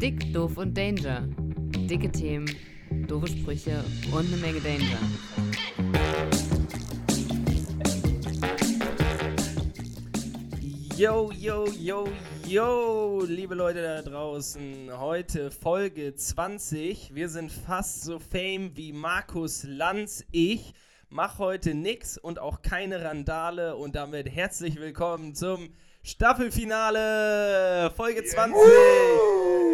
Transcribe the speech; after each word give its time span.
Dick, 0.00 0.32
doof 0.32 0.56
und 0.56 0.74
Danger. 0.74 1.28
Dicke 1.90 2.10
Themen, 2.10 2.46
doofe 3.06 3.28
Sprüche 3.28 3.84
und 4.10 4.28
eine 4.28 4.36
Menge 4.38 4.58
Danger. 4.60 4.98
Yo, 10.96 11.30
yo, 11.32 11.66
yo, 11.78 12.08
yo, 12.48 13.24
liebe 13.26 13.54
Leute 13.54 13.82
da 13.82 14.00
draußen. 14.00 14.88
Heute 14.98 15.50
Folge 15.50 16.14
20. 16.14 17.14
Wir 17.14 17.28
sind 17.28 17.52
fast 17.52 18.02
so 18.02 18.18
fame 18.18 18.74
wie 18.76 18.94
Markus 18.94 19.64
Lanz. 19.64 20.24
Ich 20.30 20.72
mach 21.10 21.38
heute 21.38 21.74
nix 21.74 22.16
und 22.16 22.38
auch 22.38 22.62
keine 22.62 23.04
Randale 23.04 23.76
und 23.76 23.96
damit 23.96 24.34
herzlich 24.34 24.80
willkommen 24.80 25.34
zum 25.34 25.68
Staffelfinale 26.02 27.90
Folge 27.94 28.24
20. 28.24 28.56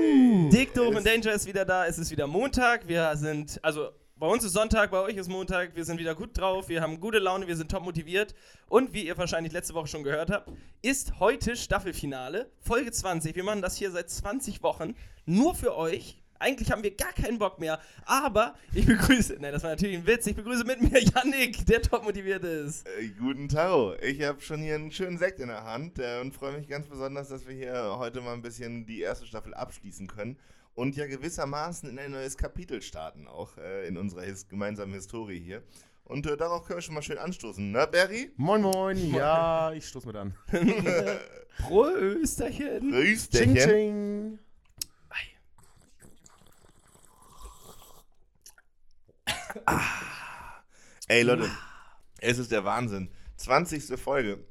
Dick, 0.06 0.72
doof 0.74 0.94
und 0.94 1.04
Danger 1.04 1.32
ist 1.32 1.46
wieder 1.46 1.64
da. 1.64 1.86
Es 1.86 1.98
ist 1.98 2.10
wieder 2.10 2.26
Montag. 2.26 2.86
Wir 2.86 3.16
sind, 3.16 3.58
also 3.62 3.88
bei 4.16 4.26
uns 4.26 4.44
ist 4.44 4.52
Sonntag, 4.52 4.90
bei 4.90 5.00
euch 5.00 5.16
ist 5.16 5.28
Montag. 5.28 5.74
Wir 5.74 5.84
sind 5.84 5.98
wieder 5.98 6.14
gut 6.14 6.38
drauf. 6.38 6.68
Wir 6.68 6.80
haben 6.80 7.00
gute 7.00 7.18
Laune. 7.18 7.46
Wir 7.46 7.56
sind 7.56 7.70
top 7.70 7.82
motiviert. 7.82 8.34
Und 8.68 8.92
wie 8.92 9.06
ihr 9.06 9.18
wahrscheinlich 9.18 9.52
letzte 9.52 9.74
Woche 9.74 9.88
schon 9.88 10.04
gehört 10.04 10.30
habt, 10.30 10.50
ist 10.80 11.18
heute 11.18 11.56
Staffelfinale 11.56 12.50
Folge 12.60 12.92
20. 12.92 13.34
Wir 13.34 13.44
machen 13.44 13.62
das 13.62 13.76
hier 13.76 13.90
seit 13.90 14.08
20 14.08 14.62
Wochen 14.62 14.94
nur 15.24 15.54
für 15.54 15.76
euch. 15.76 16.22
Eigentlich 16.38 16.70
haben 16.70 16.82
wir 16.82 16.94
gar 16.94 17.12
keinen 17.12 17.38
Bock 17.38 17.58
mehr, 17.58 17.80
aber 18.04 18.54
ich 18.74 18.86
begrüße, 18.86 19.36
nein, 19.40 19.52
das 19.52 19.62
war 19.62 19.70
natürlich 19.70 19.96
ein 19.96 20.06
Witz, 20.06 20.26
ich 20.26 20.36
begrüße 20.36 20.64
mit 20.64 20.80
mir 20.80 21.00
Yannick, 21.00 21.64
der 21.66 21.82
top 21.82 22.04
motiviert 22.04 22.44
ist. 22.44 22.86
Äh, 22.86 23.08
guten 23.18 23.48
Tag. 23.48 24.02
Ich 24.02 24.22
habe 24.22 24.40
schon 24.40 24.60
hier 24.60 24.74
einen 24.74 24.90
schönen 24.90 25.18
Sekt 25.18 25.40
in 25.40 25.48
der 25.48 25.64
Hand 25.64 25.98
äh, 25.98 26.20
und 26.20 26.34
freue 26.34 26.56
mich 26.58 26.68
ganz 26.68 26.86
besonders, 26.86 27.28
dass 27.28 27.46
wir 27.46 27.54
hier 27.54 27.96
heute 27.98 28.20
mal 28.20 28.34
ein 28.34 28.42
bisschen 28.42 28.86
die 28.86 29.00
erste 29.00 29.26
Staffel 29.26 29.54
abschließen 29.54 30.06
können 30.06 30.38
und 30.74 30.94
ja 30.94 31.06
gewissermaßen 31.06 31.88
in 31.88 31.98
ein 31.98 32.12
neues 32.12 32.36
Kapitel 32.36 32.82
starten, 32.82 33.26
auch 33.26 33.56
äh, 33.56 33.88
in 33.88 33.96
unserer 33.96 34.22
his 34.22 34.48
gemeinsamen 34.48 34.92
Historie 34.94 35.40
hier. 35.40 35.62
Und 36.04 36.26
äh, 36.26 36.36
darauf 36.36 36.66
können 36.66 36.78
wir 36.78 36.82
schon 36.82 36.94
mal 36.94 37.02
schön 37.02 37.18
anstoßen, 37.18 37.72
ne, 37.72 37.88
Barry? 37.90 38.30
Moin, 38.36 38.62
moin, 38.62 39.12
ja, 39.12 39.72
ich 39.72 39.88
stoß 39.88 40.06
mit 40.06 40.14
an. 40.14 40.34
Prösterchen. 41.58 42.94
Rüsterchen. 42.94 43.54
Ching, 43.54 43.68
ching. 43.68 44.38
Ey, 51.08 51.22
Leute, 51.22 51.48
es 52.20 52.38
ist 52.38 52.50
der 52.50 52.64
Wahnsinn. 52.64 53.10
20. 53.36 53.98
Folge. 53.98 54.44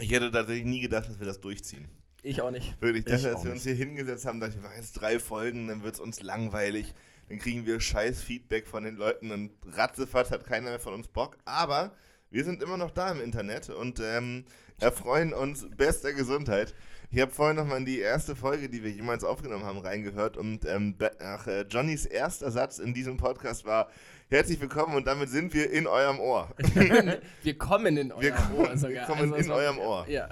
Ich 0.00 0.10
hätte 0.12 0.30
tatsächlich 0.30 0.64
nie 0.64 0.80
gedacht, 0.80 1.08
dass 1.08 1.18
wir 1.18 1.26
das 1.26 1.40
durchziehen. 1.40 1.88
Ich 2.22 2.40
auch 2.42 2.50
nicht. 2.50 2.80
Wirklich, 2.80 3.06
Ich 3.06 3.26
auch 3.26 3.34
als 3.34 3.44
wir 3.44 3.52
uns 3.52 3.64
nicht. 3.64 3.76
hier 3.76 3.86
hingesetzt 3.86 4.26
haben, 4.26 4.40
dachte 4.40 4.54
ich, 4.54 4.62
wir 4.62 4.68
machen 4.68 4.78
jetzt 4.80 4.92
drei 4.92 5.18
Folgen, 5.18 5.68
dann 5.68 5.82
wird 5.82 5.94
es 5.94 6.00
uns 6.00 6.22
langweilig. 6.22 6.94
Dann 7.28 7.38
kriegen 7.38 7.66
wir 7.66 7.80
scheiß 7.80 8.22
Feedback 8.22 8.66
von 8.66 8.84
den 8.84 8.96
Leuten 8.96 9.30
und 9.32 9.52
ratzefatz 9.66 10.30
hat 10.30 10.46
keiner 10.46 10.70
mehr 10.70 10.80
von 10.80 10.94
uns 10.94 11.08
Bock. 11.08 11.36
Aber 11.44 11.92
wir 12.30 12.44
sind 12.44 12.62
immer 12.62 12.76
noch 12.76 12.90
da 12.90 13.10
im 13.10 13.20
Internet 13.20 13.70
und 13.70 14.00
ähm, 14.00 14.44
erfreuen 14.80 15.32
uns 15.32 15.66
bester 15.76 16.12
Gesundheit. 16.12 16.74
Ich 17.10 17.20
habe 17.22 17.32
vorhin 17.32 17.56
nochmal 17.56 17.78
in 17.78 17.86
die 17.86 18.00
erste 18.00 18.36
Folge, 18.36 18.68
die 18.68 18.84
wir 18.84 18.90
jemals 18.90 19.24
aufgenommen 19.24 19.64
haben, 19.64 19.78
reingehört 19.78 20.36
und 20.36 20.66
ähm, 20.66 20.94
Be- 20.98 21.10
ach, 21.20 21.46
äh, 21.46 21.62
Johnnys 21.62 22.04
erster 22.04 22.50
Satz 22.50 22.78
in 22.78 22.92
diesem 22.92 23.16
Podcast 23.16 23.64
war 23.64 23.88
Herzlich 24.30 24.60
willkommen 24.60 24.94
und 24.94 25.06
damit 25.06 25.30
sind 25.30 25.54
wir 25.54 25.70
in 25.70 25.86
eurem 25.86 26.20
Ohr. 26.20 26.50
Wir 27.42 27.56
kommen 27.56 27.96
in 27.96 28.12
Wir 28.18 28.32
kommen- 28.32 28.56
Ohr 28.58 28.76
sogar. 28.76 28.90
wir 28.92 29.02
kommen 29.04 29.32
in 29.32 29.40
es 29.40 29.48
war- 29.48 29.56
eurem 29.56 29.78
Ohr. 29.78 30.04
Ja. 30.06 30.28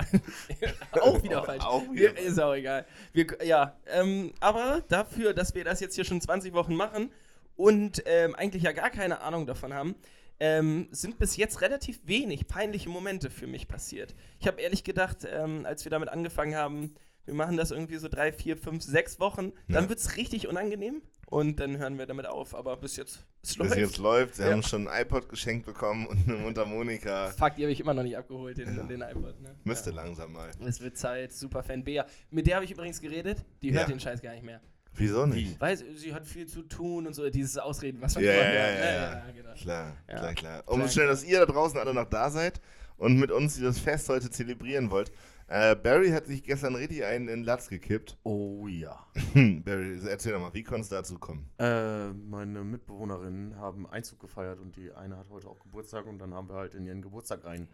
auch 1.01 1.23
wieder 1.23 1.43
falsch. 1.45 1.65
Auch 1.65 1.81
wieder 1.85 2.15
Wir, 2.15 2.19
ist 2.19 2.39
auch 2.39 2.53
egal. 2.53 2.85
Wir, 3.15 3.27
ja, 3.43 3.75
ähm, 3.87 4.35
aber 4.41 4.83
dafür, 4.89 5.33
dass 5.33 5.55
wir 5.55 5.65
das 5.65 5.81
jetzt 5.81 5.95
hier 5.95 6.05
schon 6.05 6.21
20 6.21 6.53
Wochen 6.53 6.75
machen 6.77 7.11
und 7.57 8.03
ähm, 8.05 8.35
eigentlich 8.35 8.65
ja 8.65 8.73
gar 8.73 8.91
keine 8.91 9.23
Ahnung 9.23 9.47
davon 9.47 9.73
haben, 9.73 9.95
ähm, 10.41 10.89
sind 10.91 11.19
bis 11.19 11.37
jetzt 11.37 11.61
relativ 11.61 12.01
wenig 12.05 12.47
peinliche 12.47 12.89
Momente 12.89 13.31
für 13.31 13.47
mich 13.47 13.69
passiert. 13.69 14.15
Ich 14.39 14.47
habe 14.47 14.61
ehrlich 14.61 14.85
gedacht, 14.85 15.27
ähm, 15.31 15.65
als 15.67 15.85
wir 15.85 15.91
damit 15.91 16.09
angefangen 16.11 16.55
haben, 16.55 16.95
wir 17.25 17.35
machen 17.35 17.57
das 17.57 17.71
irgendwie 17.73 17.97
so 17.97 18.09
drei, 18.09 18.33
vier, 18.33 18.57
fünf, 18.57 18.83
sechs 18.85 19.19
Wochen, 19.19 19.53
dann 19.69 19.85
Ja. 19.85 19.89
wird 19.89 19.99
es 19.99 20.17
richtig 20.17 20.47
unangenehm 20.47 21.03
und 21.27 21.59
dann 21.59 21.77
hören 21.79 21.99
wir 21.99 22.07
damit 22.07 22.27
auf. 22.27 22.55
Aber 22.55 22.77
bis 22.77 22.95
jetzt, 22.97 23.27
es 23.43 23.49
Bis 23.51 23.57
läuft. 23.57 23.77
jetzt 23.77 23.99
läuft. 23.99 24.35
Sie 24.37 24.43
Ja. 24.45 24.53
haben 24.53 24.63
schon 24.63 24.87
ein 24.87 25.03
iPod 25.03 25.29
geschenkt 25.29 25.67
bekommen 25.67 26.07
und 26.07 26.29
eine 26.29 26.37
Mundharmonika. 26.39 27.31
Fuck, 27.31 27.57
die 27.57 27.63
habe 27.63 27.73
ich 27.73 27.81
immer 27.81 27.95
noch 27.95 28.05
nicht 28.05 28.17
abgeholt, 28.17 28.59
den, 28.59 28.77
Ja. 28.77 28.83
den 28.85 29.01
iPod. 29.03 29.41
Ne? 29.41 29.57
Müsste 29.65 29.91
Ja. 29.91 29.97
langsam 29.97 30.33
mal. 30.35 30.51
Es 30.65 30.81
wird 30.81 30.97
Zeit, 30.97 31.33
Superfan 31.33 31.83
Bea. 31.83 32.07
Mit 32.31 32.47
der 32.47 32.57
habe 32.57 32.65
ich 32.65 32.71
übrigens 32.71 33.01
geredet, 33.01 33.39
die 33.61 33.73
hört 33.73 33.89
Ja. 33.89 33.95
den 33.95 33.99
Scheiß 34.01 34.23
gar 34.23 34.33
nicht 34.33 34.45
mehr. 34.45 34.61
Wieso 34.97 35.27
nicht? 35.27 35.61
Weil 35.61 35.77
sie, 35.77 35.95
sie 35.97 36.15
hat 36.15 36.27
viel 36.27 36.47
zu 36.47 36.63
tun 36.63 37.07
und 37.07 37.15
so, 37.15 37.29
dieses 37.31 37.59
Ausreden, 37.59 38.01
was 38.01 38.15
man 38.15 38.25
Ja, 38.25 38.33
immer 38.33 38.43
ja, 38.43 38.53
ja, 38.53 38.71
Ne? 38.71 38.95
ja. 39.27 39.33
genau. 39.35 39.55
Klar, 39.55 39.97
Ja. 40.09 40.15
klar, 40.17 40.35
klar. 40.35 40.63
Klar, 40.63 40.75
Umso 40.75 40.89
schön, 40.89 41.07
dass 41.07 41.25
ihr 41.25 41.39
da 41.41 41.47
draußen 41.47 41.79
alle 41.79 41.95
noch 41.95 42.09
da 42.09 42.31
seid 42.31 42.61
und 42.97 43.19
mit 43.19 43.31
uns 43.31 43.55
dieses 43.57 43.79
Fest 43.79 44.09
heute 44.09 44.31
zelebrieren 44.31 44.91
wollt. 44.91 45.13
Äh, 45.49 45.77
Barry 45.77 46.11
hat 46.11 46.27
sich 46.27 46.43
gestern 46.43 46.75
richtig 46.75 47.05
einen 47.05 47.29
in 47.29 47.37
den 47.43 47.45
Latz 47.45 47.69
gekippt. 47.69 48.19
Oh 48.25 48.67
ja. 48.67 49.07
Barry, 49.35 50.01
erzähl 50.09 50.33
doch 50.33 50.41
mal, 50.41 50.53
wie 50.55 50.65
konnte 50.65 50.81
es 50.83 50.89
dazu 50.89 51.19
kommen? 51.21 51.49
Äh, 51.59 52.09
meine 52.09 52.65
Mitbewohnerinnen 52.65 53.57
haben 53.57 53.89
Einzug 53.89 54.19
gefeiert 54.19 54.59
und 54.59 54.75
die 54.77 54.91
eine 54.93 55.17
hat 55.17 55.31
heute 55.31 55.47
auch 55.47 55.61
Geburtstag 55.61 56.07
und 56.07 56.19
dann 56.19 56.35
haben 56.35 56.49
wir 56.49 56.57
halt 56.57 56.75
in 56.75 56.85
ihren 56.85 57.01
Geburtstag 57.01 57.45
rein 57.45 57.69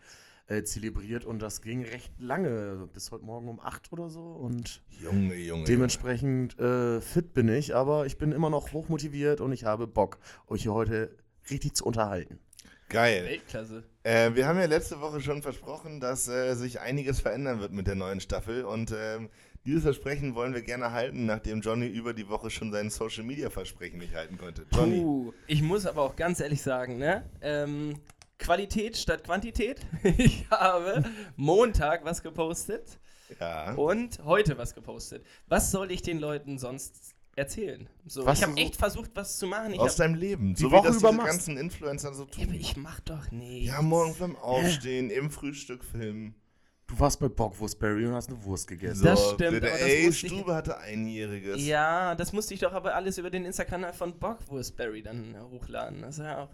äh, 0.46 0.62
zelebriert 0.62 1.24
und 1.24 1.40
das 1.40 1.62
ging 1.62 1.84
recht 1.84 2.12
lange, 2.18 2.88
bis 2.92 3.10
heute 3.10 3.24
Morgen 3.24 3.48
um 3.48 3.60
8 3.60 3.92
oder 3.92 4.08
so 4.10 4.20
und 4.20 4.82
Junge, 5.00 5.34
Junge. 5.36 5.64
dementsprechend 5.64 6.58
äh, 6.58 7.00
fit 7.00 7.34
bin 7.34 7.48
ich, 7.48 7.74
aber 7.74 8.06
ich 8.06 8.18
bin 8.18 8.32
immer 8.32 8.50
noch 8.50 8.72
hochmotiviert 8.72 9.40
und 9.40 9.52
ich 9.52 9.64
habe 9.64 9.86
Bock, 9.86 10.18
euch 10.48 10.62
hier 10.62 10.74
heute 10.74 11.16
richtig 11.50 11.74
zu 11.74 11.84
unterhalten. 11.84 12.38
Geil. 12.88 13.24
Weltklasse. 13.24 13.84
Äh, 14.02 14.34
wir 14.34 14.46
haben 14.46 14.58
ja 14.58 14.66
letzte 14.66 15.00
Woche 15.00 15.20
schon 15.20 15.40
versprochen, 15.40 15.98
dass 15.98 16.28
äh, 16.28 16.54
sich 16.54 16.80
einiges 16.80 17.20
verändern 17.20 17.60
wird 17.60 17.72
mit 17.72 17.86
der 17.86 17.94
neuen 17.94 18.20
Staffel 18.20 18.64
und 18.64 18.92
ähm, 18.94 19.30
dieses 19.64 19.84
Versprechen 19.84 20.34
wollen 20.34 20.54
wir 20.54 20.62
gerne 20.62 20.90
halten, 20.90 21.24
nachdem 21.24 21.60
Johnny 21.60 21.86
über 21.86 22.12
die 22.12 22.28
Woche 22.28 22.50
schon 22.50 22.72
sein 22.72 22.90
Social 22.90 23.22
Media 23.22 23.48
Versprechen 23.48 23.98
nicht 23.98 24.14
halten 24.14 24.36
konnte. 24.36 24.66
Johnny. 24.72 25.00
Puh, 25.00 25.32
ich 25.46 25.62
muss 25.62 25.86
aber 25.86 26.02
auch 26.02 26.16
ganz 26.16 26.40
ehrlich 26.40 26.60
sagen, 26.60 26.98
ne? 26.98 27.24
Ähm, 27.40 27.94
Qualität 28.42 28.96
statt 28.96 29.24
Quantität. 29.24 29.80
Ich 30.18 30.46
habe 30.50 31.04
Montag 31.36 32.04
was 32.04 32.22
gepostet 32.22 32.98
Ja. 33.40 33.72
und 33.74 34.18
heute 34.24 34.58
was 34.58 34.74
gepostet. 34.74 35.24
Was 35.46 35.70
soll 35.70 35.90
ich 35.90 36.02
den 36.02 36.18
Leuten 36.18 36.58
sonst 36.58 37.14
erzählen? 37.36 37.88
So, 38.06 38.26
Was 38.26 38.38
ich 38.40 38.44
habe 38.46 38.56
echt 38.58 38.76
versucht, 38.76 39.10
was 39.14 39.38
zu 39.38 39.46
machen. 39.46 39.72
Ich 39.72 39.80
Aus 39.80 39.96
deinem 39.96 40.14
Leben. 40.16 40.54
Die 40.54 40.62
so 40.62 40.70
Woche 40.70 40.82
wie 40.84 40.88
das 40.88 40.96
über 40.98 41.12
diese 41.12 41.22
ganzen 41.24 41.56
Influencer 41.56 42.12
so 42.14 42.24
Ja, 42.24 42.28
aber 42.42 42.46
tun. 42.46 42.54
ich 42.54 42.76
mach 42.76 43.00
doch 43.00 43.30
nichts. 43.30 43.68
Ja, 43.68 43.80
morgens 43.80 44.18
beim 44.18 44.36
Aufstehen, 44.36 45.08
im 45.10 45.30
Frühstück 45.30 45.82
filmen. 45.84 46.34
Du 46.88 46.98
warst 47.00 47.20
bei 47.20 47.28
Bockwurstberry 47.28 48.04
und 48.04 48.12
hast 48.14 48.28
eine 48.28 48.44
Wurst 48.44 48.66
gegessen. 48.68 49.02
Das 49.04 49.24
stimmt, 49.24 49.40
Der 49.40 49.48
aber 49.48 49.60
das 49.60 49.80
ey, 49.80 50.06
wusste 50.08 50.26
ich- 50.26 50.32
Stube 50.32 50.54
hatte 50.54 50.76
einjähriges. 50.76 51.64
Ja, 51.64 52.14
das 52.14 52.34
musste 52.34 52.52
ich 52.52 52.60
doch 52.60 52.72
aber 52.74 52.94
alles 52.94 53.16
über 53.16 53.30
den 53.30 53.46
Instagram 53.46 53.94
von 53.94 54.18
Bockwurstberry 54.18 55.02
dann 55.02 55.34
hochladen. 55.50 56.02
Das 56.02 56.18
ist 56.18 56.24
ja 56.24 56.42
auch. 56.42 56.50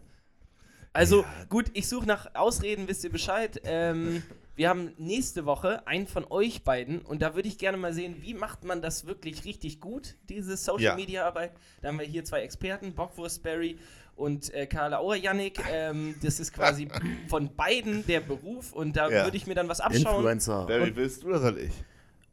Also 0.93 1.25
gut, 1.49 1.67
ich 1.75 1.89
suche 1.89 2.07
nach 2.07 2.35
Ausreden, 2.35 2.89
wisst 2.89 3.05
ihr 3.05 3.11
Bescheid. 3.11 3.61
Ähm, 3.65 4.23
wir 4.57 4.69
haben 4.69 4.93
nächste 4.99 5.47
Woche 5.47 5.87
einen 5.87 6.07
von 6.09 6.25
euch 6.31 6.63
beiden 6.65 7.01
und 7.01 7.23
da 7.23 7.35
würde 7.37 7.47
ich 7.49 7.59
gerne 7.59 7.77
mal 7.77 7.93
sehen, 7.93 8.17
wie 8.23 8.35
macht 8.35 8.65
man 8.65 8.83
das 8.83 9.07
wirklich 9.07 9.45
richtig 9.45 9.81
gut, 9.81 10.17
diese 10.29 10.57
Social 10.57 10.83
Ja. 10.83 10.95
Media 10.97 11.27
Arbeit. 11.27 11.53
Da 11.81 11.89
haben 11.89 11.99
wir 12.01 12.07
hier 12.07 12.25
zwei 12.25 12.41
Experten, 12.41 12.93
Bockwurstberry 12.95 13.79
und 14.17 14.53
äh, 14.53 14.67
Karl 14.67 14.95
Auer 14.95 15.15
Yannick. 15.15 15.61
Ähm, 15.71 16.17
das 16.23 16.41
ist 16.41 16.53
quasi 16.53 16.89
von 17.29 17.55
beiden 17.55 18.05
der 18.07 18.21
Beruf 18.21 18.73
und 18.73 18.97
da 18.97 19.09
Ja. 19.09 19.25
würde 19.25 19.37
ich 19.37 19.47
mir 19.47 19.55
dann 19.55 19.69
was 19.69 19.81
abschauen. 19.81 20.17
Influencer. 20.17 20.67
Barry, 20.67 20.97
willst 20.97 21.23
du 21.23 21.29
oder 21.29 21.39
soll 21.41 21.59
ich? 21.59 21.73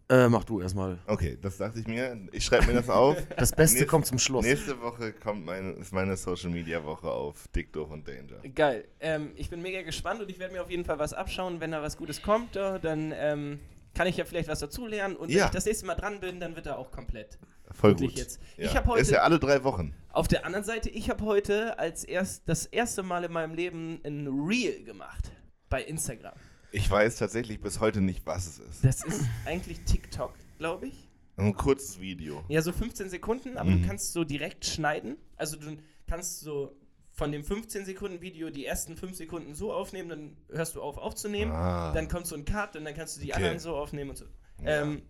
Äh, 0.07 0.29
mach 0.29 0.43
du 0.43 0.61
erstmal. 0.61 0.99
Okay, 1.07 1.37
das 1.41 1.57
dachte 1.57 1.79
ich 1.79 1.87
mir. 1.87 2.15
Ich 2.31 2.45
schreibe 2.45 2.67
mir 2.67 2.73
das 2.73 2.89
auf. 2.89 3.17
Das 3.37 3.51
Beste 3.51 3.77
Nächst- 3.79 3.89
kommt 3.89 4.05
zum 4.05 4.19
Schluss. 4.19 4.45
Nächste 4.45 4.79
Woche 4.81 5.13
kommt 5.13 5.45
meine, 5.45 5.71
ist 5.71 5.91
meine 5.93 6.15
Social 6.15 6.51
Media 6.51 6.83
Woche 6.83 7.07
auf 7.09 7.47
Dick, 7.55 7.73
Doof 7.73 7.89
und 7.91 8.07
Danger. 8.07 8.37
Geil. 8.53 8.85
Ähm, 8.99 9.31
ich 9.35 9.49
bin 9.49 9.61
mega 9.63 9.81
gespannt 9.81 10.21
und 10.21 10.29
ich 10.29 10.37
werde 10.37 10.53
mir 10.53 10.61
auf 10.61 10.69
jeden 10.69 10.85
Fall 10.85 10.99
was 10.99 11.13
abschauen. 11.13 11.59
Wenn 11.59 11.71
da 11.71 11.81
was 11.81 11.97
Gutes 11.97 12.21
kommt, 12.21 12.55
äh, 12.55 12.79
dann 12.79 13.11
ähm, 13.15 13.59
kann 13.95 14.05
ich 14.05 14.17
ja 14.17 14.25
vielleicht 14.25 14.47
was 14.47 14.59
dazulernen. 14.59 15.15
Und 15.15 15.29
wenn 15.29 15.37
Ja. 15.37 15.45
ich 15.45 15.51
das 15.51 15.65
nächste 15.65 15.87
Mal 15.87 15.95
dran 15.95 16.19
bin, 16.19 16.39
dann 16.39 16.55
wird 16.55 16.67
er 16.67 16.77
auch 16.77 16.91
komplett. 16.91 17.39
Voll 17.71 17.95
gut. 17.95 18.11
jetzt. 18.11 18.39
Ja. 18.57 18.65
Ich 18.65 18.75
hab 18.77 18.85
heute- 18.85 19.01
Ist 19.01 19.09
ja 19.09 19.21
alle 19.23 19.39
drei 19.39 19.63
Wochen. 19.63 19.95
Auf 20.09 20.27
der 20.27 20.45
anderen 20.45 20.63
Seite, 20.65 20.89
ich 20.91 21.09
habe 21.09 21.25
heute 21.25 21.79
als 21.79 22.03
erst 22.03 22.47
das 22.47 22.67
erste 22.67 23.01
Mal 23.01 23.23
in 23.23 23.31
meinem 23.31 23.55
Leben 23.55 23.99
ein 24.05 24.27
Reel 24.27 24.83
gemacht 24.83 25.31
bei 25.67 25.81
Instagram. 25.83 26.35
Ich 26.75 26.91
weiß 26.91 27.15
tatsächlich 27.15 27.61
bis 27.61 27.79
heute 27.79 28.01
nicht, 28.01 28.25
was 28.25 28.47
es 28.47 28.59
ist. 28.59 28.83
Das 28.83 29.01
ist 29.05 29.23
eigentlich 29.45 29.79
TikTok, 29.85 30.33
glaube 30.57 30.87
ich. 30.87 31.07
Ein 31.37 31.55
kurzes 31.55 32.01
Video. 32.01 32.43
Ja, 32.49 32.61
so 32.61 32.73
15 32.73 33.09
Sekunden, 33.09 33.55
aber 33.57 33.69
Mhm. 33.69 33.81
du 33.81 33.87
kannst 33.87 34.11
so 34.11 34.25
direkt 34.25 34.65
schneiden. 34.65 35.15
Also 35.37 35.55
du 35.55 35.77
kannst 36.05 36.41
so 36.41 36.75
von 37.11 37.31
dem 37.31 37.45
15 37.45 37.85
Sekunden 37.85 38.19
Video 38.19 38.49
die 38.49 38.65
ersten 38.65 38.97
5 38.97 39.15
Sekunden 39.15 39.55
so 39.55 39.71
aufnehmen, 39.71 40.09
dann 40.09 40.37
hörst 40.51 40.75
du 40.75 40.81
auf 40.81 40.97
aufzunehmen. 40.97 41.53
Ah. 41.53 41.93
Dann 41.93 42.09
kommt 42.09 42.27
so 42.27 42.35
ein 42.35 42.43
Cut 42.43 42.75
und 42.75 42.83
dann 42.83 42.93
kannst 42.93 43.15
du 43.15 43.21
die 43.21 43.27
Okay. 43.31 43.37
anderen 43.37 43.59
so 43.59 43.73
aufnehmen 43.77 44.09
und 44.09 44.17
so. 44.17 44.25
Ja. 44.61 44.81
Ähm, 44.81 45.01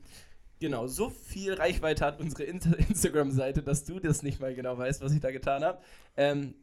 Genau, 0.59 0.87
so 0.87 1.09
viel 1.09 1.53
Reichweite 1.53 2.05
hat 2.05 2.19
unsere 2.21 2.43
Inter- 2.43 2.77
Instagram-Seite, 2.89 3.61
dass 3.61 3.83
du 3.83 3.99
das 3.99 4.23
nicht 4.23 4.39
mal 4.39 4.55
genau 4.55 4.77
weißt, 4.77 5.01
was 5.01 5.11
ich 5.11 5.19
da 5.19 5.29
getan 5.31 5.63
habe. 5.65 5.81
Ähm, 6.15 6.53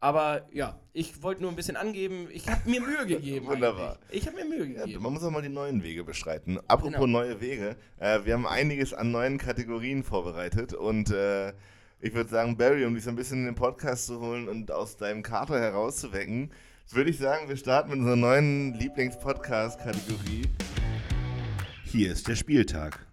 aber 0.00 0.46
ja, 0.52 0.78
ich 0.92 1.22
wollte 1.22 1.42
nur 1.42 1.50
ein 1.50 1.56
bisschen 1.56 1.76
angeben, 1.76 2.28
ich 2.32 2.48
habe 2.48 2.68
mir 2.68 2.80
Mühe 2.80 3.06
gegeben. 3.06 3.46
Wunderbar. 3.48 3.98
eigentlich. 4.02 4.22
Ich 4.22 4.26
habe 4.26 4.36
mir 4.38 4.44
Mühe 4.46 4.66
Ja, 4.74 4.84
gegeben. 4.84 5.02
man 5.02 5.12
muss 5.12 5.22
auch 5.22 5.30
mal 5.30 5.42
die 5.42 5.48
neuen 5.50 5.82
Wege 5.82 6.04
beschreiten. 6.04 6.58
Apropos 6.68 6.92
Genau. 6.94 7.06
neue 7.06 7.40
Wege, 7.40 7.76
äh, 7.98 8.20
wir 8.24 8.34
haben 8.34 8.46
einiges 8.46 8.94
an 8.94 9.10
neuen 9.10 9.38
Kategorien 9.38 10.02
vorbereitet 10.02 10.72
und 10.74 11.10
äh, 11.10 11.52
ich 12.00 12.14
würde 12.14 12.30
sagen, 12.30 12.56
Barry, 12.56 12.84
um 12.86 12.94
dich 12.94 13.04
so 13.04 13.10
ein 13.10 13.16
bisschen 13.16 13.40
in 13.40 13.44
den 13.46 13.54
Podcast 13.54 14.06
zu 14.06 14.20
holen 14.20 14.48
und 14.48 14.70
aus 14.72 14.96
deinem 14.96 15.22
Kater 15.22 15.60
herauszuwecken, 15.60 16.50
würde 16.92 17.10
ich 17.10 17.18
sagen, 17.18 17.48
wir 17.48 17.56
starten 17.56 17.90
mit 17.90 17.98
unserer 17.98 18.16
neuen 18.16 18.72
Lieblingspodcast-Kategorie. 18.74 20.46
Hier 21.84 22.10
ist 22.12 22.26
der 22.26 22.36
Spieltag. 22.36 23.06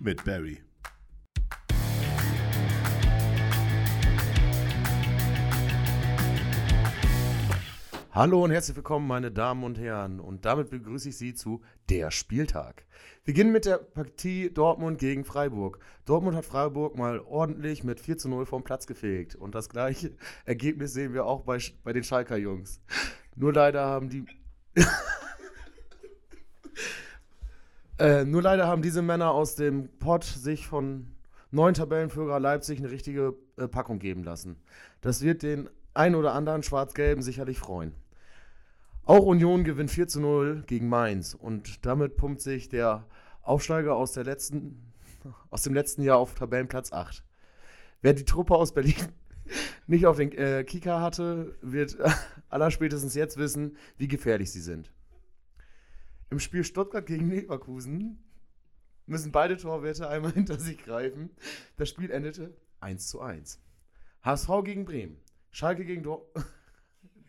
Mit 0.00 0.24
Barry. 0.24 0.58
Hallo 8.16 8.42
und 8.42 8.50
herzlich 8.50 8.74
willkommen, 8.74 9.06
meine 9.06 9.30
Damen 9.30 9.62
und 9.62 9.78
Herren. 9.78 10.20
Und 10.20 10.46
damit 10.46 10.70
begrüße 10.70 11.10
ich 11.10 11.18
Sie 11.18 11.34
zu 11.34 11.60
Der 11.90 12.10
Spieltag. 12.10 12.86
Wir 13.24 13.34
beginnen 13.34 13.52
mit 13.52 13.66
der 13.66 13.76
Partie 13.76 14.48
Dortmund 14.48 14.98
gegen 14.98 15.22
Freiburg. 15.22 15.80
Dortmund 16.06 16.34
hat 16.34 16.46
Freiburg 16.46 16.96
mal 16.96 17.20
ordentlich 17.20 17.84
mit 17.84 18.00
4 18.00 18.16
zu 18.16 18.30
0 18.30 18.46
vom 18.46 18.64
Platz 18.64 18.86
gefegt. 18.86 19.34
Und 19.34 19.54
das 19.54 19.68
gleiche 19.68 20.12
Ergebnis 20.46 20.94
sehen 20.94 21.12
wir 21.12 21.26
auch 21.26 21.42
bei, 21.42 21.58
bei 21.84 21.92
den 21.92 22.04
Schalker 22.04 22.38
Jungs. 22.38 22.80
Nur 23.34 23.52
leider 23.52 23.84
haben 23.84 24.08
die. 24.08 24.24
äh, 27.98 28.24
nur 28.24 28.40
leider 28.40 28.66
haben 28.66 28.80
diese 28.80 29.02
Männer 29.02 29.32
aus 29.32 29.56
dem 29.56 29.90
Pott 29.98 30.24
sich 30.24 30.66
von 30.66 31.08
neuen 31.50 31.74
Tabellenführer 31.74 32.40
Leipzig 32.40 32.78
eine 32.78 32.90
richtige 32.90 33.34
äh, 33.58 33.68
Packung 33.68 33.98
geben 33.98 34.24
lassen. 34.24 34.56
Das 35.02 35.20
wird 35.20 35.42
den 35.42 35.68
ein 35.92 36.14
oder 36.14 36.32
anderen 36.32 36.62
Schwarz-Gelben 36.62 37.20
sicherlich 37.20 37.58
freuen. 37.58 37.92
Auch 39.06 39.24
Union 39.24 39.62
gewinnt 39.62 39.92
4 39.92 40.08
zu 40.08 40.20
0 40.20 40.64
gegen 40.66 40.88
Mainz 40.88 41.32
und 41.32 41.86
damit 41.86 42.16
pumpt 42.16 42.40
sich 42.40 42.68
der 42.68 43.06
Aufsteiger 43.40 43.94
aus, 43.94 44.12
der 44.12 44.24
letzten, 44.24 44.92
aus 45.50 45.62
dem 45.62 45.74
letzten 45.74 46.02
Jahr 46.02 46.18
auf 46.18 46.34
Tabellenplatz 46.34 46.92
8. 46.92 47.24
Wer 48.02 48.14
die 48.14 48.24
Truppe 48.24 48.56
aus 48.56 48.74
Berlin 48.74 48.96
nicht 49.86 50.06
auf 50.06 50.16
den 50.16 50.32
äh, 50.32 50.64
Kicker 50.64 51.00
hatte, 51.00 51.56
wird 51.62 51.96
allerspätestens 52.48 53.14
jetzt 53.14 53.36
wissen, 53.36 53.76
wie 53.96 54.08
gefährlich 54.08 54.50
sie 54.50 54.60
sind. 54.60 54.92
Im 56.28 56.40
Spiel 56.40 56.64
Stuttgart 56.64 57.06
gegen 57.06 57.30
Leverkusen 57.30 58.18
müssen 59.06 59.30
beide 59.30 59.56
Torwerte 59.56 60.08
einmal 60.08 60.32
hinter 60.32 60.58
sich 60.58 60.78
greifen. 60.78 61.30
Das 61.76 61.88
Spiel 61.88 62.10
endete 62.10 62.56
1 62.80 63.06
zu 63.06 63.20
1. 63.20 63.62
HSV 64.24 64.50
gegen 64.64 64.84
Bremen. 64.84 65.20
Schalke 65.52 65.84
gegen 65.84 66.02
Dor 66.02 66.26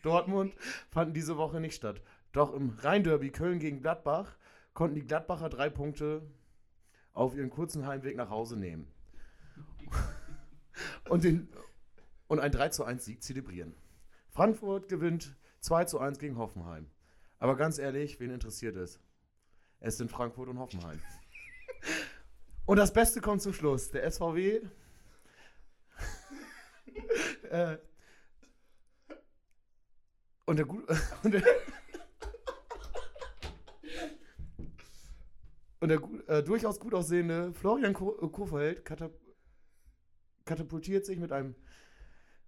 Dortmund 0.07 0.56
fanden 0.89 1.13
diese 1.13 1.38
Woche 1.38 1.59
nicht 1.59 1.75
statt. 1.75 2.01
Doch 2.31 2.54
im 2.54 2.69
Rhein-Derby 2.80 3.31
Köln 3.31 3.59
gegen 3.59 3.81
Gladbach 3.81 4.38
konnten 4.74 4.95
die 4.95 5.06
Gladbacher 5.06 5.50
drei 5.50 5.69
Punkte 5.69 6.21
auf 7.13 7.36
ihren 7.36 7.50
kurzen 7.50 7.86
Heimweg 7.86 8.15
nach 8.15 8.30
Hause 8.30 8.57
nehmen. 8.57 8.88
Und, 11.09 11.24
den, 11.24 11.50
und 12.27 12.39
ein 12.39 12.51
3 12.51 12.69
zu 12.69 12.83
1 12.83 13.04
Sieg 13.04 13.24
zelebrieren. 13.24 13.74
Frankfurt 14.30 14.88
gewinnt 14.89 15.36
2 15.62 15.86
zu 15.86 16.00
1 16.00 16.19
gegen 16.19 16.38
Hoffenheim. 16.38 16.88
Aber 17.39 17.56
ganz 17.56 17.80
ehrlich, 17.80 18.19
wen 18.19 18.30
interessiert 18.30 18.75
es? 18.75 19.00
Es 19.80 19.98
sind 19.98 20.12
Frankfurt 20.12 20.50
und 20.50 20.60
Hoffenheim. 20.60 21.01
Und 22.68 22.77
das 22.77 22.94
Beste 22.94 23.21
kommt 23.21 23.42
zum 23.42 23.53
Schluss. 23.53 23.89
Der 23.89 24.12
SVW 24.12 24.62
äh, 27.50 27.77
und 30.50 30.58
der, 30.58 30.70
und 30.70 31.34
der, 31.34 31.44
und 35.82 35.90
der 35.90 36.02
äh, 36.28 36.42
durchaus 36.42 36.80
gut 36.80 36.94
aussehende 36.94 37.54
Florian 37.54 37.94
Ko 37.94 38.58
äh, 38.58 38.76
katap 38.76 39.12
katapultiert 40.46 41.06
sich 41.06 41.20
mit 41.20 41.34
einem 41.34 41.56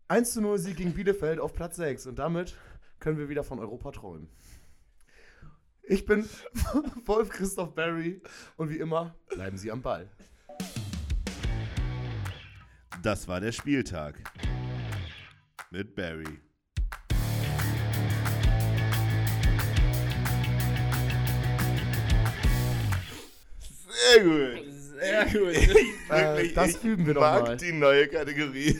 1 0.07 0.31
zu 0.31 0.41
0 0.41 0.57
Sieg 0.59 0.77
gegen 0.77 0.93
Bielefeld 0.93 1.41
auf 1.41 1.53
Platz 1.53 1.75
6 1.75 2.07
und 2.07 2.17
damit 2.17 2.55
können 2.99 3.17
wir 3.17 3.27
wieder 3.27 3.43
von 3.43 3.59
Europa 3.59 3.91
träumen. 3.91 4.29
Ich 5.83 6.05
bin 6.05 6.23
Wolf 7.05 7.27
Christoph 7.29 7.75
Barry 7.75 8.21
und 8.55 8.69
wie 8.69 8.77
immer 8.77 9.13
bleiben 9.27 9.57
Sie 9.57 9.71
am 9.71 9.81
Ball. 9.81 10.09
Das 13.03 13.27
war 13.27 13.41
der 13.41 13.51
Spieltag. 13.51 14.23
Mit 15.69 15.95
Barry. 15.95 16.48
Sehr 24.13 24.23
gut. 24.23 24.73
Sehr 24.99 25.25
gut. 25.25 25.33
Wirklich, 26.09 26.53
das 26.53 26.69
ich 26.69 26.83
üben 26.83 27.05
wir 27.05 27.13
doch 27.13 27.21
mag 27.21 27.43
mal. 27.43 27.57
die 27.57 27.71
neue 27.71 28.07
Kategorie. 28.07 28.79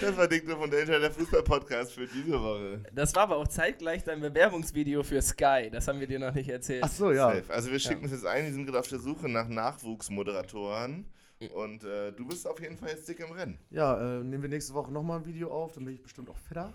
Das 0.00 0.16
war 0.16 0.26
Dicto 0.26 0.56
von 0.56 0.70
Danger, 0.70 0.98
der 0.98 1.10
Fußball-Podcast 1.10 1.92
für 1.92 2.06
diese 2.06 2.40
Woche. 2.40 2.80
Das 2.92 3.14
war 3.14 3.22
aber 3.22 3.36
auch 3.36 3.46
zeitgleich 3.48 4.02
dein 4.04 4.20
Bewerbungsvideo 4.20 5.02
für 5.02 5.22
Sky. 5.22 5.70
Das 5.70 5.86
haben 5.86 6.00
wir 6.00 6.06
dir 6.06 6.18
noch 6.18 6.34
nicht 6.34 6.48
erzählt. 6.48 6.82
Ach 6.84 6.90
so, 6.90 7.12
ja. 7.12 7.28
Safe. 7.28 7.52
Also 7.52 7.70
wir 7.70 7.78
schicken 7.78 8.04
es 8.06 8.10
jetzt 8.10 8.26
ein, 8.26 8.46
die 8.46 8.52
sind 8.52 8.66
gerade 8.66 8.80
auf 8.80 8.88
der 8.88 8.98
Suche 8.98 9.28
nach 9.28 9.48
Nachwuchsmoderatoren. 9.48 11.06
Und 11.54 11.84
äh, 11.84 12.12
du 12.12 12.26
bist 12.26 12.46
auf 12.48 12.60
jeden 12.60 12.76
Fall 12.76 12.90
jetzt 12.90 13.08
dick 13.08 13.20
im 13.20 13.30
Rennen. 13.30 13.58
Ja, 13.70 14.18
äh, 14.18 14.24
nehmen 14.24 14.42
wir 14.42 14.48
nächste 14.48 14.74
Woche 14.74 14.90
nochmal 14.90 15.18
ein 15.20 15.26
Video 15.26 15.50
auf, 15.50 15.72
dann 15.72 15.84
bin 15.84 15.94
ich 15.94 16.02
bestimmt 16.02 16.30
auch 16.30 16.38
fitter. 16.48 16.72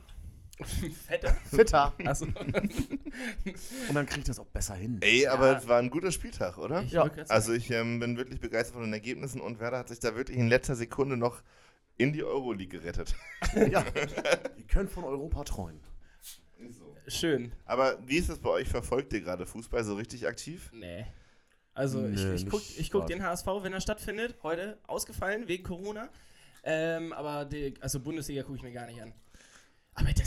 Fetter? 0.64 1.34
Fitter. 1.46 1.94
Achso. 2.06 2.26
Und 2.26 3.94
dann 3.94 4.06
kriege 4.06 4.20
ich 4.22 4.26
das 4.26 4.40
auch 4.40 4.46
besser 4.48 4.76
hin. 4.76 4.98
Ey, 5.02 5.24
Ja. 5.24 5.34
aber 5.34 5.58
es 5.58 5.68
war 5.68 5.80
ein 5.80 5.90
guter 5.90 6.12
Spieltag, 6.12 6.58
oder? 6.58 6.82
Ich 6.84 6.92
Ja. 6.92 7.10
Also 7.30 7.54
ich 7.54 7.70
ähm, 7.72 8.00
bin 8.00 8.18
wirklich 8.18 8.40
begeistert 8.40 8.74
von 8.76 8.84
den 8.84 8.94
Ergebnissen 8.94 9.42
und 9.42 9.60
Werder 9.60 9.80
hat 9.80 9.90
sich 9.90 10.00
da 10.00 10.16
wirklich 10.16 10.38
in 10.38 10.48
letzter 10.48 10.76
Sekunde 10.76 11.18
noch 11.18 11.42
in 11.98 12.14
die 12.14 12.24
Euroleague 12.24 12.80
gerettet. 12.80 13.16
ja. 13.56 13.84
Ihr 14.58 14.68
könnt 14.68 14.90
von 14.92 15.04
Europa 15.04 15.44
träumen. 15.44 15.82
Schön. 17.08 17.52
Aber 17.66 17.98
wie 18.06 18.18
ist 18.18 18.30
es 18.30 18.40
bei 18.40 18.50
euch? 18.50 18.68
Verfolgt 18.68 19.12
ihr 19.14 19.22
gerade 19.22 19.46
Fußball 19.46 19.84
so 19.84 19.96
richtig 19.96 20.28
aktiv? 20.28 20.70
Nee. 20.74 21.06
Also 21.74 22.06
ich, 22.08 22.22
Nee, 22.24 22.34
ich 22.36 22.48
guck, 22.50 22.62
ich 22.62 22.92
guck 22.92 23.02
stark. 23.04 23.08
den 23.08 23.24
HSV, 23.24 23.48
wenn 23.62 23.74
er 23.74 23.82
stattfindet. 23.82 24.36
Heute 24.44 24.78
ausgefallen 24.88 25.48
wegen 25.48 25.64
Corona. 25.64 26.10
Ähm, 26.64 27.12
aber 27.14 27.46
die, 27.46 27.74
also 27.82 28.00
Bundesliga 28.00 28.44
gucke 28.44 28.58
ich 28.58 28.64
mir 28.64 28.72
gar 28.72 28.86
nicht 28.86 29.02
an. 29.02 29.14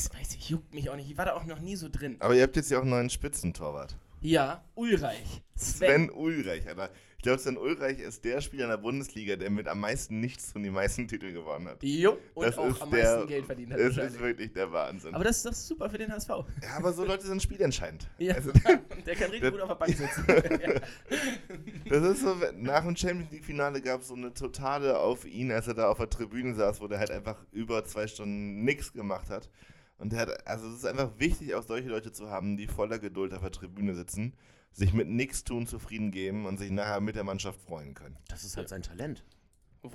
Das 0.08 0.18
weiß 0.18 0.34
ich, 0.34 0.50
juckt 0.50 0.74
mich 0.74 0.90
auch 0.90 0.96
nicht. 0.96 1.10
Ich 1.10 1.16
war 1.16 1.24
da 1.24 1.34
auch 1.34 1.44
noch 1.44 1.60
nie 1.60 1.76
so 1.76 1.88
drin. 1.90 2.16
Aber 2.20 2.34
ihr 2.34 2.42
habt 2.42 2.56
jetzt 2.56 2.70
ja 2.70 2.78
auch 2.78 2.82
einen 2.82 2.90
neuen 2.90 3.10
Spitzentorwart. 3.10 3.96
Ja, 4.20 4.64
Ulreich. 4.74 5.42
Sven 5.54 6.10
Ulreich, 6.10 6.66
Alter. 6.66 6.90
Ich 7.18 7.22
glaube, 7.24 7.38
Sven 7.38 7.56
Ulreich 7.58 7.98
ist 8.00 8.24
der 8.24 8.40
Spieler 8.42 8.64
in 8.64 8.70
der 8.70 8.76
Bundesliga, 8.78 9.36
der 9.36 9.50
mit 9.50 9.66
am 9.68 9.80
meisten 9.80 10.20
nichts 10.20 10.52
und 10.54 10.62
die 10.62 10.70
meisten 10.70 11.06
Titel 11.08 11.32
gewonnen 11.32 11.68
hat. 11.68 11.82
Jo, 11.82 12.18
und 12.34 12.46
Das 12.46 12.56
auch 12.58 12.66
ist 12.68 12.82
am 12.82 12.90
der- 12.90 13.04
meisten 13.16 13.28
Geld 13.28 13.46
verdient 13.46 13.72
hat. 13.72 13.80
Das 13.80 13.96
ist 13.96 14.18
wirklich 14.20 14.52
der 14.52 14.72
Wahnsinn. 14.72 15.14
Aber 15.14 15.24
das, 15.24 15.44
ist 15.44 15.66
super 15.66 15.88
für 15.90 15.98
den 15.98 16.10
HSV. 16.12 16.28
ja, 16.28 16.44
aber 16.76 16.92
so 16.92 17.04
Leute 17.04 17.26
sind 17.26 17.42
spielentscheidend. 17.42 18.08
Ja, 18.18 18.34
Also, 18.34 18.50
der 19.06 19.14
kann 19.14 19.30
richtig 19.30 19.50
gut 19.52 19.60
auf 19.60 19.68
der 19.68 19.74
Bank 19.74 19.94
sitzen. 19.96 20.24
ja. 20.28 20.80
Das 21.88 22.02
ist 22.02 22.22
so, 22.22 22.34
nach 22.56 22.84
dem 22.84 22.96
Champions 22.96 23.30
League-Finale 23.30 23.80
gab 23.82 24.00
es 24.00 24.08
so 24.08 24.14
eine 24.14 24.32
totale 24.32 24.98
auf 24.98 25.24
ihn, 25.26 25.52
als 25.52 25.66
er 25.68 25.74
da 25.74 25.88
auf 25.90 25.98
der 25.98 26.08
Tribüne 26.10 26.54
saß, 26.54 26.80
wo 26.80 26.88
der 26.88 26.98
halt 26.98 27.10
einfach 27.10 27.36
über 27.52 27.84
zwei 27.84 28.06
Stunden 28.06 28.64
nichts 28.64 28.92
gemacht 28.92 29.28
hat. 29.28 29.48
Und 29.98 30.12
der 30.12 30.20
hat, 30.20 30.46
also 30.46 30.68
es 30.68 30.78
ist 30.78 30.86
einfach 30.86 31.18
wichtig, 31.18 31.54
auch 31.54 31.62
solche 31.62 31.88
Leute 31.88 32.12
zu 32.12 32.28
haben, 32.28 32.56
die 32.56 32.66
voller 32.66 32.98
Geduld 32.98 33.32
auf 33.32 33.42
der 33.42 33.52
Tribüne 33.52 33.94
sitzen, 33.94 34.34
sich 34.72 34.92
mit 34.92 35.08
nichts 35.08 35.44
tun 35.44 35.66
zufrieden 35.66 36.10
geben 36.10 36.46
und 36.46 36.58
sich 36.58 36.70
nachher 36.70 37.00
mit 37.00 37.16
der 37.16 37.24
Mannschaft 37.24 37.60
freuen 37.60 37.94
können. 37.94 38.16
Das 38.28 38.44
ist 38.44 38.56
halt 38.56 38.68
sein 38.68 38.82
Talent. 38.82 39.24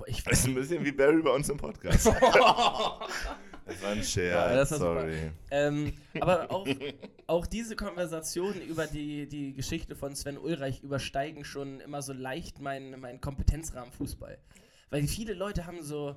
Ich 0.06 0.22
Das 0.22 0.40
ist 0.40 0.46
ein 0.46 0.54
bisschen 0.54 0.84
wie 0.84 0.92
Barry 0.92 1.20
bei 1.20 1.30
uns 1.30 1.48
im 1.48 1.56
Podcast. 1.56 2.06
das 2.06 2.14
war 3.82 3.90
ein 3.90 4.04
Scherz, 4.04 4.70
Ja, 4.70 4.78
sorry. 4.78 5.32
Ähm, 5.50 5.94
aber 6.20 6.50
auch, 6.50 6.66
auch 7.26 7.46
diese 7.46 7.74
Konversationen 7.74 8.62
über 8.62 8.86
die, 8.86 9.26
die 9.26 9.52
Geschichte 9.52 9.96
von 9.96 10.14
Sven 10.14 10.38
Ulreich 10.38 10.82
übersteigen 10.82 11.44
schon 11.44 11.80
immer 11.80 12.02
so 12.02 12.12
leicht 12.12 12.60
meinen 12.60 13.00
mein 13.00 13.20
Kompetenzrahmen 13.20 13.90
Fußball. 13.92 14.38
Weil 14.90 15.06
viele 15.08 15.34
Leute 15.34 15.66
haben 15.66 15.82
so 15.82 16.16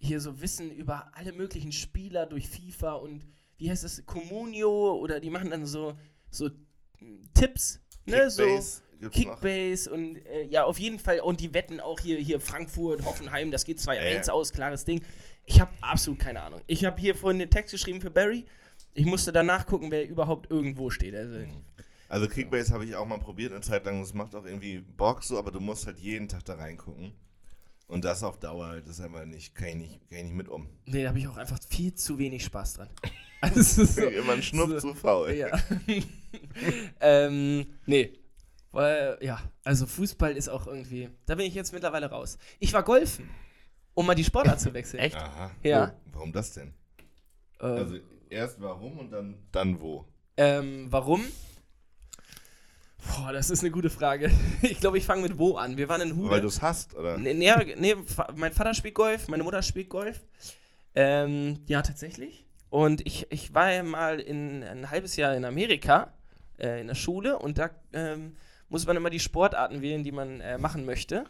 hier 0.00 0.20
so 0.20 0.40
Wissen 0.40 0.70
über 0.72 1.10
alle 1.14 1.32
möglichen 1.32 1.72
Spieler 1.72 2.26
durch 2.26 2.48
FIFA 2.48 2.94
und 2.94 3.24
wie 3.58 3.70
heißt 3.70 3.84
das, 3.84 4.04
Communio 4.06 4.94
oder 4.94 5.20
die 5.20 5.30
machen 5.30 5.50
dann 5.50 5.66
so, 5.66 5.94
so 6.30 6.48
mm, 6.48 7.32
Tipps, 7.34 7.80
ne, 8.06 8.30
so 8.30 8.42
Kickbase 8.42 8.82
noch. 9.00 9.10
Kickbase 9.10 9.90
und 9.92 10.16
äh, 10.26 10.44
ja, 10.44 10.64
auf 10.64 10.78
jeden 10.78 10.98
Fall. 10.98 11.20
Und 11.20 11.40
die 11.40 11.52
wetten 11.54 11.80
auch 11.80 12.00
hier, 12.00 12.18
hier 12.18 12.40
Frankfurt, 12.40 13.04
Hoffenheim, 13.04 13.50
das 13.50 13.64
geht 13.64 13.78
2-1 13.78 13.94
Ja, 13.94 14.02
ja. 14.02 14.32
aus, 14.32 14.52
klares 14.52 14.84
Ding. 14.84 15.02
Ich 15.44 15.60
habe 15.60 15.70
absolut 15.80 16.18
keine 16.18 16.42
Ahnung. 16.42 16.60
Ich 16.66 16.84
habe 16.84 17.00
hier 17.00 17.14
vorhin 17.14 17.38
den 17.38 17.50
Text 17.50 17.72
geschrieben 17.72 18.00
für 18.00 18.10
Barry. 18.10 18.46
Ich 18.94 19.04
musste 19.04 19.32
danach 19.32 19.66
gucken, 19.66 19.90
wer 19.90 20.08
überhaupt 20.08 20.50
irgendwo 20.50 20.90
steht. 20.90 21.14
Also, 21.14 21.36
Also 22.08 22.28
Kickbase 22.28 22.72
habe 22.72 22.84
ich 22.84 22.94
auch 22.96 23.06
mal 23.06 23.18
probiert 23.18 23.52
eine 23.52 23.60
Zeit 23.60 23.84
lang. 23.84 24.00
Das 24.00 24.14
macht 24.14 24.34
auch 24.34 24.44
irgendwie 24.44 24.78
Bock 24.78 25.22
so, 25.22 25.38
aber 25.38 25.50
du 25.50 25.60
musst 25.60 25.86
halt 25.86 25.98
jeden 25.98 26.28
Tag 26.28 26.44
da 26.44 26.54
reingucken. 26.54 27.12
Und 27.90 28.04
das 28.04 28.22
auf 28.22 28.38
Dauer, 28.38 28.80
das 28.80 28.98
ist 28.98 29.04
einfach 29.04 29.24
nicht, 29.24 29.54
kann 29.54 29.68
ich 29.68 29.74
nicht, 29.76 30.08
kann 30.08 30.18
ich 30.18 30.24
nicht 30.24 30.34
mit 30.34 30.48
um. 30.48 30.68
Nee, 30.86 31.02
da 31.02 31.08
habe 31.10 31.18
ich 31.18 31.26
auch 31.28 31.36
einfach 31.36 31.58
viel 31.68 31.92
zu 31.94 32.18
wenig 32.18 32.44
Spaß 32.44 32.74
dran. 32.74 32.88
Also, 33.42 33.60
es 33.60 33.78
ist 33.78 33.94
so, 33.96 34.02
Immer 34.06 34.34
ein 34.34 34.42
Schnupf 34.42 34.68
so- 34.82 34.90
zu 34.90 34.94
faul. 34.94 35.32
Ja. 35.32 35.48
ähm, 37.00 37.66
nee. 37.86 38.12
Weil, 38.72 39.16
ja, 39.22 39.40
also 39.64 39.86
Fußball 39.86 40.36
ist 40.36 40.48
auch 40.48 40.66
irgendwie. 40.66 41.08
Da 41.26 41.34
bin 41.36 41.46
ich 41.46 41.54
jetzt 41.54 41.72
mittlerweile 41.72 42.10
raus. 42.10 42.36
Ich 42.58 42.72
war 42.74 42.82
golfen, 42.82 43.28
um 43.94 44.04
mal 44.06 44.14
die 44.14 44.24
Sportart 44.24 44.60
zu 44.60 44.72
wechseln. 44.74 45.00
Echt? 45.00 45.16
Aha. 45.16 45.50
Ja. 45.62 45.94
Wo, 46.12 46.18
warum 46.18 46.32
das 46.32 46.52
denn? 46.52 46.74
Äh, 47.60 47.64
Also 47.64 47.96
erst 48.28 48.60
warum 48.60 48.98
und 48.98 49.10
dann, 49.10 49.36
dann 49.52 49.80
wo? 49.80 50.04
ähm, 50.36 50.86
warum? 50.90 51.24
Boah, 53.06 53.32
das 53.32 53.50
ist 53.50 53.60
eine 53.60 53.70
gute 53.70 53.90
Frage. 53.90 54.30
Ich 54.62 54.80
glaube, 54.80 54.98
ich 54.98 55.06
fange 55.06 55.22
mit 55.22 55.38
wo 55.38 55.56
an. 55.56 55.76
Wir 55.76 55.88
waren 55.88 56.00
in 56.02 56.16
Hude. 56.16 56.30
Weil 56.30 56.40
du 56.40 56.48
es 56.48 56.60
hast, 56.62 56.94
oder? 56.94 57.16
Nee, 57.18 57.34
nee, 57.34 57.52
nee, 57.78 57.96
mein 58.36 58.52
Vater 58.52 58.74
spielt 58.74 58.94
Golf, 58.94 59.28
meine 59.28 59.42
Mutter 59.42 59.62
spielt 59.62 59.88
Golf. 59.88 60.20
Ähm, 60.94 61.60
ja, 61.66 61.82
tatsächlich. 61.82 62.44
Und 62.68 63.04
ich, 63.06 63.26
ich 63.30 63.54
war 63.54 63.72
ja 63.72 63.82
mal 63.82 64.20
in, 64.20 64.62
ein 64.62 64.90
halbes 64.90 65.16
Jahr 65.16 65.34
in 65.34 65.44
Amerika 65.44 66.12
äh, 66.58 66.80
in 66.80 66.86
der 66.86 66.94
Schule 66.94 67.38
und 67.38 67.58
da 67.58 67.70
ähm, 67.92 68.36
muss 68.68 68.86
man 68.86 68.96
immer 68.96 69.10
die 69.10 69.20
Sportarten 69.20 69.82
wählen, 69.82 70.04
die 70.04 70.12
man 70.12 70.40
äh, 70.40 70.58
machen 70.58 70.84
möchte. 70.84 71.24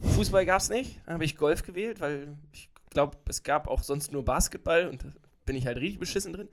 Fußball 0.00 0.44
gab 0.44 0.60
es 0.60 0.68
nicht, 0.68 1.00
dann 1.06 1.14
habe 1.14 1.24
ich 1.24 1.36
Golf 1.36 1.62
gewählt, 1.62 2.00
weil 2.00 2.36
ich 2.52 2.68
glaube, 2.90 3.16
es 3.28 3.42
gab 3.42 3.68
auch 3.68 3.82
sonst 3.82 4.12
nur 4.12 4.24
Basketball 4.24 4.88
und 4.88 5.04
da 5.04 5.12
bin 5.46 5.56
ich 5.56 5.66
halt 5.66 5.78
richtig 5.78 6.00
beschissen 6.00 6.32
drin. 6.32 6.48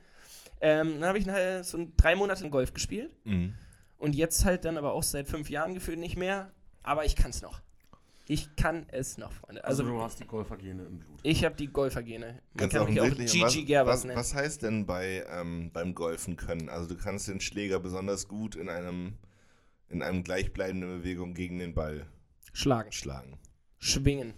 Ähm, 0.61 0.99
dann 0.99 1.09
habe 1.09 1.17
ich 1.17 1.25
so 1.65 1.87
drei 1.97 2.15
Monate 2.15 2.49
Golf 2.49 2.73
gespielt 2.73 3.11
Mhm. 3.25 3.53
Und 3.99 4.15
jetzt 4.15 4.43
halt 4.45 4.65
dann 4.65 4.77
aber 4.77 4.93
auch 4.93 5.03
seit 5.03 5.27
fünf 5.27 5.49
Jahren 5.49 5.73
gefühlt 5.75 5.99
nicht 5.99 6.17
mehr. 6.17 6.51
Aber 6.81 7.05
ich 7.05 7.15
kann 7.15 7.29
es 7.29 7.41
noch. 7.41 7.61
Ich 8.27 8.55
kann 8.55 8.85
es 8.91 9.17
noch, 9.17 9.31
Freunde. 9.33 9.63
Also, 9.63 9.83
Also, 9.83 9.93
du 9.95 10.01
hast 10.03 10.19
die 10.19 10.25
Golfergene 10.27 10.83
im 10.85 10.99
Blut. 10.99 11.19
ich 11.23 11.43
habe 11.43 11.55
die 11.55 11.67
Golfergene. 11.67 12.27
Man 12.27 12.41
Ganz 12.57 12.73
kann 12.73 12.85
mich 12.87 13.01
auch 13.01 13.09
Gigi 13.15 13.65
Gerbers 13.65 13.93
was, 13.99 14.03
nennen. 14.05 14.17
was, 14.19 14.33
heißt 14.35 14.61
denn 14.63 14.85
bei, 14.85 15.25
ähm, 15.31 15.71
beim 15.73 15.95
Golfen 15.95 16.35
können? 16.35 16.69
Also 16.69 16.87
du 16.87 16.95
kannst 16.95 17.27
den 17.27 17.41
Schläger 17.41 17.79
besonders 17.79 18.27
gut 18.27 18.55
in 18.55 18.69
einem 18.69 19.13
in 19.89 20.03
einem 20.03 20.23
gleichbleibenden 20.23 20.99
Bewegung 20.99 21.33
gegen 21.33 21.57
den 21.57 21.73
Ball 21.73 22.05
Schlagen. 22.53 22.91
schlagen. 22.91 23.39
Schwingen. 23.79 24.35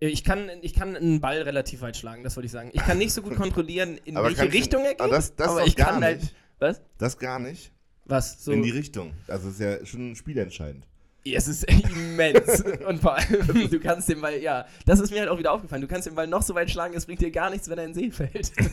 Ich 0.00 0.24
kann, 0.24 0.50
ich 0.62 0.74
kann 0.74 0.96
einen 0.96 1.20
Ball 1.20 1.42
relativ 1.42 1.80
weit 1.80 1.96
schlagen, 1.96 2.24
das 2.24 2.34
wollte 2.36 2.46
ich 2.46 2.52
sagen. 2.52 2.70
Ich 2.72 2.80
kann 2.82 2.98
nicht 2.98 3.12
so 3.12 3.22
gut 3.22 3.36
kontrollieren, 3.36 3.98
in 4.04 4.16
welche 4.16 4.36
kannst 4.36 4.52
du- 4.54 4.58
Richtung 4.58 4.82
er 4.84 4.90
geht. 4.92 5.00
Aber 5.00 5.10
das, 5.14 5.36
das 5.36 5.48
aber 5.50 5.64
ich 5.64 5.76
gar 5.76 5.92
kann 5.92 6.02
halt. 6.02 6.20
nicht. 6.22 6.34
Was? 6.58 6.80
Das 6.98 7.18
gar 7.18 7.38
nicht. 7.38 7.72
Was? 8.08 8.44
So, 8.44 8.52
In 8.52 8.62
die 8.62 8.70
Richtung. 8.70 9.12
Also 9.28 9.48
ist 9.50 9.60
ja 9.60 9.84
schon 9.86 10.16
spielentscheidend. 10.16 10.84
Ja, 11.24 11.36
es 11.36 11.46
ist 11.48 11.64
immens. 11.70 12.62
Und 12.86 13.00
vor 13.02 13.16
allem, 13.16 13.68
du 13.70 13.80
kannst 13.80 14.08
den 14.08 14.20
Ball, 14.20 14.38
ja, 14.40 14.66
das 14.86 14.98
ist 15.00 15.10
mir 15.10 15.20
halt 15.20 15.28
auch 15.28 15.38
wieder 15.38 15.52
aufgefallen. 15.52 15.82
Du 15.82 15.88
kannst 15.88 16.06
den 16.06 16.14
Ball 16.14 16.26
noch 16.26 16.42
so 16.42 16.54
weit 16.54 16.70
schlagen, 16.70 16.94
es 16.94 17.04
bringt 17.06 17.20
dir 17.20 17.30
gar 17.30 17.50
nichts, 17.50 17.68
wenn 17.68 17.76
er 17.78 17.84
in 17.84 17.92
den 17.92 18.02
See 18.02 18.10
fällt. 18.10 18.50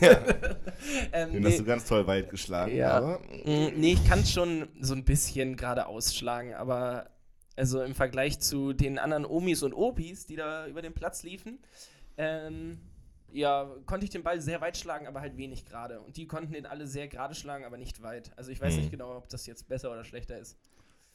ähm, 1.12 1.32
Den 1.32 1.42
nee, 1.42 1.48
hast 1.50 1.58
du 1.60 1.64
ganz 1.64 1.84
toll 1.84 2.06
weit 2.06 2.30
geschlagen. 2.30 2.74
Ja. 2.74 2.92
Aber 2.92 3.20
Mm, 3.44 3.78
Nee, 3.78 3.92
ich 3.94 4.08
kann 4.08 4.20
es 4.20 4.32
schon 4.32 4.68
so 4.80 4.94
ein 4.94 5.04
bisschen 5.04 5.56
gerade 5.56 5.86
ausschlagen, 5.86 6.54
aber 6.54 7.10
also 7.56 7.82
im 7.82 7.94
Vergleich 7.94 8.38
zu 8.40 8.72
den 8.72 8.98
anderen 8.98 9.24
Omis 9.26 9.62
und 9.62 9.74
Opis, 9.74 10.26
die 10.26 10.36
da 10.36 10.66
über 10.66 10.82
den 10.82 10.92
Platz 10.94 11.22
liefen, 11.22 11.58
ähm, 12.18 12.78
ja, 13.32 13.70
konnte 13.86 14.04
ich 14.04 14.10
den 14.10 14.22
Ball 14.22 14.40
sehr 14.40 14.60
weit 14.60 14.76
schlagen, 14.76 15.06
aber 15.06 15.20
halt 15.20 15.36
wenig 15.36 15.64
gerade. 15.64 16.00
Und 16.00 16.16
die 16.16 16.26
konnten 16.26 16.52
den 16.52 16.66
alle 16.66 16.86
sehr 16.86 17.08
gerade 17.08 17.34
schlagen, 17.34 17.64
aber 17.64 17.76
nicht 17.76 18.02
weit. 18.02 18.30
Also 18.38 18.50
ich 18.50 18.60
weiß 18.60 18.74
Mhm. 18.74 18.80
nicht 18.80 18.90
genau, 18.90 19.16
ob 19.16 19.28
das 19.28 19.46
jetzt 19.46 19.68
besser 19.68 19.90
oder 19.92 20.04
schlechter 20.04 20.38
ist. 20.38 20.56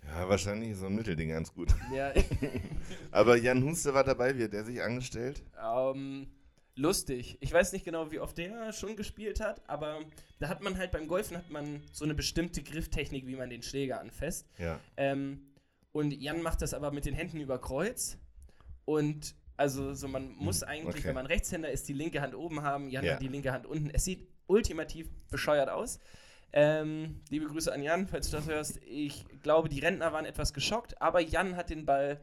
ja, 0.06 0.28
wahrscheinlich 0.28 0.72
ist 0.72 0.80
so 0.80 0.88
ein 0.88 0.96
Mittelding 0.96 1.30
ganz 1.30 1.54
gut. 1.54 1.70
Ja, 1.96 2.12
Aber 3.12 3.36
Jan 3.38 3.64
Huste 3.64 3.94
war 3.94 4.04
dabei, 4.04 4.38
wie 4.38 4.44
hat 4.46 4.54
der 4.54 4.64
sich 4.66 4.82
angestellt? 4.82 5.44
ähm, 5.64 6.28
lustig. 6.76 7.38
Ich 7.42 7.52
weiß 7.54 7.72
nicht 7.74 7.86
genau, 7.86 8.12
wie 8.12 8.20
oft 8.20 8.38
der 8.38 8.72
schon 8.74 8.96
gespielt 8.96 9.40
hat, 9.40 9.62
aber 9.70 10.00
da 10.40 10.48
hat 10.50 10.62
man 10.64 10.78
halt 10.78 10.92
beim 10.92 11.08
Golfen 11.08 11.38
hat 11.38 11.50
man 11.50 11.82
so 11.92 12.06
eine 12.06 12.14
bestimmte 12.16 12.64
Grifftechnik, 12.64 13.28
wie 13.28 13.36
man 13.36 13.50
den 13.50 13.62
Schläger 13.62 14.00
anfasst. 14.00 14.48
Ja. 14.58 14.80
Ähm, 14.98 15.42
und 15.92 16.12
Jan 16.14 16.42
macht 16.42 16.62
das 16.62 16.74
aber 16.74 16.92
mit 16.92 17.06
den 17.06 17.14
Händen 17.14 17.40
über 17.42 17.60
Kreuz. 17.60 18.18
Und 18.86 19.36
also 19.62 19.94
so 19.94 20.08
man 20.08 20.34
muss 20.38 20.64
eigentlich, 20.64 20.96
okay. 20.98 21.06
wenn 21.10 21.16
man 21.16 21.26
Rechtshänder 21.28 21.70
ist, 21.72 21.88
die 21.88 21.94
linke 21.94 22.22
Hand 22.22 22.36
oben 22.36 22.62
haben, 22.64 22.90
Jan 22.90 23.06
Ja. 23.06 23.14
hat 23.14 23.22
die 23.22 23.28
linke 23.28 23.52
Hand 23.54 23.66
unten. 23.66 23.90
Es 23.92 24.04
sieht 24.06 24.28
ultimativ 24.48 25.08
bescheuert 25.30 25.70
aus. 25.70 26.00
Ähm, 26.54 27.22
liebe 27.30 27.46
Grüße 27.46 27.72
an 27.72 27.82
Jan, 27.82 28.08
falls 28.08 28.30
du 28.30 28.38
das 28.38 28.48
hörst. 28.48 28.80
Ich 28.86 29.24
glaube, 29.42 29.70
die 29.70 29.80
Rentner 29.80 30.12
waren 30.12 30.26
etwas 30.26 30.54
geschockt, 30.54 31.02
aber 31.02 31.22
Jan 31.22 31.56
hat 31.56 31.70
den 31.70 31.86
Ball. 31.86 32.20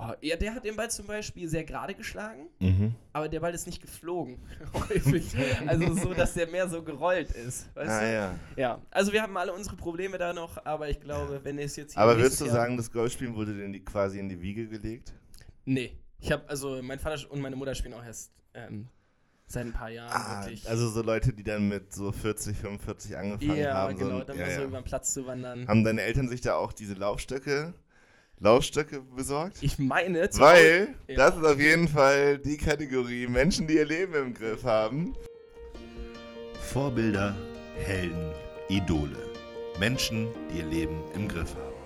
Oh, 0.00 0.12
ja, 0.20 0.36
der 0.36 0.54
hat 0.54 0.64
den 0.64 0.76
Ball 0.76 0.88
zum 0.88 1.08
Beispiel 1.08 1.48
sehr 1.48 1.64
gerade 1.64 1.92
geschlagen, 1.92 2.46
Mhm. 2.60 2.94
aber 3.12 3.28
der 3.28 3.40
Ball 3.40 3.52
ist 3.52 3.66
nicht 3.66 3.82
geflogen. 3.82 4.38
Häufig. 4.74 5.34
also 5.66 5.92
so, 5.94 6.14
dass 6.14 6.34
der 6.34 6.46
mehr 6.46 6.68
so 6.68 6.84
gerollt 6.84 7.32
ist. 7.32 7.68
Ah 7.74 7.82
du? 8.00 8.12
ja. 8.12 8.38
Ja, 8.56 8.82
also 8.92 9.12
wir 9.12 9.22
haben 9.22 9.36
alle 9.36 9.52
unsere 9.52 9.74
Probleme 9.74 10.16
da 10.16 10.32
noch, 10.32 10.64
aber 10.64 10.88
ich 10.88 11.00
glaube, 11.00 11.40
wenn 11.42 11.58
es 11.58 11.74
jetzt 11.74 11.94
hier 11.94 12.02
Aber 12.02 12.16
würdest 12.16 12.40
du 12.40 12.44
Jahr- 12.44 12.54
sagen, 12.54 12.76
das 12.76 12.92
Golfspielen 12.92 13.34
wurde 13.34 13.54
die, 13.72 13.84
quasi 13.84 14.20
in 14.20 14.28
die 14.28 14.40
Wiege 14.40 14.68
gelegt? 14.68 15.12
Nee. 15.68 15.92
Ich 16.20 16.32
habe, 16.32 16.48
also 16.48 16.80
mein 16.82 16.98
Vater 16.98 17.30
und 17.30 17.40
meine 17.40 17.54
Mutter 17.54 17.74
spielen 17.74 17.94
auch 17.94 18.04
erst 18.04 18.32
ähm, 18.54 18.88
seit 19.46 19.66
ein 19.66 19.72
paar 19.72 19.90
Jahren 19.90 20.10
Ah, 20.10 20.40
wirklich. 20.42 20.68
also 20.68 20.88
so 20.88 21.02
Leute, 21.02 21.32
die 21.32 21.44
dann 21.44 21.68
mit 21.68 21.92
so 21.92 22.10
40, 22.10 22.56
45 22.56 23.16
angefangen 23.16 23.56
ja, 23.58 23.74
haben. 23.74 23.96
genau, 23.98 24.18
so, 24.18 24.24
dann 24.24 24.38
ja, 24.38 24.46
mal 24.46 24.54
so 24.56 24.64
über 24.64 24.80
den 24.80 24.84
Platz 24.84 25.12
zu 25.12 25.26
wandern. 25.26 25.68
Haben 25.68 25.84
deine 25.84 26.00
Eltern 26.02 26.28
sich 26.28 26.40
da 26.40 26.54
auch 26.56 26.72
diese 26.72 26.94
Laufstöcke, 26.94 27.74
Laufstöcke 28.38 29.02
besorgt? 29.02 29.58
Ich 29.60 29.78
meine, 29.78 30.28
zu 30.30 30.40
Weil, 30.40 30.94
Ja. 31.06 31.16
das 31.16 31.36
ist 31.36 31.44
auf 31.44 31.60
jeden 31.60 31.86
Fall 31.88 32.38
die 32.38 32.56
Kategorie 32.56 33.26
Menschen, 33.26 33.66
die 33.66 33.74
ihr 33.74 33.86
Leben 33.86 34.14
im 34.14 34.34
Griff 34.34 34.64
haben. 34.64 35.14
Vorbilder, 36.72 37.36
Helden, 37.76 38.32
Idole. 38.68 39.16
Menschen, 39.78 40.28
die 40.52 40.58
ihr 40.58 40.66
Leben 40.66 41.00
im 41.14 41.28
Griff 41.28 41.54
haben. 41.54 41.77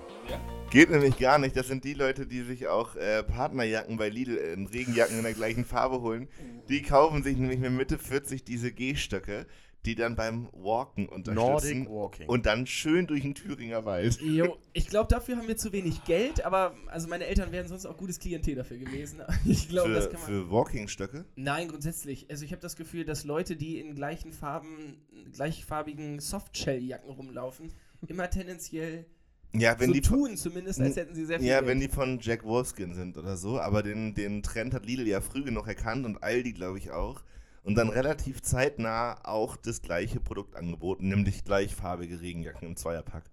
Geht 0.73 0.89
nämlich 0.89 1.19
gar 1.19 1.37
nicht. 1.37 1.55
Das 1.55 1.69
sind 1.69 1.85
die 1.85 1.93
Leute, 1.93 2.27
die 2.27 2.41
sich 2.41 2.67
auch 2.67 2.97
äh, 2.97 3.23
Partnerjacken 3.23 3.99
bei 3.99 4.09
Lidl 4.09 4.37
in 4.37 4.67
Regenjacken 4.67 5.19
in 5.19 5.23
der 5.23 5.35
gleichen 5.35 5.67
Farbe 5.67 6.01
holen. 6.01 6.29
Die 6.71 6.81
kaufen 6.81 7.23
sich 7.23 7.37
nämlich 7.37 7.61
mit 7.61 7.73
Mitte 7.73 7.99
40 7.99 8.43
diese 8.43 8.73
Gehstöcke, 8.73 9.45
die 9.85 9.97
dann 9.97 10.17
beim 10.17 10.49
Walken 10.55 11.11
unterstützen. 11.11 11.83
Nordic 11.83 11.91
Walking. 11.91 12.27
Und 12.27 12.47
dann 12.47 12.67
schön 12.67 13.07
durch 13.07 13.21
den 13.21 13.35
Thüringer 13.35 13.85
Wald. 13.85 14.19
Jo, 14.23 14.57
ich 14.73 14.87
glaube, 14.87 15.09
dafür 15.11 15.37
haben 15.37 15.47
wir 15.47 15.59
zu 15.59 15.75
wenig 15.75 16.05
Geld, 16.05 16.43
aber 16.43 16.75
also 16.87 17.07
meine 17.07 17.27
Eltern 17.27 17.53
wären 17.53 17.69
sonst 17.69 17.85
auch 17.85 17.99
gutes 17.99 18.19
Klientel 18.19 18.55
dafür 18.55 18.79
gewesen. 18.79 19.21
Ich 19.45 19.69
glaube, 19.69 19.93
das 19.93 20.07
Für, 20.07 20.11
kann 20.11 20.21
man. 20.21 20.29
für 20.31 20.51
Walking-Stöcke. 20.51 21.27
Nein, 21.37 21.69
grundsätzlich. 21.69 22.31
Also 22.31 22.47
ich 22.47 22.53
habe 22.53 22.63
das 22.63 22.77
Gefühl, 22.77 23.05
dass 23.05 23.25
Leute, 23.25 23.57
die 23.57 23.79
in 23.79 23.95
gleichen 23.95 24.33
Farben, 24.33 25.03
gleichfarbigen 25.35 26.19
Softshell-Jacken 26.19 27.11
rumlaufen, 27.11 27.75
immer 28.07 28.31
tendenziell 28.31 29.05
Ja, 29.55 29.79
wenn 29.79 29.89
so 29.89 29.93
die 29.95 30.03
von- 30.03 30.19
tun, 30.29 30.37
zumindest, 30.37 30.81
als 30.81 30.97
hätten 30.97 31.15
sie 31.15 31.27
sehr 31.27 31.39
viel 31.39 31.49
Ja, 31.49 31.59
Geld. 31.61 31.69
wenn 31.69 31.81
die 31.81 31.89
von 31.89 32.19
Jack 32.21 32.43
Wolfskin 32.45 32.95
sind 32.95 33.17
oder 33.19 33.37
so, 33.37 33.61
aber 33.61 33.83
den, 33.83 34.15
den 34.15 34.43
Trend 34.43 34.73
hat 34.73 34.87
Lidl 34.87 35.07
ja 35.07 35.21
früh 35.21 35.43
genug 35.45 35.67
erkannt 35.69 36.07
und 36.07 36.23
Aldi, 36.23 36.53
glaube 36.53 36.79
ich, 36.79 36.91
auch. 36.91 37.23
Und 37.65 37.77
dann 37.77 37.91
relativ 37.91 38.41
zeitnah 38.43 39.21
auch 39.25 39.57
das 39.57 39.83
gleiche 39.83 40.19
Produkt 40.21 40.57
angeboten, 40.57 41.09
nämlich 41.09 41.45
gleichfarbige 41.45 42.21
Regenjacken 42.21 42.67
im 42.69 42.77
Zweierpack. 42.77 43.25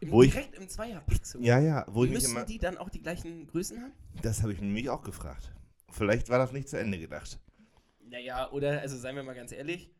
Im, 0.00 0.10
wo 0.10 0.22
ich- 0.22 0.32
direkt 0.32 0.54
im 0.56 0.66
Zweierpack 0.68 1.24
sogar. 1.26 1.46
Ja, 1.46 1.58
ja, 1.60 1.84
wo 1.88 2.04
ich 2.04 2.10
mich 2.10 2.22
Müssen 2.22 2.36
immer. 2.36 2.46
die 2.46 2.58
dann 2.58 2.78
auch 2.78 2.88
die 2.88 3.02
gleichen 3.02 3.46
Größen 3.46 3.80
haben? 3.82 3.92
Das 4.22 4.42
habe 4.42 4.52
ich 4.54 4.60
mich 4.62 4.88
auch 4.88 5.02
gefragt. 5.02 5.52
Vielleicht 5.90 6.30
war 6.30 6.38
das 6.38 6.52
nicht 6.52 6.68
zu 6.70 6.78
Ende 6.78 6.98
gedacht. 6.98 7.38
Naja, 8.08 8.50
oder, 8.50 8.80
also 8.80 8.96
seien 8.96 9.14
wir 9.14 9.22
mal 9.22 9.34
ganz 9.34 9.52
ehrlich, 9.52 9.90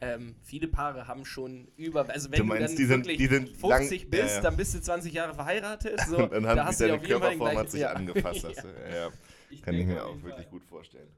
ähm, 0.00 0.36
viele 0.42 0.68
Paare 0.68 1.06
haben 1.08 1.24
schon 1.24 1.68
über, 1.76 2.08
also 2.08 2.30
wenn 2.30 2.36
Du 2.38 2.42
du, 2.44 2.48
meinst, 2.48 2.68
dann 2.70 2.76
die 2.76 2.84
sind- 2.84 2.98
wirklich 3.06 3.18
die 3.18 3.26
sind 3.26 3.48
50 3.56 4.02
lang- 4.02 4.10
bist, 4.10 4.22
ja, 4.22 4.34
ja. 4.36 4.40
dann 4.42 4.56
bist 4.56 4.74
du 4.74 4.80
20 4.80 5.12
Jahre 5.12 5.34
verheiratet. 5.34 6.00
So, 6.08 6.16
dann 6.26 6.42
da 6.42 6.66
hast 6.66 6.80
du 6.80 6.84
deine 6.86 6.98
auf 6.98 7.06
jeden 7.06 7.20
Fall 7.20 7.30
den 7.30 7.38
Körperform 7.38 7.58
hat 7.58 7.70
sich 7.70 7.80
ja. 7.80 7.92
angefasst. 7.92 8.42
Ja. 8.42 8.48
Hast 8.50 8.64
du. 8.64 8.68
Ja, 8.68 8.96
ja. 8.96 9.10
Ich 9.50 9.62
Kann 9.62 9.74
ich 9.74 9.86
mir 9.86 10.04
auch 10.04 10.14
wirklich 10.16 10.34
Fall. 10.34 10.44
gut 10.50 10.64
vorstellen. 10.66 11.08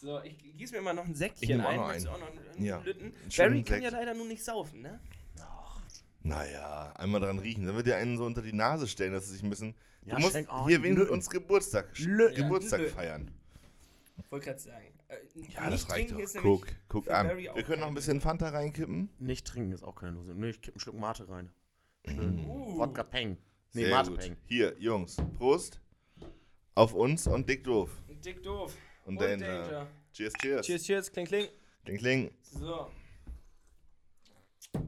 So, 0.00 0.20
ich 0.22 0.38
gieß 0.56 0.72
mir 0.72 0.80
mal 0.80 0.94
noch 0.94 1.04
ein 1.04 1.14
Säckchen 1.14 1.60
ein. 1.60 1.76
noch 1.76 1.86
du 1.86 1.92
einen. 1.92 2.06
auch 2.08 2.18
noch 2.18 2.28
einen 2.30 2.64
Ja, 2.64 2.80
Lütten? 2.80 3.12
Barry 3.36 3.62
kann 3.62 3.82
ja 3.82 3.90
Sekt. 3.90 4.00
leider 4.00 4.14
nun 4.14 4.28
nicht 4.28 4.42
saufen, 4.42 4.80
ne? 4.80 4.98
Naja, 6.22 6.92
einmal 6.96 7.20
dran 7.20 7.38
riechen. 7.38 7.66
Dann 7.66 7.76
wird 7.76 7.86
dir 7.86 7.96
einen 7.96 8.16
so 8.16 8.24
unter 8.24 8.42
die 8.42 8.52
Nase 8.52 8.86
stellen, 8.88 9.12
dass 9.12 9.26
sie 9.26 9.34
sich 9.34 9.42
ein 9.42 9.50
bisschen. 9.50 9.74
Ja, 10.04 10.14
du 10.16 10.20
musst 10.22 10.36
oh, 10.48 10.66
hier 10.66 10.78
Lütten. 10.78 11.08
uns 11.10 11.28
Geburtstag. 11.28 11.92
Geburtstag 11.94 12.88
feiern. 12.88 13.30
Wollte 14.30 14.46
gerade 14.46 14.58
sagen. 14.60 14.86
Äh, 15.12 15.50
Ja, 15.54 15.70
das 15.70 15.88
reicht 15.90 16.12
doch. 16.12 16.42
Guck, 16.42 16.66
guck 16.88 17.10
an. 17.10 17.36
Wir 17.36 17.62
können 17.62 17.80
noch 17.80 17.88
ein 17.88 17.94
bisschen 17.94 18.20
Fanta 18.20 18.48
reinkippen. 18.48 19.10
Nicht 19.18 19.46
trinken 19.46 19.72
ist 19.72 19.82
auch 19.82 19.94
keine 19.94 20.12
Lösung. 20.12 20.38
Nee, 20.38 20.50
ich 20.50 20.60
kipp 20.60 20.74
einen 20.74 20.80
Schluck 20.80 20.96
Mate 20.98 21.28
rein. 21.28 21.50
Uh. 22.08 22.78
Wodka 22.78 23.02
Peng. 23.02 23.36
Nee, 23.72 23.84
Sehr 23.84 23.90
Mate 23.94 24.10
gut. 24.10 24.20
Peng. 24.20 24.36
Hier, 24.46 24.74
Jungs, 24.78 25.16
Prost. 25.38 25.80
Auf 26.74 26.94
uns 26.94 27.26
und 27.26 27.48
dick 27.48 27.64
doof. 27.64 27.90
Dick 28.24 28.42
doof. 28.42 28.74
Und, 29.04 29.18
Und 29.18 29.20
Danger. 29.22 29.62
Danger. 29.62 29.86
Cheers, 30.12 30.32
cheers. 30.40 30.66
Cheers, 30.66 30.82
cheers, 30.84 31.12
kling, 31.12 31.26
kling. 31.26 31.46
Kling, 31.84 31.98
kling. 31.98 32.30
So. 32.42 32.90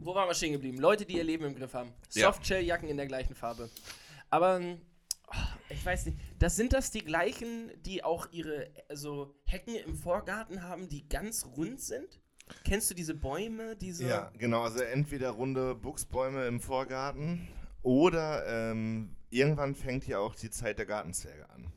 wo 0.01 0.15
waren 0.15 0.29
wir 0.29 0.35
stehen 0.35 0.53
geblieben? 0.53 0.79
Leute, 0.79 1.05
die 1.05 1.17
ihr 1.17 1.25
Leben 1.25 1.45
im 1.45 1.55
Griff 1.55 1.75
haben. 1.75 1.93
Ja. 2.13 2.33
Softshell-Jacken 2.33 2.89
in 2.89 2.97
der 2.97 3.07
gleichen 3.07 3.35
Farbe. 3.35 3.69
Aber 4.31 4.57
ähm, 4.59 4.81
ich 5.85 5.87
weiß 5.87 6.07
nicht, 6.07 6.19
das 6.39 6.57
sind 6.57 6.73
das 6.73 6.91
die 6.91 7.05
gleichen, 7.05 7.71
die 7.85 8.03
auch 8.03 8.27
ihre 8.33 8.71
so 8.95 9.35
Hecken 9.45 9.75
im 9.75 9.95
Vorgarten 9.95 10.63
haben, 10.63 10.89
die 10.89 11.07
ganz 11.07 11.45
rund 11.59 11.79
sind? 11.79 12.23
Kennst 12.65 12.91
du 12.91 12.95
diese 12.95 13.15
Bäume, 13.15 13.77
diese 13.77 14.07
Ja, 14.07 14.33
genau. 14.39 14.63
Also 14.63 14.81
entweder 14.81 15.29
runde 15.33 15.75
Buchsbäume 15.75 16.47
im 16.47 16.61
Vorgarten 16.61 17.47
oder 17.83 18.47
ähm, 18.47 19.15
irgendwann 19.29 19.75
fängt 19.75 20.07
ja 20.07 20.21
auch 20.21 20.35
die 20.35 20.49
Zeit 20.49 20.79
der 20.79 20.87
Gartenzwerge 20.87 21.51
an. 21.51 21.71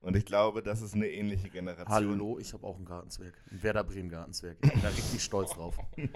Und 0.00 0.16
ich 0.16 0.24
glaube, 0.24 0.62
das 0.62 0.80
ist 0.80 0.94
eine 0.94 1.08
ähnliche 1.08 1.50
Generation. 1.50 1.88
Hallo, 1.88 2.38
ich 2.38 2.52
habe 2.52 2.64
auch 2.64 2.76
einen 2.76 2.84
Gartenzwerg. 2.84 3.34
Ein 3.50 3.62
Werder 3.64 3.82
Bremen 3.82 4.10
Gartenzwerg. 4.10 4.58
Ich 4.62 4.70
bin 4.70 4.80
da 4.80 4.88
richtig 4.90 5.24
stolz 5.24 5.50
drauf. 5.50 5.76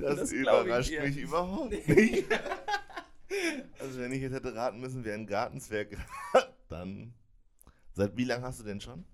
Das, 0.00 0.16
Das 0.16 0.32
überrascht 0.32 0.92
mich 1.00 1.16
überhaupt 1.16 1.70
nicht. 1.70 2.26
also 3.78 4.00
wenn 4.00 4.12
ich 4.12 4.22
jetzt 4.22 4.34
hätte 4.34 4.54
raten 4.54 4.80
müssen, 4.80 5.04
wer 5.04 5.14
ein 5.14 5.26
Gartenzwerg 5.26 5.96
hat, 6.32 6.56
dann... 6.68 7.14
Seit 7.94 8.16
wie 8.16 8.24
lange 8.24 8.44
hast 8.44 8.60
du 8.60 8.64
denn 8.64 8.80
schon? 8.80 9.04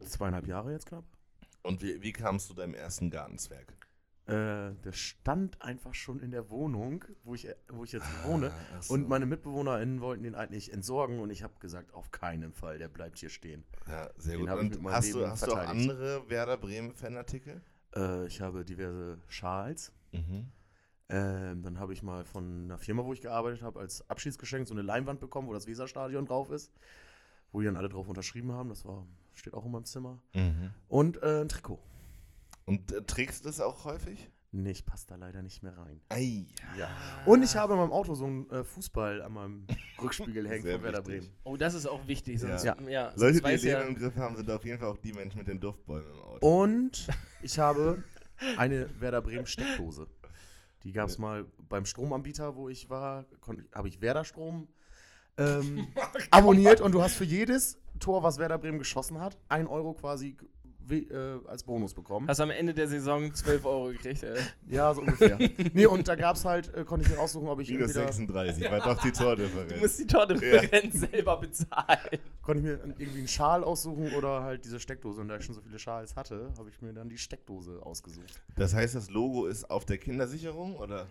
Zweieinhalb 0.00 0.46
Jahre 0.46 0.72
jetzt 0.72 0.86
knapp. 0.86 1.04
Und 1.62 1.82
wie, 1.82 2.00
wie 2.00 2.12
kamst 2.12 2.48
du 2.48 2.54
deinem 2.54 2.72
ersten 2.72 3.10
Gartenzwerg? 3.10 3.76
Äh, 4.24 4.74
der 4.84 4.92
stand 4.92 5.60
einfach 5.60 5.92
schon 5.92 6.20
in 6.20 6.30
der 6.30 6.48
Wohnung, 6.50 7.04
wo 7.24 7.34
ich, 7.34 7.48
wo 7.68 7.84
ich 7.84 7.92
jetzt 7.92 8.06
wohne. 8.24 8.52
Ah, 8.52 8.80
so. 8.80 8.94
Und 8.94 9.08
meine 9.08 9.26
MitbewohnerInnen 9.26 10.00
wollten 10.00 10.22
den 10.22 10.34
eigentlich 10.34 10.72
entsorgen 10.72 11.18
und 11.18 11.30
ich 11.30 11.42
habe 11.42 11.52
gesagt, 11.58 11.92
auf 11.92 12.10
keinen 12.10 12.52
Fall, 12.52 12.78
der 12.78 12.88
bleibt 12.88 13.18
hier 13.18 13.28
stehen. 13.28 13.64
Ja, 13.86 14.08
sehr 14.16 14.38
Den 14.38 14.46
gut. 14.46 14.76
Und 14.76 14.92
hast, 14.92 15.12
du, 15.12 15.18
Leben 15.18 15.30
hast 15.30 15.46
du 15.46 15.52
auch 15.52 15.58
andere 15.58 16.30
Werder 16.30 16.56
Bremen-Fanartikel? 16.56 17.60
Äh, 17.94 18.26
ich 18.28 18.40
habe 18.40 18.64
diverse 18.64 19.18
Schals. 19.26 19.92
Mhm. 20.12 20.52
Ähm, 21.10 21.62
dann 21.62 21.78
habe 21.78 21.92
ich 21.92 22.02
mal 22.02 22.24
von 22.24 22.64
einer 22.64 22.78
Firma, 22.78 23.04
wo 23.04 23.12
ich 23.12 23.20
gearbeitet 23.20 23.62
habe, 23.62 23.80
als 23.80 24.08
Abschiedsgeschenk 24.08 24.66
so 24.68 24.74
eine 24.74 24.82
Leinwand 24.82 25.20
bekommen, 25.20 25.48
wo 25.48 25.52
das 25.52 25.66
Weserstadion 25.66 26.26
drauf 26.26 26.50
ist. 26.50 26.72
Wo 27.52 27.60
die 27.60 27.66
dann 27.66 27.76
alle 27.76 27.88
drauf 27.88 28.08
unterschrieben 28.08 28.52
haben. 28.52 28.68
Das 28.68 28.84
war, 28.84 29.06
steht 29.34 29.54
auch 29.54 29.64
in 29.64 29.72
meinem 29.72 29.84
Zimmer. 29.84 30.22
Mhm. 30.34 30.70
Und 30.88 31.22
äh, 31.22 31.40
ein 31.42 31.48
Trikot. 31.48 31.80
Und 32.66 32.92
äh, 32.92 33.02
trägst 33.02 33.44
du 33.44 33.48
das 33.48 33.60
auch 33.60 33.84
häufig? 33.84 34.30
Nee, 34.52 34.70
ich 34.72 34.84
passe 34.84 35.06
da 35.06 35.14
leider 35.16 35.42
nicht 35.42 35.62
mehr 35.62 35.76
rein. 35.78 36.00
Ei. 36.08 36.46
Ja. 36.76 36.88
Und 37.24 37.44
ich 37.44 37.54
habe 37.54 37.74
in 37.74 37.78
meinem 37.78 37.92
Auto 37.92 38.14
so 38.14 38.24
einen 38.26 38.50
äh, 38.50 38.64
Fußball 38.64 39.22
an 39.22 39.32
meinem 39.32 39.66
Rückspiegel 40.02 40.48
hängen 40.48 40.62
von 40.68 40.82
Werder. 40.82 41.02
Bremen. 41.02 41.28
Oh, 41.44 41.56
das 41.56 41.74
ist 41.74 41.86
auch 41.86 42.06
wichtig. 42.08 42.40
Sonst, 42.40 42.64
Ja. 42.64 42.76
ja. 42.88 43.06
Leute, 43.06 43.18
sonst 43.18 43.38
die 43.38 43.42
weiß 43.44 43.64
ihr 43.64 43.72
ja, 43.72 43.78
Leben 43.80 43.94
im 43.94 44.00
Griff 44.00 44.16
haben, 44.16 44.36
sind 44.36 44.50
auf 44.50 44.64
jeden 44.64 44.80
Fall 44.80 44.88
auch 44.88 44.98
die 44.98 45.12
Menschen 45.12 45.38
mit 45.38 45.46
den 45.48 45.60
Duftbäumen 45.60 46.10
im 46.12 46.20
Auto. 46.20 46.62
Und 46.62 47.06
ich 47.42 47.58
habe 47.60 48.02
eine 48.56 48.88
Werder 49.00 49.22
Bremen 49.22 49.46
Steckdose. 49.46 50.08
Die 50.84 50.92
gab 50.92 51.08
es 51.08 51.18
mal 51.18 51.46
beim 51.68 51.84
Stromanbieter, 51.84 52.56
wo 52.56 52.68
ich 52.68 52.88
war, 52.88 53.26
habe 53.74 53.88
ich 53.88 54.00
Werder 54.00 54.24
Strom 54.24 54.68
ähm, 55.36 55.88
abonniert 56.30 56.80
und 56.80 56.92
du 56.92 57.02
hast 57.02 57.14
für 57.14 57.24
jedes 57.24 57.78
Tor, 57.98 58.22
was 58.22 58.38
Werder 58.38 58.58
Bremen 58.58 58.78
geschossen 58.78 59.20
hat, 59.20 59.38
1 59.48 59.68
Euro 59.68 59.92
quasi 59.92 60.36
we- 60.86 60.96
äh, 61.44 61.48
als 61.48 61.62
Bonus 61.62 61.94
bekommen. 61.94 62.28
hast 62.28 62.40
am 62.40 62.50
Ende 62.50 62.74
der 62.74 62.88
Saison 62.88 63.32
12 63.34 63.64
Euro 63.64 63.88
gekriegt. 63.88 64.22
Ey. 64.22 64.38
Ja, 64.68 64.94
so 64.94 65.00
ungefähr. 65.00 65.36
nee, 65.72 65.86
und 65.86 66.06
da 66.06 66.14
gab 66.14 66.36
es 66.36 66.44
halt, 66.44 66.72
äh, 66.74 66.84
konnte 66.84 67.04
ich 67.06 67.12
mir 67.12 67.18
aussuchen, 67.20 67.48
ob 67.48 67.60
ich 67.60 67.68
Minus 67.70 67.88
entweder, 67.90 68.06
36, 68.12 68.70
war 68.70 68.80
doch 68.80 69.02
die 69.02 69.10
Du 69.10 69.18
Tordifferenz. 69.18 69.80
musst 69.80 69.98
die 69.98 70.06
Tordifferenz 70.06 71.00
selber 71.00 71.36
bezahlen. 71.38 72.18
konnte 72.42 72.60
ich 72.60 72.64
mir 72.66 72.78
irgendwie 72.98 73.18
einen 73.18 73.28
Schal 73.28 73.64
aussuchen 73.64 74.12
oder 74.14 74.42
halt 74.42 74.64
diese 74.64 74.78
Steckdose. 74.78 75.20
Und 75.20 75.28
da 75.28 75.36
ich 75.38 75.44
schon 75.44 75.54
so 75.54 75.60
viele 75.60 75.78
Schals 75.78 76.14
hatte, 76.16 76.52
habe 76.56 76.68
ich 76.70 76.80
mir 76.82 76.92
dann 76.92 77.08
die 77.08 77.18
Steckdose 77.18 77.80
ausgesucht. 77.84 78.40
Das 78.56 78.74
heißt, 78.74 78.94
das 78.94 79.10
Logo 79.10 79.46
ist 79.46 79.68
auf 79.70 79.84
der 79.84 79.98
Kindersicherung, 79.98 80.76
oder? 80.76 81.06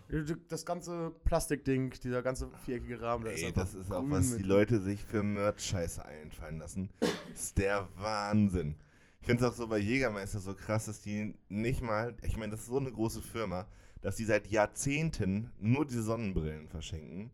Das 0.47 0.65
ganze 0.65 1.11
Plastikding, 1.25 1.93
dieser 2.03 2.21
ganze 2.21 2.47
viereckige 2.63 3.01
Rahmen, 3.01 3.25
da 3.25 3.31
ist 3.31 3.41
Ey, 3.41 3.47
einfach 3.47 3.61
das 3.63 3.73
ist 3.75 3.91
auch 3.91 4.03
was 4.07 4.37
die 4.37 4.43
Leute 4.43 4.79
sich 4.79 5.03
für 5.03 5.21
Merch-Scheiße 5.23 6.05
einfallen 6.05 6.59
lassen. 6.59 6.89
Das 6.99 7.09
ist 7.35 7.57
der 7.57 7.87
Wahnsinn. 7.97 8.75
Ich 9.21 9.27
finde 9.27 9.45
es 9.45 9.51
auch 9.51 9.55
so 9.55 9.67
bei 9.67 9.77
Jägermeister 9.77 10.39
so 10.39 10.53
krass, 10.53 10.85
dass 10.85 11.01
die 11.01 11.35
nicht 11.49 11.81
mal, 11.81 12.15
ich 12.23 12.37
meine, 12.37 12.51
das 12.51 12.61
ist 12.61 12.67
so 12.67 12.77
eine 12.77 12.91
große 12.91 13.21
Firma, 13.21 13.67
dass 14.01 14.15
die 14.15 14.25
seit 14.25 14.47
Jahrzehnten 14.47 15.51
nur 15.59 15.85
diese 15.85 16.03
Sonnenbrillen 16.03 16.67
verschenken. 16.69 17.31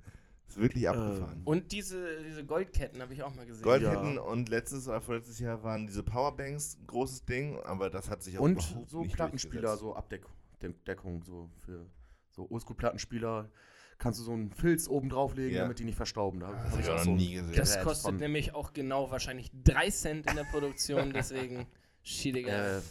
ist 0.48 0.58
wirklich 0.58 0.90
abgefahren. 0.90 1.42
Und 1.46 1.72
diese, 1.72 2.24
diese 2.24 2.44
Goldketten 2.44 3.02
habe 3.02 3.14
ich 3.14 3.22
auch 3.24 3.34
mal 3.36 3.46
gesehen. 3.46 3.64
Goldketten 3.64 4.18
und 4.18 4.50
letztes 4.50 4.88
oder 4.88 5.00
vorletztes 5.00 5.40
Jahr 5.40 5.64
waren 5.64 5.86
diese 5.88 6.04
Powerbanks 6.04 6.78
ein 6.80 6.88
großes 6.88 7.26
Ding, 7.26 7.60
aber 7.62 7.90
das 7.90 8.10
hat 8.10 8.24
sich 8.24 8.38
auch 8.38 8.44
Und 8.44 8.54
überhaupt 8.54 8.90
so 8.90 9.02
nicht 9.02 9.16
Plattenspieler, 9.16 9.78
so 9.78 9.96
Abdeckung, 9.96 11.24
so 11.24 11.50
für 11.66 11.86
so 12.32 12.50
Oldschool-Plattenspieler. 12.50 13.50
Kannst 13.98 14.20
du 14.20 14.24
so 14.24 14.34
einen 14.34 14.52
Filz 14.52 14.88
oben 14.90 15.10
drauflegen, 15.10 15.56
Ja. 15.56 15.62
damit 15.64 15.80
die 15.80 15.86
nicht 15.86 15.96
verstauben. 15.96 16.40
Da 16.42 16.52
Das 16.52 16.80
ich 16.80 16.90
auch 16.90 16.98
noch 16.98 17.04
so 17.06 17.12
nie 17.16 17.34
gesehen. 17.36 17.56
Das 17.56 17.80
kostet 17.82 18.06
von- 18.06 18.18
nämlich 18.18 18.54
auch 18.54 18.74
genau 18.74 19.10
wahrscheinlich 19.10 19.52
3 19.64 19.90
Cent 19.90 20.30
in 20.30 20.36
der 20.36 20.44
Produktion, 20.44 21.14
deswegen 21.16 21.66
schiediger. 22.04 22.78
Äh, 22.78 22.82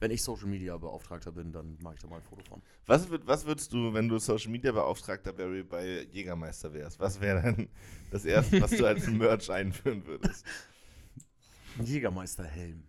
wenn 0.00 0.10
ich 0.10 0.22
Social 0.22 0.46
Media 0.48 0.76
Beauftragter 0.76 1.32
bin, 1.32 1.52
dann 1.52 1.78
mache 1.80 1.94
ich 1.94 2.00
da 2.00 2.08
mal 2.08 2.16
ein 2.16 2.22
Foto 2.22 2.42
von. 2.48 2.62
Was, 2.86 3.08
würd, 3.08 3.26
was 3.26 3.46
würdest 3.46 3.72
du, 3.72 3.92
wenn 3.94 4.08
du 4.08 4.18
Social 4.18 4.50
Media 4.50 4.72
Beauftragter 4.72 5.32
Barry 5.32 5.62
bei 5.62 6.02
Jägermeister 6.10 6.72
wärst? 6.72 6.98
Was 6.98 7.20
wäre 7.20 7.40
dann 7.42 7.68
das 8.10 8.24
erste, 8.24 8.60
was 8.60 8.70
du 8.72 8.84
als 8.86 9.06
Merch 9.06 9.50
einführen 9.50 10.04
würdest? 10.06 10.44
Ein 11.78 11.84
Jägermeisterhelm. 11.86 12.82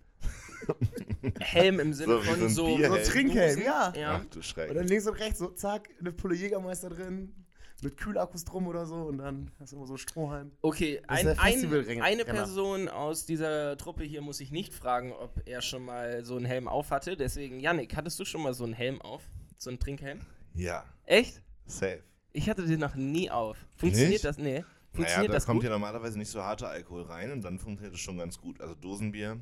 Helm 1.40 1.80
im 1.80 1.94
Sinne 1.94 2.14
So 2.16 2.22
von 2.22 2.50
so 2.50 2.78
so 2.78 2.96
Trinkhelm, 3.12 3.62
ja. 3.62 3.94
Ja. 3.96 4.22
Ach 4.22 4.26
du 4.26 4.42
Schreck. 4.42 4.70
Und 4.72 4.76
dann 4.78 4.88
links 4.88 5.06
und 5.08 5.14
rechts 5.20 5.40
so, 5.40 5.50
zack, 5.50 5.90
eine 6.00 6.12
Pulle 6.12 6.36
Jägermeister 6.36 6.90
drin, 6.90 7.34
mit 7.82 7.98
Kühlakkus 7.98 8.46
drum 8.46 8.68
oder 8.68 8.86
so 8.86 8.96
und 8.96 9.18
dann 9.20 9.52
hast 9.60 9.72
du 9.74 9.76
immer 9.78 9.86
so 9.86 9.94
einen 9.94 9.98
Strohhalm. 10.00 10.52
Okay, 10.62 11.02
Das 11.08 11.20
ein, 11.40 11.40
ein, 11.40 12.02
eine 12.02 12.26
Person 12.26 12.88
aus 12.90 13.26
dieser 13.26 13.78
Truppe 13.78 14.04
hier 14.04 14.22
muss 14.22 14.40
ich 14.40 14.52
nicht 14.52 14.74
fragen, 14.74 15.12
ob 15.12 15.42
er 15.46 15.62
schon 15.62 15.84
mal 15.86 16.24
so 16.24 16.36
einen 16.38 16.46
Helm 16.46 16.68
auf 16.68 16.92
hatte. 16.92 17.18
Deswegen, 17.18 17.60
Yannick, 17.60 17.96
hattest 17.96 18.20
du 18.20 18.26
schon 18.26 18.42
mal 18.42 18.54
so 18.54 18.64
einen 18.64 18.74
Helm 18.74 19.02
auf? 19.02 19.24
So 19.58 19.70
einen 19.70 19.80
Trinkhelm? 19.80 20.22
Ja, 20.54 20.84
Echt? 21.06 21.42
safe. 21.66 22.02
Ich 22.32 22.50
hatte 22.50 22.66
den 22.66 22.80
noch 22.80 22.96
nie 22.96 23.30
auf. 23.30 23.58
Funktioniert 23.76 24.12
Nicht? 24.14 24.26
das? 24.26 24.38
Nee. 24.38 24.52
Naja, 24.54 24.66
Funktioniert 24.94 25.30
da 25.30 25.34
das 25.36 25.46
kommt 25.46 25.58
gut? 25.60 25.66
ja 25.66 25.70
normalerweise 25.72 26.18
nicht 26.18 26.30
so 26.30 26.42
harter 26.42 26.70
Alkohol 26.70 27.04
rein 27.04 27.32
und 27.32 27.42
dann 27.44 27.60
funktioniert 27.60 27.94
es 27.94 28.00
schon 28.00 28.18
ganz 28.18 28.40
gut. 28.40 28.62
Also 28.62 28.76
Dosenbier 28.76 29.40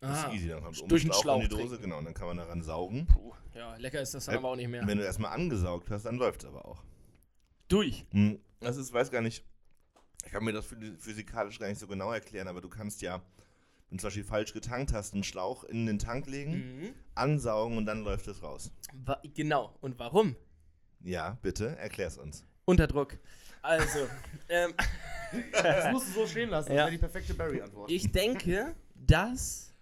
Ah, 0.00 0.26
ist 0.28 0.34
easy. 0.34 0.48
Dann 0.48 0.62
kommt 0.62 0.90
durch 0.90 1.02
den 1.02 1.10
oben 1.10 1.20
Schlauch 1.20 1.36
in 1.36 1.42
die 1.42 1.48
Dose, 1.48 1.62
trinken. 1.68 1.82
genau, 1.84 1.98
und 1.98 2.04
dann 2.06 2.14
kann 2.14 2.26
man 2.26 2.36
daran 2.36 2.62
saugen. 2.62 3.06
Puh, 3.06 3.32
ja, 3.54 3.74
lecker 3.76 4.00
ist 4.02 4.12
das 4.14 4.26
dann 4.26 4.34
Äh, 4.34 4.38
aber 4.38 4.48
auch 4.50 4.56
nicht 4.56 4.68
mehr. 4.68 4.86
Wenn 4.86 4.98
du 4.98 5.04
erstmal 5.04 5.32
angesaugt 5.32 5.90
hast, 5.90 6.04
dann 6.04 6.16
läuft 6.16 6.42
es 6.42 6.48
aber 6.48 6.64
auch. 6.66 6.82
Durch. 7.74 8.06
Hm, 8.10 8.38
Das 8.60 8.76
ist, 8.76 8.92
weiß 8.92 9.10
gar 9.10 9.20
nicht, 9.20 9.44
ich 10.24 10.30
kann 10.32 10.44
mir 10.44 10.52
das 10.52 10.66
phy- 10.66 10.96
physikalisch 10.98 11.58
gar 11.58 11.68
nicht 11.68 11.78
so 11.80 11.86
genau 11.86 12.12
erklären, 12.12 12.46
aber 12.48 12.60
du 12.60 12.68
kannst 12.68 13.02
ja, 13.02 13.20
wenn 13.88 13.98
du 13.98 14.02
zum 14.02 14.06
Beispiel 14.08 14.24
falsch 14.24 14.52
getankt 14.52 14.92
hast, 14.92 15.12
einen 15.14 15.24
Schlauch 15.24 15.64
in 15.64 15.86
den 15.86 15.98
Tank 15.98 16.26
legen, 16.26 16.52
Mhm. 16.80 16.94
ansaugen 17.14 17.76
und 17.76 17.86
dann 17.86 18.02
läuft 18.02 18.26
es 18.28 18.42
raus. 18.42 18.70
Wa 19.04 19.20
genau. 19.34 19.76
Und 19.80 19.98
warum? 19.98 20.36
Ja, 21.00 21.36
bitte, 21.42 21.76
erklär's 21.76 22.16
uns. 22.16 22.44
Unter 22.64 22.86
Druck. 22.86 23.18
Also, 23.60 24.06
ähm, 24.48 24.72
Das 25.52 25.90
musst 25.92 26.08
du 26.08 26.20
so 26.20 26.26
stehen 26.26 26.50
lassen. 26.50 26.68
Ja. 26.70 26.76
Das 26.76 26.84
wäre 26.86 26.90
die 26.92 26.98
perfekte 26.98 27.34
Barry-Antwort. 27.34 27.90
ich 27.90 28.10
denke, 28.12 28.74
dass 28.94 29.74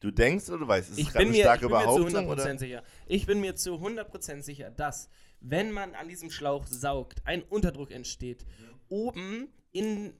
Du 0.00 0.12
denkst 0.12 0.48
oder 0.48 0.58
du 0.58 0.68
weißt, 0.68 0.90
ist 0.90 0.92
es 0.92 0.98
ich 0.98 1.06
gerade 1.12 1.18
bin, 1.24 1.28
eine 1.28 1.32
mir, 1.32 1.38
ich 1.38 1.42
starke 1.42 1.66
bin 1.66 1.70
mir 1.76 1.80
zu 1.82 2.04
Behauptung? 2.04 2.30
100% 2.30 2.30
Oder? 2.30 2.58
sicher. 2.58 2.82
Ich 3.06 3.26
bin 3.26 3.40
mir 3.40 3.56
zu 3.56 3.74
100% 3.80 4.42
sicher, 4.42 4.70
dass, 4.70 5.08
wenn 5.40 5.72
man 5.72 5.94
an 5.94 6.08
diesem 6.08 6.30
Schlauch 6.30 6.66
saugt, 6.66 7.22
ein 7.24 7.42
Unterdruck 7.42 7.90
entsteht. 7.90 8.44
Oben 8.88 9.48
in, 9.72 10.14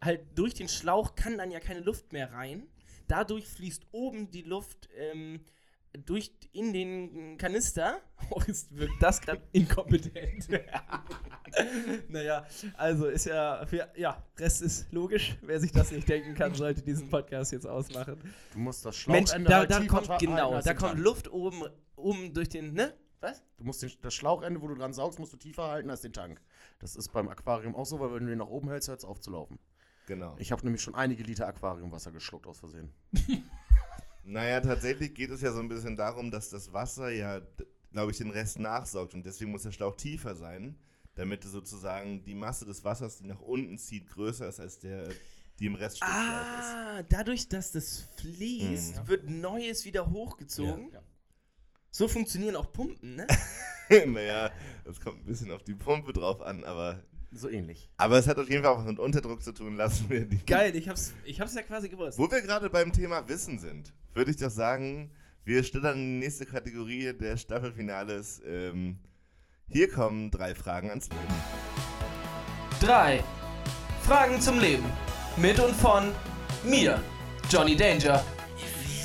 halt 0.00 0.22
durch 0.34 0.54
den 0.54 0.68
Schlauch 0.68 1.14
kann 1.14 1.38
dann 1.38 1.50
ja 1.50 1.60
keine 1.60 1.80
Luft 1.80 2.12
mehr 2.12 2.32
rein. 2.32 2.66
Dadurch 3.08 3.46
fließt 3.46 3.86
oben 3.92 4.30
die 4.30 4.42
Luft 4.42 4.88
ähm, 4.96 5.40
durch 6.04 6.32
in 6.52 6.72
den 6.72 7.38
Kanister. 7.38 8.00
Oh, 8.30 8.40
ist, 8.46 8.74
wirkt 8.74 9.00
das 9.00 9.20
gerade 9.20 9.42
inkompetent. 9.52 10.48
naja, 12.08 12.44
also 12.74 13.06
ist 13.06 13.26
ja, 13.26 13.64
für, 13.66 13.88
ja, 13.94 14.24
Rest 14.38 14.62
ist 14.62 14.90
logisch. 14.90 15.36
Wer 15.42 15.60
sich 15.60 15.70
das 15.70 15.92
nicht 15.92 16.08
denken 16.08 16.34
kann, 16.34 16.54
sollte 16.54 16.82
diesen 16.82 17.08
Podcast 17.10 17.52
jetzt 17.52 17.66
ausmachen. 17.66 18.16
Du 18.52 18.58
musst 18.58 18.84
das 18.86 19.06
Mensch, 19.06 19.30
Schlauchende 19.30 19.50
da, 19.50 19.66
da 19.66 19.86
kommt, 19.86 20.18
genau, 20.18 20.60
da 20.60 20.74
kommt. 20.74 20.98
Luft 20.98 21.30
oben, 21.30 21.62
oben 21.94 22.32
durch 22.32 22.48
den, 22.48 22.72
ne? 22.72 22.94
Was? 23.26 23.42
Du 23.58 23.64
musst 23.64 23.82
den, 23.82 23.90
das 24.02 24.14
Schlauchende, 24.14 24.60
wo 24.62 24.68
du 24.68 24.74
dran 24.74 24.92
saugst, 24.92 25.18
musst 25.18 25.32
du 25.32 25.36
tiefer 25.36 25.68
halten 25.68 25.90
als 25.90 26.00
den 26.02 26.12
Tank. 26.12 26.40
Das 26.78 26.96
ist 26.96 27.12
beim 27.12 27.28
Aquarium 27.28 27.74
auch 27.74 27.86
so, 27.86 27.98
weil 28.00 28.12
wenn 28.14 28.24
du 28.24 28.28
den 28.30 28.38
nach 28.38 28.46
oben 28.48 28.68
hältst, 28.68 28.88
hört 28.88 29.00
es 29.00 29.04
auf 29.04 29.20
zu 29.20 29.30
laufen. 29.30 29.58
Genau. 30.06 30.36
Ich 30.38 30.52
habe 30.52 30.62
nämlich 30.64 30.82
schon 30.82 30.94
einige 30.94 31.22
Liter 31.24 31.46
Aquariumwasser 31.48 32.12
geschluckt 32.12 32.46
aus 32.46 32.58
Versehen. 32.60 32.92
Naja, 34.28 34.60
tatsächlich 34.60 35.14
geht 35.14 35.30
es 35.30 35.40
ja 35.40 35.52
so 35.52 35.60
ein 35.60 35.68
bisschen 35.68 35.94
darum, 35.96 36.32
dass 36.32 36.50
das 36.50 36.72
Wasser 36.72 37.10
ja, 37.10 37.40
glaube 37.92 38.10
ich, 38.10 38.18
den 38.18 38.30
Rest 38.30 38.58
nachsaugt 38.58 39.14
und 39.14 39.24
deswegen 39.24 39.52
muss 39.52 39.62
der 39.62 39.70
Schlauch 39.70 39.94
tiefer 39.96 40.34
sein, 40.34 40.76
damit 41.14 41.44
sozusagen 41.44 42.24
die 42.24 42.34
Masse 42.34 42.64
des 42.66 42.82
Wassers, 42.84 43.18
die 43.18 43.26
nach 43.26 43.40
unten 43.40 43.78
zieht, 43.78 44.08
größer 44.08 44.48
ist 44.48 44.58
als 44.58 44.80
der, 44.80 45.08
die 45.60 45.66
im 45.66 45.76
Reststück 45.76 46.08
Schlauch 46.08 46.58
ist. 46.58 46.74
Ah, 46.74 47.02
dadurch, 47.08 47.48
dass 47.48 47.70
das 47.70 48.00
fließt, 48.16 49.02
Mhm. 49.04 49.08
wird 49.08 49.30
Neues 49.30 49.84
wieder 49.84 50.10
hochgezogen. 50.10 50.90
Ja. 50.92 51.00
So 51.96 52.08
funktionieren 52.08 52.56
auch 52.56 52.70
Pumpen, 52.74 53.16
ne? 53.16 53.26
naja, 54.06 54.50
das 54.84 55.00
kommt 55.00 55.22
ein 55.22 55.24
bisschen 55.24 55.50
auf 55.50 55.62
die 55.62 55.72
Pumpe 55.72 56.12
drauf 56.12 56.42
an, 56.42 56.62
aber, 56.64 57.02
So 57.32 57.48
ähnlich. 57.48 57.88
aber 57.96 58.18
es 58.18 58.28
hat 58.28 58.36
auf 58.38 58.50
jeden 58.50 58.62
Fall 58.62 58.74
auch 58.74 58.80
was 58.80 58.84
mit 58.84 58.98
Unterdruck 58.98 59.42
zu 59.42 59.52
tun. 59.54 59.76
Lassen 59.76 60.10
wir 60.10 60.26
die. 60.26 60.36
Geil, 60.46 60.76
ich 60.76 60.90
hab's, 60.90 61.14
ich 61.24 61.40
hab's 61.40 61.54
ja 61.54 61.62
quasi 61.62 61.88
gewusst. 61.88 62.18
Wo 62.18 62.30
wir 62.30 62.42
gerade 62.42 62.68
beim 62.68 62.92
Thema 62.92 63.26
Wissen 63.30 63.58
sind, 63.58 63.94
würde 64.12 64.30
ich 64.30 64.36
doch 64.36 64.50
sagen, 64.50 65.10
wir 65.44 65.62
stellen 65.64 65.94
in 65.96 66.20
die 66.20 66.26
nächste 66.26 66.44
Kategorie 66.44 67.14
der 67.14 67.38
Staffelfinales. 67.38 68.42
Ähm, 68.44 68.98
hier 69.66 69.90
kommen 69.90 70.30
drei 70.30 70.54
Fragen 70.54 70.90
ans 70.90 71.08
Leben. 71.08 71.34
Drei 72.78 73.24
Fragen 74.02 74.38
zum 74.38 74.60
Leben. 74.60 74.84
Mit 75.38 75.58
und 75.60 75.74
von 75.74 76.12
mir, 76.62 77.02
Johnny 77.48 77.74
Danger. 77.74 78.22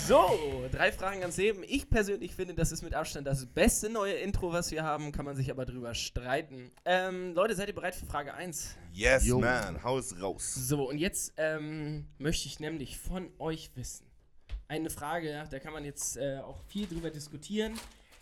So, 0.06 0.61
drei 0.82 0.92
Fragen 0.92 1.22
ans 1.22 1.38
Leben. 1.38 1.62
Ich 1.68 1.88
persönlich 1.92 2.34
finde, 2.34 2.56
das 2.56 2.72
ist 2.72 2.82
mit 2.82 2.96
Abstand 2.96 3.28
das 3.28 3.46
beste 3.46 3.88
neue 3.88 4.14
Intro, 4.14 4.52
was 4.52 4.72
wir 4.72 4.82
haben. 4.82 5.12
Kann 5.12 5.26
man 5.26 5.36
sich 5.36 5.52
aber 5.52 5.64
drüber 5.64 5.94
streiten. 5.94 6.72
Ähm, 6.86 7.36
Leute, 7.36 7.54
seid 7.54 7.68
ihr 7.68 7.76
bereit 7.76 7.94
für 7.94 8.08
Frage 8.08 8.34
1? 8.34 8.78
Yes, 8.92 9.28
Jo. 9.28 9.40
man, 9.40 9.84
Haus 9.84 10.20
raus. 10.20 10.56
So, 10.56 10.90
und 10.90 10.98
jetzt 10.98 11.34
ähm, 11.38 12.08
möchte 12.18 12.48
ich 12.48 12.60
nämlich 12.60 12.98
von 12.98 13.30
euch 13.38 13.70
wissen. 13.76 14.08
Eine 14.68 14.90
Frage, 14.90 15.48
da 15.52 15.60
kann 15.60 15.72
man 15.72 15.86
jetzt 15.86 16.18
äh, 16.18 16.40
auch 16.40 16.64
viel 16.64 16.88
drüber 16.88 17.12
diskutieren. 17.12 17.80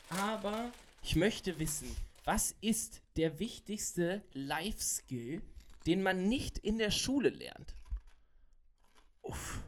Aber 0.10 0.70
ich 1.02 1.16
möchte 1.16 1.60
wissen, 1.60 1.96
was 2.26 2.54
ist 2.60 3.02
der 3.16 3.40
wichtigste 3.40 4.22
Life-Skill, 4.34 5.42
den 5.86 6.04
man 6.04 6.28
nicht 6.28 6.58
in 6.58 6.78
der 6.78 6.92
Schule 6.92 7.30
lernt? 7.30 7.78
Uff. 9.22 9.62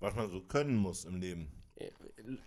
Was 0.00 0.14
man 0.14 0.30
so 0.30 0.40
können 0.42 0.76
muss 0.76 1.04
im 1.04 1.16
Leben. 1.20 1.50
Äh, 1.76 1.90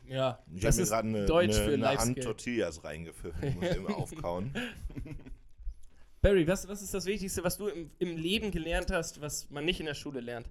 Ja, 0.08 0.44
Ich 0.54 0.62
das 0.62 0.76
habe 0.76 0.78
mir 0.78 0.84
ist 0.84 0.90
gerade 0.90 1.08
eine, 1.08 1.26
Deutsch 1.26 1.56
eine, 1.58 1.66
für 1.66 1.74
eine 1.74 1.88
Hand 1.88 1.98
Life-Skill. 2.00 2.24
Tortillas 2.24 2.84
reingepfiffen. 2.84 3.44
Ich 3.48 3.56
muss 3.56 3.76
immer 3.76 3.98
aufkauen. 3.98 4.54
Barry, 6.22 6.46
was, 6.48 6.68
was 6.68 6.82
ist 6.82 6.94
das 6.94 7.06
Wichtigste, 7.06 7.44
was 7.44 7.58
du 7.58 7.68
im, 7.68 7.92
im 8.00 8.18
Leben 8.18 8.52
gelernt 8.52 8.92
hast, 8.92 9.22
was 9.22 9.50
man 9.50 9.64
nicht 9.66 9.80
in 9.80 9.86
der 9.86 9.94
Schule 9.94 10.20
lernt? 10.20 10.50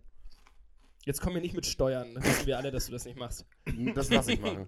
Jetzt 1.05 1.21
kommen 1.21 1.35
wir 1.37 1.43
nicht 1.43 1.55
mit 1.55 1.67
Steuern. 1.67 2.15
Das 2.15 2.25
wissen 2.25 2.47
wir 2.47 2.57
alle, 2.59 2.71
dass 2.71 2.87
du 2.87 2.93
das 2.93 3.05
nicht 3.05 3.19
machst. 3.19 3.47
Das 3.95 4.11
lasse 4.11 4.33
ich 4.33 4.41
machen. 4.41 4.67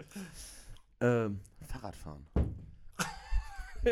ähm, 1.00 1.40
Fahrradfahren. 1.66 2.26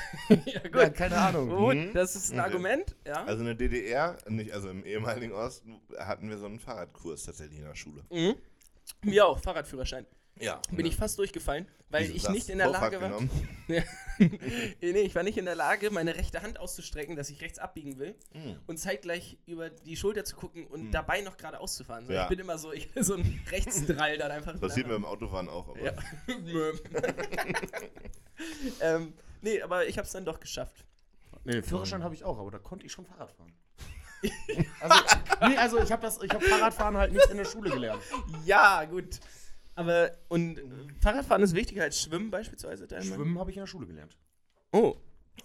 ja, 0.46 0.60
gut. 0.60 0.74
Ja, 0.74 0.90
keine 0.90 1.16
Ahnung. 1.16 1.48
Gut, 1.48 1.74
Mhm. 1.76 1.92
das 1.94 2.14
ist 2.16 2.32
ein 2.32 2.38
Okay. 2.40 2.48
Argument, 2.48 2.96
ja. 3.06 3.24
Also 3.24 3.40
in 3.40 3.46
der 3.46 3.54
DDR, 3.54 4.16
nicht, 4.28 4.52
also 4.52 4.68
im 4.70 4.84
ehemaligen 4.84 5.32
Osten, 5.32 5.80
hatten 5.98 6.28
wir 6.28 6.38
so 6.38 6.46
einen 6.46 6.58
Fahrradkurs 6.60 7.24
tatsächlich 7.24 7.58
in 7.58 7.64
der 7.66 7.74
Schule. 7.74 8.02
Mhm. 8.10 8.34
Mir 9.02 9.26
auch, 9.26 9.38
Fahrradführerschein. 9.38 10.06
Ja. 10.40 10.60
Bin 10.70 10.86
ich 10.86 10.96
fast 10.96 11.18
durchgefallen, 11.18 11.68
weil 11.90 12.04
Wieso 12.04 12.14
ich 12.14 12.28
nicht 12.30 12.48
in 12.48 12.56
der 12.58 12.68
Vorfahrt 12.70 12.94
Lage 12.94 13.12
war. 13.12 13.20
nee, 13.68 14.88
ich 15.02 15.14
war 15.14 15.22
nicht 15.22 15.36
in 15.36 15.44
der 15.44 15.54
Lage, 15.54 15.90
meine 15.90 16.16
rechte 16.16 16.40
Hand 16.42 16.58
auszustrecken, 16.58 17.16
dass 17.16 17.28
ich 17.28 17.42
rechts 17.42 17.58
abbiegen 17.58 17.98
will 17.98 18.14
Hm. 18.32 18.56
und 18.66 18.78
zeitgleich 18.78 19.36
über 19.46 19.68
die 19.68 19.94
Schulter 19.94 20.24
zu 20.24 20.34
gucken 20.34 20.66
und 20.66 20.90
dabei 20.90 21.20
noch 21.20 21.36
gerade 21.36 21.60
auszufahren. 21.60 22.06
So, 22.06 22.12
Ja. 22.14 22.22
Ich 22.24 22.28
bin 22.30 22.38
immer 22.38 22.56
so, 22.56 22.72
ich 22.72 22.88
so 22.98 23.14
ein 23.14 23.40
Rechtsdrall 23.50 24.16
dann 24.16 24.30
einfach. 24.32 24.58
Das 24.58 24.74
sieht 24.74 24.86
man 24.86 25.02
beim 25.02 25.04
Autofahren 25.04 25.48
auch. 25.50 25.68
Aber 25.68 25.80
Ja. 25.84 25.92
ähm, 28.80 29.12
nee, 29.42 29.60
aber 29.62 29.86
ich 29.86 29.98
habe 29.98 30.06
es 30.06 30.12
dann 30.12 30.24
doch 30.24 30.40
geschafft. 30.40 30.84
Nee, 31.44 31.62
Führerschein 31.62 32.02
habe 32.02 32.14
ich 32.14 32.24
auch, 32.24 32.38
aber 32.38 32.50
da 32.50 32.58
konnte 32.58 32.86
ich 32.86 32.92
schon 32.92 33.04
Fahrrad 33.04 33.32
fahren. 33.32 33.52
also, 34.80 34.94
nee, 35.48 35.56
also 35.56 35.82
ich 35.82 35.90
habe 35.90 36.02
das, 36.02 36.22
ich 36.22 36.30
habe 36.30 36.44
Fahrradfahren 36.44 36.96
halt 36.96 37.12
nicht 37.12 37.28
in 37.30 37.36
der 37.36 37.44
Schule 37.44 37.70
gelernt. 37.70 38.02
Ja, 38.44 38.84
gut. 38.84 39.18
Aber, 39.74 40.12
und 40.28 40.58
äh, 40.58 40.62
Fahrradfahren 41.00 41.42
ist 41.42 41.54
wichtiger 41.54 41.82
als 41.82 42.00
Schwimmen 42.00 42.30
beispielsweise? 42.30 42.86
Schwimmen 43.02 43.38
habe 43.38 43.50
ich 43.50 43.56
in 43.56 43.62
der 43.62 43.66
Schule 43.66 43.86
gelernt. 43.86 44.16
Oh, 44.70 44.96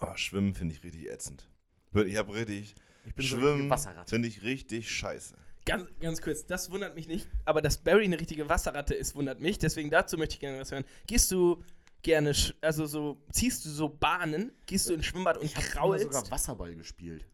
Oh, 0.01 0.15
Schwimmen 0.15 0.53
finde 0.53 0.75
ich 0.75 0.83
richtig 0.83 1.09
ätzend. 1.09 1.47
Ich 1.93 2.17
habe 2.17 2.33
richtig. 2.33 2.75
Ich 3.05 3.15
bin 3.15 3.25
so 3.25 3.37
Schwimmen 3.37 3.63
ein 3.63 3.69
Wasserrad. 3.69 4.09
finde 4.09 4.27
ich 4.27 4.43
richtig 4.43 4.91
scheiße. 4.91 5.35
ganz, 5.65 5.87
ganz 5.99 6.21
kurz, 6.21 6.45
das 6.45 6.69
wundert 6.71 6.95
mich 6.95 7.07
nicht. 7.07 7.27
Aber 7.45 7.61
dass 7.61 7.77
Barry 7.77 8.03
eine 8.03 8.19
richtige 8.19 8.49
Wasserratte 8.49 8.93
ist, 8.93 9.15
wundert 9.15 9.39
mich. 9.39 9.57
Deswegen 9.57 9.89
dazu 9.89 10.17
möchte 10.17 10.35
ich 10.35 10.39
gerne 10.39 10.59
was 10.59 10.71
hören. 10.71 10.83
Gehst 11.07 11.31
du 11.31 11.63
gerne, 12.07 12.33
also 12.61 12.85
so, 12.85 13.21
ziehst 13.31 13.65
du 13.65 13.69
so 13.69 13.89
Bahnen? 13.89 14.51
Gehst 14.65 14.89
du 14.89 14.93
ins 14.93 15.05
Schwimmbad 15.05 15.37
und 15.37 15.43
Ich 15.45 15.55
habe 15.57 15.67
kraulst? 15.67 16.05
sogar 16.05 16.31
Wasserball 16.31 16.73
gespielt. 16.73 17.27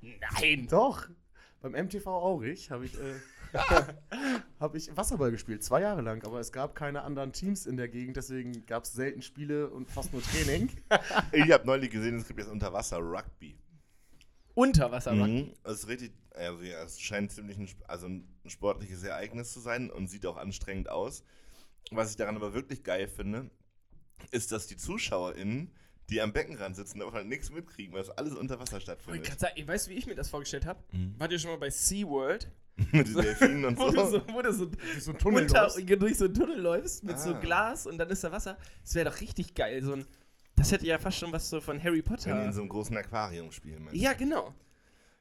Nein. 0.00 0.68
Doch. 0.70 1.08
Beim 1.60 1.72
MTV 1.72 2.06
Aurich 2.06 2.70
habe 2.70 2.84
ich, 2.86 2.94
äh, 2.94 3.14
hab 4.60 4.74
ich 4.76 4.96
Wasserball 4.96 5.32
gespielt, 5.32 5.64
zwei 5.64 5.80
Jahre 5.80 6.00
lang. 6.00 6.22
Aber 6.24 6.38
es 6.38 6.52
gab 6.52 6.76
keine 6.76 7.02
anderen 7.02 7.32
Teams 7.32 7.66
in 7.66 7.76
der 7.76 7.88
Gegend, 7.88 8.16
deswegen 8.16 8.64
gab 8.66 8.84
es 8.84 8.92
selten 8.92 9.20
Spiele 9.20 9.68
und 9.68 9.90
fast 9.90 10.12
nur 10.12 10.22
Training. 10.22 10.70
Ich 11.32 11.50
habe 11.50 11.66
neulich 11.66 11.90
gesehen, 11.90 12.18
es 12.18 12.28
gibt 12.28 12.38
jetzt 12.38 12.50
Unterwasser-Rugby. 12.50 13.58
Unterwasser, 14.54 15.12
Mhm. 15.12 15.52
Richtig, 15.88 16.12
also 16.30 16.62
ja, 16.62 16.84
es 16.84 17.00
scheint 17.00 17.32
ziemlich 17.32 17.58
ein, 17.58 17.68
also 17.88 18.06
ein 18.06 18.28
sportliches 18.46 19.02
Ereignis 19.02 19.52
zu 19.52 19.58
sein 19.58 19.90
und 19.90 20.06
sieht 20.06 20.24
auch 20.26 20.36
anstrengend 20.36 20.88
aus. 20.88 21.24
Was 21.90 22.10
ich 22.10 22.16
daran 22.16 22.36
aber 22.36 22.54
wirklich 22.54 22.84
geil 22.84 23.08
finde, 23.08 23.50
ist, 24.30 24.52
dass 24.52 24.66
die 24.66 24.76
ZuschauerInnen, 24.76 25.70
die 26.10 26.20
am 26.20 26.32
Beckenrand 26.32 26.76
sitzen, 26.76 26.98
davon 26.98 27.14
halt 27.14 27.26
nichts 27.28 27.50
mitkriegen, 27.50 27.94
weil 27.94 28.02
das 28.02 28.10
alles 28.10 28.34
unter 28.34 28.58
Wasser 28.58 28.76
Ich 28.78 28.82
stattfindet. 28.82 29.24
kann 29.26 29.38
sagen, 29.38 29.66
weißt 29.66 29.86
du, 29.86 29.90
wie 29.90 29.94
ich 29.94 30.06
mir 30.06 30.14
das 30.14 30.28
vorgestellt 30.28 30.66
habe? 30.66 30.82
Mhm. 30.92 31.14
Wart 31.18 31.32
ihr 31.32 31.38
schon 31.38 31.50
mal 31.50 31.58
bei 31.58 31.70
SeaWorld? 31.70 32.50
Mit 32.92 33.06
den 33.06 33.14
Delfinen 33.14 33.64
und 33.66 33.78
Wo 33.78 33.88
du 33.90 34.00
so. 34.04 34.10
so, 34.10 34.22
wo 34.34 34.42
du 34.42 34.52
so 34.52 34.68
so 34.98 35.12
ein 35.12 35.18
Tunnel 35.18 35.42
unter, 35.42 35.62
los. 35.62 35.76
durch 35.98 36.16
so 36.18 36.24
einen 36.24 36.34
Tunnel 36.34 36.58
läufst 36.60 37.04
mit 37.04 37.18
so 37.20 37.32
Ah. 37.34 37.38
Glas 37.40 37.86
und 37.86 37.98
dann 37.98 38.10
ist 38.10 38.24
da 38.24 38.32
Wasser. 38.32 38.58
Das 38.82 38.94
wäre 38.96 39.08
doch 39.10 39.20
richtig 39.20 39.54
geil. 39.54 39.80
So 39.84 39.92
ein, 39.92 40.04
das 40.56 40.72
hätte 40.72 40.84
ja 40.84 40.98
fast 40.98 41.18
schon 41.18 41.30
was 41.30 41.48
so 41.48 41.60
von 41.60 41.78
Harry 41.78 41.98
Wenn 41.98 42.02
die 42.02 42.02
Potter. 42.02 42.44
in 42.44 42.52
so 42.52 42.60
einem 42.62 42.68
großen 42.68 42.96
Aquarium 42.96 43.52
spielen. 43.52 43.84
meinst 43.84 43.94
du? 43.94 44.00
ja, 44.04 44.12
genau. 44.14 44.52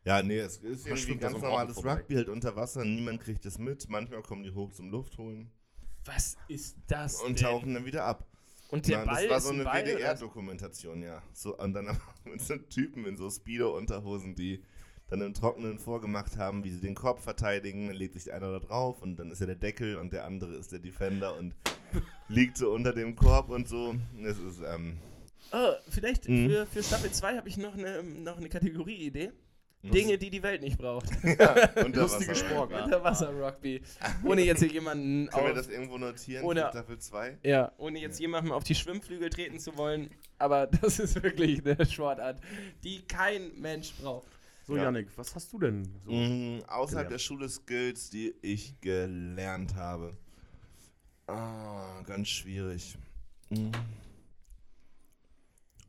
Ja, 0.04 0.24
nee, 0.24 0.40
es 0.40 0.58
ist 0.58 0.86
irgendwie 0.88 0.98
schwimmt 1.04 1.22
da 1.24 1.28
ganz 1.30 1.40
so 1.40 1.46
normales. 1.48 1.78
Rugby 1.86 2.16
halt 2.16 2.28
unter 2.30 2.56
Wasser. 2.56 2.84
Niemand 2.84 3.22
kriegt 3.22 3.46
es 3.46 3.58
mit. 3.60 3.88
Manchmal 3.88 4.22
kommen 4.24 4.42
die 4.44 4.52
hoch 4.52 4.72
zum 4.74 4.90
Luft 4.90 5.18
holen 5.20 5.52
Was 6.06 6.36
ist 6.48 6.76
das 6.88 7.22
und 7.22 7.40
denn? 7.40 7.46
tauchen 7.46 7.74
dann 7.76 7.86
wieder 7.86 8.04
ab. 8.04 8.26
Und 8.74 8.88
der 8.88 9.00
Ja, 9.00 9.06
Ball 9.06 9.28
das 9.28 9.46
war 9.46 9.54
so 9.54 9.60
ein 9.62 9.68
eine? 9.68 9.88
WDR-Dokumentation, 9.94 11.04
ja. 11.04 11.22
So, 11.32 11.56
und 11.58 11.74
dann 11.74 11.96
mit 12.26 12.42
so 12.42 12.56
Typen 12.58 13.06
in 13.06 13.18
so 13.18 13.30
Speedo-Unterhosen, 13.30 14.34
die 14.34 14.64
dann 15.10 15.22
im 15.22 15.36
Trockenen 15.36 15.78
vorgemacht 15.78 16.38
haben, 16.38 16.64
wie 16.64 16.72
sie 16.72 16.82
den 16.82 16.96
Korb 16.96 17.20
verteidigen. 17.20 17.88
Dann 17.88 17.96
legt 17.96 18.16
sich 18.16 18.34
einer 18.34 18.52
da 18.52 18.58
drauf 18.60 19.04
und 19.04 19.18
dann 19.18 19.30
ist 19.30 19.42
er 19.42 19.48
der 19.48 19.58
Deckel 19.58 19.98
und 19.98 20.12
der 20.12 20.26
andere 20.26 20.56
ist 20.56 20.72
der 20.72 20.80
Defender 20.80 21.38
und 21.38 21.54
liegt 22.30 22.58
so 22.58 22.72
unter 22.72 22.94
dem 22.94 23.16
Korb 23.16 23.50
und 23.50 23.68
so. 23.68 23.94
Es 24.24 24.40
ist, 24.40 24.62
ähm, 24.66 24.98
Oh, 25.52 25.74
vielleicht 25.90 26.28
Mhm. 26.28 26.50
für, 26.50 26.66
für 26.66 26.82
Staffel 26.82 27.12
2 27.12 27.38
habe 27.38 27.48
ich 27.48 27.58
noch 27.58 27.76
eine, 27.78 28.02
noch 28.02 28.38
eine 28.38 28.50
Kategorie-Idee. 28.50 29.34
Dinge, 29.84 30.18
die 30.18 30.30
die 30.30 30.42
Welt 30.44 30.62
nicht 30.62 30.78
braucht. 30.78 31.10
Lustige 31.94 32.36
Sportart. 32.36 32.86
Unterwasser-Rugby. 32.86 33.82
Ohne 34.24 34.42
jetzt 34.44 34.60
hier 34.60 34.70
jemanden 34.70 35.28
Können 35.28 35.46
wir 35.46 35.52
auf, 35.52 35.58
das 35.58 35.68
irgendwo 35.68 35.98
notieren 35.98 36.44
für 36.50 36.70
Staffel 36.70 36.98
2? 37.00 37.38
ja, 37.44 37.72
ohne 37.78 38.00
jetzt 38.00 38.20
jemandem 38.20 38.54
auf 38.54 38.64
die 38.64 38.76
Schwimmflügel 38.76 39.30
treten 39.30 39.60
zu 39.60 39.76
wollen. 39.76 40.10
Aber 40.38 40.68
das 40.68 41.00
ist 41.00 41.22
wirklich 41.22 41.66
eine 41.66 41.86
Sportart, 41.86 42.40
die 42.84 43.02
kein 43.02 43.52
Mensch 43.60 43.94
braucht. 44.02 44.28
So, 44.66 44.78
Ja. 44.78 44.84
Yannick, 44.84 45.10
was 45.18 45.36
hast 45.36 45.52
du 45.52 45.60
denn 45.60 45.84
so? 46.06 46.12
Mhm, 46.12 46.64
außerhalb 46.68 46.90
gelernt? 46.90 47.12
der 47.12 47.18
Schule 47.20 47.50
Skills, 47.50 48.10
die 48.10 48.34
ich 48.42 48.80
gelernt 48.80 49.76
habe. 49.76 50.16
Ah, 51.28 52.02
ganz 52.06 52.30
schwierig. 52.30 52.98
Mhm. 53.50 53.72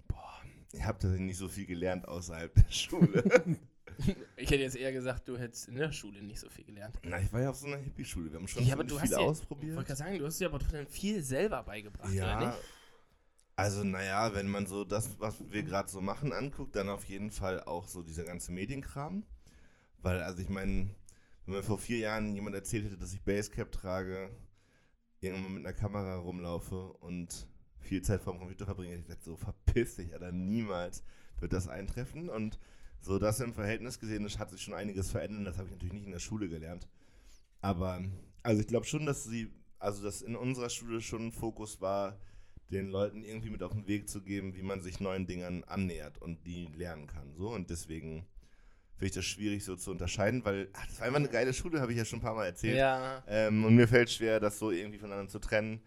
Boah, 0.09 0.41
ich 0.73 0.83
habe 0.83 0.99
tatsächlich 0.99 1.27
nicht 1.27 1.39
so 1.39 1.49
viel 1.49 1.67
gelernt 1.67 2.09
außerhalb 2.09 2.53
der 2.53 2.71
Schule. 2.73 3.23
Ich 4.37 4.51
hätte 4.51 4.63
jetzt 4.63 4.77
eher 4.77 4.93
gesagt, 4.93 5.29
du 5.29 5.39
hättest 5.39 5.69
in 5.69 5.77
der 5.77 5.93
Schule 5.93 6.23
nicht 6.23 6.41
so 6.41 6.49
viel 6.51 6.65
gelernt. 6.65 6.99
Na, 7.03 7.21
ich 7.21 7.33
war 7.33 7.41
ja 7.41 7.51
auf 7.51 7.57
so 7.57 7.67
einer 7.67 7.77
Hippie-Schule. 7.77 8.31
Wir 8.33 8.39
haben 8.39 8.49
schon 8.49 8.65
Ja, 8.65 8.77
viel 8.77 8.91
ja- 8.93 9.05
Ich 9.05 9.17
ausprobiert. 9.17 9.77
wollte 9.77 9.87
gerade 9.89 9.99
sagen, 9.99 10.19
du 10.19 10.27
hast 10.27 10.41
dir 10.41 10.47
aber 10.49 10.59
trotzdem 10.59 10.87
viel 10.87 11.23
selber 11.23 11.63
beigebracht, 11.63 12.09
oder 12.11 12.15
Ja, 12.15 12.41
nicht? 12.47 12.59
also 13.57 13.85
naja, 13.85 14.35
wenn 14.35 14.49
man 14.49 14.67
so 14.67 14.85
das, 14.85 15.19
was 15.21 15.37
wir 15.51 15.63
gerade 15.63 15.89
so 15.89 16.01
machen, 16.01 16.33
anguckt, 16.33 16.75
dann 16.77 16.89
auf 16.89 17.05
jeden 17.05 17.31
Fall 17.31 17.63
auch 17.63 17.87
so 17.89 18.03
dieser 18.03 18.25
ganze 18.25 18.53
Medienkram. 18.53 19.25
Weil, 19.99 20.23
also 20.23 20.43
ich 20.43 20.49
meine, 20.49 20.91
wenn 21.47 21.55
mir 21.55 21.63
vor 21.63 21.79
vier 21.79 21.99
Jahren 21.99 22.35
jemand 22.35 22.57
erzählt 22.57 22.85
hätte, 22.87 22.99
dass 22.99 23.15
ich 23.15 23.23
Basecap 23.23 23.71
trage, 23.73 24.31
irgendwann 25.21 25.55
mit 25.55 25.65
einer 25.65 25.75
Kamera 25.75 26.17
rumlaufe 26.17 26.93
und 26.95 27.47
viel 27.79 28.03
Zeit 28.03 28.21
vorm 28.23 28.39
Computer 28.39 28.65
verbringe, 28.67 28.91
hätte 28.93 29.01
ich 29.01 29.07
gesagt, 29.07 29.25
so 29.25 29.37
verpiss 29.37 29.97
dich, 29.97 30.13
Alter, 30.13 30.33
niemals 30.33 31.03
wird 31.41 31.53
das 31.53 31.69
eintreffen. 31.69 32.29
Und 32.29 32.59
so 33.05 33.19
das 33.19 33.41
im 33.41 33.53
Verhältnis 33.53 34.01
gesehen, 34.01 34.25
das 34.25 34.39
hat 34.39 34.51
sich 34.51 34.63
schon 34.63 34.75
einiges 34.75 35.11
verändert. 35.11 35.47
Das 35.47 35.59
habe 35.59 35.69
ich 35.69 35.75
natürlich 35.75 35.93
nicht 35.93 36.07
in 36.07 36.13
der 36.13 36.21
Schule 36.21 36.49
gelernt. 36.49 36.89
Aber, 37.61 38.03
also 38.43 38.61
ich 38.61 38.67
glaube 38.67 38.87
schon, 38.87 39.05
dass 39.05 39.25
sie, 39.25 39.51
also 39.79 40.03
dass 40.03 40.23
in 40.23 40.37
unserer 40.37 40.71
Schule 40.71 41.03
schon 41.03 41.27
ein 41.27 41.33
Fokus 41.33 41.83
war, 41.83 42.19
den 42.71 42.89
Leuten 42.89 43.23
irgendwie 43.23 43.51
mit 43.51 43.63
auf 43.63 43.73
den 43.73 43.87
Weg 43.87 44.09
zu 44.09 44.23
geben, 44.23 44.55
wie 44.55 44.63
man 44.63 44.81
sich 44.81 45.01
neuen 45.01 45.27
Dingern 45.27 45.65
annähert 45.65 46.21
und 46.21 46.47
die 46.47 46.67
lernen 46.75 47.07
kann. 47.07 47.35
So 47.37 47.51
und 47.51 47.69
deswegen 47.69 48.27
finde 48.95 49.07
ich 49.07 49.13
das 49.13 49.27
schwierig 49.27 49.65
so 49.65 49.77
zu 49.77 49.91
unterscheiden, 49.91 50.43
weil 50.45 50.71
ach, 50.73 50.87
das 50.87 50.99
war 50.99 51.07
einfach 51.07 51.19
eine 51.21 51.29
geile 51.29 51.53
Schule, 51.53 51.83
habe 51.83 51.93
ich 51.93 51.99
ja 51.99 52.07
schon 52.07 52.21
ein 52.21 52.23
paar 52.23 52.35
Mal 52.35 52.47
erzählt. 52.47 52.79
Ja. 52.79 53.23
Ähm, 53.29 53.65
und 53.67 53.75
mir 53.75 53.87
fällt 53.87 54.11
schwer, 54.11 54.41
das 54.41 54.59
so 54.59 54.71
irgendwie 54.71 54.99
voneinander 54.99 55.31
zu 55.31 55.41
trennen. 55.41 55.83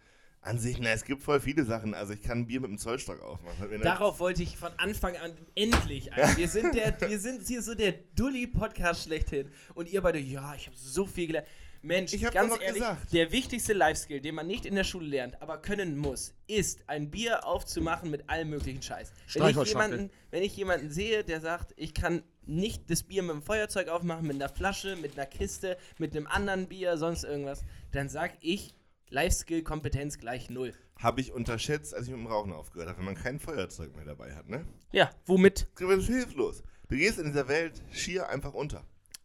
An 0.47 0.59
sich, 0.59 0.79
na, 0.79 0.91
es 0.91 1.03
gibt 1.03 1.21
voll 1.21 1.41
viele 1.41 1.65
Sachen. 1.65 1.93
Also 1.93 2.13
ich 2.13 2.21
kann 2.21 2.39
ein 2.39 2.47
Bier 2.47 2.61
mit 2.61 2.69
dem 2.69 2.77
Zollstock 2.77 3.21
aufmachen. 3.21 3.81
Darauf 3.81 4.19
wollte 4.19 4.43
ich 4.43 4.57
von 4.57 4.71
Anfang 4.77 5.17
an 5.17 5.33
endlich 5.55 6.13
ein. 6.13 6.37
Wir 6.37 6.47
sind, 6.47 6.73
der, 6.73 6.95
wir 7.01 7.19
sind 7.19 7.45
hier 7.45 7.61
so 7.61 7.75
der 7.75 7.93
Dulli-Podcast 8.15 9.03
schlechthin. 9.03 9.49
Und 9.75 9.89
ihr 9.89 10.01
beide, 10.01 10.19
ja, 10.19 10.55
ich 10.55 10.67
habe 10.67 10.77
so 10.77 11.05
viel 11.05 11.27
gelernt. 11.27 11.47
Mensch, 11.81 12.13
Ich 12.13 12.21
ganz 12.31 12.53
ehrlich, 12.53 12.73
gesagt. 12.81 13.13
der 13.13 13.31
wichtigste 13.31 13.73
Life-Skill, 13.73 14.21
den 14.21 14.35
man 14.35 14.47
nicht 14.47 14.65
in 14.65 14.75
der 14.75 14.83
Schule 14.83 15.07
lernt, 15.07 15.41
aber 15.41 15.57
können 15.57 15.97
muss, 15.97 16.33
ist, 16.47 16.87
ein 16.87 17.11
Bier 17.11 17.45
aufzumachen 17.45 18.09
mit 18.09 18.29
allem 18.29 18.49
möglichen 18.49 18.81
Scheiß. 18.81 19.13
Wenn 19.33 19.49
ich, 19.49 19.67
jemanden, 19.67 20.09
wenn 20.31 20.43
ich 20.43 20.55
jemanden 20.55 20.89
sehe, 20.89 21.23
der 21.23 21.39
sagt, 21.39 21.73
ich 21.77 21.93
kann 21.93 22.23
nicht 22.45 22.89
das 22.89 23.03
Bier 23.03 23.23
mit 23.23 23.31
dem 23.31 23.41
Feuerzeug 23.41 23.89
aufmachen, 23.89 24.25
mit 24.25 24.37
einer 24.37 24.49
Flasche, 24.49 24.95
mit 24.95 25.17
einer 25.17 25.25
Kiste, 25.25 25.77
mit 25.97 26.15
einem 26.15 26.27
anderen 26.27 26.67
Bier, 26.67 26.97
sonst 26.97 27.23
irgendwas, 27.23 27.63
dann 27.91 28.09
sag 28.09 28.33
ich, 28.41 28.73
Life-Skill-Kompetenz 29.09 30.17
gleich 30.17 30.49
null. 30.49 30.73
Habe 30.99 31.21
ich 31.21 31.31
unterschätzt, 31.31 31.93
als 31.93 32.05
ich 32.07 32.11
mit 32.11 32.19
dem 32.19 32.27
Rauchen 32.27 32.51
aufgehört 32.51 32.89
habe, 32.89 32.99
wenn 32.99 33.05
man 33.05 33.15
kein 33.15 33.39
Feuerzeug 33.39 33.95
mehr 33.95 34.05
dabei 34.05 34.35
hat, 34.35 34.49
ne? 34.49 34.65
Ja, 34.91 35.09
womit? 35.25 35.67
Du 35.77 35.87
bist 35.87 36.07
hilflos. 36.07 36.63
Du 36.89 36.95
gehst 36.95 37.19
in 37.19 37.25
dieser 37.27 37.47
Welt 37.47 37.81
schier 37.91 38.27
einfach 38.29 38.53
unter. 38.53 38.83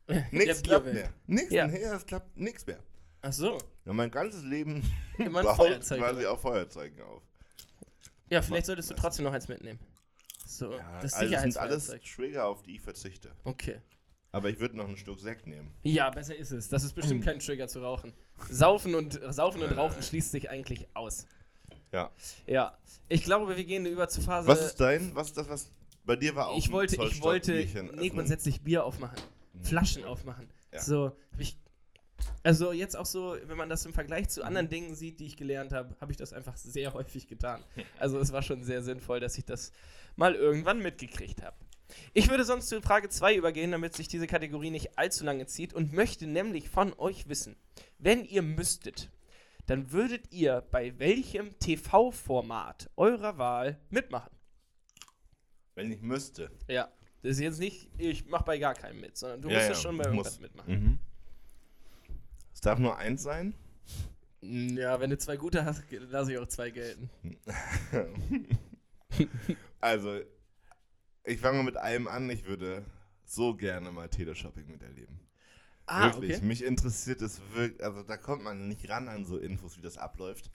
Nichts 0.30 0.62
klappt 0.62 0.92
mehr. 0.92 1.10
Nichts 1.26 1.52
Ja. 1.52 1.66
mehr, 1.66 1.92
es 1.94 2.04
klappt 2.06 2.36
nichts 2.36 2.66
mehr. 2.66 2.78
Ach 3.22 3.32
so. 3.32 3.58
Ja, 3.84 3.92
mein 3.92 4.10
ganzes 4.10 4.42
Leben 4.42 4.82
baut 5.18 5.56
quasi 5.86 6.26
auf 6.26 6.40
Feuerzeugen 6.42 7.00
auf. 7.02 7.22
Ja, 8.30 8.42
vielleicht 8.42 8.66
solltest 8.66 8.90
du 8.90 8.94
trotzdem 8.94 9.24
noch 9.24 9.32
eins 9.32 9.48
mitnehmen. 9.48 9.78
So, 10.46 10.72
Ja, 10.72 11.00
das 11.00 11.14
also 11.14 11.32
das 11.32 11.42
sind 11.42 11.56
alles. 11.56 11.86
Trigger, 12.14 12.46
auf 12.46 12.62
die 12.62 12.74
ich 12.76 12.80
verzichte. 12.80 13.30
Okay. 13.44 13.80
Aber 14.32 14.48
ich 14.50 14.58
würde 14.58 14.76
noch 14.76 14.88
ein 14.88 14.96
Stück 14.96 15.20
Sekt 15.20 15.46
nehmen. 15.46 15.72
Ja, 15.82 16.10
besser 16.10 16.34
ist 16.34 16.50
es. 16.50 16.68
Das 16.68 16.82
ist 16.84 16.94
bestimmt 16.94 17.24
kein 17.24 17.38
Trigger 17.38 17.68
zu 17.68 17.80
rauchen. 17.80 18.12
Saufen 18.50 18.94
und, 18.94 19.20
Saufen 19.30 19.62
und 19.62 19.72
Rauchen 19.76 20.02
schließt 20.02 20.30
sich 20.30 20.50
eigentlich 20.50 20.88
aus. 20.94 21.26
Ja. 21.92 22.10
Ja. 22.46 22.76
Ich 23.08 23.24
glaube, 23.24 23.56
wir 23.56 23.64
gehen 23.64 23.86
über 23.86 24.08
zur 24.08 24.24
Phase. 24.24 24.48
Was 24.48 24.60
ist 24.60 24.80
dein, 24.80 25.14
was 25.14 25.28
ist 25.28 25.36
das, 25.36 25.48
was 25.48 25.70
bei 26.04 26.16
dir 26.16 26.34
war 26.34 26.48
auch 26.48 26.58
ich 26.58 26.72
wollte, 26.72 26.96
ich 27.04 27.22
wollte 27.22 27.52
nee, 27.94 28.08
grundsätzlich 28.08 28.62
Bier 28.62 28.84
aufmachen. 28.84 29.18
Flaschen 29.60 30.04
aufmachen. 30.04 30.48
Ja. 30.72 30.80
So, 30.80 31.12
ich. 31.38 31.56
Also 32.44 32.72
jetzt 32.72 32.96
auch 32.96 33.06
so, 33.06 33.36
wenn 33.46 33.56
man 33.56 33.68
das 33.68 33.84
im 33.84 33.92
Vergleich 33.92 34.28
zu 34.28 34.44
anderen 34.44 34.68
Dingen 34.68 34.94
sieht, 34.94 35.18
die 35.18 35.26
ich 35.26 35.36
gelernt 35.36 35.72
habe, 35.72 35.96
habe 36.00 36.12
ich 36.12 36.16
das 36.16 36.32
einfach 36.32 36.56
sehr 36.56 36.92
häufig 36.94 37.26
getan. 37.26 37.62
Also 37.98 38.18
es 38.18 38.32
war 38.32 38.42
schon 38.42 38.62
sehr 38.64 38.82
sinnvoll, 38.82 39.20
dass 39.20 39.36
ich 39.38 39.44
das 39.44 39.72
mal 40.16 40.34
irgendwann 40.34 40.80
mitgekriegt 40.80 41.42
habe. 41.42 41.56
Ich 42.12 42.28
würde 42.30 42.44
sonst 42.44 42.68
zu 42.68 42.80
Frage 42.80 43.08
2 43.08 43.36
übergehen, 43.36 43.72
damit 43.72 43.94
sich 43.94 44.08
diese 44.08 44.26
Kategorie 44.26 44.70
nicht 44.70 44.98
allzu 44.98 45.24
lange 45.24 45.46
zieht 45.46 45.74
und 45.74 45.92
möchte 45.92 46.26
nämlich 46.26 46.68
von 46.68 46.92
euch 46.98 47.28
wissen, 47.28 47.56
wenn 47.98 48.24
ihr 48.24 48.42
müsstet, 48.42 49.10
dann 49.66 49.92
würdet 49.92 50.32
ihr 50.32 50.62
bei 50.70 50.98
welchem 50.98 51.58
TV-Format 51.58 52.90
eurer 52.96 53.38
Wahl 53.38 53.78
mitmachen? 53.90 54.32
Wenn 55.74 55.90
ich 55.90 56.02
müsste. 56.02 56.50
Ja. 56.68 56.88
Das 57.22 57.32
ist 57.32 57.40
jetzt 57.40 57.60
nicht, 57.60 57.88
ich 57.98 58.26
mach 58.26 58.42
bei 58.42 58.58
gar 58.58 58.74
keinem 58.74 59.00
mit, 59.00 59.16
sondern 59.16 59.42
du 59.42 59.48
Ja, 59.48 59.58
musst 59.58 59.68
ja, 59.68 59.74
schon 59.76 59.96
bei 59.96 60.04
irgendwas 60.04 60.40
mitmachen. 60.40 60.72
Mhm. 60.74 60.98
Es 62.52 62.60
darf 62.60 62.80
nur 62.80 62.96
eins 62.96 63.22
sein. 63.22 63.54
Ja, 64.40 64.98
wenn 64.98 65.10
du 65.10 65.18
zwei 65.18 65.36
gute 65.36 65.64
hast, 65.64 65.84
lasse 65.90 66.32
ich 66.32 66.38
auch 66.38 66.48
zwei 66.48 66.70
gelten. 66.70 67.10
Also, 69.80 70.20
ich 71.24 71.38
fange 71.40 71.58
mal 71.58 71.64
mit 71.64 71.76
einem 71.76 72.08
an. 72.08 72.28
Ich 72.30 72.46
würde 72.46 72.84
so 73.24 73.54
gerne 73.54 73.90
mal 73.92 74.08
Teleshopping 74.08 74.66
miterleben. 74.70 75.20
Ah, 75.86 76.12
wirklich. 76.14 76.36
okay. 76.36 76.46
Mich 76.46 76.64
interessiert 76.64 77.22
es 77.22 77.40
wirklich. 77.54 77.82
Also, 77.82 78.02
da 78.02 78.16
kommt 78.16 78.44
man 78.44 78.68
nicht 78.68 78.88
ran 78.88 79.08
an 79.08 79.24
so 79.24 79.38
Infos, 79.38 79.76
wie 79.78 79.82
das 79.82 79.98
abläuft. 79.98 80.50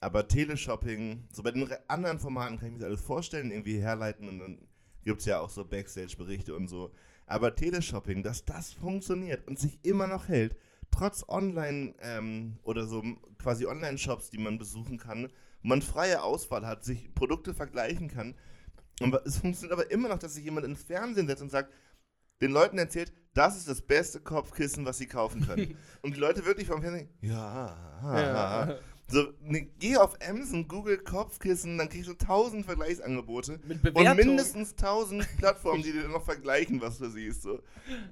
Aber 0.00 0.26
Teleshopping, 0.26 1.28
so 1.32 1.42
bei 1.42 1.52
den 1.52 1.62
re- 1.62 1.80
anderen 1.88 2.18
Formaten 2.18 2.58
kann 2.58 2.68
ich 2.68 2.72
mir 2.72 2.78
das 2.80 2.88
alles 2.88 3.00
vorstellen, 3.02 3.50
irgendwie 3.50 3.78
herleiten 3.80 4.28
und 4.28 4.38
dann 4.40 4.58
gibt 5.04 5.20
es 5.20 5.26
ja 5.26 5.40
auch 5.40 5.50
so 5.50 5.64
Backstage-Berichte 5.64 6.54
und 6.56 6.68
so. 6.68 6.92
Aber 7.26 7.54
Teleshopping, 7.54 8.22
dass 8.22 8.44
das 8.44 8.72
funktioniert 8.72 9.46
und 9.46 9.58
sich 9.58 9.78
immer 9.84 10.06
noch 10.08 10.28
hält, 10.28 10.56
trotz 10.90 11.24
Online- 11.28 11.94
ähm, 12.00 12.58
oder 12.64 12.86
so 12.86 13.02
quasi 13.38 13.66
Online-Shops, 13.66 14.30
die 14.30 14.38
man 14.38 14.58
besuchen 14.58 14.98
kann, 14.98 15.28
wo 15.62 15.68
man 15.68 15.82
freie 15.82 16.22
Auswahl 16.22 16.66
hat, 16.66 16.82
sich 16.84 17.14
Produkte 17.14 17.54
vergleichen 17.54 18.08
kann. 18.08 18.34
Aber 19.04 19.26
es 19.26 19.38
funktioniert 19.38 19.72
aber 19.72 19.90
immer 19.90 20.08
noch, 20.08 20.18
dass 20.18 20.34
sich 20.34 20.44
jemand 20.44 20.66
ins 20.66 20.82
Fernsehen 20.82 21.26
setzt 21.26 21.42
und 21.42 21.50
sagt, 21.50 21.72
den 22.40 22.50
Leuten 22.50 22.76
erzählt, 22.78 23.12
das 23.34 23.56
ist 23.56 23.68
das 23.68 23.80
beste 23.80 24.20
Kopfkissen, 24.20 24.84
was 24.84 24.98
sie 24.98 25.06
kaufen 25.06 25.46
können. 25.46 25.76
und 26.02 26.16
die 26.16 26.20
Leute 26.20 26.44
wirklich 26.44 26.66
vom 26.66 26.82
Fernsehen, 26.82 27.08
ja, 27.20 27.76
Ja. 28.02 28.78
so, 29.08 29.32
ne, 29.40 29.70
geh 29.78 29.96
auf 29.96 30.18
Amazon, 30.28 30.66
Google 30.68 30.98
Kopfkissen, 30.98 31.78
dann 31.78 31.88
kriegst 31.88 32.08
du 32.08 32.14
tausend 32.14 32.66
Vergleichsangebote. 32.66 33.60
Mit 33.66 33.94
Und 33.94 34.16
mindestens 34.16 34.74
tausend 34.74 35.26
Plattformen, 35.38 35.82
die 35.82 35.92
dir 35.92 36.08
noch 36.08 36.24
vergleichen, 36.24 36.80
was 36.80 36.98
du 36.98 37.08
siehst. 37.08 37.42
So. 37.42 37.60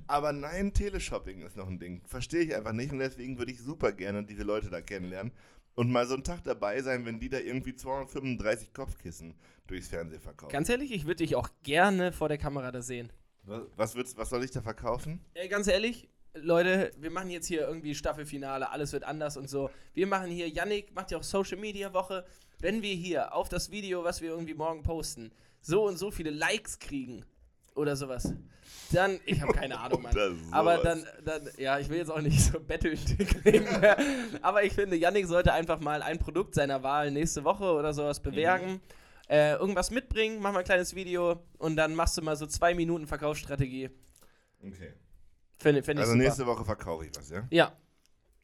Aber 0.07 0.33
nein, 0.33 0.73
Teleshopping 0.73 1.43
ist 1.43 1.57
noch 1.57 1.69
ein 1.69 1.79
Ding. 1.79 2.03
Verstehe 2.07 2.43
ich 2.43 2.55
einfach 2.55 2.73
nicht 2.73 2.93
und 2.93 3.01
deswegen 3.01 3.37
würde 3.37 3.53
ich 3.53 3.61
super 3.61 3.93
gerne 3.93 4.25
diese 4.25 4.45
Leute 4.45 4.71
da 4.71 4.81
kennenlernen 4.81 5.33
und 5.75 5.91
mal 5.91 6.07
so 6.07 6.15
einen 6.15 6.25
Tag 6.25 6.45
dabei 6.45 6.81
sein, 6.83 7.07
wenn 7.07 7.21
die 7.21 7.29
da 7.29 7.39
irgendwie 7.39 7.75
235 7.75 8.73
Kopfkissen 8.73 9.35
durchs 9.67 9.89
Fernsehen 9.89 10.21
verkaufen. 10.21 10.53
Ganz 10.53 10.69
ehrlich, 10.69 10.93
ich 10.93 11.05
würde 11.05 11.17
dich 11.17 11.37
auch 11.37 11.49
gerne 11.63 12.13
vor 12.13 12.29
der 12.29 12.39
Kamera 12.39 12.71
da 12.73 12.83
sehen. 12.83 13.13
was, 13.45 13.63
was, 13.77 13.95
wird's, 13.95 14.17
was 14.17 14.31
soll 14.31 14.45
ich 14.45 14.51
da 14.51 14.61
verkaufen? 14.61 15.21
Äh, 15.35 15.49
ganz 15.49 15.67
ehrlich, 15.67 16.09
Leute, 16.35 16.93
wir 16.97 17.11
machen 17.11 17.31
jetzt 17.31 17.47
hier 17.47 17.67
irgendwie 17.67 17.95
Staffelfinale, 17.95 18.71
alles 18.71 18.93
wird 18.93 19.05
anders 19.05 19.37
und 19.37 19.49
so. 19.49 19.71
Wir 19.95 20.07
machen 20.07 20.31
hier, 20.31 20.49
Yannick 20.49 20.95
macht 20.95 21.11
ja 21.11 21.19
auch 21.19 21.25
Social 21.25 21.59
Media 21.59 21.93
Woche. 21.93 22.25
Wenn 22.61 22.83
wir 22.83 22.95
hier 22.95 23.35
auf 23.35 23.49
das 23.49 23.71
Video, 23.71 24.05
was 24.05 24.21
wir 24.21 24.31
irgendwie 24.31 24.55
morgen 24.55 24.83
posten, 24.83 25.33
so 25.61 25.87
und 25.87 25.99
so 25.99 26.11
viele 26.11 26.31
Likes 26.31 26.79
kriegen 26.79 27.25
oder 27.75 27.97
sowas, 27.97 28.35
dann, 28.93 29.21
ich 29.25 29.41
habe 29.41 29.53
keine 29.53 29.79
Ahnung, 29.81 30.03
Mann. 30.03 30.15
Aber 30.51 30.79
dann, 30.79 31.05
dann, 31.25 31.49
ja, 31.57 31.79
ich 31.79 31.89
will 31.89 31.99
jetzt 31.99 32.11
auch 32.11 32.21
nicht 32.21 32.41
so 32.41 32.59
betteln 32.61 32.99
klingen. 33.43 33.69
Aber 34.43 34.65
ich 34.65 34.73
finde, 34.73 34.97
Yannick 34.97 35.27
sollte 35.27 35.53
einfach 35.53 35.81
mal 35.81 36.03
ein 36.03 36.19
Produkt 36.19 36.55
seiner 36.55 36.83
Wahl 36.83 37.11
nächste 37.11 37.45
Woche 37.45 37.65
oder 37.73 37.93
sowas 37.93 38.21
bewerben. 38.21 38.81
Äh, 39.29 39.53
irgendwas 39.55 39.93
mitbringen, 39.93 40.41
mach 40.43 40.53
mal 40.53 40.59
ein 40.59 40.65
kleines 40.65 40.95
Video 40.97 41.41
und 41.59 41.77
dann 41.77 41.95
machst 41.95 42.19
du 42.19 42.23
mal 42.23 42.35
so 42.37 42.47
zwei 42.47 42.75
Minuten 42.75 43.07
Verkaufsstrategie. 43.07 43.89
Okay. 44.61 44.93
Finde 45.59 45.83
find 45.85 45.99
ich 46.01 46.03
Also 46.03 46.13
super. 46.13 46.25
nächste 46.25 46.47
Woche 46.47 46.65
verkaufe 46.65 47.07
ich 47.07 47.13
was, 47.17 47.31
ja? 47.31 47.47
Ja. 47.51 47.73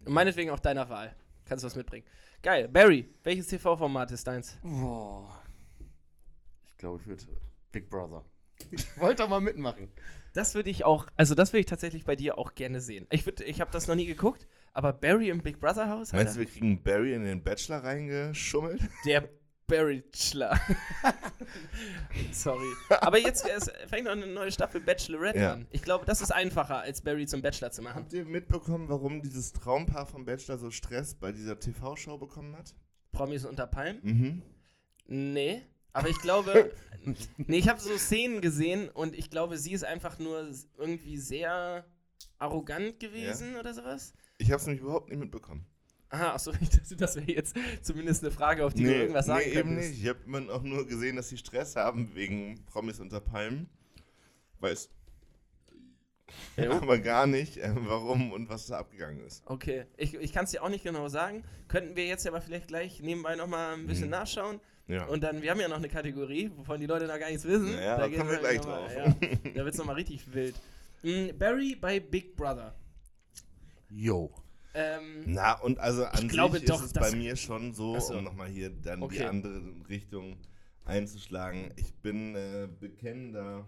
Und 0.04 0.12
meinetwegen 0.12 0.50
auch 0.50 0.60
deiner 0.60 0.88
Wahl. 0.88 1.14
Kannst 1.44 1.64
du 1.64 1.66
was 1.66 1.74
mitbringen. 1.74 2.06
Geil. 2.42 2.68
Barry, 2.68 3.12
welches 3.24 3.48
TV-Format 3.48 4.12
ist 4.12 4.26
deins? 4.28 4.56
Boah. 4.62 5.42
Ich 6.70 6.76
glaube, 6.76 7.00
ich 7.00 7.06
würde 7.08 7.24
Big 7.72 7.90
Brother. 7.90 8.24
Ich 8.70 8.84
wollte 9.00 9.22
doch 9.22 9.28
mal 9.28 9.40
mitmachen. 9.40 9.88
Das 10.32 10.54
würde 10.54 10.70
ich 10.70 10.84
auch, 10.84 11.06
also 11.16 11.34
das 11.34 11.52
würde 11.52 11.60
ich 11.60 11.66
tatsächlich 11.66 12.04
bei 12.04 12.16
dir 12.16 12.36
auch 12.38 12.54
gerne 12.54 12.80
sehen. 12.80 13.06
Ich, 13.10 13.22
würd- 13.22 13.42
ich 13.42 13.60
habe 13.60 13.70
das 13.70 13.86
noch 13.88 13.94
nie 13.94 14.06
geguckt, 14.06 14.46
aber 14.72 14.92
Barry 14.92 15.30
im 15.30 15.40
Big 15.40 15.60
Brother 15.60 15.88
Haus? 15.88 16.12
Meinst 16.12 16.36
du, 16.36 16.40
wir 16.40 16.46
kriegen 16.46 16.82
Barry 16.82 17.14
in 17.14 17.24
den 17.24 17.42
Bachelor 17.42 17.84
reingeschummelt? 17.84 18.80
der 19.06 19.28
Barry-Chler. 19.66 20.60
Sorry. 22.32 22.66
Aber 23.00 23.18
jetzt 23.18 23.46
es 23.48 23.70
fängt 23.88 24.04
noch 24.04 24.12
eine 24.12 24.26
neue 24.26 24.52
Staffel 24.52 24.80
Bachelorette 24.80 25.38
Ja. 25.40 25.52
an. 25.54 25.66
Ich 25.70 25.82
glaube, 25.82 26.04
das 26.04 26.20
ist 26.20 26.30
einfacher, 26.30 26.78
als 26.80 27.00
Barry 27.02 27.26
zum 27.26 27.42
Bachelor 27.42 27.70
zu 27.70 27.82
machen. 27.82 27.96
Habt 27.96 28.12
ihr 28.12 28.24
mitbekommen, 28.24 28.88
warum 28.88 29.22
dieses 29.22 29.52
Traumpaar 29.52 30.06
vom 30.06 30.24
Bachelor 30.24 30.58
so 30.58 30.70
Stress 30.70 31.14
bei 31.14 31.32
dieser 31.32 31.58
TV-Show 31.58 32.18
bekommen 32.18 32.56
hat? 32.56 32.74
Promis 33.12 33.44
unter 33.44 33.66
Palmen? 33.66 34.00
Mhm. 34.02 34.42
Nee. 35.08 35.62
Aber 35.96 36.09
ich 36.11 36.18
glaube, 36.18 36.72
nee, 37.38 37.56
ich 37.59 37.68
habe 37.68 37.80
so 37.80 37.96
Szenen 37.96 38.42
gesehen 38.42 38.88
und 38.90 39.16
ich 39.16 39.30
glaube, 39.30 39.56
sie 39.56 39.72
ist 39.72 39.85
einfach 39.85 40.18
nur 40.18 40.46
irgendwie 40.76 41.16
sehr 41.16 41.87
arrogant 42.38 43.00
gewesen 43.00 43.56
oder 43.56 43.72
sowas. 43.72 44.12
Ich 44.37 44.50
habe 44.50 44.61
es 44.61 44.66
nämlich 44.66 44.82
überhaupt 44.82 45.09
nicht 45.09 45.18
mitbekommen. 45.18 45.64
Aha, 46.11 46.35
achso, 46.35 46.52
ich 46.61 46.68
dachte, 46.68 46.96
das 46.96 47.16
wäre 47.16 47.30
jetzt 47.32 47.56
zumindest 47.82 48.22
eine 48.22 48.30
Frage, 48.30 48.64
auf 48.66 48.74
die 48.74 48.85
du 48.85 48.94
irgendwas 48.94 49.26
sagen 49.26 49.48
nee, 49.48 49.59
eben 49.59 49.74
nicht. 49.74 49.98
Ich 50.02 50.06
habe 50.06 50.18
immer 50.26 50.52
auch 50.52 50.62
nur 50.62 50.87
gesehen, 50.87 51.16
dass 51.16 51.30
sie 51.30 51.38
Stress 51.38 51.76
haben 51.76 52.14
wegen 52.14 52.62
Promis 52.66 53.00
unter 53.00 53.20
Palmen. 53.20 53.68
Weiß 54.61 54.90
Jo. 56.59 56.72
aber 56.72 56.98
gar 56.98 57.26
nicht, 57.26 57.56
äh, 57.56 57.72
warum 57.74 58.32
und 58.32 58.50
was 58.50 58.66
da 58.66 58.78
abgegangen 58.78 59.20
ist. 59.24 59.42
Okay, 59.46 59.87
ich, 59.96 60.14
ich 60.14 60.32
kann 60.32 60.44
es 60.44 60.50
dir 60.50 60.62
auch 60.62 60.68
nicht 60.68 60.85
genau 60.85 61.09
sagen. 61.09 61.42
Könnten 61.68 61.96
wir 61.96 62.06
jetzt 62.06 62.26
aber 62.26 62.42
vielleicht 62.42 62.68
gleich 62.68 63.00
nebenbei 63.00 63.35
nochmal 63.37 63.74
ein 63.74 63.87
bisschen 63.87 64.06
Mhm. 64.06 64.11
nachschauen. 64.11 64.61
Ja. 64.88 65.05
Und 65.07 65.22
dann, 65.22 65.42
wir 65.42 65.51
haben 65.51 65.61
ja 65.61 65.68
noch 65.68 65.77
eine 65.79 65.88
Kategorie, 65.88 66.51
wovon 66.55 66.79
die 66.81 66.87
Leute 66.87 67.07
noch 67.07 67.18
gar 67.18 67.29
nichts 67.29 67.44
wissen. 67.44 67.72
Ja, 67.75 67.96
da 67.99 68.09
kommen 68.09 68.31
wir 68.31 68.38
gleich 68.38 68.59
noch 68.59 68.66
mal- 68.66 68.83
drauf. 68.88 68.92
Ja, 68.94 69.51
da 69.55 69.64
wird 69.64 69.75
es 69.75 69.79
nochmal 69.79 69.96
richtig 69.96 70.33
wild. 70.33 70.55
Mm, 71.03 71.37
Barry 71.38 71.75
bei 71.75 71.99
Big 72.01 72.37
Brother. 72.37 72.75
Yo. 73.90 74.33
Ähm, 74.75 75.22
Na, 75.27 75.55
und 75.61 75.79
also 75.79 76.05
an 76.05 76.18
sich 76.18 76.29
glaube 76.29 76.59
ist 76.59 76.68
doch, 76.68 76.83
es 76.85 76.92
bei 76.92 77.11
mir 77.12 77.35
schon 77.37 77.72
so, 77.72 77.99
so. 77.99 78.18
um 78.18 78.25
nochmal 78.25 78.49
hier 78.49 78.70
dann 78.70 79.01
die 79.01 79.05
Okay. 79.07 79.25
andere 79.25 79.61
Richtung 79.88 80.37
einzuschlagen. 80.85 81.72
Ich 81.77 81.94
bin 81.94 82.35
äh, 82.35 82.68
bekennender, 82.79 83.66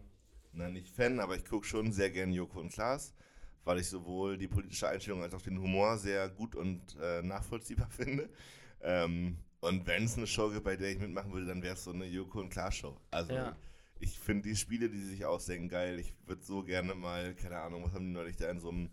na 0.52 0.68
nicht 0.68 0.88
Fan, 0.88 1.18
aber 1.18 1.34
ich 1.36 1.44
gucke 1.44 1.66
schon 1.66 1.92
sehr 1.92 2.10
gern 2.10 2.30
Joko 2.32 2.60
und 2.60 2.72
Klaas, 2.72 3.14
weil 3.64 3.78
ich 3.78 3.88
sowohl 3.88 4.36
die 4.36 4.48
politische 4.48 4.88
Einstellung 4.88 5.22
als 5.22 5.34
auch 5.34 5.42
den 5.42 5.58
Humor 5.60 5.96
sehr 5.98 6.28
gut 6.28 6.54
und 6.54 6.80
äh, 7.00 7.22
nachvollziehbar 7.22 7.88
finde. 7.90 8.28
Ähm, 8.82 9.38
Und 9.60 9.86
wenn 9.86 10.04
es 10.04 10.16
eine 10.16 10.26
Show 10.26 10.50
gibt, 10.50 10.64
bei 10.64 10.76
der 10.76 10.90
ich 10.90 10.98
mitmachen 10.98 11.32
würde, 11.32 11.46
dann 11.46 11.62
wäre 11.62 11.74
es 11.74 11.84
so 11.84 11.92
eine 11.92 12.06
Joko 12.06 12.40
und 12.40 12.50
Klaas 12.50 12.76
Show. 12.76 12.96
Also 13.10 13.32
Ja. 13.32 13.56
ich 14.00 14.18
finde 14.18 14.48
die 14.48 14.56
Spiele, 14.56 14.88
die 14.88 14.98
sie 14.98 15.10
sich 15.10 15.24
ausdenken, 15.24 15.68
geil. 15.68 15.98
Ich 15.98 16.12
würde 16.26 16.42
so 16.44 16.62
gerne 16.62 16.94
mal, 16.94 17.34
keine 17.34 17.58
Ahnung, 17.58 17.84
was 17.84 17.92
haben 17.92 18.06
die 18.06 18.12
neulich 18.12 18.36
da 18.36 18.50
in 18.50 18.60
so 18.60 18.70
einem 18.70 18.90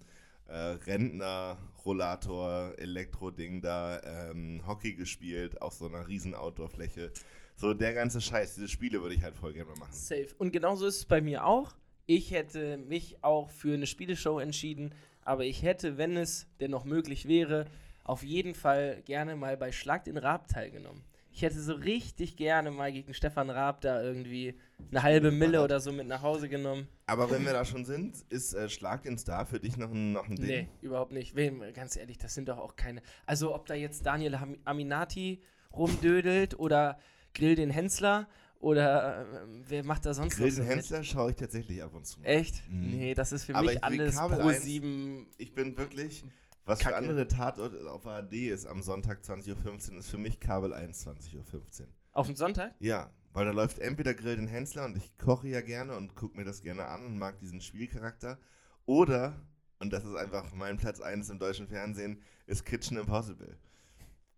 äh, 0.48 0.54
Rentner-Rollator, 0.56 2.74
Elektro-Ding 2.78 3.62
da, 3.62 4.02
ähm, 4.32 4.62
Hockey 4.68 4.94
gespielt 4.94 5.62
auf 5.62 5.74
so 5.74 5.88
einer 5.88 6.08
riesen 6.08 6.36
Outdoor-Fläche. 6.36 7.12
So 7.56 7.74
der 7.74 7.94
ganze 7.94 8.22
Scheiß, 8.22 8.56
diese 8.56 8.68
Spiele 8.68 9.02
würde 9.02 9.16
ich 9.16 9.24
halt 9.24 9.36
voll 9.36 9.54
gerne 9.54 9.70
mal 9.72 9.80
machen. 9.80 9.94
Safe. 9.94 10.28
Und 10.38 10.52
genauso 10.52 10.86
ist 10.88 10.98
es 10.98 11.06
bei 11.06 11.22
mir 11.22 11.46
auch. 11.46 11.74
Ich 12.06 12.32
hätte 12.32 12.78
mich 12.78 13.24
auch 13.24 13.50
für 13.50 13.74
eine 13.74 13.88
Spieleshow 13.88 14.40
entschieden, 14.40 14.94
aber 15.24 15.46
ich 15.46 15.64
hätte, 15.64 15.98
wenn 15.98 16.18
es 16.18 16.48
denn 16.60 16.72
noch 16.72 16.86
möglich 16.86 17.28
wäre, 17.28 17.66
auf 18.06 18.24
jeden 18.24 18.56
Fall 18.56 19.02
gerne 19.04 19.36
mal 19.36 19.58
bei 19.58 19.72
Schlag 19.74 20.06
den 20.06 20.18
Raab 20.18 20.48
teilgenommen. 20.48 21.04
Ich 21.32 21.42
hätte 21.42 21.60
so 21.62 21.74
richtig 21.74 22.38
gerne 22.38 22.72
mal 22.72 22.94
gegen 22.94 23.14
Stefan 23.14 23.50
Raab 23.50 23.82
da 23.82 24.02
irgendwie 24.02 24.56
eine 24.90 25.04
halbe 25.04 25.32
Mille 25.32 25.62
oder 25.62 25.82
so 25.82 25.92
mit 25.92 26.08
nach 26.08 26.22
Hause 26.22 26.48
genommen. 26.48 26.88
Aber 27.08 27.30
wenn 27.30 27.44
wir 27.46 27.52
da 27.52 27.66
schon 27.66 27.84
sind, 27.84 28.16
ist 28.30 28.54
äh, 28.54 28.70
Schlag 28.70 29.04
den 29.04 29.18
Star 29.18 29.46
für 29.46 29.60
dich 29.60 29.76
noch 29.76 29.92
ein, 29.92 30.14
noch 30.14 30.30
ein 30.30 30.38
Ding? 30.38 30.46
Nee, 30.46 30.68
überhaupt 30.82 31.12
nicht. 31.12 31.36
Wem, 31.36 31.62
ganz 31.74 31.98
ehrlich, 31.98 32.18
das 32.18 32.34
sind 32.36 32.48
doch 32.48 32.58
auch 32.58 32.78
keine. 32.78 33.02
Also, 33.26 33.54
ob 33.54 33.66
da 33.66 33.74
jetzt 33.74 34.06
Daniel 34.06 34.40
Ham- 34.40 34.58
Aminati 34.64 35.42
rumdödelt 35.74 36.58
oder 36.58 36.98
Grill 37.34 37.56
den 37.56 37.70
Hensler 37.70 38.28
oder 38.60 39.22
äh, 39.24 39.26
wer 39.68 39.84
macht 39.84 40.06
da 40.06 40.14
sonst 40.14 40.38
Grill 40.38 40.48
noch 40.48 40.54
so 40.56 40.62
den? 40.62 40.70
Hensler 40.72 41.04
schaue 41.04 41.32
ich 41.32 41.36
tatsächlich 41.36 41.84
ab 41.84 41.94
und 41.94 42.06
zu. 42.08 42.22
mal. 42.22 42.28
Echt? 42.28 42.64
Mhm. 42.70 42.92
Nee, 42.92 43.14
das 43.14 43.34
ist 43.34 43.44
für 43.44 43.56
Aber 43.56 43.66
mich 43.68 43.84
alles 43.84 44.16
pro 44.16 44.28
1 44.48 44.64
sieben. 44.64 45.28
Ich 45.38 45.54
bin 45.54 45.78
wirklich, 45.78 46.24
was 46.66 46.80
Kacke. 46.80 46.96
für 46.96 46.98
andere 46.98 47.28
Tatort 47.28 47.76
auf 47.88 48.06
ARD 48.06 48.34
ist 48.34 48.66
am 48.66 48.82
Sonntag 48.82 49.22
20.15 49.22 49.92
Uhr, 49.92 50.00
ist 50.00 50.10
für 50.10 50.18
mich 50.18 50.40
Kabel 50.40 50.74
1 50.74 51.08
20.15 51.08 51.36
Uhr. 51.36 51.88
Auf 52.12 52.28
den 52.28 52.36
Sonntag? 52.36 52.74
Ja, 52.80 53.12
weil 53.34 53.46
da 53.46 53.52
läuft 53.52 53.80
entweder 53.80 54.14
Grill 54.14 54.38
den 54.38 54.48
Hensler 54.48 54.86
und 54.86 54.98
ich 54.98 55.18
koche 55.18 55.48
ja 55.48 55.62
gerne 55.62 55.96
und 55.96 56.16
gucke 56.16 56.38
mir 56.38 56.46
das 56.46 56.62
gerne 56.62 56.86
an 56.86 57.06
und 57.06 57.18
mag 57.18 57.40
diesen 57.40 57.62
Spielcharakter. 57.62 58.40
Oder, 58.86 59.36
und 59.80 59.92
das 59.92 60.06
ist 60.06 60.16
einfach 60.16 60.54
mein 60.54 60.78
Platz 60.78 61.02
1 61.02 61.30
im 61.30 61.40
deutschen 61.40 61.68
Fernsehen, 61.68 62.22
ist 62.48 62.66
Kitchen 62.66 62.98
Impossible. 62.98 63.58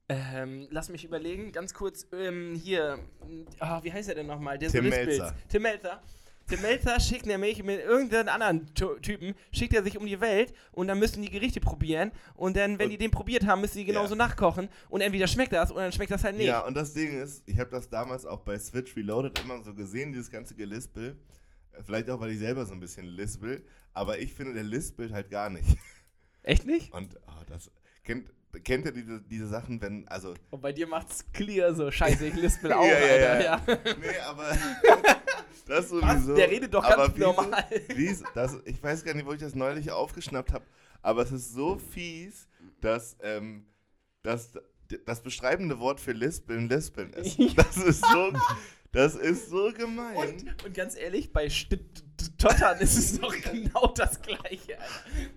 Ähm, 0.10 0.68
lass 0.72 0.90
mich 0.90 1.04
überlegen, 1.04 1.52
ganz 1.52 1.74
kurz, 1.74 2.08
ähm, 2.14 2.56
hier, 2.56 2.98
ah, 3.60 3.84
wie 3.84 3.92
heißt 3.92 4.08
er 4.08 4.16
denn 4.16 4.28
nochmal? 4.28 4.58
Tim. 4.58 4.88
Melzer. 4.88 5.36
Tim 5.50 5.64
Melzer. 5.64 6.02
Tim 6.48 6.62
Melzer 6.62 7.00
schickt 7.00 7.26
nämlich 7.26 7.62
mit 7.64 7.80
irgendeinem 7.82 8.30
anderen 8.30 8.74
Typen, 8.74 9.36
schickt 9.52 9.74
er 9.74 9.84
sich 9.84 9.98
um 9.98 10.06
die 10.06 10.22
Welt 10.22 10.54
und 10.72 10.88
dann 10.88 10.98
müssen 11.00 11.22
die 11.22 11.30
Gerichte 11.30 11.60
probieren 11.60 12.12
und 12.36 12.56
dann, 12.56 12.80
wenn 12.80 12.86
Und- 12.86 12.92
die 12.92 12.98
den 12.98 13.12
probiert 13.12 13.46
haben, 13.46 13.62
müssen 13.62 13.78
die 13.80 13.86
genauso 13.86 14.16
nachkochen 14.16 14.70
und 14.90 15.02
entweder 15.02 15.28
schmeckt 15.28 15.52
das 15.54 15.72
oder 15.72 15.82
dann 15.82 15.92
schmeckt 15.92 16.12
das 16.12 16.24
halt 16.24 16.38
nicht. 16.38 16.48
Ja, 16.48 16.62
und 16.62 16.76
das 16.76 16.94
Ding 16.94 17.22
ist, 17.22 17.44
ich 17.48 17.60
habe 17.60 17.70
das 17.70 17.90
damals 17.90 18.26
auch 18.26 18.40
bei 18.42 18.58
Switch 18.60 18.96
Reloaded 18.96 19.40
immer 19.44 19.62
so 19.64 19.74
gesehen, 19.74 20.14
dieses 20.14 20.32
ganze 20.32 20.56
Gelispel. 20.56 21.18
Äh, 21.74 21.84
Vielleicht 21.84 22.10
auch, 22.10 22.20
weil 22.22 22.32
ich 22.32 22.40
selber 22.40 22.66
so 22.66 22.74
ein 22.74 22.80
bisschen 22.80 23.06
lispel, 23.06 23.66
aber 23.94 24.18
ich 24.20 24.34
finde, 24.34 24.54
der 24.54 24.64
lispelt 24.64 25.12
halt 25.12 25.30
gar 25.30 25.50
nicht. 25.50 25.78
Echt 26.44 26.66
nicht? 26.66 26.94
Und 26.94 27.18
oh, 27.28 27.44
das 27.50 27.70
kennt, 28.06 28.32
kennt 28.64 28.86
ihr 28.86 28.94
diese, 28.94 29.22
diese 29.22 29.48
Sachen, 29.48 29.82
wenn, 29.82 30.08
also, 30.08 30.34
Und 30.52 30.62
bei 30.62 30.72
dir 30.72 30.88
macht's 30.88 31.26
clear 31.34 31.76
so, 31.76 31.92
scheiße, 31.92 32.26
ich 32.28 32.36
lispel 32.36 32.72
auch, 32.74 32.86
Ja, 32.86 32.98
ja, 33.00 33.32
Alter. 33.34 33.44
ja. 33.44 33.62
Ja. 33.68 33.78
nee, 34.00 34.20
aber 34.26 34.58
das 35.70 35.90
Was? 35.92 36.02
sowieso. 36.02 36.36
Der 36.36 36.50
redet 36.50 36.74
doch 36.74 36.84
aber 36.84 37.04
ganz 37.08 37.16
wieso- 37.16 37.26
normal. 37.34 37.66
Wieso, 37.96 38.26
das, 38.34 38.58
ich 38.66 38.82
weiß 38.82 39.04
gar 39.04 39.14
nicht, 39.14 39.26
wo 39.26 39.34
ich 39.34 39.40
das 39.40 39.56
neulich 39.56 39.92
aufgeschnappt 39.92 40.54
habe, 40.54 40.66
aber 41.02 41.22
es 41.24 41.32
ist 41.32 41.54
so 41.54 41.78
fies, 41.78 42.48
dass 42.82 43.16
ähm, 43.22 43.66
das, 44.24 44.54
das 45.06 45.22
beschreibende 45.22 45.80
Wort 45.80 46.00
für 46.00 46.12
Lispeln 46.14 46.70
Lispeln 46.70 47.12
ist. 47.14 47.38
Das 47.56 47.78
ist 47.78 48.04
so, 48.06 48.32
das 48.92 49.16
ist 49.16 49.50
so 49.50 49.72
gemein. 49.74 50.16
Und, 50.16 50.66
und 50.66 50.74
ganz 50.74 50.96
ehrlich, 50.96 51.32
bei 51.34 51.50
St 51.50 51.70
T- 51.70 51.80
Tottern 52.38 52.80
ist 52.80 52.98
es 52.98 53.20
doch 53.20 53.34
genau 53.44 53.88
das 53.96 54.22
Gleiche. 54.22 54.78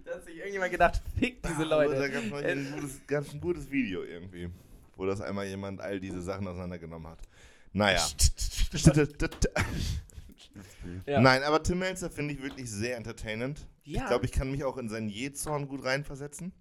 Da 0.05 0.15
hat 0.15 0.25
sich 0.25 0.37
irgendjemand 0.37 0.71
gedacht, 0.73 1.03
fick 1.19 1.43
diese 1.43 1.67
Da 1.69 1.83
Leute. 1.85 2.11
gab 2.11 2.23
es 2.25 2.43
Äh, 2.43 2.53
ein 2.53 2.73
gutes, 2.75 3.01
gab's 3.07 3.33
ein 3.35 3.41
gutes 3.41 3.71
Video 3.71 4.03
irgendwie, 4.03 4.49
wo 4.97 5.05
das 5.07 5.21
einmal 5.21 5.47
jemand 5.47 5.81
all 5.81 6.01
diese 6.01 6.23
Sachen 6.23 6.47
auseinandergenommen 6.49 7.11
hat. 7.11 7.19
Naja. 7.73 8.07
Ja. 11.07 11.21
Nein, 11.21 11.43
aber 11.43 11.63
Tim 11.63 11.79
Melzer 11.81 12.11
finde 12.11 12.35
ich 12.35 12.43
wirklich 12.43 12.71
sehr 12.71 12.97
entertainend. 12.97 13.67
Ja. 13.85 14.03
Ich 14.03 14.07
glaube, 14.09 14.27
ich 14.27 14.33
kann 14.33 14.51
mich 14.51 14.65
auch 14.65 14.77
in 14.77 14.89
seinen 14.89 15.09
Jähzorn 15.09 15.69
gut 15.69 15.85
reinversetzen. 15.85 16.53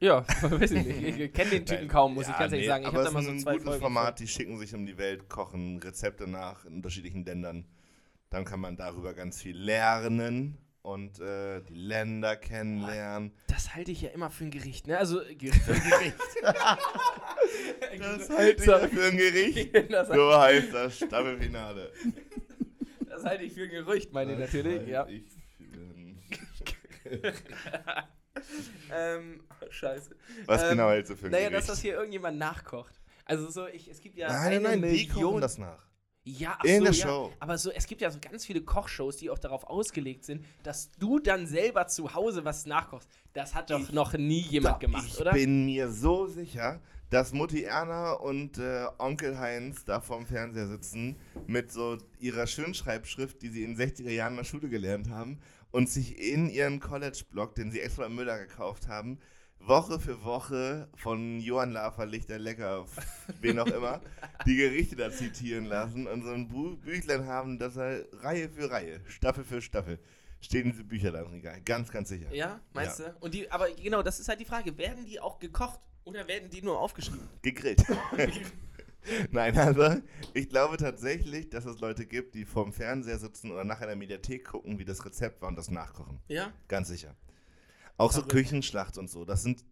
Ja, 0.00 0.26
weiß 0.42 0.72
ich 0.72 0.84
nicht. 0.86 1.18
Ich 1.18 1.32
kenne 1.32 1.50
den 1.50 1.66
Typen 1.66 1.88
kaum, 1.88 2.14
muss 2.14 2.24
ich 2.24 2.32
Ja, 2.32 2.38
ganz 2.40 2.52
ehrlich 2.52 2.66
nee, 2.66 2.68
sagen. 2.68 2.82
Ich 2.82 2.88
aber 2.88 2.98
habe 2.98 3.04
da 3.04 3.08
es 3.08 3.14
mal 3.14 3.20
ist 3.20 3.26
so 3.26 3.32
ein 3.32 3.38
zwei 3.40 3.52
gutes 3.52 3.64
Folgen. 3.66 3.80
Format, 3.80 4.18
die 4.20 4.28
schicken 4.28 4.58
sich 4.58 4.74
um 4.74 4.86
die 4.86 4.98
Welt, 4.98 5.28
kochen 5.28 5.78
Rezepte 5.78 6.26
nach 6.26 6.64
in 6.64 6.74
unterschiedlichen 6.74 7.24
Ländern. 7.24 7.66
Dann 8.30 8.44
kann 8.44 8.60
man 8.60 8.76
darüber 8.76 9.14
ganz 9.14 9.40
viel 9.40 9.56
lernen 9.56 10.58
und 10.82 11.20
äh, 11.20 11.62
die 11.62 11.74
Länder 11.74 12.36
kennenlernen. 12.36 13.32
Das 13.46 13.74
halte 13.74 13.92
ich 13.92 14.02
ja 14.02 14.10
immer 14.10 14.28
für 14.30 14.44
ein 14.44 14.50
Gericht, 14.50 14.86
ne? 14.86 14.98
Also, 14.98 15.20
für 15.20 15.24
ein 15.72 15.90
Gericht. 15.90 16.16
Das 17.98 18.30
halte 18.30 18.62
ich 18.62 18.64
für 18.64 19.04
ein 19.06 19.16
Gericht. 19.16 19.70
So 20.14 20.38
heißt 20.38 20.72
das 20.74 20.96
Staffelfinale. 20.98 21.92
das 23.08 23.24
halte 23.24 23.44
ich 23.44 23.52
für 23.54 23.62
ein 23.64 23.70
Gerücht, 23.70 24.12
meine 24.12 24.32
ich 24.34 24.38
natürlich. 24.38 24.78
halte 24.78 24.90
Ja. 24.90 25.06
ich 25.06 25.24
Ähm, 28.92 29.42
scheiße. 29.70 30.14
Was 30.46 30.62
Ähm, 30.62 30.70
genau 30.70 30.90
hältst 30.90 31.10
du 31.12 31.16
für 31.16 31.26
ein 31.26 31.32
Naja, 31.32 31.48
Gericht? 31.48 31.68
dass 31.68 31.74
das 31.76 31.80
hier 31.82 31.94
irgendjemand 31.94 32.38
nachkocht. 32.38 33.00
Also 33.24 33.48
so, 33.50 33.66
ich, 33.66 33.88
es 33.88 34.00
gibt 34.00 34.16
ja 34.16 34.28
nein, 34.28 34.46
eine 34.54 34.60
nein, 34.60 34.80
nein, 34.80 34.90
die 34.94 35.06
Million 35.06 35.24
kochen 35.30 35.40
das 35.40 35.58
nach. 35.58 35.86
Ja, 36.26 36.56
ach 36.58 36.64
In 36.64 36.78
so, 36.78 36.84
der 36.84 36.92
ja. 36.94 37.06
Show. 37.06 37.32
Aber 37.38 37.58
so, 37.58 37.70
es 37.70 37.86
gibt 37.86 38.00
ja 38.00 38.10
so 38.10 38.18
ganz 38.20 38.44
viele 38.46 38.62
Kochshows, 38.62 39.16
die 39.18 39.30
auch 39.30 39.38
darauf 39.38 39.64
ausgelegt 39.64 40.24
sind, 40.24 40.44
dass 40.62 40.90
du 40.92 41.18
dann 41.18 41.46
selber 41.46 41.86
zu 41.86 42.14
Hause 42.14 42.44
was 42.44 42.66
nachkochst. 42.66 43.08
Das 43.34 43.54
hat 43.54 43.70
doch 43.70 43.80
Ich- 43.80 43.92
noch 43.92 44.12
nie 44.14 44.40
jemand 44.40 44.76
Doch, 44.76 44.80
gemacht, 44.80 45.04
ich 45.06 45.20
oder? 45.20 45.32
bin 45.32 45.64
mir 45.66 45.90
so 45.90 46.26
sicher, 46.26 46.80
dass 47.10 47.32
Mutti 47.32 47.62
Erna 47.62 48.12
und 48.12 48.58
äh, 48.58 48.86
Onkel 48.98 49.38
Heinz 49.38 49.84
da 49.84 50.00
vorm 50.00 50.26
Fernseher 50.26 50.68
sitzen 50.68 51.16
mit 51.46 51.70
so 51.70 51.98
ihrer 52.18 52.46
Schönschreibschrift, 52.46 53.42
die 53.42 53.48
sie 53.48 53.64
in 53.64 53.76
den 53.76 53.88
60er 53.88 54.10
Jahren 54.10 54.32
in 54.32 54.38
der 54.38 54.44
Schule 54.44 54.68
gelernt 54.68 55.10
haben 55.10 55.38
und 55.70 55.88
sich 55.88 56.18
in 56.18 56.48
ihren 56.48 56.80
College-Blog, 56.80 57.54
den 57.54 57.70
sie 57.70 57.80
extra 57.80 58.06
im 58.06 58.14
Müller 58.14 58.38
gekauft 58.38 58.88
haben, 58.88 59.18
Woche 59.58 59.98
für 59.98 60.24
Woche 60.24 60.88
von 60.94 61.40
Johann 61.40 61.72
Lafer, 61.72 62.06
Lichter 62.06 62.38
Lecker, 62.38 62.84
wen 63.40 63.58
auch 63.58 63.66
immer, 63.66 64.00
die 64.46 64.56
Gerichte 64.56 64.96
da 64.96 65.10
zitieren 65.10 65.64
lassen 65.64 66.06
und 66.06 66.22
so 66.22 66.30
ein 66.30 66.48
Buch, 66.48 66.76
Büchlein 66.76 67.26
haben, 67.26 67.58
das 67.58 67.76
er 67.76 68.04
Reihe 68.22 68.48
für 68.48 68.70
Reihe, 68.70 69.00
Staffel 69.06 69.44
für 69.44 69.62
Staffel, 69.62 69.98
stehen 70.40 70.70
diese 70.70 70.84
Bücher 70.84 71.12
da 71.12 71.22
im 71.22 71.28
Regal. 71.28 71.60
Ganz, 71.62 71.90
ganz 71.90 72.08
sicher. 72.08 72.32
ja, 72.34 72.60
meinst 72.74 73.00
du? 73.00 73.14
Und 73.20 73.34
die, 73.34 73.50
aber 73.50 73.70
genau, 73.70 74.02
das 74.02 74.20
ist 74.20 74.28
halt 74.28 74.40
die 74.40 74.44
Frage. 74.44 74.76
Werden 74.76 75.06
die 75.06 75.18
auch 75.18 75.38
gekocht 75.38 75.80
oder 76.04 76.26
werden 76.28 76.50
die 76.50 76.62
nur 76.62 76.78
aufgeschrieben? 76.78 77.28
gegrillt. 77.42 77.82
Nein, 79.30 79.56
also 79.58 79.96
ich 80.32 80.48
glaube 80.48 80.78
tatsächlich, 80.78 81.50
dass 81.50 81.66
es 81.66 81.78
Leute 81.80 82.06
gibt, 82.06 82.34
die 82.34 82.46
vorm 82.46 82.72
Fernseher 82.72 83.18
sitzen 83.18 83.50
oder 83.52 83.62
nach 83.64 83.80
einer 83.82 83.96
Mediathek 83.96 84.46
gucken, 84.46 84.78
wie 84.78 84.84
das 84.86 85.04
Rezept 85.04 85.42
war 85.42 85.48
und 85.48 85.56
das 85.56 85.70
nachkochen. 85.70 86.20
Ja? 86.28 86.52
Ganz 86.68 86.88
sicher. 86.88 87.14
Auch 87.98 88.10
so 88.12 88.20
Verrückt. 88.20 88.32
Küchenschlacht 88.32 88.96
und 88.96 89.08
so. 89.10 89.24
Das 89.24 89.42
sind. 89.42 89.62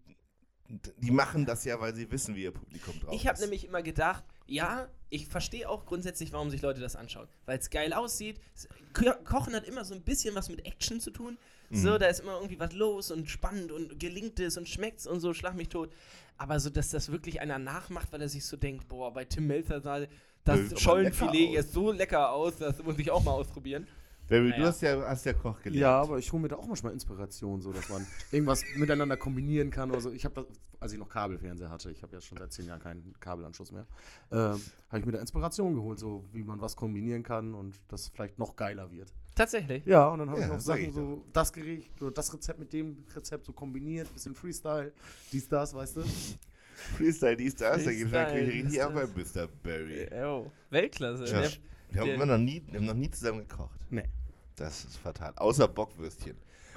Die 0.99 1.11
machen 1.11 1.45
das 1.45 1.65
ja, 1.65 1.79
weil 1.81 1.95
sie 1.95 2.11
wissen, 2.11 2.35
wie 2.35 2.45
ihr 2.45 2.53
Publikum 2.53 2.99
drauf 3.01 3.13
Ich 3.15 3.27
habe 3.27 3.35
ist. 3.35 3.41
nämlich 3.43 3.65
immer 3.67 3.83
gedacht, 3.83 4.25
ja, 4.47 4.89
ich 5.11 5.27
verstehe 5.27 5.69
auch 5.69 5.85
grundsätzlich, 5.85 6.33
warum 6.33 6.49
sich 6.51 6.63
Leute 6.63 6.81
das 6.81 6.97
anschauen. 6.97 7.29
Weil 7.45 7.59
es 7.59 7.69
geil 7.69 7.93
aussieht. 7.93 8.39
Es- 8.55 8.69
Ko- 8.95 9.13
Kochen 9.25 9.55
hat 9.55 9.65
immer 9.67 9.85
so 9.85 9.95
ein 9.95 10.03
bisschen 10.03 10.35
was 10.35 10.49
mit 10.49 10.65
Action 10.65 10.99
zu 11.01 11.11
tun. 11.11 11.37
So, 11.71 11.91
Mhm. 11.95 11.99
da 11.99 12.07
ist 12.07 12.21
immer 12.21 12.35
irgendwie 12.37 12.59
was 12.59 12.73
los 12.75 13.11
und 13.11 13.29
spannend 13.31 13.73
und 13.73 13.99
gelingt 13.99 14.39
es 14.41 14.57
und 14.59 14.69
schmeckt's 14.69 15.07
und 15.07 15.21
so, 15.21 15.33
schlag 15.35 15.55
mich 15.57 15.69
tot. 15.71 15.91
Aber 16.43 16.59
so, 16.59 16.71
dass 16.71 16.91
das 16.91 17.13
wirklich 17.13 17.41
einer 17.41 17.61
nachmacht, 17.61 18.13
weil 18.13 18.21
er 18.21 18.29
sich 18.29 18.45
so 18.45 18.57
denkt, 18.57 18.89
boah, 18.89 19.13
bei 19.13 19.25
Tim 19.25 19.47
Melzer 19.47 19.81
sah 19.81 20.01
das 20.01 20.09
Das 20.71 20.81
Schollenfilet 20.81 21.53
jetzt 21.53 21.73
so 21.73 21.93
lecker 21.93 22.33
aus, 22.33 22.57
das 22.57 22.83
muss 22.83 22.99
ich 22.99 23.13
auch 23.13 23.23
mal 23.23 23.31
ausprobieren. 23.31 23.87
Baby, 24.27 24.49
Naja. 24.49 24.57
du 24.61 24.67
hast 24.67 24.83
ja, 24.83 25.03
hast 25.07 25.25
ja 25.25 25.35
Koch 25.35 25.61
gelernt. 25.63 25.81
Ja, 25.81 26.01
aber 26.01 26.19
ich 26.19 26.33
hole 26.33 26.43
mir 26.43 26.49
da 26.49 26.57
auch 26.57 26.67
manchmal 26.67 26.95
Inspiration, 26.95 27.61
so 27.61 27.73
dass 27.73 27.89
man 27.89 28.05
irgendwas 28.33 28.65
miteinander 28.75 29.17
kombinieren 29.17 29.71
kann 29.71 29.93
oder 29.93 30.01
so. 30.01 30.11
Ich 30.11 30.25
habe 30.25 30.35
das, 30.35 30.47
als 30.81 30.93
ich 30.93 30.99
noch 30.99 31.09
Kabelfernseher 31.09 31.71
hatte, 31.71 31.93
ich 31.93 32.03
habe 32.03 32.13
ja 32.13 32.21
schon 32.21 32.39
seit 32.39 32.53
zehn 32.53 32.67
Jahren 32.67 32.81
keinen 32.81 33.15
Kabelanschluss 33.21 33.71
mehr, 33.71 33.87
ähm, 34.33 34.61
habe 34.89 34.99
ich 34.99 35.07
mir 35.07 35.13
da 35.13 35.21
Inspiration 35.21 35.75
geholt, 35.75 36.01
so 36.01 36.25
wie 36.33 36.43
man 36.43 36.61
was 36.61 36.75
kombinieren 36.75 37.23
kann 37.23 37.55
und 37.55 37.77
das 37.87 38.09
vielleicht 38.09 38.41
noch 38.41 38.57
geiler 38.57 38.91
wird. 38.91 39.15
Tatsächlich. 39.35 39.85
Ja, 39.87 40.09
und 40.09 40.19
dann 40.21 40.31
habe 40.31 40.41
Ja, 40.41 40.47
ich 40.47 40.53
auch 40.53 40.61
Sachen 40.61 40.81
ich 40.89 40.93
so, 40.95 41.25
das 41.33 41.53
Gericht 41.53 42.03
oder 42.03 42.11
das 42.11 42.33
Rezept 42.35 42.59
mit 42.59 42.73
dem 42.73 43.05
Rezept 43.15 43.47
so 43.47 43.53
kombiniert, 43.53 44.13
bisschen 44.13 44.35
Freestyle, 44.35 44.93
dies, 45.33 45.49
das, 45.49 45.75
weißt 45.75 45.97
du? 45.97 46.03
Freestyle, 46.97 47.37
dies, 47.37 47.55
das, 47.55 47.85
da 47.85 47.93
geht 47.93 48.11
natürlich 48.11 48.65
richtig 48.65 48.83
ab 48.83 48.93
bei. 48.95 49.07
Mr. 49.07 49.49
Barry. 49.63 50.09
Oh, 50.25 50.51
Weltklasse. 50.71 51.25
Ja. 51.27 51.41
Der- 51.41 51.51
Wir 52.07 52.19
haben, 52.19 52.29
noch 52.29 52.39
nie, 52.39 52.63
wir 52.71 52.79
haben 52.81 52.87
noch 52.87 52.95
nie 52.95 53.11
zusammen 53.11 53.47
gekocht. 53.47 53.79
Nee. 53.91 54.05
Das 54.57 54.85
ist 54.85 54.97
fatal. 54.99 55.33
Außer 55.37 55.69
Bockwürstchen. 55.69 56.37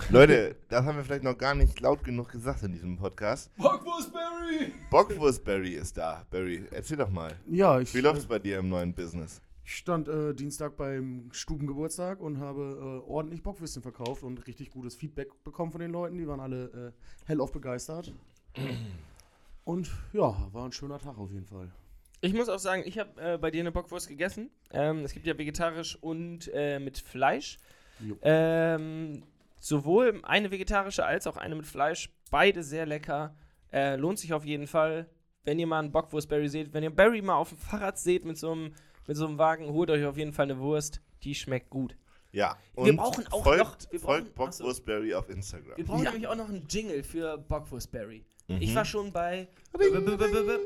Leute, 0.10 0.56
das 0.70 0.84
haben 0.86 0.98
wir 0.98 1.04
vielleicht 1.06 1.24
noch 1.24 1.38
gar 1.38 1.56
nicht 1.56 1.80
laut 1.80 2.04
genug 2.04 2.30
gesagt 2.32 2.64
in 2.64 2.74
diesem 2.74 2.98
Podcast. 2.98 3.50
Bockwurstberry! 3.58 4.74
Bockwurstberry 4.90 5.74
ist 5.76 5.98
da. 5.98 6.26
Barry, 6.30 6.66
erzähl 6.72 6.98
doch 6.98 7.10
mal. 7.10 7.34
Ja, 7.50 7.80
ich, 7.80 7.94
Wie 7.94 8.02
läuft's 8.02 8.26
bei 8.26 8.40
dir 8.40 8.60
im 8.60 8.70
neuen 8.70 8.94
Business? 8.94 9.42
Ich 9.66 9.78
stand 9.78 10.08
äh, 10.08 10.36
Dienstag 10.36 10.78
beim 10.78 11.30
Stubengeburtstag 11.32 12.20
und 12.20 12.40
habe 12.40 13.02
äh, 13.04 13.10
ordentlich 13.10 13.42
Bockwürstchen 13.42 13.82
verkauft 13.82 14.22
und 14.22 14.46
richtig 14.46 14.70
gutes 14.70 14.96
Feedback 14.96 15.44
bekommen 15.44 15.72
von 15.72 15.82
den 15.82 15.92
Leuten. 15.92 16.20
Die 16.20 16.28
waren 16.28 16.40
alle 16.40 16.94
äh, 16.96 17.28
hellauf 17.28 17.52
begeistert. 17.52 18.14
und 19.64 19.92
ja, 20.14 20.36
war 20.52 20.66
ein 20.66 20.72
schöner 20.72 21.00
Tag 21.00 21.18
auf 21.18 21.32
jeden 21.32 21.48
Fall. 21.48 21.72
Ich 22.22 22.34
muss 22.34 22.48
auch 22.48 22.60
sagen, 22.60 22.84
ich 22.86 23.00
habe 23.00 23.20
äh, 23.20 23.38
bei 23.40 23.50
dir 23.50 23.62
eine 23.62 23.72
Bockwurst 23.72 24.08
gegessen. 24.08 24.52
Ähm, 24.72 25.00
es 25.00 25.14
gibt 25.14 25.26
ja 25.26 25.36
vegetarisch 25.36 25.98
und 26.00 26.52
äh, 26.54 26.78
mit 26.78 27.00
Fleisch. 27.00 27.58
Ähm, 28.22 29.24
sowohl 29.60 30.20
eine 30.24 30.52
vegetarische 30.52 31.04
als 31.04 31.26
auch 31.26 31.38
eine 31.38 31.56
mit 31.56 31.66
Fleisch. 31.66 32.12
Beide 32.30 32.62
sehr 32.62 32.86
lecker. 32.86 33.36
Äh, 33.74 33.96
lohnt 33.96 34.20
sich 34.20 34.32
auf 34.32 34.46
jeden 34.46 34.68
Fall. 34.68 35.10
Wenn 35.44 35.58
ihr 35.58 35.66
mal 35.66 35.80
einen 35.80 35.92
Bockwurstberry 35.92 36.50
seht, 36.50 36.74
wenn 36.74 36.84
ihr 36.84 36.96
Barry 36.96 37.24
mal 37.24 37.36
auf 37.36 37.50
dem 37.50 37.58
Fahrrad 37.58 37.98
seht 37.98 38.26
mit 38.26 38.38
so 38.38 38.52
einem 38.52 38.76
mit 39.08 39.18
so 39.18 39.26
einem 39.28 39.38
Wagen, 39.38 39.68
holt 39.72 39.90
euch 39.90 40.06
auf 40.06 40.18
jeden 40.18 40.34
Fall 40.34 40.44
eine 40.46 40.60
Wurst. 40.60 41.02
Die 41.24 41.36
schmeckt 41.36 41.70
gut. 41.70 41.96
Ja. 42.32 42.58
Wir 42.76 42.96
brauchen 42.96 43.26
auch 43.32 43.44
folgt, 43.44 43.60
noch- 43.64 43.92
wir 43.92 44.00
brauchen- 44.00 44.26
folgt 44.34 44.36
Bockwurstberry 44.36 45.14
auf 45.14 45.30
Instagram. 45.30 45.78
Wir 45.78 45.86
brauchen 45.86 46.04
Ja. 46.04 46.12
nämlich 46.12 46.28
auch 46.28 46.36
noch 46.36 46.50
einen 46.50 46.68
Jingle 46.70 47.02
für 47.04 47.38
Bockwurstberry. 47.38 48.26
Mhm. 48.48 48.58
Ich 48.62 48.76
war 48.76 48.86
schon 48.86 49.12
bei. 49.12 49.48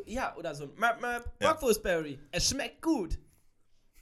Ja, 0.05 0.35
oder 0.35 0.55
so 0.55 0.65
ein 0.65 0.71
Ja. 1.39 1.53
Bockwurstberry. 1.53 2.19
Es 2.31 2.49
schmeckt 2.49 2.81
gut. 2.81 3.17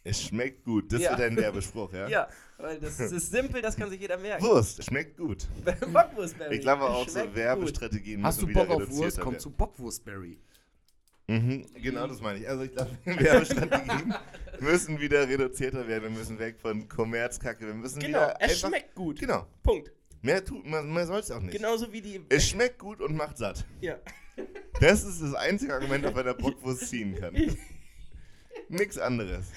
Es 0.04 0.24
schmeckt 0.24 0.64
gut. 0.64 0.92
Das 0.94 1.02
Ja. 1.02 1.10
wird 1.12 1.20
dein 1.20 1.36
Werbespruch, 1.36 1.92
ja? 1.92 2.08
Ja, 2.08 2.28
weil 2.58 2.80
das, 2.80 2.96
das 2.98 3.12
ist 3.12 3.30
simpel, 3.30 3.62
das 3.62 3.76
kann 3.76 3.90
sich 3.90 4.00
jeder 4.00 4.18
merken. 4.18 4.42
Wurst, 4.46 4.82
schmeckt 4.84 5.18
gut. 5.18 5.46
Bockwurstberry. 5.94 6.56
Ich 6.56 6.62
glaube 6.62 6.84
auch, 6.86 7.08
so. 7.10 7.20
Werbestrategien 7.36 8.24
Hast 8.24 8.42
du 8.42 8.46
müssen 8.48 8.56
wieder 8.62 8.66
Bock 8.74 8.84
auf 8.84 8.90
Wurst? 8.92 9.20
Komm 9.20 9.34
werden. 9.34 9.42
zu 9.42 9.52
Bockwurstberry. 9.52 10.40
Mhm, 11.30 11.66
genau 11.76 12.08
das 12.08 12.22
meine 12.22 12.40
ich. 12.40 12.48
Also 12.48 12.64
ich 12.64 12.72
glaube, 12.72 12.92
Werbestrategien 13.06 14.14
müssen 14.60 15.00
wieder 15.00 15.28
reduzierter 15.28 15.86
werden. 15.88 16.04
Wir 16.04 16.10
müssen 16.12 16.40
weg 16.40 16.58
von 16.62 16.88
Kommerzkacke. 16.88 17.68
Wir 17.68 17.74
müssen 17.74 18.00
Genau, 18.00 18.20
wieder 18.20 18.36
es 18.40 18.52
einfach, 18.52 18.70
schmeckt 18.70 18.96
gut. 18.96 19.20
Genau. 19.20 19.46
Punkt. 19.62 19.92
Mehr, 20.22 20.44
tut, 20.44 20.66
mehr, 20.66 20.82
mehr 20.82 21.06
soll 21.06 21.20
es 21.20 21.30
auch 21.32 21.42
nicht. 21.42 21.56
Genauso 21.56 21.92
wie 21.92 22.02
die. 22.02 22.22
Es 22.30 22.48
schmeckt 22.48 22.80
gut 22.80 23.02
und 23.02 23.16
macht 23.16 23.38
satt. 23.38 23.66
Ja. 23.82 23.98
Das 24.80 25.04
ist 25.04 25.22
das 25.22 25.34
einzige 25.34 25.74
Argument, 25.74 26.04
man 26.04 26.26
der 26.26 26.34
Bockwurst 26.34 26.88
ziehen 26.88 27.16
kann. 27.16 27.34
Nix 28.70 28.98
anderes. 28.98 29.48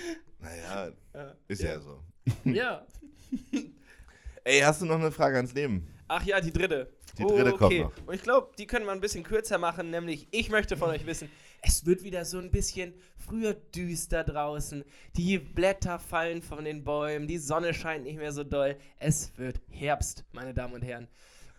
Naja, 0.40 0.90
Ja. 1.14 1.34
ist 1.48 1.62
ja, 1.62 1.80
so. 1.80 2.02
ja. 2.44 2.86
Ey, 4.44 4.60
hast 4.60 4.80
du 4.82 4.86
noch 4.86 4.98
eine 4.98 5.10
Frage 5.12 5.36
ans 5.36 5.52
Leben? 5.52 5.86
Ach 6.08 6.24
ja, 6.24 6.40
die 6.40 6.52
dritte. 6.52 6.90
Die 7.18 7.24
dritte 7.24 7.52
kommt 7.52 7.78
noch. 7.78 7.92
Und 8.06 8.14
ich 8.14 8.22
glaube, 8.22 8.52
die 8.58 8.66
können 8.66 8.86
wir 8.86 8.92
ein 8.92 9.00
bisschen 9.00 9.22
kürzer 9.22 9.58
machen, 9.58 9.90
nämlich 9.90 10.26
ich 10.30 10.48
möchte 10.50 10.76
von 10.76 10.90
euch 10.90 11.04
wissen, 11.06 11.30
es 11.62 11.84
wird 11.86 12.02
wieder 12.02 12.24
so 12.24 12.38
ein 12.38 12.50
bisschen 12.50 12.94
früher 13.16 13.54
düster 13.54 14.24
draußen. 14.24 14.84
Die 15.16 15.38
Blätter 15.38 15.98
fallen 15.98 16.42
von 16.42 16.64
den 16.64 16.84
Bäumen, 16.84 17.26
die 17.26 17.38
Sonne 17.38 17.74
scheint 17.74 18.04
nicht 18.04 18.16
mehr 18.18 18.32
so 18.32 18.44
doll. 18.44 18.76
Es 18.98 19.36
wird 19.38 19.60
Herbst, 19.68 20.24
meine 20.32 20.54
Damen 20.54 20.74
und 20.74 20.82
Herren. 20.82 21.08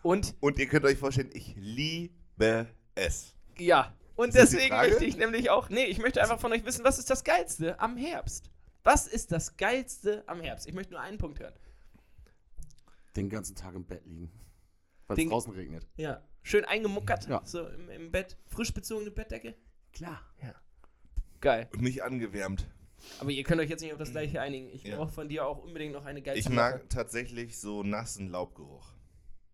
Und 0.03 0.35
Und 0.39 0.57
ihr 0.59 0.67
könnt 0.67 0.85
euch 0.85 0.97
vorstellen, 0.97 1.29
ich 1.33 1.55
liebe 1.57 2.67
es. 2.95 3.35
ja, 3.57 3.95
und 4.15 4.35
deswegen 4.35 4.75
möchte 4.75 5.05
ich 5.05 5.17
nämlich 5.17 5.49
auch, 5.49 5.69
nee, 5.69 5.85
ich 5.85 5.97
möchte 5.99 6.21
einfach 6.21 6.39
von 6.39 6.51
euch 6.51 6.65
wissen, 6.65 6.83
was 6.83 6.99
ist 6.99 7.09
das 7.09 7.23
Geilste 7.23 7.79
am 7.79 7.97
Herbst? 7.97 8.51
Was 8.83 9.07
ist 9.07 9.31
das 9.31 9.57
Geilste 9.57 10.23
am 10.27 10.41
Herbst? 10.41 10.67
Ich 10.67 10.73
möchte 10.73 10.93
nur 10.93 11.01
einen 11.01 11.17
Punkt 11.17 11.39
hören. 11.39 11.53
Den 13.15 13.29
ganzen 13.29 13.55
Tag 13.55 13.75
im 13.75 13.85
Bett 13.85 14.05
liegen. 14.05 14.31
Weil 15.07 15.19
es 15.19 15.29
draußen 15.29 15.53
regnet. 15.53 15.87
Ja, 15.97 16.21
schön 16.43 16.65
eingemuckert, 16.65 17.27
Ja. 17.27 17.41
so 17.45 17.67
im, 17.67 17.89
im 17.89 18.11
Bett, 18.11 18.37
frisch 18.45 18.73
bezogene 18.73 19.11
Bettdecke. 19.11 19.55
Klar. 19.93 20.21
Geil. 21.39 21.67
Und 21.73 21.81
nicht 21.81 22.03
angewärmt. 22.03 22.67
Aber 23.19 23.31
ihr 23.31 23.43
könnt 23.43 23.59
euch 23.61 23.69
jetzt 23.69 23.81
nicht 23.81 23.91
auf 23.93 23.97
das 23.97 24.11
gleiche 24.11 24.39
einigen. 24.41 24.69
Ich 24.69 24.83
Ja. 24.83 24.95
brauche 24.97 25.11
von 25.11 25.27
dir 25.27 25.47
auch 25.47 25.57
unbedingt 25.63 25.93
noch 25.93 26.05
eine 26.05 26.21
geile 26.21 26.37
Ich 26.37 26.49
mag 26.49 26.87
tatsächlich 26.89 27.57
so 27.59 27.81
nassen 27.81 28.29
Laubgeruch. 28.29 28.93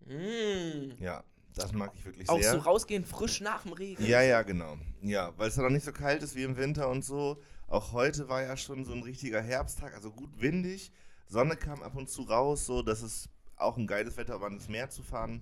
Mmh. 0.05 0.95
Ja, 0.99 1.23
das 1.55 1.71
mag 1.71 1.91
ich 1.95 2.03
wirklich 2.05 2.27
Auch 2.27 2.41
sehr. 2.41 2.51
so 2.53 2.59
rausgehen, 2.59 3.05
frisch 3.05 3.39
nach 3.39 3.63
dem 3.63 3.71
Regen. 3.73 4.05
Ja, 4.05 4.21
ja, 4.21 4.41
genau. 4.41 4.77
Ja, 5.01 5.33
weil 5.37 5.47
es 5.47 5.55
dann 5.55 5.65
auch 5.65 5.69
nicht 5.69 5.85
so 5.85 5.93
kalt 5.93 6.23
ist 6.23 6.35
wie 6.35 6.43
im 6.43 6.57
Winter 6.57 6.89
und 6.89 7.03
so. 7.05 7.41
Auch 7.67 7.93
heute 7.93 8.27
war 8.27 8.41
ja 8.41 8.57
schon 8.57 8.83
so 8.85 8.93
ein 8.93 9.03
richtiger 9.03 9.41
Herbsttag, 9.41 9.93
also 9.93 10.11
gut 10.11 10.41
windig. 10.41 10.91
Sonne 11.27 11.55
kam 11.55 11.81
ab 11.83 11.95
und 11.95 12.09
zu 12.09 12.23
raus, 12.23 12.65
so 12.65 12.81
dass 12.81 13.01
es 13.01 13.29
auch 13.55 13.77
ein 13.77 13.87
geiles 13.87 14.17
Wetter 14.17 14.39
war, 14.39 14.49
ins 14.49 14.67
Meer 14.69 14.89
zu 14.89 15.03
fahren. 15.03 15.41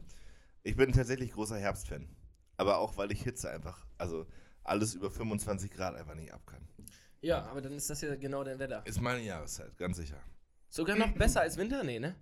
Ich 0.64 0.76
bin 0.76 0.92
tatsächlich 0.94 1.32
großer 1.34 1.58
Herbstfan. 1.58 2.08
Aber 2.58 2.78
auch, 2.78 2.98
weil 2.98 3.12
ich 3.12 3.22
Hitze 3.22 3.50
einfach, 3.50 3.86
also 3.98 4.26
alles 4.66 4.94
über 4.96 5.10
25 5.12 5.72
Grad 5.72 5.96
einfach 5.96 6.16
nicht 6.16 6.34
ab 6.34 6.46
kann. 6.46 6.68
Ja, 7.22 7.44
aber 7.46 7.62
dann 7.62 7.74
ist 7.74 7.90
das 7.90 8.02
ja 8.02 8.16
genau 8.16 8.44
dein 8.44 8.60
Wetter. 8.60 8.84
Ist 8.86 9.02
meine 9.02 9.22
Jahreszeit, 9.22 9.76
ganz 9.78 9.98
sicher. 9.98 10.20
Sogar 10.70 10.96
noch 10.98 11.14
besser 11.14 11.42
als 11.42 11.58
Winter? 11.58 11.84
Nee, 11.84 12.00
ne? 12.00 12.16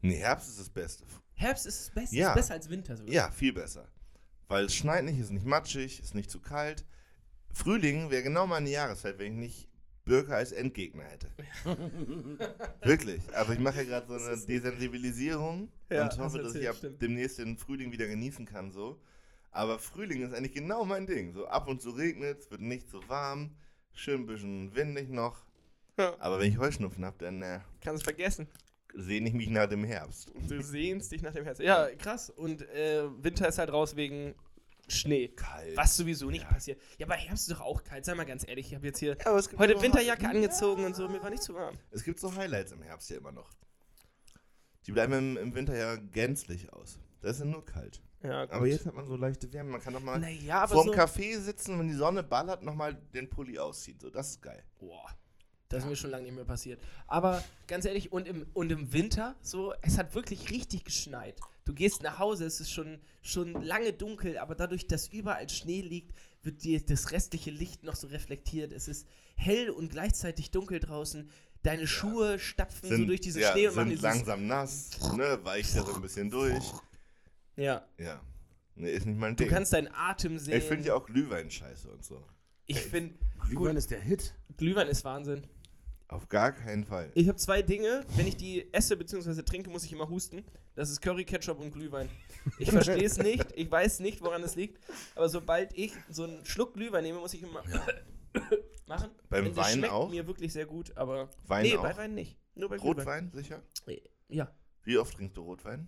Nee, 0.00 0.16
Herbst 0.18 0.48
ist 0.48 0.60
das 0.60 0.68
Beste. 0.68 1.04
Herbst 1.32 1.66
ist 1.66 1.80
das 1.80 1.94
Beste. 1.94 2.16
Ja. 2.16 2.28
Ist 2.30 2.34
besser 2.36 2.54
als 2.54 2.68
Winter 2.68 2.96
sogar. 2.96 3.12
Ja, 3.12 3.30
viel 3.30 3.52
besser. 3.52 3.88
Weil 4.48 4.66
es 4.66 4.74
schneit 4.74 5.04
nicht, 5.04 5.18
ist 5.18 5.30
nicht 5.30 5.46
matschig, 5.46 6.00
ist 6.00 6.14
nicht 6.14 6.30
zu 6.30 6.40
kalt. 6.40 6.84
Frühling 7.52 8.10
wäre 8.10 8.22
genau 8.22 8.46
meine 8.46 8.68
Jahreszeit, 8.68 9.18
wenn 9.18 9.32
ich 9.32 9.38
nicht 9.38 9.68
Birke 10.04 10.34
als 10.36 10.52
Endgegner 10.52 11.04
hätte. 11.04 11.30
Wirklich. 12.82 13.22
Aber 13.34 13.54
ich 13.54 13.58
mache 13.58 13.78
ja 13.78 13.84
gerade 13.84 14.06
so 14.06 14.14
eine 14.26 14.36
Desensibilisierung 14.36 15.72
Ja, 15.90 16.02
und 16.02 16.10
hast 16.10 16.18
hoffe, 16.18 16.38
dass 16.38 16.54
ich 16.54 16.64
erzählt, 16.64 16.68
ab 16.68 16.76
stimmt. 16.76 17.02
demnächst 17.02 17.38
den 17.38 17.56
Frühling 17.56 17.90
wieder 17.90 18.06
genießen 18.06 18.44
kann. 18.44 18.70
So. 18.70 19.00
Aber 19.54 19.78
Frühling 19.78 20.22
ist 20.22 20.34
eigentlich 20.34 20.52
genau 20.52 20.84
mein 20.84 21.06
Ding. 21.06 21.32
So 21.32 21.46
ab 21.46 21.68
und 21.68 21.80
zu 21.80 21.90
regnet 21.90 22.40
es, 22.40 22.50
wird 22.50 22.60
nicht 22.60 22.88
so 22.90 23.08
warm, 23.08 23.54
schön 23.92 24.22
ein 24.22 24.26
bisschen 24.26 24.74
windig 24.74 25.08
noch. 25.08 25.44
Ja. 25.96 26.16
Aber 26.18 26.40
wenn 26.40 26.50
ich 26.50 26.58
Heuschnupfen 26.58 27.04
habe, 27.04 27.16
dann 27.18 27.40
äh, 27.40 27.60
Kannst 27.80 28.02
es 28.02 28.04
vergessen. 28.04 28.48
sehne 28.94 29.28
ich 29.28 29.34
mich 29.34 29.48
nach 29.48 29.68
dem 29.68 29.84
Herbst. 29.84 30.32
Du 30.48 30.60
sehnst 30.60 31.12
dich 31.12 31.22
nach 31.22 31.32
dem 31.32 31.44
Herbst. 31.44 31.62
Ja, 31.62 31.88
krass. 31.94 32.30
Und 32.30 32.62
äh, 32.70 33.04
Winter 33.22 33.46
ist 33.46 33.58
halt 33.58 33.70
raus 33.72 33.94
wegen 33.94 34.34
Schnee. 34.88 35.28
Kalt. 35.28 35.76
Was 35.76 35.96
sowieso 35.96 36.30
nicht 36.30 36.42
Ja. 36.42 36.48
passiert. 36.48 36.80
Ja, 36.98 37.06
aber 37.06 37.14
Herbst 37.14 37.48
ist 37.48 37.56
doch 37.56 37.64
auch 37.64 37.84
kalt. 37.84 38.04
Sei 38.04 38.14
mal 38.16 38.26
ganz 38.26 38.46
ehrlich, 38.46 38.66
ich 38.66 38.74
habe 38.74 38.86
jetzt 38.88 38.98
hier 38.98 39.16
Ja, 39.24 39.40
heute 39.56 39.80
Winterjacke 39.80 40.28
angezogen 40.28 40.84
und 40.84 40.96
so. 40.96 41.08
Mir 41.08 41.22
war 41.22 41.30
nicht 41.30 41.44
zu 41.44 41.54
warm. 41.54 41.78
Es 41.92 42.02
gibt 42.02 42.18
so 42.18 42.34
Highlights 42.34 42.72
im 42.72 42.82
Herbst 42.82 43.08
ja 43.08 43.18
immer 43.18 43.30
noch. 43.30 43.48
Die 44.86 44.92
bleiben 44.92 45.12
im, 45.12 45.36
im 45.36 45.54
Winter 45.54 45.76
ja 45.76 45.94
gänzlich 45.94 46.72
aus. 46.72 46.98
Da 47.22 47.28
ist 47.30 47.38
ja 47.38 47.44
nur 47.46 47.64
kalt. 47.64 48.02
Ja. 48.24 48.50
Aber 48.50 48.66
jetzt 48.66 48.86
hat 48.86 48.94
man 48.94 49.06
so 49.06 49.16
leichte 49.16 49.52
Wärme. 49.52 49.72
Man 49.72 49.80
kann 49.82 49.92
noch 49.92 50.02
mal 50.02 50.18
Naja, 50.18 50.66
vorm 50.66 50.88
so... 50.88 50.94
Café 50.94 51.38
sitzen, 51.38 51.78
wenn 51.78 51.88
die 51.88 51.94
Sonne 51.94 52.22
ballert, 52.22 52.62
nochmal 52.62 52.94
den 53.12 53.28
Pulli 53.28 53.58
ausziehen. 53.58 54.00
So, 54.00 54.08
das 54.08 54.30
ist 54.30 54.42
geil. 54.42 54.64
Boah, 54.78 55.10
das 55.68 55.82
ist 55.84 55.88
mir 55.88 55.96
schon 55.96 56.10
lange 56.10 56.24
nicht 56.24 56.34
mehr 56.34 56.44
passiert. 56.44 56.80
Aber 57.06 57.44
ganz 57.66 57.84
ehrlich, 57.84 58.12
und 58.12 58.26
im, 58.26 58.46
und 58.54 58.72
im 58.72 58.92
Winter, 58.92 59.36
so, 59.42 59.74
es 59.82 59.98
hat 59.98 60.14
wirklich 60.14 60.50
richtig 60.50 60.84
geschneit. 60.84 61.38
Du 61.66 61.74
gehst 61.74 62.02
nach 62.02 62.18
Hause, 62.18 62.46
es 62.46 62.60
ist 62.60 62.70
schon, 62.70 62.98
schon 63.22 63.52
lange 63.62 63.92
dunkel, 63.92 64.38
aber 64.38 64.54
dadurch, 64.54 64.86
dass 64.86 65.08
überall 65.08 65.48
Schnee 65.48 65.80
liegt, 65.82 66.14
wird 66.42 66.62
dir 66.62 66.84
das 66.84 67.10
restliche 67.10 67.50
Licht 67.50 67.84
noch 67.84 67.96
so 67.96 68.06
reflektiert. 68.06 68.72
Es 68.72 68.88
ist 68.88 69.06
hell 69.36 69.70
und 69.70 69.90
gleichzeitig 69.90 70.50
dunkel 70.50 70.80
draußen. 70.80 71.28
Deine 71.62 71.86
Schuhe 71.86 72.38
stapfen 72.38 72.90
so 72.90 73.04
durch 73.06 73.22
diesen 73.22 73.40
ja, 73.40 73.52
Schnee 73.52 73.68
und 73.68 73.76
machen 73.76 73.88
sind 73.88 74.02
dieses. 74.02 74.02
langsam 74.02 74.46
nass, 74.46 74.90
ne, 75.16 75.38
weicht 75.42 75.74
da 75.76 75.84
so 75.84 75.94
ein 75.94 76.02
bisschen 76.02 76.30
durch. 76.30 76.62
Ja, 77.56 77.86
Ja. 77.98 78.20
Ne, 78.76 78.90
ist 78.90 79.06
nicht 79.06 79.16
mein 79.18 79.36
du 79.36 79.44
Ding. 79.44 79.52
kannst 79.52 79.72
deinen 79.72 79.88
Atem 79.94 80.36
sehen. 80.38 80.58
ich 80.58 80.64
finde 80.64 80.88
ja 80.88 80.94
auch 80.94 81.06
Glühwein 81.06 81.48
scheiße 81.50 81.88
und 81.88 82.04
so. 82.04 82.20
Ich 82.66 82.80
finde, 82.80 83.14
Glühwein 83.48 83.76
ist 83.76 83.90
der 83.92 84.00
Hit. 84.00 84.34
Glühwein 84.56 84.88
ist 84.88 85.04
Wahnsinn. 85.04 85.46
Auf 86.08 86.28
gar 86.28 86.50
keinen 86.52 86.84
Fall. 86.84 87.10
Ich 87.14 87.28
habe 87.28 87.38
zwei 87.38 87.62
Dinge. 87.62 88.04
Wenn 88.16 88.26
ich 88.26 88.36
die 88.36 88.72
esse 88.74 88.96
bzw. 88.96 89.42
trinke, 89.42 89.70
muss 89.70 89.84
ich 89.84 89.92
immer 89.92 90.08
husten. 90.08 90.44
Das 90.74 90.90
ist 90.90 91.00
Curry, 91.00 91.24
Ketchup 91.24 91.60
und 91.60 91.70
Glühwein. 91.72 92.08
Ich 92.58 92.70
verstehe 92.72 93.04
es 93.04 93.16
nicht. 93.18 93.46
Ich 93.54 93.70
weiß 93.70 94.00
nicht, 94.00 94.20
woran 94.22 94.42
es 94.42 94.56
liegt. 94.56 94.82
Aber 95.14 95.28
sobald 95.28 95.72
ich 95.78 95.92
so 96.10 96.24
einen 96.24 96.44
Schluck 96.44 96.74
Glühwein 96.74 97.04
nehme, 97.04 97.20
muss 97.20 97.32
ich 97.34 97.42
immer 97.44 97.62
machen. 98.86 99.10
Beim 99.30 99.46
Und 99.46 99.56
das 99.56 99.66
Wein 99.66 99.78
schmeckt 99.78 99.92
auch? 99.92 100.10
mir 100.10 100.26
wirklich 100.26 100.52
sehr 100.52 100.66
gut, 100.66 100.96
aber 100.96 101.30
Wein 101.46 101.62
nee, 101.62 101.76
auch? 101.76 101.82
bei 101.82 101.96
Wein 101.96 102.14
nicht. 102.14 102.38
Nur 102.54 102.68
bei 102.68 102.76
Glühwein. 102.76 102.96
Rotwein, 102.98 103.30
sicher? 103.32 103.62
Ja. 104.28 104.52
Wie 104.82 104.98
oft 104.98 105.14
trinkst 105.14 105.36
du 105.36 105.42
Rotwein? 105.42 105.86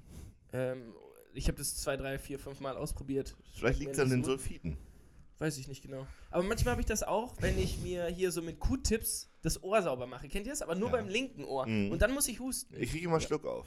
Ähm, 0.53 0.95
ich 1.37 1.49
habe 1.49 1.59
das 1.59 1.77
zwei, 1.77 1.97
drei, 1.97 2.19
vier, 2.19 2.39
fünf 2.39 2.61
Mal 2.61 2.77
ausprobiert. 2.77 3.37
Vielleicht 3.55 3.79
liegt 3.81 3.93
es 3.93 3.99
an 4.01 4.11
den 4.11 4.25
so. 4.25 4.31
Sulfiten. 4.33 4.77
Weiß 5.39 5.59
ich 5.59 5.69
nicht 5.69 5.83
genau. 5.83 6.07
Aber 6.31 6.43
manchmal 6.45 6.73
habe 6.73 6.81
ich 6.81 6.87
das 6.87 7.03
auch, 7.03 7.35
wenn 7.41 7.59
ich 7.59 7.79
mir 7.83 8.07
hier 8.07 8.33
so 8.33 8.41
mit 8.41 8.59
Q-Tips 8.59 9.29
das 9.43 9.63
Ohr 9.63 9.83
sauber 9.83 10.07
mache. 10.07 10.29
Kennt 10.29 10.47
ihr 10.47 10.53
das? 10.53 10.63
Aber 10.63 10.75
nur 10.75 10.89
Ja. 10.89 10.97
beim 10.97 11.09
linken 11.09 11.45
Ohr. 11.45 11.67
Mhm. 11.67 11.93
Und 11.93 12.01
dann 12.01 12.15
muss 12.15 12.27
ich 12.29 12.41
husten. 12.41 12.75
Ich 12.79 12.91
kriege 12.91 13.05
immer 13.05 13.21
Schluck 13.21 13.45
auf. 13.45 13.67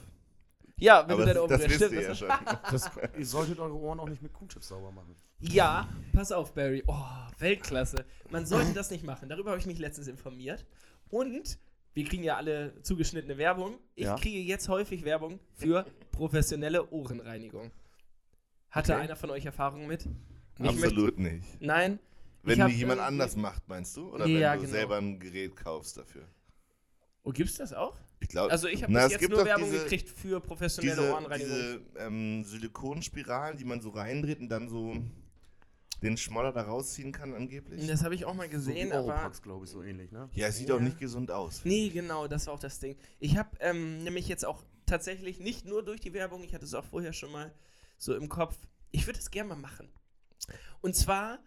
ja, 0.76 1.04
wenn 1.06 1.12
Aber 1.12 1.26
du 1.26 1.26
deine 1.26 1.34
das, 1.34 1.42
Ohren 1.42 1.50
das 1.50 1.60
wisst 1.62 1.74
Stimmt, 1.76 1.92
ihr 1.92 2.02
ja 2.02 2.08
das- 2.08 2.18
schon. 2.18 2.28
Das, 2.72 2.90
ihr 3.16 3.26
solltet 3.26 3.58
eure 3.60 3.74
Ohren 3.76 4.00
auch 4.00 4.08
nicht 4.08 4.20
mit 4.20 4.32
Q-Chips 4.32 4.66
sauber 4.68 4.90
machen. 4.90 5.14
Ja, 5.38 5.88
pass 6.12 6.32
auf, 6.32 6.54
Barry. 6.54 6.82
Oh, 6.88 7.04
Weltklasse. 7.38 8.04
Man 8.30 8.46
sollte 8.46 8.72
das 8.74 8.90
nicht 8.90 9.04
machen. 9.04 9.28
Darüber 9.28 9.50
habe 9.50 9.60
ich 9.60 9.66
mich 9.66 9.78
letztens 9.78 10.08
informiert. 10.08 10.66
Und 11.08 11.56
wir 11.94 12.04
kriegen 12.04 12.22
ja 12.22 12.36
alle 12.36 12.80
zugeschnittene 12.82 13.36
Werbung. 13.38 13.78
Ich 13.94 14.04
Ja. 14.04 14.16
kriege 14.16 14.38
jetzt 14.40 14.68
häufig 14.68 15.04
Werbung 15.04 15.40
für 15.54 15.84
professionelle 16.12 16.88
Ohrenreinigung. 16.90 17.70
Hatte 18.70 18.92
Okay. 18.94 19.02
einer 19.02 19.16
von 19.16 19.30
euch 19.30 19.44
Erfahrung 19.46 19.86
mit? 19.86 20.06
Ich 20.58 20.68
Absolut 20.68 21.18
nicht. 21.18 21.44
Nein. 21.60 21.98
Wenn 22.42 22.54
die 22.68 22.74
jemand 22.74 22.98
irgendwie- 22.98 23.00
anders 23.00 23.36
macht, 23.36 23.68
meinst 23.68 23.96
du? 23.96 24.10
Oder 24.14 24.26
Ja, 24.26 24.52
wenn 24.52 24.58
du 24.60 24.66
genau. 24.66 24.72
selber 24.78 24.96
ein 24.98 25.18
Gerät 25.18 25.56
kaufst 25.56 25.96
dafür? 25.98 26.22
Oh, 27.22 27.32
gibt's 27.32 27.56
das 27.56 27.72
auch? 27.74 27.96
Ich 28.20 28.28
glaube, 28.28 28.50
Also 28.52 28.68
ich 28.68 28.82
habe 28.82 28.92
jetzt 28.92 29.28
nur 29.28 29.44
Werbung 29.44 29.70
diese- 29.70 29.82
gekriegt 29.84 30.08
für 30.08 30.40
professionelle 30.40 30.96
diese, 31.00 31.12
Ohrenreinigung. 31.12 31.50
diese 31.54 31.80
ähm, 31.98 32.44
Silikonspiralen, 32.44 33.56
die 33.58 33.64
man 33.64 33.80
so 33.80 33.90
reindreht 33.90 34.40
und 34.40 34.48
dann 34.48 34.68
so 34.68 34.94
den 36.02 36.16
Schmoller 36.16 36.52
da 36.52 36.62
rausziehen 36.62 37.12
kann 37.12 37.34
angeblich. 37.34 37.86
das 37.86 38.02
habe 38.04 38.14
ich 38.14 38.24
auch 38.24 38.34
mal 38.34 38.44
So 38.46 38.50
gesehen, 38.52 38.88
wie 38.88 38.92
aber 38.92 39.30
glaube 39.42 39.64
ich, 39.64 39.70
so 39.70 39.82
ähnlich, 39.82 40.10
ne? 40.12 40.28
ja, 40.32 40.46
es 40.48 40.56
sieht 40.56 40.68
Ja. 40.68 40.76
auch 40.76 40.80
nicht 40.80 40.98
gesund 40.98 41.30
aus. 41.30 41.60
Nee, 41.64 41.88
genau, 41.90 42.26
das 42.26 42.46
war 42.46 42.54
auch 42.54 42.58
das 42.60 42.78
Ding. 42.78 42.96
Ich 43.18 43.36
habe 43.36 43.50
ähm, 43.60 44.02
nämlich 44.04 44.28
jetzt 44.28 44.44
auch 44.44 44.62
tatsächlich 44.86 45.40
nicht 45.40 45.66
nur 45.66 45.84
durch 45.84 46.00
die 46.00 46.12
Werbung, 46.14 46.42
ich 46.42 46.54
hatte 46.54 46.64
es 46.64 46.74
auch 46.74 46.84
vorher 46.84 47.12
schon 47.12 47.30
mal 47.32 47.52
so 47.98 48.14
im 48.14 48.28
Kopf, 48.28 48.56
ich 48.90 49.06
würde 49.06 49.18
es 49.18 49.30
gerne 49.30 49.50
mal 49.50 49.56
machen. 49.56 49.88
Und 50.80 50.96
zwar, 50.96 51.38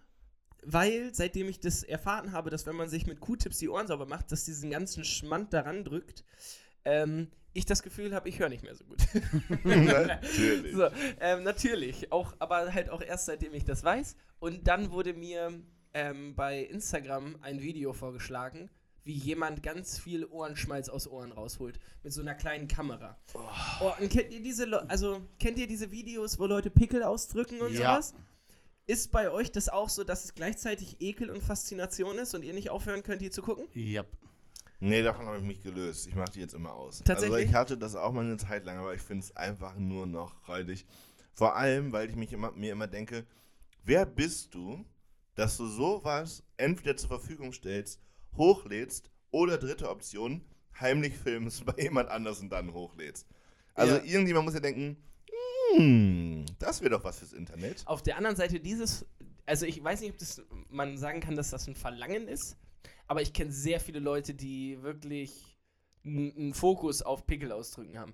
weil 0.61 1.13
seitdem 1.13 1.49
ich 1.49 1.59
das 1.59 1.83
erfahren 1.83 2.31
habe, 2.31 2.49
dass 2.49 2.65
wenn 2.65 2.75
man 2.75 2.89
sich 2.89 3.05
mit 3.07 3.19
Q-Tips 3.19 3.57
die 3.57 3.69
Ohren 3.69 3.87
sauber 3.87 4.05
macht, 4.05 4.31
dass 4.31 4.45
diesen 4.45 4.69
ganzen 4.71 5.03
Schmand 5.03 5.51
daran 5.53 5.83
drückt, 5.83 6.23
ähm, 6.85 7.27
ich 7.55 7.65
das 7.65 7.83
Gefühl 7.83 8.15
habe, 8.15 8.29
ich 8.29 8.39
höre 8.39 8.49
nicht 8.49 8.63
mehr 8.63 8.75
so 8.75 8.83
gut. 8.85 8.99
Natürlich. 9.63 10.73
So, 10.75 10.87
ähm, 11.19 11.43
natürlich, 11.43 12.11
auch, 12.11 12.33
aber 12.39 12.73
halt 12.73 12.89
auch 12.89 13.01
erst 13.01 13.25
seitdem 13.27 13.53
ich 13.53 13.63
das 13.65 13.83
weiß. 13.83 14.15
Und 14.43 14.67
dann 14.67 14.91
wurde 14.91 15.13
mir 15.13 15.53
ähm, 15.93 16.35
bei 16.35 16.59
Instagram 16.65 17.37
ein 17.39 17.61
Video 17.61 17.93
vorgeschlagen, 17.93 18.69
wie 19.05 19.13
jemand 19.13 19.63
ganz 19.63 19.97
viel 19.97 20.25
Ohrenschmalz 20.25 20.89
aus 20.89 21.07
Ohren 21.07 21.31
rausholt. 21.31 21.79
Mit 22.03 22.11
so 22.11 22.19
einer 22.19 22.35
kleinen 22.35 22.67
Kamera. 22.67 23.17
Oh. 23.35 23.93
und 24.01 24.09
kennt 24.09 24.33
ihr 24.33 24.43
diese, 24.43 24.65
Le 24.65 24.89
also 24.89 25.21
kennt 25.39 25.59
ihr 25.59 25.67
diese 25.67 25.91
Videos, 25.91 26.39
wo 26.39 26.45
Leute 26.45 26.69
Pickel 26.69 27.03
ausdrücken 27.03 27.61
und 27.61 27.71
Ja. 27.71 28.01
sowas? 28.01 28.15
Ist 28.85 29.13
bei 29.13 29.31
euch 29.31 29.49
das 29.49 29.69
auch 29.69 29.87
so, 29.87 30.03
dass 30.03 30.25
es 30.25 30.33
gleichzeitig 30.35 30.97
Ekel 30.99 31.29
und 31.29 31.41
Faszination 31.41 32.17
ist 32.17 32.35
und 32.35 32.43
ihr 32.43 32.53
nicht 32.53 32.69
aufhören 32.69 33.01
könnt, 33.01 33.21
die 33.21 33.29
zu 33.29 33.43
gucken? 33.43 33.65
Ja. 33.73 34.03
Nee, 34.81 35.03
davon 35.03 35.25
habe 35.25 35.37
ich 35.37 35.43
mich 35.43 35.63
gelöst. 35.63 36.05
Ich 36.07 36.15
mache 36.15 36.31
die 36.33 36.41
jetzt 36.41 36.53
immer 36.53 36.73
aus. 36.73 37.01
Tatsächlich? 37.05 37.33
Also 37.33 37.47
ich 37.47 37.53
hatte 37.55 37.77
das 37.77 37.95
auch 37.95 38.11
mal 38.11 38.25
eine 38.25 38.35
Zeit 38.35 38.65
lang, 38.65 38.77
aber 38.79 38.93
ich 38.93 39.01
finde 39.01 39.23
es 39.23 39.33
einfach 39.37 39.77
nur 39.77 40.05
noch 40.05 40.49
räudig. 40.49 40.85
Vor 41.33 41.55
allem, 41.55 41.93
weil 41.93 42.09
ich 42.09 42.17
mich 42.17 42.33
immer, 42.33 42.51
mir 42.51 42.73
immer 42.73 42.87
denke, 42.87 43.25
wer 43.83 44.05
bist 44.05 44.53
du, 44.53 44.85
dass 45.35 45.57
du 45.57 45.67
sowas 45.67 46.43
entweder 46.57 46.95
zur 46.95 47.09
Verfügung 47.09 47.53
stellst, 47.53 47.99
hochlädst 48.35 49.09
oder 49.31 49.57
dritte 49.57 49.89
Option, 49.89 50.45
heimlich 50.79 51.15
filmst 51.17 51.65
bei 51.65 51.81
jemand 51.81 52.09
anders 52.09 52.39
und 52.39 52.49
dann 52.49 52.73
hochlädst. 52.73 53.27
Also 53.73 53.95
Ja. 53.95 54.03
irgendjemand 54.03 54.45
muss 54.45 54.53
ja 54.53 54.59
denken, 54.59 54.97
hm, 55.75 56.45
das 56.59 56.81
wäre 56.81 56.91
doch 56.91 57.03
was 57.03 57.19
fürs 57.19 57.33
Internet. 57.33 57.81
Auf 57.85 58.03
der 58.03 58.17
anderen 58.17 58.35
Seite 58.35 58.59
dieses, 58.59 59.05
also 59.45 59.65
ich 59.65 59.83
weiß 59.83 60.01
nicht, 60.01 60.11
ob 60.11 60.17
das, 60.19 60.41
man 60.69 60.97
sagen 60.97 61.19
kann, 61.19 61.35
dass 61.35 61.49
das 61.49 61.67
ein 61.67 61.75
Verlangen 61.75 62.27
ist, 62.27 62.57
aber 63.07 63.21
ich 63.21 63.33
kenne 63.33 63.51
sehr 63.51 63.79
viele 63.79 63.99
Leute, 63.99 64.33
die 64.33 64.81
wirklich 64.83 65.57
einen 66.05 66.53
Fokus 66.53 67.01
auf 67.01 67.25
Pickel 67.25 67.51
ausdrücken 67.51 67.97
haben. 67.97 68.13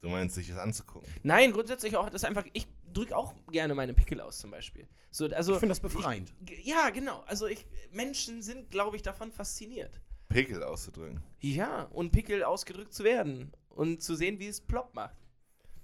Du 0.00 0.08
meinst, 0.08 0.34
sich 0.34 0.48
das 0.48 0.56
anzugucken. 0.58 1.08
Nein, 1.22 1.52
grundsätzlich 1.52 1.96
auch, 1.96 2.06
das 2.08 2.22
ist 2.22 2.28
einfach, 2.28 2.46
ich 2.54 2.66
drücke 2.92 3.14
auch 3.16 3.34
gerne 3.52 3.74
meine 3.74 3.92
Pickel 3.92 4.20
aus 4.20 4.38
zum 4.38 4.50
Beispiel. 4.50 4.88
So, 5.10 5.26
also, 5.26 5.52
Ich 5.54 5.58
finde 5.58 5.72
das 5.72 5.80
befreiend. 5.80 6.32
Ich, 6.48 6.64
ja, 6.64 6.88
genau. 6.90 7.22
Also 7.26 7.46
ich, 7.46 7.66
Menschen 7.92 8.42
sind, 8.42 8.70
glaube 8.70 8.96
ich, 8.96 9.02
davon 9.02 9.30
fasziniert. 9.30 10.00
Pickel 10.28 10.62
auszudrücken. 10.62 11.22
Ja, 11.40 11.82
und 11.92 12.12
Pickel 12.12 12.44
ausgedrückt 12.44 12.94
zu 12.94 13.04
werden 13.04 13.52
und 13.68 14.02
zu 14.02 14.14
sehen, 14.14 14.38
wie 14.38 14.46
es 14.46 14.60
plopp 14.60 14.94
macht. 14.94 15.16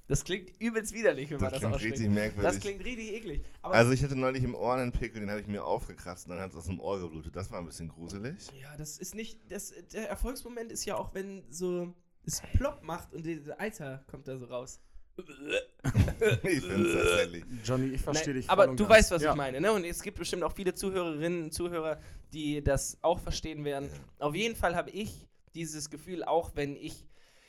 Das 0.09 0.23
klingt 0.25 0.51
übelst 0.61 0.95
widerlich, 0.95 1.31
wenn 1.31 1.39
man 1.41 1.51
Das 1.51 1.55
das 1.55 1.59
klingt 1.61 1.75
ausspricht. 1.75 1.95
richtig 1.95 2.11
merkwürdig. 2.11 2.53
Das 2.53 2.61
klingt 2.61 2.85
richtig 2.85 3.13
eklig. 3.13 3.45
Aber 3.61 3.75
Also 3.75 3.91
ich 3.91 4.03
hatte 4.05 4.15
neulich 4.15 4.45
im 4.45 4.55
Ohr 4.55 4.75
einen 4.77 4.93
Pickel, 4.93 5.21
den 5.21 5.31
habe 5.31 5.41
ich 5.41 5.49
mir 5.49 5.65
aufgekratzt 5.65 6.27
und 6.27 6.31
dann 6.31 6.41
hat 6.41 6.53
es 6.53 6.57
aus 6.57 6.67
dem 6.67 6.79
Ohr 6.79 7.01
geblutet. 7.01 7.35
Das 7.35 7.51
war 7.51 7.59
ein 7.59 7.67
bisschen 7.67 7.89
gruselig. 7.89 8.37
Ja, 8.63 8.77
das 8.77 8.99
ist 8.99 9.17
nicht. 9.17 9.41
Das, 9.51 9.75
der 9.93 10.09
Erfolgsmoment 10.09 10.71
ist 10.71 10.85
ja 10.85 10.97
auch, 10.97 11.13
wenn 11.13 11.43
so 11.51 11.93
es 12.27 12.43
plopp 12.57 12.83
macht 12.83 13.13
und 13.15 13.25
der 13.25 13.61
Eiter 13.61 14.05
kommt 14.11 14.27
da 14.29 14.37
so 14.37 14.47
raus. 14.47 14.81
ich 16.43 16.61
finde 16.61 16.89
es 16.89 16.95
tatsächlich. 16.95 17.45
Johnny, 17.65 17.87
ich 17.95 18.01
verstehe 18.03 18.35
dich. 18.35 18.51
aber 18.51 18.67
du 18.67 18.77
ganz. 18.77 18.91
weißt, 18.91 19.11
was 19.13 19.23
ja. 19.23 19.31
ich 19.31 19.37
meine, 19.37 19.61
ne? 19.61 19.73
Und 19.73 19.85
es 19.85 20.03
gibt 20.03 20.19
bestimmt 20.19 20.43
auch 20.43 20.53
viele 20.53 20.75
Zuhörerinnen 20.75 21.45
und 21.45 21.53
Zuhörer, 21.55 21.99
die 22.35 22.63
das 22.63 22.99
auch 23.03 23.19
verstehen 23.19 23.65
werden. 23.65 23.89
Auf 24.19 24.35
jeden 24.35 24.57
Fall 24.57 24.77
habe 24.77 24.91
ich 24.91 25.27
dieses 25.55 25.89
Gefühl, 25.89 26.23
auch 26.23 26.51
wenn 26.55 26.77
ich 26.77 27.07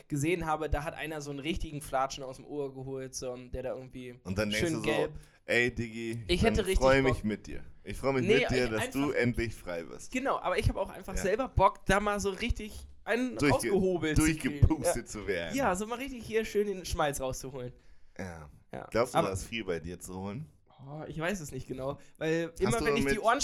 gesehen 0.07 0.45
habe, 0.45 0.69
da 0.69 0.85
hat 0.85 0.93
einer 0.93 1.19
so 1.19 1.31
einen 1.31 1.39
richtigen 1.39 1.81
Flatschen 1.81 2.23
aus 2.23 2.37
dem 2.37 2.45
Ohr 2.45 2.73
geholt, 2.73 3.13
so, 3.13 3.35
der 3.35 3.63
da 3.63 3.75
irgendwie 3.75 4.15
Und 4.23 4.37
dann 4.37 4.49
denkst 4.49 4.59
schön 4.65 4.73
du 4.75 4.79
so, 4.79 4.85
gelb. 4.85 5.11
ey 5.45 5.69
Diggi, 5.75 6.23
Ich 6.27 6.41
freue 6.77 7.01
mich 7.01 7.15
Bock. 7.15 7.23
mit 7.25 7.47
dir. 7.47 7.61
Ich 7.83 7.97
freue 7.97 8.13
mich 8.13 8.25
Nee, 8.25 8.39
mit 8.39 8.49
dir, 8.49 8.69
dass 8.69 8.89
du 8.91 9.11
endlich 9.11 9.53
frei 9.53 9.85
wirst. 9.89 10.11
Genau, 10.13 10.39
aber 10.39 10.57
ich 10.57 10.69
habe 10.69 10.79
auch 10.79 10.89
einfach 10.89 11.15
Ja. 11.15 11.21
selber 11.21 11.49
Bock, 11.49 11.85
da 11.85 11.99
mal 11.99 12.21
so 12.21 12.29
richtig 12.29 12.87
einen 13.07 13.35
Durchge 13.37 13.55
ausgehobelt 13.55 14.15
zu 14.17 14.23
kriegen. 14.23 14.39
durchgepustet 14.59 15.09
zu 15.09 15.25
werden. 15.27 15.55
Ja. 15.55 15.69
ja, 15.69 15.75
so 15.75 15.87
mal 15.87 15.95
richtig 15.97 16.25
hier 16.25 16.45
schön 16.45 16.67
den 16.67 16.85
Schmalz 16.85 17.19
rauszuholen. 17.21 17.73
ja. 18.17 18.49
Ja. 18.73 18.85
Glaubst 18.91 19.13
du, 19.13 19.19
Aber- 19.19 19.27
da 19.29 19.33
ist 19.33 19.45
viel 19.45 19.63
bei 19.63 19.79
dir 19.79 19.97
zu 19.99 20.13
holen? 20.19 20.45
Oh, 20.85 21.03
ich 21.07 21.17
weiß 21.17 21.39
es 21.39 21.51
nicht 21.51 21.67
genau, 21.67 21.97
weil 22.17 22.51
immer 22.59 22.79
wenn 22.85 22.97
ich 22.97 23.05
die 23.05 23.19
Ohren- 23.19 23.39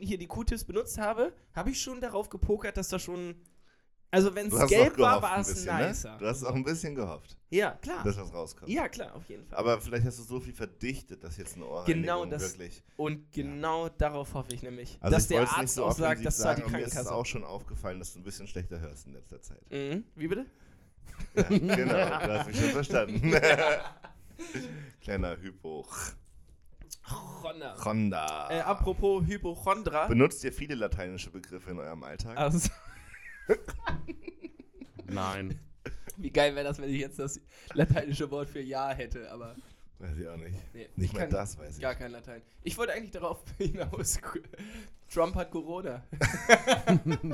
hier 0.00 0.18
die 0.18 0.26
Q-Tips 0.26 0.64
benutzt 0.64 0.98
habe, 0.98 1.32
habe 1.54 1.70
ich 1.70 1.80
schon 1.80 2.00
darauf 2.00 2.28
gepokert, 2.28 2.76
dass 2.76 2.88
da 2.90 2.98
schon 2.98 3.34
also 4.10 4.34
wenn 4.34 4.46
es 4.48 4.66
gelb 4.68 4.98
war, 4.98 5.20
war 5.20 5.38
es 5.40 5.48
nicer. 5.64 6.12
ne? 6.12 6.18
Du 6.18 6.26
hast 6.26 6.44
auch 6.44 6.54
ein 6.54 6.64
bisschen 6.64 6.94
gehofft, 6.94 7.36
Ja, 7.50 7.72
klar. 7.82 8.02
dass 8.04 8.16
was 8.16 8.32
rauskommt. 8.32 8.70
Ja, 8.70 8.88
klar, 8.88 9.14
auf 9.14 9.28
jeden 9.28 9.44
Fall. 9.46 9.58
Aber 9.58 9.80
vielleicht 9.80 10.06
hast 10.06 10.18
du 10.18 10.22
so 10.22 10.40
viel 10.40 10.52
verdichtet, 10.54 11.22
dass 11.24 11.36
jetzt 11.36 11.56
eine 11.56 11.66
Ohrreinigung 11.66 12.02
Genau 12.02 12.24
das- 12.24 12.42
wirklich... 12.58 12.82
Und 12.96 13.30
genau 13.32 13.88
darauf 13.88 14.32
hoffe 14.34 14.54
ich 14.54 14.62
nämlich, 14.62 14.96
Also 15.00 15.14
dass 15.16 15.24
ich 15.24 15.28
der 15.36 15.50
Arzt 15.50 15.74
so 15.74 15.84
auch 15.84 15.92
sagt, 15.92 16.24
das 16.24 16.42
war 16.44 16.54
die 16.54 16.62
aber 16.62 16.70
mir 16.72 16.78
ist 16.80 16.86
es 16.88 16.92
Krankenkasse. 16.94 17.14
auch 17.14 17.26
schon 17.26 17.44
aufgefallen, 17.44 17.98
dass 17.98 18.12
du 18.12 18.20
ein 18.20 18.24
bisschen 18.24 18.46
schlechter 18.46 18.80
hörst 18.80 19.06
in 19.06 19.12
letzter 19.12 19.40
Zeit. 19.42 19.60
Mhm. 19.70 20.04
Wie 20.14 20.28
bitte? 20.28 20.46
Ja, 21.34 21.42
genau, 21.44 21.94
du 21.94 22.38
hast 22.38 22.46
mich 22.48 22.56
schon 22.60 22.70
verstanden. 22.70 23.32
Kleiner 25.00 25.36
Hypo. 25.40 25.86
Honda. 27.42 27.76
Honda. 27.84 28.50
Äh, 28.50 28.60
apropos 28.60 29.24
Hypochondra. 29.26 30.08
Benutzt 30.08 30.42
ihr 30.44 30.52
viele 30.52 30.74
lateinische 30.74 31.30
Begriffe 31.30 31.70
in 31.70 31.78
eurem 31.78 32.02
Alltag? 32.02 32.36
Also, 32.36 32.68
Nein. 35.06 35.58
wie 36.16 36.30
geil 36.30 36.54
wäre 36.54 36.64
das, 36.66 36.78
wenn 36.80 36.90
ich 36.90 37.00
jetzt 37.00 37.18
das 37.18 37.40
lateinische 37.74 38.30
Wort 38.30 38.48
für 38.48 38.60
Ja 38.60 38.90
hätte, 38.92 39.30
aber 39.30 39.54
Weiß 39.98 40.18
ich 40.18 40.28
auch 40.28 40.36
nicht. 40.36 40.54
nee, 40.74 40.88
Nicht 40.96 41.06
ich 41.08 41.12
mal 41.14 41.20
kann 41.20 41.30
das 41.30 41.56
weiß 41.58 41.76
ich. 41.76 41.80
Gar 41.82 41.94
kein 41.94 42.10
Latein. 42.10 42.42
Ich 42.62 42.76
wollte 42.76 42.92
eigentlich 42.92 43.12
darauf 43.12 43.42
hinaus. 43.58 44.18
Trump 45.10 45.34
hat 45.36 45.50
Corona. 45.50 46.04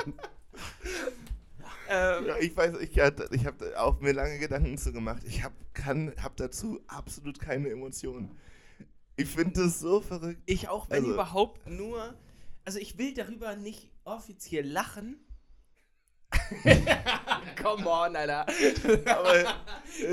ähm, 1.89 2.27
Ja, 2.27 2.37
ich 2.39 2.57
weiß, 2.57 2.75
ich, 2.81 2.91
ich 2.97 3.47
habe 3.47 3.81
auch 3.81 4.01
mir 4.01 4.13
lange 4.13 4.39
Gedanken 4.39 4.79
zu 4.79 4.93
gemacht. 4.93 5.23
Ich 5.27 5.43
habe 5.43 5.55
hab 6.23 6.37
dazu 6.37 6.81
absolut 6.87 7.41
keine 7.41 7.69
Emotionen. 7.71 8.31
Ich 9.17 9.29
finde 9.29 9.63
das 9.65 9.81
so 9.81 10.01
verrückt. 10.01 10.41
ich 10.47 10.69
auch, 10.69 10.89
wenn 10.89 10.99
Also- 11.03 11.15
überhaupt 11.15 11.67
nur. 11.69 12.15
Also 12.65 12.79
ich 12.79 12.97
will 12.97 13.13
darüber 13.13 13.57
nicht 13.57 13.89
offiziell 14.05 14.67
lachen. 14.67 15.17
Come 17.63 17.87
on, 17.87 18.17
Alter. 18.17 18.47
Aber 19.07 19.55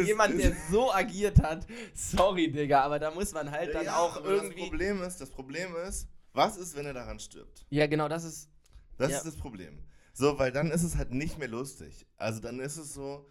Jemand, 0.04 0.40
der 0.40 0.54
so 0.70 0.92
agiert 0.94 1.42
hat, 1.42 1.66
sorry, 1.94 2.52
Digga, 2.52 2.82
aber 2.82 3.00
da 3.00 3.12
muss 3.12 3.34
man 3.34 3.50
halt 3.50 3.74
dann 3.74 3.86
Ja, 3.86 3.98
auch 3.98 4.24
irgendwie. 4.24 4.60
Das 4.62 4.68
Problem 4.70 5.02
ist, 5.04 5.22
das 5.22 5.30
Problem 5.30 5.76
ist, 5.88 6.08
was 6.34 6.58
ist, 6.58 6.76
wenn 6.76 6.86
er 6.86 6.94
daran 6.94 7.20
stirbt? 7.20 7.66
Ja, 7.70 7.88
genau, 7.88 8.08
das 8.08 8.24
ist. 8.24 8.50
Das 8.98 9.12
Ja. 9.12 9.18
ist 9.18 9.26
das 9.26 9.38
Problem. 9.38 9.80
So, 10.14 10.38
weil 10.38 10.52
dann 10.52 10.72
ist 10.72 10.84
es 10.84 10.98
halt 10.98 11.12
nicht 11.14 11.38
mehr 11.40 11.48
lustig. 11.48 12.06
Also 12.18 12.42
dann 12.42 12.60
ist 12.60 12.78
es 12.78 12.94
so, 12.94 13.28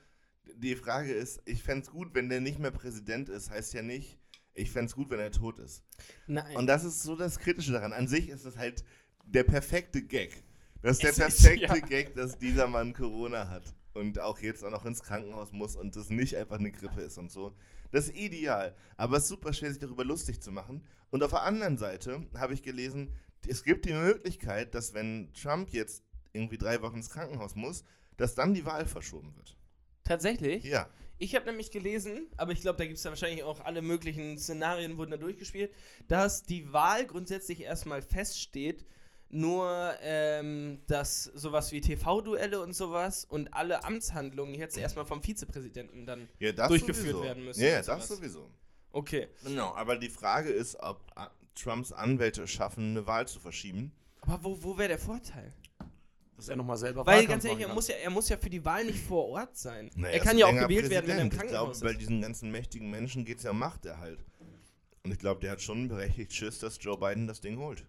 die 0.55 0.75
Frage 0.75 1.13
ist, 1.13 1.41
ich 1.45 1.63
fände 1.63 1.85
es 1.85 1.91
gut, 1.91 2.15
wenn 2.15 2.29
der 2.31 2.41
nicht 2.41 2.59
mehr 2.59 2.71
Präsident 2.71 3.29
ist, 3.29 3.51
heißt 3.51 3.75
ja 3.75 3.83
nicht, 3.83 4.19
ich 4.55 4.71
fände 4.71 4.87
es 4.87 4.95
gut, 4.95 5.11
wenn 5.11 5.21
er 5.21 5.31
tot 5.31 5.59
ist. 5.59 5.85
Nein. 6.27 6.57
Und 6.57 6.67
das 6.67 6.85
ist 6.85 7.03
so 7.03 7.15
das 7.15 7.39
Kritische 7.39 7.73
daran. 7.73 7.93
An 7.93 8.09
sich 8.09 8.29
ist 8.31 8.45
es 8.45 8.57
halt 8.57 8.83
der 9.25 9.45
perfekte 9.45 10.03
Gag. 10.03 10.43
Das 10.83 10.93
ist 10.93 11.03
der 11.03 11.11
Es 11.11 11.19
ist- 11.19 11.43
perfekte 11.43 11.79
ja. 11.79 11.87
Gag, 11.87 12.15
dass 12.15 12.39
dieser 12.39 12.67
Mann 12.67 12.93
Corona 12.95 13.49
hat 13.49 13.65
und 13.95 14.19
auch 14.21 14.39
jetzt 14.39 14.65
auch 14.65 14.71
noch 14.71 14.85
ins 14.85 15.03
Krankenhaus 15.03 15.53
muss 15.53 15.77
und 15.77 15.97
das 15.97 16.09
nicht 16.11 16.37
einfach 16.37 16.59
eine 16.59 16.71
Grippe 16.71 17.01
ist 17.01 17.19
und 17.19 17.31
so. 17.33 17.55
Das 17.91 18.07
ist 18.09 18.17
ideal. 18.17 18.77
Aber 18.97 19.17
es 19.17 19.25
ist 19.25 19.29
super 19.31 19.53
schwer, 19.53 19.71
sich 19.71 19.81
darüber 19.81 20.05
lustig 20.05 20.41
zu 20.41 20.53
machen. 20.53 20.85
Und 21.11 21.23
auf 21.23 21.31
der 21.31 21.43
anderen 21.43 21.79
Seite 21.79 22.27
habe 22.37 22.55
ich 22.55 22.63
gelesen, 22.63 23.13
es 23.47 23.65
gibt 23.65 23.87
die 23.87 23.93
Möglichkeit, 23.95 24.75
dass 24.75 24.95
wenn 24.95 25.33
Trump 25.33 25.71
jetzt 25.71 26.05
irgendwie 26.33 26.59
drei 26.59 26.83
Wochen 26.83 26.97
ins 26.97 27.11
Krankenhaus 27.11 27.55
muss, 27.55 27.83
dass 28.17 28.35
dann 28.35 28.53
die 28.55 28.65
Wahl 28.67 28.85
verschoben 28.87 29.35
wird. 29.37 29.57
Tatsächlich? 30.05 30.65
Ja. 30.65 30.89
Ich 31.19 31.35
habe 31.35 31.47
nämlich 31.47 31.71
gelesen, 31.71 32.29
aber 32.37 32.53
ich 32.53 32.61
glaube, 32.61 32.79
da 32.79 32.85
gibt 32.85 32.99
es 32.99 33.05
ja 33.05 33.11
wahrscheinlich 33.11 33.43
auch 33.43 33.61
alle 33.65 33.83
möglichen 33.83 34.39
Szenarien, 34.39 34.97
wurden 34.99 35.11
da 35.11 35.17
durchgespielt, 35.17 35.73
dass 36.07 36.45
die 36.45 36.73
Wahl 36.73 37.07
grundsätzlich 37.07 37.63
erstmal 37.63 38.03
feststeht, 38.03 38.85
nur 39.31 39.95
ähm, 40.03 40.81
dass 40.87 41.25
sowas 41.25 41.71
wie 41.73 41.81
TV-Duelle 41.81 42.61
und 42.61 42.73
sowas 42.75 43.25
und 43.25 43.53
alle 43.53 43.85
Amtshandlungen 43.85 44.55
jetzt 44.55 44.79
erstmal 44.79 45.05
vom 45.05 45.23
Vizepräsidenten 45.23 46.07
dann. 46.07 46.29
Ja, 46.39 46.53
das 46.53 46.69
durchgeführt 46.69 47.07
sowieso. 47.07 47.23
werden 47.23 47.45
müssen 47.45 47.63
Ja, 47.63 47.77
das 47.79 47.87
sowas. 47.87 48.09
sowieso. 48.09 48.51
Okay. 48.91 49.29
Genau, 49.45 49.75
aber 49.75 49.97
die 49.97 50.09
Frage 50.09 50.49
ist, 50.49 50.77
ob 50.81 51.01
ah, 51.15 51.31
Trumps 51.55 51.93
Anwälte 51.93 52.43
es 52.43 52.51
schaffen, 52.51 52.91
eine 52.91 53.07
Wahl 53.07 53.29
zu 53.29 53.39
verschieben. 53.39 53.93
Aber 54.23 54.43
wo, 54.43 54.63
wo 54.63 54.79
wäre 54.79 54.89
der 54.89 54.99
Vorteil? 54.99 55.53
Dass 56.37 56.49
er 56.49 56.57
nochmal 56.57 56.77
selber 56.77 57.05
Weil 57.05 57.19
Wahlkampf 57.19 57.31
ganz 57.31 57.45
ehrlich, 57.45 57.67
er 57.67 57.75
muss, 57.75 57.89
ja, 57.89 57.97
er 57.97 58.11
muss 58.11 58.29
ja 58.29 58.37
für 58.37 58.49
die 58.49 58.65
Wahl 58.65 58.85
nicht 58.85 59.01
vor 59.01 59.29
Ort 59.29 59.57
sein. 59.57 59.91
Na, 59.97 60.09
er 60.09 60.21
kann 60.21 60.39
ja 60.39 60.47
auch 60.47 60.53
gewählt 60.53 60.89
werden, 60.89 61.09
wenn 61.09 61.17
er 61.17 61.23
im. 61.23 61.31
Krankenhaus 61.31 61.77
Ich 61.77 61.81
glaube, 61.81 61.93
bei 61.93 61.99
diesen 61.99 62.23
ganzen 62.23 62.51
mächtigen 62.51 62.91
Menschen 62.91 63.25
geht 63.25 63.39
es 63.39 63.43
ja 63.45 63.51
um 63.51 63.59
Machterhalt. 63.59 64.25
Und 65.03 65.11
ich 65.11 65.19
glaube, 65.19 65.41
der 65.41 65.53
hat 65.53 65.61
schon 65.63 65.89
berechtigt 65.89 66.33
Schiss, 66.33 66.61
dass 66.61 66.79
Joe 66.81 66.97
Biden 66.97 67.27
das 67.27 67.41
Ding 67.41 67.59
holt. 67.59 67.85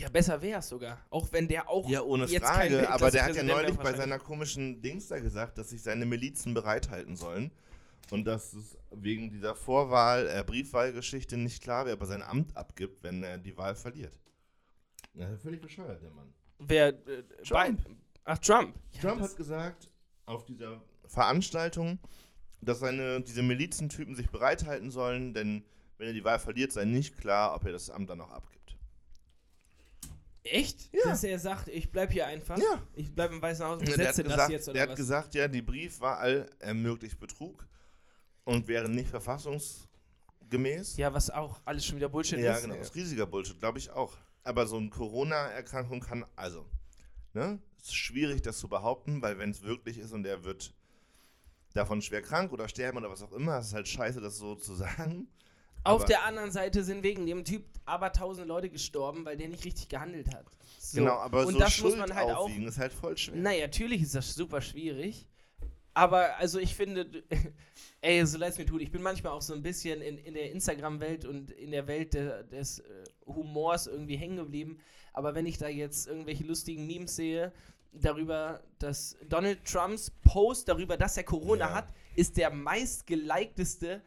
Ja, 0.00 0.08
besser 0.08 0.40
wäre 0.40 0.60
es 0.60 0.68
sogar. 0.68 0.98
Auch 1.10 1.30
wenn 1.30 1.46
der 1.46 1.68
auch 1.68 1.86
Ja, 1.88 2.00
ohne 2.02 2.24
jetzt 2.24 2.42
Frage, 2.42 2.88
aber 2.88 3.10
der 3.10 3.24
hat 3.24 3.36
ja 3.36 3.42
neulich 3.42 3.76
bei 3.76 3.92
seiner 3.92 4.18
komischen 4.18 4.80
Dings 4.80 5.08
da 5.08 5.18
gesagt, 5.18 5.58
dass 5.58 5.70
sich 5.70 5.82
seine 5.82 6.06
Milizen 6.06 6.54
bereithalten 6.54 7.16
sollen. 7.16 7.50
Und 8.10 8.24
dass 8.24 8.54
es 8.54 8.78
wegen 8.90 9.30
dieser 9.30 9.54
Vorwahl, 9.54 10.26
äh, 10.26 10.42
Briefwahlgeschichte 10.42 11.36
nicht 11.36 11.62
klar 11.62 11.84
wäre, 11.84 11.96
ob 11.96 12.00
er 12.00 12.06
sein 12.06 12.22
Amt 12.22 12.56
abgibt, 12.56 13.02
wenn 13.02 13.22
er 13.22 13.36
die 13.36 13.56
Wahl 13.56 13.74
verliert. 13.74 14.18
Ja, 15.12 15.36
völlig 15.36 15.60
bescheuert, 15.60 16.02
der 16.02 16.10
Mann. 16.10 16.32
Wer? 16.58 16.88
Äh, 16.88 17.22
Trump. 17.44 17.76
Biden. 17.76 18.00
Ach, 18.24 18.38
Trump. 18.38 18.74
Ja, 18.92 19.00
Trump 19.02 19.20
hat 19.20 19.36
gesagt 19.36 19.90
auf 20.24 20.44
dieser 20.44 20.80
Veranstaltung, 21.06 21.98
dass 22.62 22.80
seine, 22.80 23.20
diese 23.20 23.42
Milizentypen 23.42 24.14
sich 24.14 24.30
bereithalten 24.30 24.90
sollen, 24.90 25.34
denn 25.34 25.64
wenn 25.98 26.08
er 26.08 26.14
die 26.14 26.24
Wahl 26.24 26.38
verliert, 26.38 26.72
sei 26.72 26.86
nicht 26.86 27.18
klar, 27.18 27.54
ob 27.54 27.64
er 27.66 27.72
das 27.72 27.90
Amt 27.90 28.08
dann 28.08 28.18
noch 28.18 28.30
abgibt. 28.30 28.59
Echt? 30.44 30.90
Ja. 30.92 31.00
Dass 31.10 31.22
er 31.24 31.38
sagt, 31.38 31.68
ich 31.68 31.90
bleib 31.92 32.12
hier 32.12 32.26
einfach. 32.26 32.56
Ja. 32.58 32.82
Ich 32.94 33.14
bleib 33.14 33.30
im 33.32 33.42
Weißen 33.42 33.64
Haus 33.64 33.80
und 33.80 33.86
setze 33.86 34.22
das 34.24 34.32
gesagt, 34.32 34.50
jetzt 34.50 34.68
oder 34.68 34.72
der 34.74 34.82
hat 34.84 34.88
was? 34.90 34.96
gesagt, 34.96 35.34
ja, 35.34 35.48
die 35.48 35.62
Briefwahl 35.62 36.48
ermöglicht 36.60 37.18
Betrug 37.20 37.66
und 38.44 38.66
wäre 38.68 38.88
nicht 38.88 39.10
verfassungsgemäß. 39.10 40.96
ja, 40.96 41.12
was 41.12 41.30
auch 41.30 41.60
alles 41.64 41.84
schon 41.84 41.96
wieder 41.96 42.08
Bullshit 42.08 42.38
Ja, 42.38 42.54
ist. 42.54 42.62
genau. 42.62 42.76
Das 42.76 42.88
ist 42.88 42.94
riesiger 42.94 43.26
Bullshit, 43.26 43.58
glaube 43.58 43.78
ich 43.78 43.90
auch. 43.90 44.16
Aber 44.42 44.66
so 44.66 44.76
eine 44.78 44.88
Corona-Erkrankung 44.88 46.00
kann, 46.00 46.24
also, 46.36 46.66
ne? 47.34 47.58
Es 47.78 47.88
ist 47.88 47.94
schwierig, 47.96 48.42
das 48.42 48.58
zu 48.58 48.68
behaupten, 48.68 49.22
weil 49.22 49.38
wenn 49.38 49.50
es 49.50 49.62
wirklich 49.62 49.98
ist 49.98 50.12
und 50.12 50.26
er 50.26 50.44
wird 50.44 50.74
davon 51.74 52.02
schwer 52.02 52.20
krank 52.22 52.52
oder 52.52 52.68
sterben 52.68 52.98
oder 52.98 53.10
was 53.10 53.22
auch 53.22 53.32
immer, 53.32 53.58
es 53.58 53.68
ist 53.68 53.74
halt 53.74 53.88
scheiße, 53.88 54.20
das 54.20 54.36
so 54.38 54.54
zu 54.54 54.74
sagen. 54.76 55.28
Auf 55.84 56.00
Aber- 56.02 56.04
der 56.08 56.24
anderen 56.24 56.50
Seite 56.50 56.84
sind 56.84 57.02
wegen 57.02 57.26
dem 57.26 57.44
Typ 57.44 57.64
aber 57.86 58.12
tausend 58.12 58.46
Leute 58.46 58.68
gestorben, 58.70 59.24
weil 59.24 59.36
der 59.36 59.48
nicht 59.48 59.64
richtig 59.64 59.88
gehandelt 59.88 60.32
hat. 60.34 60.44
So. 60.78 60.98
Genau, 61.00 61.14
aber 61.14 61.46
und 61.46 61.54
so 61.54 61.58
das 61.58 61.72
Schuld 61.72 61.96
muss 61.98 62.08
man 62.08 62.16
halt 62.16 62.30
auch. 62.34 62.48
ist 62.48 62.78
halt 62.78 62.92
voll 62.92 63.16
schwer. 63.16 63.36
Naja, 63.36 63.62
natürlich 63.62 64.02
ist 64.02 64.14
das 64.14 64.34
super 64.34 64.60
schwierig. 64.60 65.26
Aber 65.92 66.36
also 66.36 66.58
ich 66.60 66.74
finde, 66.76 67.06
ey, 68.00 68.24
so 68.24 68.38
leid 68.38 68.52
es 68.52 68.58
mir 68.58 68.66
tut, 68.66 68.80
ich 68.80 68.92
bin 68.92 69.02
manchmal 69.02 69.32
auch 69.32 69.42
so 69.42 69.54
ein 69.54 69.62
bisschen 69.62 70.00
in, 70.02 70.18
in 70.18 70.34
der 70.34 70.52
Instagram-Welt 70.52 71.24
und 71.24 71.50
in 71.50 71.72
der 71.72 71.86
Welt 71.88 72.14
der, 72.14 72.44
des 72.44 72.78
äh, 72.78 72.84
Humors 73.26 73.86
irgendwie 73.88 74.16
hängen 74.16 74.36
geblieben. 74.36 74.78
Aber 75.12 75.34
wenn 75.34 75.46
ich 75.46 75.58
da 75.58 75.68
jetzt 75.68 76.06
irgendwelche 76.06 76.44
lustigen 76.44 76.86
Memes 76.86 77.16
sehe, 77.16 77.52
darüber, 77.92 78.62
dass 78.78 79.16
Donald 79.28 79.64
Trumps 79.64 80.12
Post 80.22 80.68
darüber, 80.68 80.96
dass 80.96 81.16
er 81.16 81.24
Corona 81.24 81.66
Ja. 81.70 81.74
hat, 81.74 81.88
ist 82.14 82.36
der 82.36 82.50
meistgeliketeste 82.50 84.00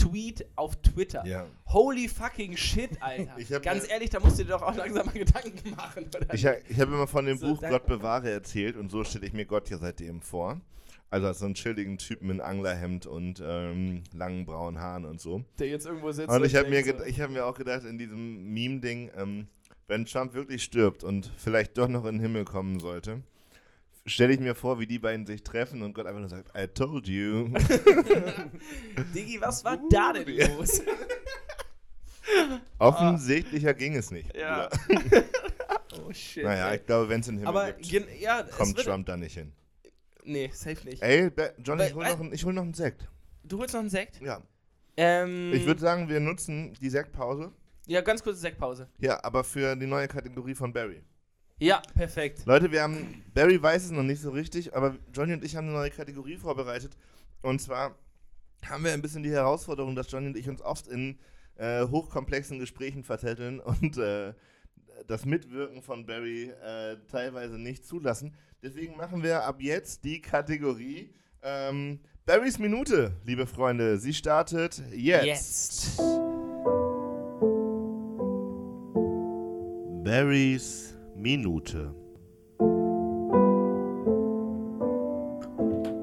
Tweet 0.00 0.46
auf 0.56 0.76
Twitter. 0.82 1.24
Ja. 1.26 1.46
Holy 1.66 2.08
fucking 2.08 2.56
shit, 2.56 2.90
Alter. 3.00 3.60
Ganz 3.60 3.84
mir- 3.84 3.90
ehrlich, 3.90 4.10
da 4.10 4.20
musst 4.20 4.38
du 4.38 4.44
dir 4.44 4.50
doch 4.50 4.62
auch 4.62 4.74
langsam 4.74 5.06
mal 5.06 5.12
Gedanken 5.12 5.70
machen. 5.76 6.06
Oder? 6.14 6.34
Ich, 6.34 6.44
ich 6.44 6.80
habe 6.80 6.92
immer 6.92 7.06
von 7.06 7.24
dem 7.26 7.38
So, 7.38 7.48
Buch 7.54 7.60
Gott 7.60 7.86
bewahre 7.86 8.30
erzählt 8.30 8.76
und 8.76 8.90
so 8.90 9.04
stelle 9.04 9.26
ich 9.26 9.32
mir 9.32 9.44
Gott 9.46 9.68
ja 9.70 9.78
seitdem 9.78 10.20
vor. 10.20 10.60
Also 11.12 11.26
als 11.26 11.40
so 11.40 11.44
einen 11.46 11.54
chilligen 11.54 11.98
Typen 11.98 12.30
in 12.30 12.40
Anglerhemd 12.40 13.04
und 13.06 13.42
ähm, 13.44 14.04
langen 14.14 14.46
braunen 14.46 14.80
Haaren 14.80 15.04
und 15.04 15.20
so. 15.20 15.42
der 15.58 15.66
jetzt 15.66 15.84
irgendwo 15.86 16.12
sitzt. 16.12 16.28
Und 16.30 16.44
ich 16.46 16.54
habe 16.54 16.68
mir, 16.70 16.84
ich 17.06 17.20
hab 17.20 17.30
mir 17.30 17.44
auch 17.46 17.56
gedacht, 17.56 17.84
in 17.84 17.98
diesem 17.98 18.52
Meme-Ding, 18.54 19.10
ähm, 19.16 19.48
wenn 19.88 20.06
Trump 20.06 20.34
wirklich 20.34 20.62
stirbt 20.62 21.02
und 21.02 21.28
vielleicht 21.36 21.76
doch 21.78 21.88
noch 21.88 22.04
in 22.04 22.14
den 22.16 22.20
Himmel 22.20 22.44
kommen 22.44 22.78
sollte, 22.78 23.22
stelle 24.06 24.32
ich 24.32 24.40
mir 24.40 24.54
vor, 24.54 24.78
wie 24.80 24.86
die 24.86 24.98
beiden 24.98 25.26
sich 25.26 25.42
treffen 25.42 25.82
und 25.82 25.92
Gott 25.94 26.06
einfach 26.06 26.20
nur 26.20 26.28
sagt, 26.28 26.50
I 26.56 26.66
told 26.66 27.06
you. 27.06 27.48
Diggi, 29.14 29.40
was 29.40 29.64
war 29.64 29.78
da 29.90 30.12
denn 30.12 30.56
los? 30.56 30.82
Offensichtlicher 32.78 33.74
ging 33.74 33.96
es 33.96 34.10
nicht. 34.10 34.34
Ja. 34.36 34.68
Oh 36.06 36.12
shit. 36.12 36.44
Naja, 36.44 36.70
ey. 36.70 36.76
ich 36.76 36.86
glaube, 36.86 37.08
wenn 37.08 37.20
es 37.20 37.26
in 37.26 37.34
den 37.36 37.46
Himmel 37.46 37.62
aber 37.62 37.72
gibt, 37.72 38.20
ja, 38.20 38.44
kommt 38.44 38.78
Trump 38.78 39.06
da 39.06 39.16
nicht 39.16 39.34
hin. 39.34 39.52
Nee, 40.22 40.48
safe 40.54 40.86
nicht. 40.88 41.02
Ey, 41.02 41.30
Johnny, 41.64 41.82
ich 41.84 41.94
Weil- 41.96 42.04
hol, 42.06 42.12
noch, 42.12 42.20
einen- 42.20 42.32
ich 42.32 42.44
hol 42.44 42.52
noch 42.52 42.62
einen 42.62 42.74
Sekt. 42.74 43.08
Du 43.42 43.58
holst 43.58 43.74
noch 43.74 43.80
einen 43.80 43.90
Sekt? 43.90 44.20
Ja. 44.20 44.40
Ähm, 44.96 45.52
Ich 45.52 45.66
würde 45.66 45.80
sagen, 45.80 46.08
wir 46.08 46.20
nutzen 46.20 46.74
die 46.80 46.90
Sektpause. 46.90 47.52
Ja, 47.86 48.02
ganz 48.02 48.22
kurze 48.22 48.38
Sektpause. 48.38 48.88
Ja, 48.98 49.22
aber 49.24 49.42
für 49.42 49.74
die 49.74 49.86
neue 49.86 50.06
Kategorie 50.06 50.54
von 50.54 50.72
Barry. 50.72 51.02
Ja, 51.60 51.82
perfekt. 51.94 52.46
Leute, 52.46 52.72
wir 52.72 52.82
haben, 52.82 53.22
Barry 53.34 53.62
weiß 53.62 53.84
es 53.84 53.90
noch 53.90 54.02
nicht 54.02 54.22
so 54.22 54.30
richtig, 54.30 54.74
aber 54.74 54.96
Johnny 55.14 55.34
und 55.34 55.44
ich 55.44 55.56
haben 55.56 55.66
eine 55.66 55.76
neue 55.76 55.90
Kategorie 55.90 56.36
vorbereitet. 56.36 56.96
Und 57.42 57.60
zwar 57.60 57.94
haben 58.64 58.82
wir 58.82 58.92
ein 58.92 59.02
bisschen 59.02 59.22
die 59.22 59.30
Herausforderung, 59.30 59.94
dass 59.94 60.10
Johnny 60.10 60.28
und 60.28 60.38
ich 60.38 60.48
uns 60.48 60.62
oft 60.62 60.88
in 60.88 61.18
äh, 61.56 61.86
hochkomplexen 61.86 62.58
Gesprächen 62.58 63.04
verzetteln 63.04 63.60
und 63.60 63.98
äh, 63.98 64.32
das 65.06 65.26
Mitwirken 65.26 65.82
von 65.82 66.06
Barry 66.06 66.50
äh, 66.64 66.96
teilweise 67.10 67.58
nicht 67.58 67.84
zulassen. 67.84 68.34
Deswegen 68.62 68.96
machen 68.96 69.22
wir 69.22 69.44
ab 69.44 69.60
jetzt 69.60 70.02
die 70.04 70.22
Kategorie 70.22 71.12
ähm, 71.42 72.00
Barrys 72.24 72.58
Minute, 72.58 73.12
liebe 73.26 73.46
Freunde. 73.46 73.98
Sie 73.98 74.14
startet 74.14 74.82
jetzt. 74.92 75.26
Jetzt. 75.26 75.98
Barrys 80.04 80.94
Minute. 81.20 81.94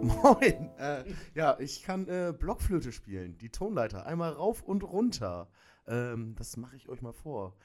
Moin. 0.02 0.70
Äh, 0.78 1.04
ja, 1.34 1.60
ich 1.60 1.82
kann 1.82 2.08
äh, 2.08 2.34
Blockflöte 2.38 2.92
spielen. 2.92 3.36
Die 3.40 3.50
Tonleiter. 3.50 4.06
Einmal 4.06 4.34
rauf 4.34 4.62
und 4.62 4.84
runter. 4.84 5.50
Ähm, 5.88 6.36
das 6.38 6.56
mache 6.58 6.76
ich 6.76 6.88
euch 6.88 7.02
mal 7.02 7.14
vor. 7.14 7.56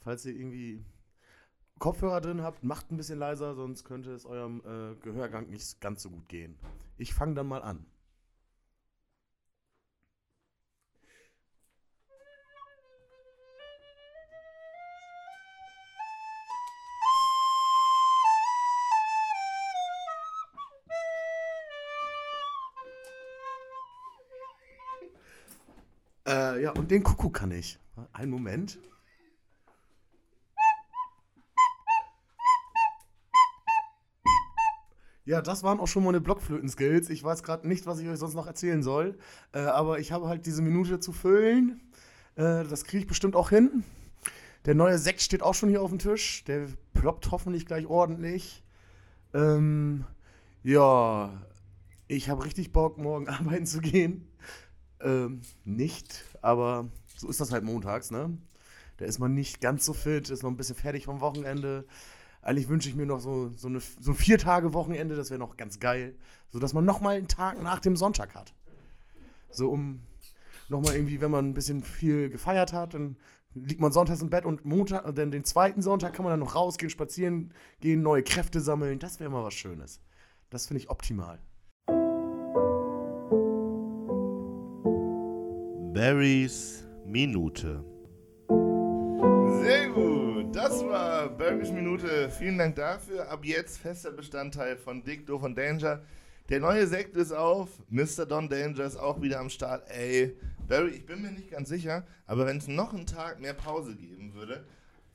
Falls 0.00 0.26
ihr 0.26 0.34
irgendwie 0.34 0.84
Kopfhörer 1.78 2.20
drin 2.20 2.42
habt, 2.42 2.64
macht 2.64 2.90
ein 2.90 2.96
bisschen 2.96 3.18
leiser, 3.18 3.54
sonst 3.54 3.84
könnte 3.84 4.10
es 4.12 4.26
eurem 4.26 4.60
äh, 4.64 4.96
Gehörgang 5.02 5.48
nicht 5.48 5.80
ganz 5.80 6.02
so 6.02 6.10
gut 6.10 6.28
gehen. 6.28 6.58
Ich 6.96 7.14
fange 7.14 7.34
dann 7.34 7.46
mal 7.46 7.62
an. 7.62 7.86
Äh, 26.56 26.62
ja, 26.62 26.70
und 26.72 26.90
den 26.90 27.02
Kuckuck 27.02 27.34
kann 27.34 27.50
ich. 27.50 27.78
Einen 28.12 28.30
Moment. 28.30 28.78
Ja, 35.24 35.42
das 35.42 35.64
waren 35.64 35.80
auch 35.80 35.88
schon 35.88 36.04
meine 36.04 36.20
Blockflöten-Skills. 36.20 37.10
Ich 37.10 37.24
weiß 37.24 37.42
gerade 37.42 37.66
nicht, 37.66 37.86
was 37.86 37.98
ich 37.98 38.08
euch 38.08 38.18
sonst 38.18 38.34
noch 38.34 38.46
erzählen 38.46 38.82
soll. 38.82 39.18
Äh, 39.52 39.58
aber 39.60 39.98
ich 39.98 40.12
habe 40.12 40.28
halt 40.28 40.46
diese 40.46 40.62
Minute 40.62 41.00
zu 41.00 41.12
füllen. 41.12 41.80
Äh, 42.36 42.62
das 42.64 42.84
kriege 42.84 43.00
ich 43.02 43.06
bestimmt 43.08 43.34
auch 43.34 43.50
hin. 43.50 43.82
Der 44.66 44.76
neue 44.76 44.98
Sekt 44.98 45.20
steht 45.22 45.42
auch 45.42 45.54
schon 45.54 45.68
hier 45.68 45.82
auf 45.82 45.90
dem 45.90 45.98
Tisch. 45.98 46.44
Der 46.44 46.68
ploppt 46.94 47.32
hoffentlich 47.32 47.66
gleich 47.66 47.86
ordentlich. 47.86 48.62
Ähm, 49.34 50.04
ja, 50.62 51.32
ich 52.06 52.28
habe 52.30 52.44
richtig 52.44 52.72
Bock, 52.72 52.96
morgen 52.96 53.28
arbeiten 53.28 53.66
zu 53.66 53.80
gehen. 53.80 54.28
Ähm, 55.06 55.42
nicht, 55.64 56.24
aber 56.42 56.90
so 57.16 57.28
ist 57.28 57.40
das 57.40 57.52
halt 57.52 57.62
montags, 57.62 58.10
ne? 58.10 58.36
Da 58.96 59.04
ist 59.04 59.20
man 59.20 59.34
nicht 59.34 59.60
ganz 59.60 59.84
so 59.84 59.92
fit, 59.92 60.30
ist 60.30 60.42
noch 60.42 60.50
ein 60.50 60.56
bisschen 60.56 60.74
fertig 60.74 61.04
vom 61.04 61.20
Wochenende. 61.20 61.86
Eigentlich 62.42 62.68
wünsche 62.68 62.88
ich 62.88 62.96
mir 62.96 63.06
noch 63.06 63.20
so, 63.20 63.50
so, 63.50 63.68
eine, 63.68 63.80
so 63.80 64.10
ein 64.10 64.16
Vier-Tage-Wochenende, 64.16 65.14
das 65.14 65.30
wäre 65.30 65.38
noch 65.38 65.56
ganz 65.56 65.78
geil. 65.78 66.16
So 66.50 66.58
dass 66.58 66.72
man 66.74 66.84
nochmal 66.84 67.16
einen 67.16 67.28
Tag 67.28 67.62
nach 67.62 67.78
dem 67.78 67.96
Sonntag 67.96 68.34
hat. 68.34 68.52
So 69.48 69.70
um 69.70 70.00
nochmal 70.68 70.96
irgendwie, 70.96 71.20
wenn 71.20 71.30
man 71.30 71.50
ein 71.50 71.54
bisschen 71.54 71.84
viel 71.84 72.28
gefeiert 72.28 72.72
hat, 72.72 72.94
dann 72.94 73.16
liegt 73.54 73.80
man 73.80 73.92
sonntags 73.92 74.22
im 74.22 74.30
Bett 74.30 74.44
und 74.44 74.64
Montag, 74.64 75.04
und 75.04 75.16
dann 75.18 75.30
den 75.30 75.44
zweiten 75.44 75.82
Sonntag 75.82 76.14
kann 76.14 76.24
man 76.24 76.32
dann 76.32 76.40
noch 76.40 76.56
rausgehen, 76.56 76.90
spazieren 76.90 77.54
gehen, 77.80 78.02
neue 78.02 78.24
Kräfte 78.24 78.60
sammeln. 78.60 78.98
Das 78.98 79.20
wäre 79.20 79.30
mal 79.30 79.44
was 79.44 79.54
Schönes. 79.54 80.00
Das 80.50 80.66
finde 80.66 80.82
ich 80.82 80.90
optimal. 80.90 81.38
Barrys 85.96 86.84
Minute. 87.06 87.82
Sehr 89.62 89.88
gut. 89.88 90.54
Das 90.54 90.84
war 90.84 91.30
Burgers 91.30 91.72
Minute. 91.72 92.28
Vielen 92.28 92.58
Dank 92.58 92.76
dafür. 92.76 93.30
Ab 93.30 93.46
jetzt 93.46 93.78
fester 93.78 94.10
Bestandteil 94.10 94.76
von 94.76 95.02
Dick, 95.02 95.26
Doof 95.26 95.44
und 95.44 95.56
Danger. 95.56 96.02
Der 96.50 96.60
neue 96.60 96.86
Sekt 96.86 97.16
ist 97.16 97.32
auf. 97.32 97.70
Mr. 97.88 98.26
Don 98.26 98.46
Danger 98.50 98.84
ist 98.84 98.98
auch 98.98 99.22
wieder 99.22 99.40
am 99.40 99.48
Start. 99.48 99.88
Ey, 99.88 100.36
Barry, 100.68 100.90
ich 100.90 101.06
bin 101.06 101.22
mir 101.22 101.30
nicht 101.30 101.50
ganz 101.50 101.70
sicher, 101.70 102.06
aber 102.26 102.44
wenn 102.44 102.58
es 102.58 102.68
noch 102.68 102.92
einen 102.92 103.06
Tag 103.06 103.40
mehr 103.40 103.54
Pause 103.54 103.96
geben 103.96 104.34
würde, 104.34 104.66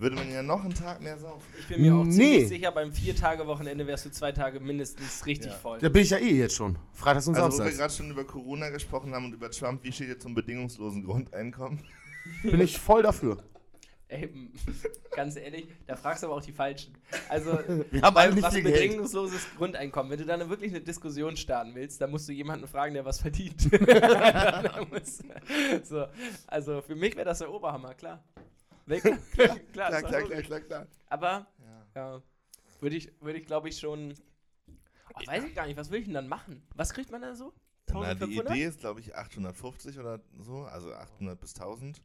würde 0.02 0.16
man 0.18 0.32
ja 0.32 0.42
noch 0.44 0.64
einen 0.64 0.74
Tag 0.74 1.02
mehr 1.02 1.18
saufen. 1.18 1.46
Ich 1.60 1.68
bin 1.68 1.82
mir 1.82 1.96
auch 1.96 2.04
Nee. 2.04 2.12
ziemlich 2.12 2.48
sicher, 2.50 2.72
beim 2.72 2.92
Vier-Tage-Wochenende 2.92 3.86
wärst 3.88 4.06
du 4.06 4.12
zwei 4.12 4.32
Tage 4.32 4.60
mindestens 4.60 5.26
richtig 5.26 5.52
Ja. 5.52 5.58
voll. 5.58 5.80
Da 5.80 5.90
bin 5.90 6.02
ich 6.02 6.10
ja 6.10 6.18
eh 6.18 6.36
jetzt 6.36 6.56
schon. 6.56 6.78
Freitags 6.94 7.28
und 7.28 7.36
Also, 7.36 7.46
wo 7.46 7.52
wir 7.52 7.58
Samstags. 7.58 7.78
gerade 7.78 7.94
schon 7.94 8.10
über 8.12 8.24
Corona 8.26 8.70
gesprochen 8.70 9.14
haben 9.14 9.26
und 9.26 9.34
über 9.34 9.50
Trump, 9.52 9.84
wie 9.84 9.92
steht 9.92 10.10
ihr 10.10 10.20
zum 10.20 10.34
bedingungslosen 10.36 11.04
Grundeinkommen? 11.04 11.80
Bin 12.44 12.60
ich 12.62 12.78
voll 12.78 13.04
dafür. 13.04 13.38
Ey, 14.08 14.30
ganz 15.16 15.38
ehrlich, 15.38 15.68
da 15.88 15.96
fragst 15.96 16.22
du 16.22 16.28
aber 16.28 16.36
auch 16.36 16.42
die 16.42 16.52
Falschen. 16.52 16.94
Also, 17.30 17.52
Wir 17.92 18.02
haben 18.02 18.14
weil, 18.16 18.26
alle 18.26 18.34
nicht 18.36 18.44
was 18.44 18.54
viel 18.54 18.64
Geld. 18.64 18.76
bedingungsloses 18.76 19.48
Grundeinkommen. 19.58 20.12
Wenn 20.12 20.20
du 20.20 20.26
dann 20.26 20.50
wirklich 20.50 20.72
eine 20.72 20.82
Diskussion 20.82 21.38
starten 21.38 21.74
willst, 21.76 22.02
dann 22.02 22.12
musst 22.12 22.28
du 22.28 22.34
jemanden 22.34 22.68
fragen, 22.68 22.94
der 22.94 23.06
was 23.06 23.22
verdient. 23.22 23.70
So, 25.84 26.06
also 26.48 26.82
für 26.82 26.96
mich 26.96 27.16
wäre 27.16 27.26
das 27.26 27.40
der 27.40 27.52
Oberhammer, 27.52 27.94
klar. 27.94 28.24
Weg, 28.92 29.02
klar, 29.34 29.60
klar, 29.72 29.90
Klar, 29.90 30.02
klar, 30.04 30.22
klar, 30.24 30.42
klar, 30.42 30.60
klar. 30.62 30.88
Aber 31.08 31.48
Ja. 31.60 31.88
ja, 31.96 32.22
würde 32.80 32.96
ich, 32.96 33.12
würde 33.22 33.40
ich 33.40 33.46
glaube 33.46 33.70
ich 33.70 33.80
schon. 33.80 34.14
Oh, 35.14 35.28
weiß 35.28 35.44
ich 35.46 35.56
gar 35.56 35.66
nicht, 35.66 35.78
was 35.78 35.90
will 35.92 36.00
ich 36.00 36.06
denn 36.06 36.14
dann 36.14 36.28
machen? 36.28 36.62
Was 36.76 36.94
kriegt 36.94 37.12
man 37.12 37.22
da 37.22 37.36
so? 37.36 37.54
Na, 37.88 38.14
die 38.14 38.24
1500? 38.24 38.52
Idee 38.56 38.64
ist, 38.66 38.80
glaube 38.80 39.00
ich, 39.02 39.16
850 39.16 40.00
oder 40.00 40.22
so, 40.40 40.64
also 40.64 40.94
800 40.94 41.40
bis 41.40 41.54
1000. 41.56 42.02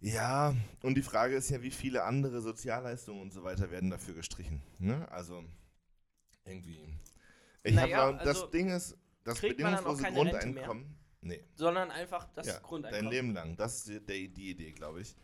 Ja, 0.00 0.54
und 0.82 0.94
die 0.94 1.02
Frage 1.02 1.36
ist 1.36 1.50
ja, 1.50 1.62
wie 1.62 1.70
viele 1.70 2.04
andere 2.04 2.40
Sozialleistungen 2.40 3.20
und 3.22 3.32
so 3.32 3.42
weiter 3.42 3.70
werden 3.70 3.90
dafür 3.90 4.14
gestrichen. 4.14 4.62
Ne? 4.78 5.10
Also, 5.10 5.44
irgendwie. 6.44 6.78
Ich 7.62 7.74
Naja, 7.74 7.98
hab 7.98 8.14
mal, 8.14 8.24
das 8.24 8.36
also, 8.42 8.46
Ding 8.46 8.70
ist, 8.70 8.96
das 9.24 9.40
bedingungslose 9.40 10.04
Grundeinkommen. 10.04 10.96
Nee, 11.22 11.42
Sondern 11.54 11.90
einfach 11.90 12.28
das 12.34 12.46
ja, 12.46 12.58
Grundeinkommen. 12.60 13.04
dein 13.04 13.12
Leben 13.12 13.34
lang. 13.34 13.56
Das 13.56 13.78
ist 13.78 13.88
die, 13.88 14.00
der, 14.00 14.28
die 14.28 14.50
Idee, 14.50 14.70
glaube 14.72 15.00
ich. 15.00 15.16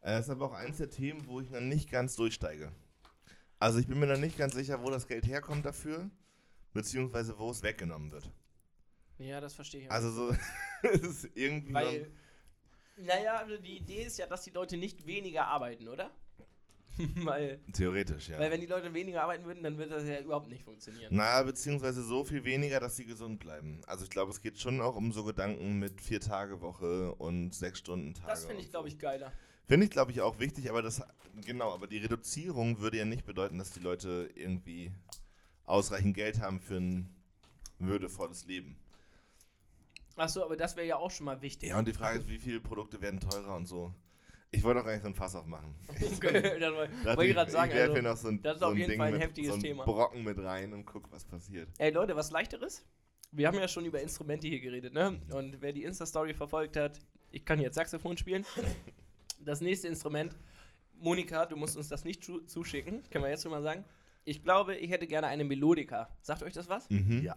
Äh, 0.00 0.12
Das 0.12 0.26
ist 0.26 0.30
aber 0.30 0.46
auch 0.46 0.54
eins 0.54 0.78
der 0.78 0.90
Themen, 0.90 1.26
wo 1.26 1.40
ich 1.40 1.50
noch 1.50 1.60
nicht 1.60 1.90
ganz 1.90 2.16
durchsteige. 2.16 2.72
Also, 3.58 3.78
ich 3.78 3.88
bin 3.88 3.98
mir 3.98 4.06
noch 4.06 4.18
nicht 4.18 4.38
ganz 4.38 4.54
sicher, 4.54 4.82
wo 4.82 4.90
das 4.90 5.06
Geld 5.08 5.26
herkommt 5.26 5.64
dafür, 5.64 6.10
beziehungsweise 6.72 7.38
wo 7.38 7.50
es 7.50 7.62
weggenommen 7.62 8.12
wird. 8.12 8.30
Ja, 9.18 9.40
das 9.40 9.54
verstehe 9.54 9.82
ich. 9.82 9.90
auch. 9.90 9.94
Also 9.94 10.10
so, 10.12 10.36
es 10.82 11.00
ist 11.00 11.30
irgendwie 11.34 11.74
Weil, 11.74 12.10
naja, 12.96 13.36
also 13.38 13.56
die 13.56 13.78
Idee 13.78 14.04
ist 14.04 14.18
ja, 14.18 14.26
dass 14.26 14.42
die 14.42 14.50
Leute 14.50 14.76
nicht 14.76 15.06
weniger 15.06 15.46
arbeiten, 15.46 15.88
oder? 15.88 16.10
weil, 17.24 17.60
theoretisch, 17.72 18.28
ja. 18.28 18.38
weil 18.40 18.50
wenn 18.50 18.60
die 18.60 18.66
Leute 18.66 18.92
weniger 18.92 19.22
arbeiten 19.22 19.44
würden, 19.44 19.62
dann 19.62 19.78
würde 19.78 19.94
das 19.94 20.04
ja 20.04 20.20
überhaupt 20.20 20.48
nicht 20.48 20.64
funktionieren. 20.64 21.08
Na, 21.14 21.42
beziehungsweise 21.42 22.02
so 22.02 22.24
viel 22.24 22.44
weniger, 22.44 22.80
dass 22.80 22.96
sie 22.96 23.04
gesund 23.04 23.38
bleiben. 23.38 23.82
Also 23.86 24.04
ich 24.04 24.10
glaube, 24.10 24.32
es 24.32 24.40
geht 24.40 24.58
schon 24.58 24.80
auch 24.80 24.96
um 24.96 25.12
so 25.12 25.22
Gedanken 25.22 25.78
mit 25.78 26.00
vier 26.00 26.20
Tage 26.20 26.60
Woche 26.60 27.14
und 27.14 27.54
sechs 27.54 27.78
Stunden 27.78 28.14
Tage. 28.14 28.28
das 28.28 28.46
finde 28.46 28.62
ich, 28.62 28.70
glaube 28.70 28.88
ich, 28.88 28.98
geiler. 28.98 29.32
Finde 29.68 29.84
ich, 29.84 29.90
glaube 29.90 30.12
ich, 30.12 30.22
auch 30.22 30.38
wichtig, 30.38 30.70
aber 30.70 30.80
das, 30.80 31.02
genau, 31.44 31.74
aber 31.74 31.86
die 31.86 31.98
Reduzierung 31.98 32.80
würde 32.80 32.96
ja 32.96 33.04
nicht 33.04 33.26
bedeuten, 33.26 33.58
dass 33.58 33.70
die 33.70 33.80
Leute 33.80 34.30
irgendwie 34.34 34.90
ausreichend 35.66 36.14
Geld 36.14 36.40
haben 36.40 36.58
für 36.58 36.76
ein 36.76 37.14
würdevolles 37.78 38.46
Leben. 38.46 38.78
Achso, 40.16 40.42
aber 40.42 40.56
das 40.56 40.74
wäre 40.74 40.86
ja 40.86 40.96
auch 40.96 41.10
schon 41.10 41.26
mal 41.26 41.42
wichtig. 41.42 41.68
Ja, 41.68 41.78
und 41.78 41.86
die 41.86 41.92
Frage 41.92 42.18
ist, 42.18 42.28
wie 42.28 42.38
viele 42.38 42.60
Produkte 42.60 43.02
werden 43.02 43.20
teurer 43.20 43.54
und 43.54 43.66
so. 43.66 43.92
Ich 44.50 44.62
wollte 44.62 44.80
auch 44.80 44.84
gar 44.84 44.92
nicht 44.92 45.02
so 45.02 45.08
ein 45.08 45.14
Fass 45.14 45.36
aufmachen. 45.36 45.74
Okay, 46.16 46.58
dann 46.58 46.74
wollte 46.74 47.26
ich 47.26 47.34
gerade 47.34 47.50
sagen, 47.50 47.70
ich 47.70 47.78
also, 47.78 48.00
noch 48.00 48.16
so 48.16 48.28
ein, 48.28 48.40
das 48.40 48.54
ist 48.54 48.60
so 48.60 48.66
auf 48.66 48.76
jeden 48.76 48.88
Ding 48.88 48.98
Fall 48.98 49.08
ein 49.08 49.12
mit, 49.12 49.22
heftiges 49.22 49.50
so 49.50 49.56
ein 49.56 49.60
Thema. 49.60 49.84
Brocken 49.84 50.24
mit 50.24 50.38
rein 50.38 50.72
und 50.72 50.86
guck, 50.86 51.12
was 51.12 51.26
passiert. 51.26 51.68
Ey 51.76 51.90
Leute, 51.90 52.16
was 52.16 52.30
leichteres? 52.30 52.86
Wir 53.32 53.46
haben 53.46 53.58
ja 53.58 53.68
schon 53.68 53.84
über 53.84 54.00
Instrumente 54.00 54.48
hier 54.48 54.60
geredet, 54.60 54.94
ne? 54.94 55.20
Und 55.30 55.60
wer 55.60 55.74
die 55.74 55.84
Insta-Story 55.84 56.32
verfolgt 56.32 56.76
hat, 56.76 56.98
ich 57.30 57.44
kann 57.44 57.60
jetzt 57.60 57.74
Saxophon 57.74 58.16
spielen. 58.16 58.46
Das 59.48 59.60
nächste 59.62 59.88
Instrument, 59.88 60.36
Monika, 61.00 61.46
du 61.46 61.56
musst 61.56 61.76
uns 61.76 61.88
das 61.88 62.04
nicht 62.04 62.22
zu- 62.22 62.40
zuschicken, 62.40 63.02
können 63.10 63.24
wir 63.24 63.30
jetzt 63.30 63.42
schon 63.42 63.50
mal 63.52 63.62
sagen. 63.62 63.84
Ich 64.24 64.42
glaube, 64.44 64.76
ich 64.76 64.90
hätte 64.90 65.06
gerne 65.06 65.26
eine 65.28 65.44
Melodika. 65.44 66.08
Sagt 66.20 66.42
euch 66.42 66.52
das 66.52 66.68
was? 66.68 66.88
Mhm. 66.90 67.22
Ja. 67.22 67.34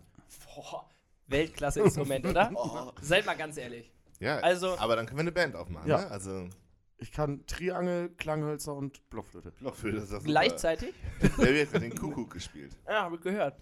Boah, 0.56 0.90
Weltklasse-Instrument, 1.28 2.26
oder? 2.26 2.52
Seid 3.02 3.26
mal 3.26 3.36
ganz 3.38 3.58
ehrlich. 3.58 3.92
Ja, 4.20 4.40
Also- 4.40 4.78
aber 4.78 4.96
dann 4.96 5.06
können 5.06 5.18
wir 5.20 5.22
eine 5.22 5.32
Band 5.32 5.56
aufmachen, 5.56 5.90
Ja. 5.90 6.02
ne? 6.02 6.12
Also, 6.12 6.50
Ich 6.98 7.12
kann 7.12 7.44
Triangel, 7.48 8.10
Klanghölzer 8.10 8.76
und 8.76 9.10
Blockflöte. 9.10 9.54
Lochflöte 9.60 9.98
ist 9.98 10.12
das. 10.12 10.24
Gleichzeitig? 10.24 10.94
Wer 11.38 11.66
hat 11.66 11.82
den 11.82 11.96
Kuckuck 11.96 12.30
gespielt? 12.32 12.78
Ja, 12.86 13.04
habe 13.04 13.16
ich 13.16 13.22
gehört. 13.22 13.60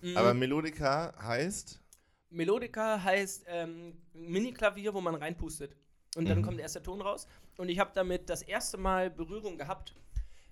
Mhm. 0.00 0.16
Aber 0.16 0.32
Melodika 0.32 1.12
heißt, 1.20 1.82
Melodika 2.30 3.02
heißt 3.02 3.44
ähm, 3.46 3.92
Mini-Klavier, 4.14 4.94
wo 4.94 5.02
man 5.02 5.16
reinpustet. 5.16 5.76
Und 6.16 6.26
dann 6.28 6.38
Mhm. 6.38 6.42
kommt 6.44 6.60
erst 6.60 6.76
der 6.76 6.82
Ton 6.82 7.02
raus. 7.02 7.26
Und 7.58 7.68
ich 7.68 7.78
habe 7.80 7.90
damit 7.92 8.30
das 8.30 8.42
erste 8.42 8.78
Mal 8.78 9.10
Berührung 9.10 9.58
gehabt 9.58 9.92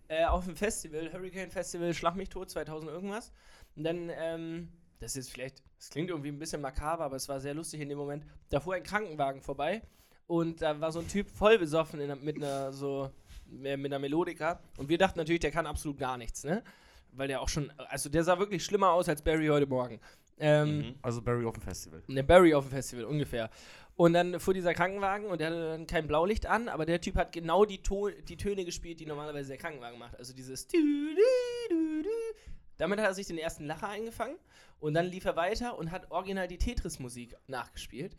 äh, 0.09 0.25
auf 0.25 0.45
dem 0.45 0.57
Festival, 0.57 1.13
Hurricane 1.13 1.51
Festival, 1.51 1.95
Schlag 1.95 2.17
mich 2.17 2.29
tot, 2.29 2.51
2000 2.51 2.91
irgendwas. 2.91 3.33
Und 3.77 3.85
dann, 3.85 4.11
ähm, 4.13 4.69
das 4.99 5.15
ist 5.15 5.31
vielleicht, 5.31 5.63
das 5.79 5.89
klingt 5.91 6.11
irgendwie 6.11 6.31
ein 6.31 6.39
bisschen 6.39 6.61
makaber, 6.61 7.05
aber 7.05 7.17
es 7.17 7.29
war 7.29 7.41
sehr 7.41 7.55
lustig 7.55 7.81
in 7.81 7.89
dem 7.89 7.99
Moment. 7.99 8.25
Da 8.51 8.59
fuhr 8.59 8.75
ein 8.75 8.83
Krankenwagen 8.83 9.41
vorbei 9.41 9.83
und 10.27 10.61
da 10.63 10.81
war 10.81 10.91
so 10.91 10.99
ein 10.99 11.07
Typ 11.09 11.31
voll 11.31 11.59
besoffen 11.59 12.01
in, 12.01 12.25
mit 12.25 12.37
einer 12.37 12.73
so 12.73 13.11
mit 13.49 13.69
einer 13.85 14.01
Melodika. 14.01 14.59
Und 14.77 14.89
wir 14.89 14.99
dachten 14.99 15.21
natürlich, 15.21 15.41
der 15.41 15.53
kann 15.53 15.67
absolut 15.67 15.99
gar 15.99 16.19
nichts, 16.19 16.43
ne? 16.43 16.65
Weil 17.13 17.29
der 17.29 17.41
auch 17.41 17.49
schon, 17.49 17.71
also 17.89 18.09
der 18.09 18.25
sah 18.25 18.37
wirklich 18.37 18.65
schlimmer 18.65 18.91
aus 18.91 19.09
als 19.09 19.23
Barry 19.23 19.47
heute 19.47 19.67
Morgen. 19.67 20.01
Ähm, 20.39 20.97
Also 21.01 21.23
Barry 21.23 21.47
auf 21.47 21.55
dem 21.55 21.63
Festival. 21.63 22.03
eine 22.09 22.25
Barry 22.25 22.53
auf 22.53 22.65
dem 22.65 22.71
Festival, 22.73 23.05
ungefähr. 23.05 23.49
Und 23.97 24.13
dann 24.13 24.39
fuhr 24.41 24.53
dieser 24.53 24.75
Krankenwagen 24.75 25.27
und 25.27 25.41
der 25.41 25.47
hatte 25.49 25.69
dann 25.71 25.87
kein 25.87 26.07
Blaulicht 26.07 26.45
an, 26.47 26.69
aber 26.69 26.85
der 26.85 27.01
Typ 27.01 27.17
hat 27.17 27.33
genau 27.33 27.65
die, 27.65 27.79
to 27.79 28.11
die 28.11 28.37
Töne 28.37 28.67
gespielt, 28.67 29.01
die 29.01 29.07
normalerweise 29.07 29.49
der 29.49 29.57
Krankenwagen 29.57 29.99
macht. 29.99 30.19
Also 30.19 30.35
dieses. 30.35 30.69
Damit 32.79 32.99
hat 32.99 33.07
er 33.07 33.15
sich 33.15 33.27
den 33.27 33.39
ersten 33.39 33.65
Lacher 33.65 33.89
eingefangen 33.89 34.37
und 34.81 34.93
dann 34.93 35.07
lief 35.07 35.25
er 35.25 35.35
weiter 35.37 35.79
und 35.79 35.91
hat 35.91 36.11
original 36.11 36.47
die 36.47 36.59
Tetris-Musik 36.59 37.37
nachgespielt. 37.47 38.15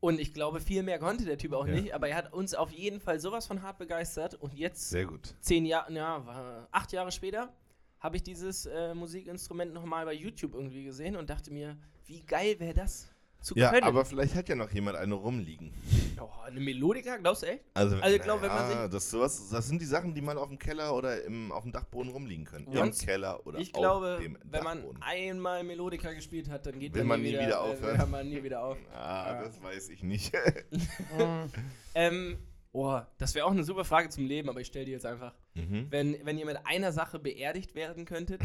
Und 0.00 0.20
ich 0.20 0.34
glaube, 0.34 0.60
viel 0.60 0.82
mehr 0.82 0.98
konnte 0.98 1.24
der 1.24 1.38
Typ 1.38 1.52
auch 1.52 1.66
Ja. 1.66 1.74
nicht, 1.74 1.94
aber 1.94 2.08
er 2.08 2.16
hat 2.16 2.32
uns 2.32 2.54
auf 2.54 2.72
jeden 2.72 3.00
Fall 3.00 3.20
sowas 3.20 3.46
von 3.46 3.62
hart 3.62 3.78
begeistert. 3.78 4.34
Und 4.34 4.54
jetzt, 4.54 4.90
sehr 4.90 5.06
gut. 5.06 5.34
zehn 5.40 5.64
Jahre, 5.64 5.92
ja, 5.92 6.66
acht 6.72 6.92
Jahre 6.92 7.12
später, 7.12 7.54
habe 8.00 8.16
ich 8.16 8.22
dieses 8.24 8.66
äh, 8.66 8.92
Musikinstrument 8.92 9.72
nochmal 9.72 10.04
bei 10.04 10.12
YouTube 10.12 10.54
irgendwie 10.54 10.84
gesehen 10.84 11.16
und 11.16 11.30
dachte 11.30 11.50
mir, 11.52 11.78
wie 12.06 12.20
geil 12.22 12.58
wäre 12.58 12.74
das 12.74 13.13
zu 13.44 13.54
Ja, 13.56 13.70
können. 13.70 13.84
aber 13.84 14.04
vielleicht 14.04 14.34
hat 14.34 14.48
ja 14.48 14.54
noch 14.54 14.70
jemand 14.72 14.96
eine 14.96 15.14
rumliegen. 15.14 15.72
oh, 16.20 16.28
eine 16.46 16.58
Melodika, 16.60 17.16
glaubst 17.18 17.42
du 17.42 17.46
echt? 17.46 17.62
Also, 17.74 17.96
Also 17.98 18.18
glaub, 18.18 18.40
wenn 18.42 18.48
man 18.48 18.68
naja, 18.68 18.88
das, 18.88 19.10
sowas, 19.10 19.48
das 19.50 19.66
sind 19.68 19.80
die 19.80 19.86
Sachen, 19.86 20.14
die 20.14 20.20
mal 20.22 20.38
auf 20.38 20.48
dem 20.48 20.58
Keller 20.58 20.94
oder 20.96 21.22
im, 21.24 21.52
auf 21.52 21.62
dem 21.62 21.72
Dachboden 21.72 22.10
rumliegen 22.10 22.44
können. 22.44 22.66
Im 22.66 22.72
Sonst- 22.74 23.04
Keller 23.04 23.46
oder 23.46 23.58
ich 23.58 23.74
auf 23.74 23.80
glaube, 23.80 24.18
dem 24.22 24.38
wenn 24.44 24.64
man 24.64 24.82
einmal 25.00 25.62
Melodika 25.62 26.12
gespielt 26.12 26.48
hat, 26.48 26.66
dann 26.66 26.78
geht 26.80 26.94
Will 26.94 27.04
man, 27.04 27.20
man 27.20 27.22
nie 27.22 27.32
wieder 27.34 27.50
äh, 27.50 27.52
aufhören. 27.54 27.98
hört 27.98 28.10
man 28.10 28.28
nie 28.28 28.42
wieder 28.42 28.64
auf. 28.64 28.78
Ah, 28.94 29.32
Ja. 29.34 29.42
das 29.44 29.62
weiß 29.62 29.90
ich 29.90 30.02
nicht. 30.02 30.32
Ähm, 31.94 32.38
oh, 32.72 33.00
das 33.18 33.34
wäre 33.34 33.46
auch 33.46 33.50
eine 33.52 33.64
super 33.64 33.84
Frage 33.84 34.08
zum 34.08 34.26
Leben, 34.26 34.48
aber 34.48 34.60
ich 34.60 34.66
stelle 34.66 34.84
die 34.86 34.92
jetzt 34.92 35.06
einfach. 35.06 35.34
mhm. 35.54 35.86
Wenn, 35.90 36.16
wenn 36.24 36.38
ihr 36.38 36.46
mit 36.46 36.58
einer 36.64 36.92
Sache 36.92 37.18
beerdigt 37.18 37.74
werden 37.74 38.04
könntet, 38.04 38.40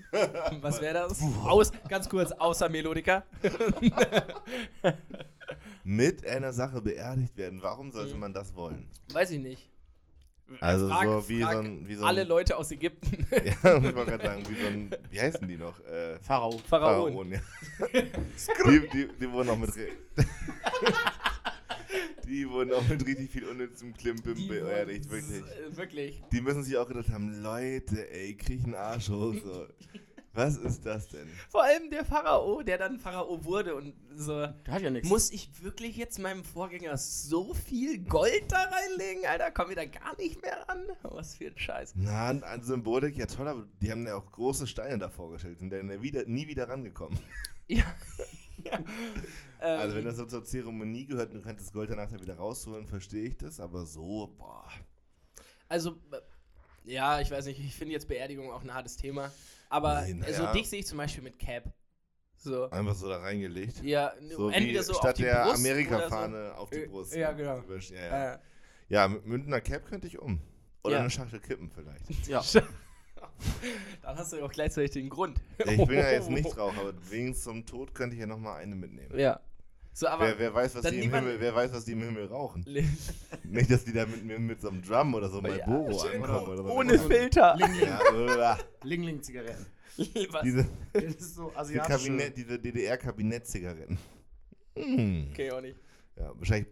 was 0.60 0.80
wäre 0.80 0.94
das? 0.94 1.20
Aus, 1.44 1.72
ganz 1.88 2.08
kurz, 2.08 2.32
außer 2.32 2.68
Melodika. 2.68 3.24
Mit 5.84 6.26
einer 6.26 6.52
Sache 6.52 6.80
beerdigt 6.80 7.36
werden. 7.36 7.60
Warum 7.62 7.88
Mhm. 7.88 7.92
sollte 7.92 8.14
man 8.16 8.32
das 8.32 8.54
wollen? 8.54 8.88
Weiß 9.12 9.30
ich 9.30 9.40
nicht. 9.40 9.68
Also 10.60 10.88
Frag- 10.88 11.06
so 11.08 11.28
wie 11.28 11.40
frag 11.42 11.52
so 11.54 11.58
ein... 11.60 11.88
Wie 11.88 11.94
so 11.94 12.02
ein 12.02 12.08
Alle 12.08 12.24
Leute 12.24 12.56
aus 12.56 12.70
Ägypten. 12.70 13.26
Ja, 13.64 13.78
muss 13.80 13.94
man 13.94 14.06
gerade 14.06 14.22
sagen, 14.24 14.42
wie 14.48 14.60
so 14.60 14.66
ein... 14.66 14.90
Wie 15.10 15.20
heißen 15.20 15.48
die 15.48 15.56
noch? 15.56 15.80
Äh, 15.86 16.18
Pharao. 16.20 16.58
Pharaonen. 16.68 17.32
ja. 17.32 17.40
die, 18.68 18.88
die, 18.92 19.08
die 19.18 19.30
wurden 19.30 19.48
auch 19.50 19.56
mit... 19.56 19.74
Re 19.74 19.88
die 22.32 22.48
wurden 22.48 22.72
auch 22.72 22.86
mit 22.88 23.04
richtig 23.06 23.30
viel 23.30 23.44
unnützem 23.44 23.92
Klimbim 23.94 24.34
Die 24.34 24.48
beerdigt, 24.48 25.10
wirklich. 25.10 25.42
äh, 25.42 25.76
Wirklich. 25.76 26.22
Die 26.32 26.40
müssen 26.40 26.64
sich 26.64 26.76
auch 26.78 26.88
gedacht 26.88 27.10
haben, 27.10 27.42
Leute, 27.42 28.10
ey, 28.10 28.34
krieg 28.36 28.58
ich 28.60 28.64
einen 28.64 28.74
Arsch 28.74 29.08
hoch. 29.10 29.34
So. 29.44 29.66
Was 30.34 30.56
ist 30.56 30.86
das 30.86 31.08
denn? 31.10 31.28
Vor 31.50 31.62
allem 31.62 31.90
der 31.90 32.06
Pharao, 32.06 32.62
der 32.62 32.78
dann 32.78 32.98
Pharao 32.98 33.44
wurde 33.44 33.74
und 33.74 33.92
so. 34.14 34.46
Der 34.46 34.72
hat 34.72 34.80
ja 34.80 34.88
nichts. 34.88 35.06
Muss 35.10 35.30
ich 35.30 35.50
wirklich 35.62 35.98
jetzt 35.98 36.18
meinem 36.18 36.42
Vorgänger 36.42 36.96
so 36.96 37.52
viel 37.52 37.98
Gold 37.98 38.44
da 38.48 38.62
reinlegen, 38.62 39.26
Alter? 39.26 39.50
Komm 39.50 39.68
wir 39.68 39.76
da 39.76 39.84
gar 39.84 40.16
nicht 40.16 40.40
mehr 40.40 40.66
ran? 40.66 40.84
Was 41.02 41.36
für 41.36 41.48
ein 41.48 41.58
Scheiß. 41.58 41.92
Na, 41.96 42.28
an 42.30 42.62
Symbolik, 42.62 43.18
ja 43.18 43.26
toll, 43.26 43.46
aber 43.46 43.66
die 43.82 43.90
haben 43.90 44.06
ja 44.06 44.14
auch 44.16 44.32
große 44.32 44.66
Steine 44.66 44.96
davor 44.96 45.32
gestellt, 45.32 45.58
sind 45.58 45.70
dann 45.70 46.00
wieder, 46.02 46.24
nie 46.24 46.48
wieder 46.48 46.66
rangekommen. 46.66 47.18
Ja. 47.68 47.84
ja. 48.64 48.78
Ähm, 49.60 49.80
Also 49.80 49.96
wenn 49.96 50.04
das 50.04 50.16
so 50.16 50.26
zur 50.26 50.44
Zeremonie 50.44 51.06
gehört 51.06 51.30
und 51.30 51.36
du 51.36 51.42
kannst 51.42 51.64
das 51.66 51.72
Gold 51.72 51.90
danach 51.90 52.10
dann 52.10 52.20
wieder 52.20 52.36
rausholen, 52.36 52.86
verstehe 52.86 53.24
ich 53.28 53.36
das, 53.36 53.60
aber 53.60 53.86
so, 53.86 54.34
boah. 54.38 54.68
Also, 55.68 55.92
äh, 56.12 56.92
ja, 56.92 57.20
ich 57.20 57.30
weiß 57.30 57.46
nicht, 57.46 57.60
ich 57.60 57.74
finde 57.74 57.92
jetzt 57.92 58.08
Beerdigung 58.08 58.50
auch 58.50 58.62
ein 58.62 58.74
hartes 58.74 58.96
Thema. 58.96 59.30
Aber 59.70 60.02
Nee, 60.02 60.14
na 60.14 60.26
also 60.26 60.42
ja. 60.44 60.52
dich 60.52 60.68
sehe 60.68 60.80
ich 60.80 60.86
zum 60.86 60.98
Beispiel 60.98 61.22
mit 61.22 61.38
Cap. 61.38 61.72
So. 62.36 62.68
Einfach 62.70 62.94
so 62.96 63.08
da 63.08 63.18
reingelegt. 63.18 63.82
Ja, 63.84 64.12
So 64.36 64.50
entweder 64.50 64.80
wie 64.80 64.84
so 64.84 64.92
auf 64.94 64.98
statt 64.98 65.18
die 65.18 65.22
der 65.22 65.46
Amerika-Fahne 65.46 66.56
auf 66.56 66.70
die 66.70 66.78
Äh, 66.82 66.86
Brust. 66.88 67.14
ja, 67.14 67.30
genau. 67.32 67.58
Übersch- 67.60 67.94
Ja, 67.94 68.00
ja. 68.02 68.32
so. 68.34 68.38
Äh, 68.38 68.42
ja, 68.88 69.08
mit 69.08 69.26
Münchner 69.26 69.60
Cap 69.60 69.86
könnte 69.86 70.08
ich 70.08 70.18
um. 70.18 70.40
Oder 70.82 70.94
Ja. 70.96 71.00
eine 71.02 71.10
Schachtel 71.10 71.38
Kippen 71.38 71.70
vielleicht. 71.70 72.26
Ja. 72.26 72.42
dann 74.02 74.16
hast 74.16 74.32
du 74.32 74.44
auch 74.44 74.52
gleichzeitig 74.52 74.90
den 74.90 75.08
Grund. 75.08 75.40
Ich 75.58 75.76
bin 75.86 75.98
ja 75.98 76.10
jetzt 76.10 76.30
nicht 76.30 76.44
drauf, 76.56 76.74
aber 76.78 76.92
wenigstens 77.10 77.44
zum 77.44 77.66
Tod 77.66 77.94
könnte 77.94 78.14
ich 78.14 78.20
ja 78.20 78.26
nochmal 78.26 78.60
eine 78.60 78.74
mitnehmen. 78.74 79.18
Ja. 79.18 79.40
So, 79.94 80.06
aber. 80.08 80.26
Wer, 80.26 80.38
wer, 80.38 80.54
weiß, 80.54 80.76
was 80.76 80.90
die 80.90 81.00
im 81.00 81.14
Himmel, 81.14 81.38
wer 81.38 81.54
weiß, 81.54 81.72
was 81.72 81.84
die 81.84 81.92
im 81.92 82.02
Himmel 82.02 82.26
rauchen. 82.26 82.64
Nicht, 83.44 83.70
dass 83.70 83.84
die 83.84 83.92
da 83.92 84.06
mit, 84.06 84.24
mit, 84.24 84.38
mit 84.40 84.60
so 84.60 84.68
einem 84.68 84.82
Drum 84.82 85.14
oder 85.14 85.28
so 85.28 85.40
Ja, 85.40 85.66
Marlboro 85.66 85.98
schön 85.98 86.24
ankommen. 86.24 86.46
Oder 86.48 86.56
so. 86.62 86.70
Ohne 86.70 86.98
Filter. 86.98 87.58
Ja, 87.58 88.58
Ling-Ling-Zigaretten. 88.82 89.66
Was? 90.30 90.42
diese, 90.42 90.66
Das 90.94 91.04
ist 91.04 91.34
so 91.34 91.52
asiatische. 91.54 92.06
Kabinett, 92.06 92.36
diese 92.36 92.58
DDR-Kabinettzigaretten. 92.58 93.98
Hm. 94.76 95.28
Okay, 95.30 95.50
auch 95.50 95.60
nicht. 95.60 95.78
Ja, 96.16 96.32
wahrscheinlich. 96.34 96.68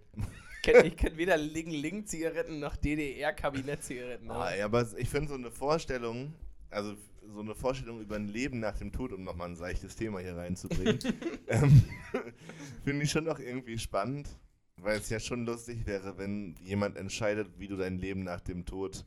Ich 0.63 0.69
kenn- 0.69 0.85
Ich 0.85 0.97
kenne 0.97 1.17
weder 1.17 1.37
Ling-Ling-Zigaretten 1.37 2.61
noch 2.61 2.77
DDR-Kabinett-Zigaretten. 2.77 4.31
Ah, 4.31 4.55
ja, 4.55 4.65
aber 4.67 4.87
ich 4.97 5.09
finde 5.09 5.29
so 5.29 5.35
eine 5.35 5.51
Vorstellung, 5.51 6.35
also 6.71 6.95
so 7.33 7.41
eine 7.41 7.55
Vorstellung 7.55 8.01
über 8.01 8.17
ein 8.17 8.29
Leben 8.29 8.61
nach 8.61 8.77
dem 8.77 8.93
Tod, 8.93 9.13
um 9.13 9.25
nochmal 9.25 9.49
ein 9.51 9.57
seichtes 9.57 9.97
Thema 9.97 10.21
hier 10.21 10.37
reinzubringen, 10.37 10.99
ähm, 11.49 11.83
finde 12.85 13.05
ich 13.05 13.11
schon 13.11 13.25
noch 13.25 13.39
irgendwie 13.39 13.79
spannend, 13.79 14.29
weil 14.77 14.99
es 14.99 15.09
ja 15.11 15.21
schon 15.21 15.45
lustig 15.47 15.87
wäre, 15.87 16.19
wenn 16.19 16.55
jemand 16.63 16.97
entscheidet, 16.97 17.59
wie 17.59 17.69
du 17.69 17.77
dein 17.77 17.99
Leben 17.99 18.23
nach 18.25 18.41
dem 18.41 18.65
Tod 18.67 19.05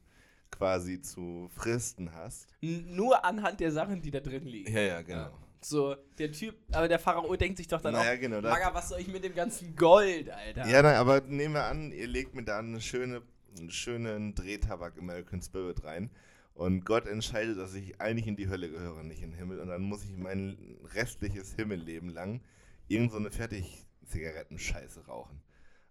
quasi 0.52 1.02
zu 1.02 1.50
fristen 1.54 2.14
hast. 2.14 2.48
N- 2.62 2.96
Nur 2.96 3.24
anhand 3.26 3.60
der 3.60 3.72
Sachen, 3.72 4.02
die 4.02 4.12
da 4.12 4.20
drin 4.20 4.46
liegen. 4.46 4.72
Ja, 4.74 4.82
ja, 4.82 5.02
genau. 5.02 5.38
So, 5.66 5.96
der 6.18 6.32
Typ, 6.32 6.56
aber 6.72 6.88
der 6.88 7.00
Pharao 7.00 7.36
denkt 7.36 7.58
sich 7.58 7.68
doch 7.68 7.82
dann 7.82 7.94
Naja, 7.94 8.16
auch, 8.16 8.20
genau. 8.20 8.42
Maga, 8.42 8.74
was 8.74 8.90
soll 8.90 9.00
ich 9.00 9.08
mit 9.08 9.24
dem 9.24 9.34
ganzen 9.34 9.76
Gold, 9.76 10.30
Alter? 10.30 10.68
Ja, 10.68 10.82
nein, 10.82 10.96
aber 10.96 11.22
nehmen 11.22 11.54
wir 11.54 11.66
an, 11.66 11.92
ihr 11.92 12.08
legt 12.08 12.36
mir 12.36 12.44
da 12.44 12.60
eine 12.60 12.82
schöne, 12.82 13.22
einen 13.58 13.72
schönen 13.72 14.36
Drehtabak 14.36 14.98
American 15.00 15.42
Spirit 15.42 15.84
rein 15.84 16.10
und 16.54 16.86
Gott 16.86 17.08
entscheidet, 17.08 17.58
dass 17.58 17.74
ich 17.76 18.00
eigentlich 18.02 18.28
in 18.28 18.36
die 18.36 18.50
Hölle 18.50 18.70
gehöre, 18.70 19.04
nicht 19.04 19.22
in 19.22 19.32
den 19.32 19.38
Himmel 19.38 19.60
und 19.60 19.70
dann 19.70 19.82
muss 19.82 20.04
ich 20.04 20.18
mein 20.18 20.58
restliches 20.94 21.54
Himmelleben 21.54 22.10
lang 22.10 22.42
irgend 22.88 23.12
so 23.12 23.18
eine 23.18 23.32
Fertig-Zigarettenscheiße 23.32 25.08
rauchen. 25.08 25.42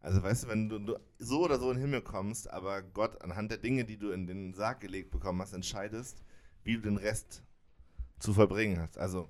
Also 0.01 0.23
weißt 0.23 0.45
du, 0.45 0.49
wenn 0.49 0.69
du, 0.69 0.79
du 0.81 0.99
so 1.19 1.45
oder 1.45 1.59
so 1.59 1.71
in 1.71 1.77
den 1.77 1.83
Himmel 1.83 2.03
kommst, 2.03 2.51
aber 2.51 2.83
Gott 2.83 3.23
anhand 3.23 3.51
der 3.51 3.59
Dinge, 3.59 3.85
die 3.85 3.97
du 3.97 4.11
in 4.11 4.27
den 4.27 4.53
Sarg 4.53 4.81
gelegt 4.81 5.11
bekommen 5.13 5.41
hast, 5.41 5.53
entscheidest, 5.53 6.23
wie 6.65 6.75
du 6.75 6.83
den 6.83 6.97
Rest 6.97 7.43
zu 8.19 8.35
vollbringen 8.35 8.81
hast. 8.81 8.99
Also 8.99 9.29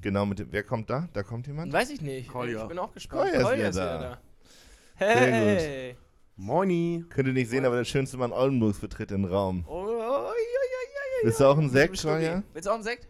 genau 0.00 0.26
mit 0.26 0.38
dem, 0.38 0.52
wer 0.52 0.62
kommt 0.62 0.90
da? 0.90 1.08
Da 1.12 1.22
kommt 1.22 1.46
jemand? 1.46 1.72
Weiß 1.72 1.90
ich 1.90 2.00
nicht. 2.00 2.28
Kolja. 2.28 2.62
Ich 2.62 2.68
bin 2.68 2.78
auch 2.78 2.92
gespannt. 2.92 3.22
Kolja 3.22 3.36
ist 3.38 3.42
Kolja 3.42 3.56
wieder 3.58 3.68
ist 3.70 3.76
da. 3.76 3.98
wieder 3.98 4.08
da. 4.10 4.20
Sehr 4.98 5.32
Hey! 5.32 5.96
Moini. 6.36 7.04
Könnt 7.08 7.28
ihr 7.28 7.34
nicht 7.34 7.50
sehen, 7.50 7.64
aber 7.64 7.76
der 7.76 7.84
schönste 7.84 8.16
Mann 8.16 8.32
Oldenburgs 8.32 8.78
betritt 8.78 9.10
den 9.10 9.24
Raum. 9.24 9.64
Oh, 9.66 9.72
oh, 9.72 9.86
ja, 9.88 9.94
ja, 9.94 10.32
ja, 10.32 11.24
Willst 11.24 11.40
du 11.40 11.44
auch 11.46 11.58
einen. 11.58 11.70
Sekt, 11.70 12.02
Kolja? 12.02 12.42
Willst 12.52 12.66
du 12.66 12.70
auch 12.70 12.74
einen 12.74 12.84
Sekt? 12.84 13.08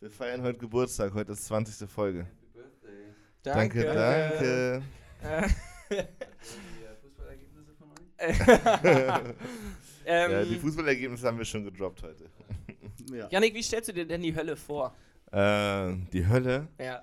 Wir 0.00 0.10
feiern 0.10 0.42
heute 0.42 0.58
Geburtstag, 0.58 1.14
heute 1.14 1.32
ist 1.32 1.46
20. 1.46 1.88
Folge. 1.88 2.26
Danke, 3.42 3.84
danke. 3.84 4.82
ähm, 10.06 10.30
Ja, 10.30 10.44
die 10.44 10.56
Fußballergebnisse 10.56 11.26
haben 11.26 11.38
wir 11.38 11.44
schon 11.44 11.64
gedroppt 11.64 12.02
heute. 12.02 12.24
Ja. 13.12 13.28
Janik, 13.30 13.54
wie 13.54 13.62
stellst 13.62 13.88
du 13.88 13.92
dir 13.92 14.06
denn 14.06 14.22
die 14.22 14.34
Hölle 14.34 14.56
vor? 14.56 14.94
Äh, 15.34 15.96
die 16.12 16.26
Hölle. 16.28 16.68
Ja. 16.78 17.02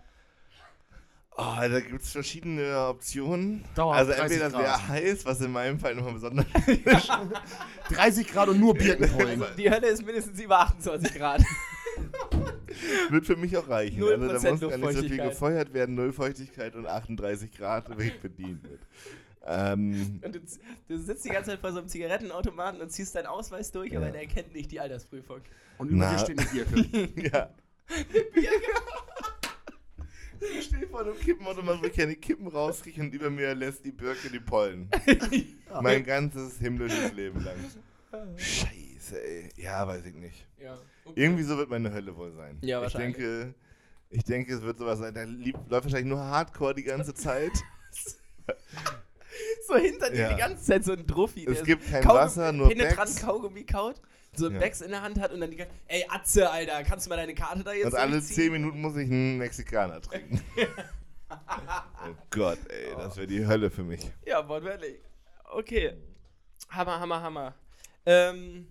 Oh, 1.38 1.56
da 1.60 1.80
gibt 1.80 2.02
es 2.04 2.12
verschiedene 2.12 2.78
Optionen. 2.88 3.64
Dauerhaft 3.76 4.10
also 4.10 4.12
30 4.12 4.24
entweder 4.42 4.50
sehr 4.52 4.60
Grad. 4.70 4.88
heiß, 4.90 5.26
was 5.26 5.42
in 5.42 5.52
meinem 5.52 5.80
Fall 5.80 5.94
immer 5.98 6.12
besonders 6.12 6.46
30 7.90 8.28
Grad 8.28 8.50
und 8.50 8.60
nur 8.60 8.74
Birkenpollen. 8.76 9.42
Die 9.58 9.70
Hölle 9.70 9.88
ist 9.88 10.06
mindestens 10.06 10.40
über 10.42 10.60
28 10.60 11.14
Grad. 11.16 11.42
wird 13.10 13.26
für 13.26 13.36
mich 13.38 13.56
auch 13.58 13.68
reichen. 13.68 14.04
Also 14.04 14.28
da 14.28 14.34
muss 14.34 14.42
gar 14.44 14.52
nicht 14.52 14.62
so 14.62 14.70
viel 14.70 14.78
Luftfeuchtigkeit. 14.80 15.30
gefeuert 15.30 15.74
werden, 15.74 15.96
Null 15.96 16.14
Feuchtigkeit 16.14 16.76
und 16.76 16.86
38 16.86 17.52
Grad 17.54 17.98
Weg 17.98 18.22
bedient 18.22 18.64
wird. 18.64 18.82
Ähm, 19.46 20.20
Und 20.24 20.36
du, 20.36 20.40
du 20.88 20.98
sitzt 21.00 21.26
die 21.26 21.30
ganze 21.30 21.52
Zeit 21.52 21.60
vor 21.60 21.72
so 21.72 21.80
einem 21.80 21.88
Zigarettenautomaten 21.88 22.80
und 22.82 22.92
ziehst 22.92 23.16
deinen 23.16 23.26
Ausweis 23.26 23.72
durch, 23.72 23.96
aber 23.98 24.08
Ja. 24.08 24.14
er 24.14 24.22
erkennt 24.22 24.54
nicht 24.54 24.72
die 24.72 24.80
Altersprüfung. 24.80 25.42
Und 25.80 25.90
über 25.90 25.98
Na. 26.06 26.12
dir 26.14 26.20
steht 26.20 26.40
eine 26.40 26.48
Birke. 26.50 27.30
ja. 27.36 27.50
Ich 30.58 30.66
stehe 30.66 30.88
vor 30.88 31.02
einem 31.02 31.18
Kippenautomat, 31.20 31.82
wo 31.82 31.86
ich 31.86 31.94
keine 31.94 32.16
Kippen 32.16 32.48
rauskriege 32.48 33.00
und 33.02 33.14
über 33.14 33.30
mir 33.30 33.54
lässt 33.54 33.86
die 33.86 33.92
Birke 33.92 34.30
die 34.30 34.39
Pollen. 34.39 34.89
mein 35.82 36.04
ganzes 36.04 36.58
himmlisches 36.58 37.14
Leben 37.14 37.44
lang. 37.44 37.56
Scheiße, 38.38 39.22
ey. 39.24 39.50
Ja, 39.58 39.88
weiß 39.88 40.06
ich 40.06 40.16
nicht. 40.16 40.48
Ja. 40.60 40.78
Irgendwie 41.16 41.44
so 41.44 41.58
wird 41.58 41.70
meine 41.70 41.94
Hölle 41.94 42.16
wohl 42.18 42.32
sein. 42.34 42.58
Ja, 42.62 42.80
ich 42.80 42.84
wahrscheinlich. 42.86 43.18
denke, 43.18 43.54
ich 44.10 44.24
denke, 44.24 44.54
es 44.56 44.62
wird 44.64 44.80
sowas 44.80 45.00
sein. 45.00 45.14
Da 45.14 45.24
läuft 45.24 45.86
wahrscheinlich 45.86 46.06
nur 46.10 46.20
Hardcore 46.20 46.74
die 46.76 46.84
ganze 46.84 47.14
Zeit. 47.14 47.52
So 49.68 49.78
hinter 49.78 50.10
dir 50.10 50.20
Ja. 50.22 50.34
die 50.34 50.39
ganze 50.39 50.64
Zeit 50.66 50.84
so 50.84 50.92
ein 50.92 51.08
Druffi, 51.08 51.46
Es 51.46 51.64
gibt 51.64 51.86
kein 51.89 52.04
Kaugummi- 52.04 52.14
Wasser, 52.16 52.52
nur 52.52 52.68
penetrant 52.68 52.98
Becks. 53.10 53.22
Kaugummi 53.22 53.64
kaut, 53.64 54.02
so 54.36 54.48
ein 54.48 54.54
Ja. 54.54 54.60
Becks 54.60 54.82
in 54.82 54.92
der 54.92 55.02
Hand 55.02 55.20
hat 55.20 55.32
und 55.32 55.42
dann 55.42 55.52
die 55.52 55.58
ganze 55.58 55.74
Ey, 55.88 56.06
Atze, 56.10 56.50
Alter, 56.50 56.84
kannst 56.84 57.06
du 57.06 57.10
mal 57.10 57.18
deine 57.18 57.36
Karte 57.36 57.64
da 57.64 57.74
jetzt 57.74 57.88
Und 57.88 57.96
alle? 57.96 58.22
10 58.22 58.52
Minuten 58.52 58.82
muss 58.82 58.96
ich 58.96 59.10
einen 59.10 59.38
Mexikaner 59.38 60.02
trinken. 60.02 60.42
oh 61.30 62.16
Gott, 62.30 62.60
ey, 62.70 62.96
das 62.96 63.18
wäre 63.18 63.28
die 63.28 63.46
Hölle 63.46 63.70
für 63.70 63.84
mich. 63.84 64.10
Ja, 64.26 64.48
wortwörtlich. 64.48 65.00
Okay. 65.52 65.94
Hammer, 66.70 67.00
Hammer, 67.00 67.22
Hammer. 67.22 67.56
Ähm, 68.06 68.68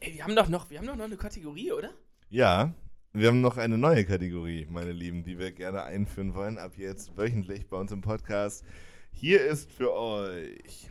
ey, 0.00 0.14
wir 0.14 0.24
haben 0.24 0.34
doch 0.34 0.48
noch, 0.48 0.70
wir 0.70 0.78
haben 0.78 0.86
doch 0.86 0.96
noch 0.96 1.04
eine 1.04 1.16
Kategorie, 1.16 1.72
oder? 1.72 1.90
Ja, 2.30 2.72
wir 3.12 3.28
haben 3.28 3.40
noch 3.40 3.58
eine 3.58 3.76
neue 3.78 4.04
Kategorie, 4.04 4.66
meine 4.70 4.92
Lieben, 4.92 5.22
die 5.22 5.38
wir 5.38 5.52
gerne 5.52 5.82
einführen 5.82 6.34
wollen, 6.34 6.58
ab 6.58 6.72
jetzt 6.76 7.16
wöchentlich 7.16 7.68
bei 7.68 7.76
uns 7.76 7.92
im 7.92 8.00
Podcast. 8.00 8.64
Hier 9.12 9.44
ist 9.44 9.70
für 9.70 9.92
euch 9.92 10.90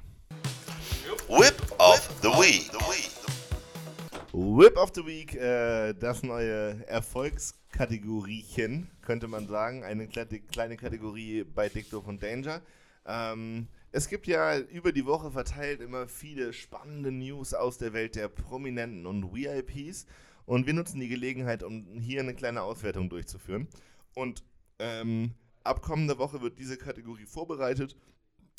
Whip 1.28 1.76
of 1.80 2.10
the 2.22 2.30
Week. 2.30 2.72
Whip 4.34 4.78
of 4.78 4.91
the 4.93 5.05
Week, 5.05 5.36
äh, 5.36 5.93
das 5.93 6.21
neue 6.21 6.86
Erfolgskategoriechen, 6.88 8.89
könnte 9.01 9.30
man 9.30 9.47
sagen. 9.47 9.86
Eine 9.86 10.07
kleine, 10.07 10.75
Kategorie 10.75 11.45
bei 11.45 11.69
Dicto 11.69 11.99
und 11.99 12.21
Danger. 12.21 12.61
Ähm, 13.05 13.69
es 13.93 14.09
gibt 14.09 14.28
ja 14.28 14.59
über 14.59 14.91
die 14.91 15.05
Woche 15.05 15.32
verteilt 15.32 15.80
immer 15.80 16.09
viele 16.09 16.51
spannende 16.51 17.09
News 17.11 17.53
aus 17.53 17.78
der 17.78 17.93
Welt 17.93 18.15
der 18.15 18.28
Prominenten 18.28 19.05
und 19.05 19.34
VIPs. 19.34 20.05
Und 20.45 20.67
wir 20.67 20.73
nutzen 20.73 20.99
die 20.99 21.07
Gelegenheit, 21.07 21.63
um 21.63 22.01
hier 22.01 22.19
eine 22.19 22.36
kleine 22.36 22.63
Auswertung 22.63 23.09
durchzuführen. 23.09 23.69
Und 24.13 24.43
ähm, 24.80 25.36
ab 25.63 25.82
kommender 25.82 26.17
Woche 26.17 26.41
wird 26.41 26.59
diese 26.59 26.75
Kategorie 26.78 27.25
vorbereitet. 27.25 27.95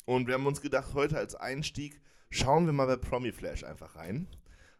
Und 0.05 0.25
wir 0.25 0.33
haben 0.33 0.47
uns 0.47 0.61
gedacht, 0.61 0.95
heute 0.95 1.15
als 1.17 1.35
Einstieg 1.35 2.01
schauen 2.31 2.65
wir 2.65 2.73
mal 2.73 2.87
bei 2.87 2.95
Promi 2.95 3.31
Flash 3.31 3.63
einfach 3.63 3.95
rein. 3.95 4.27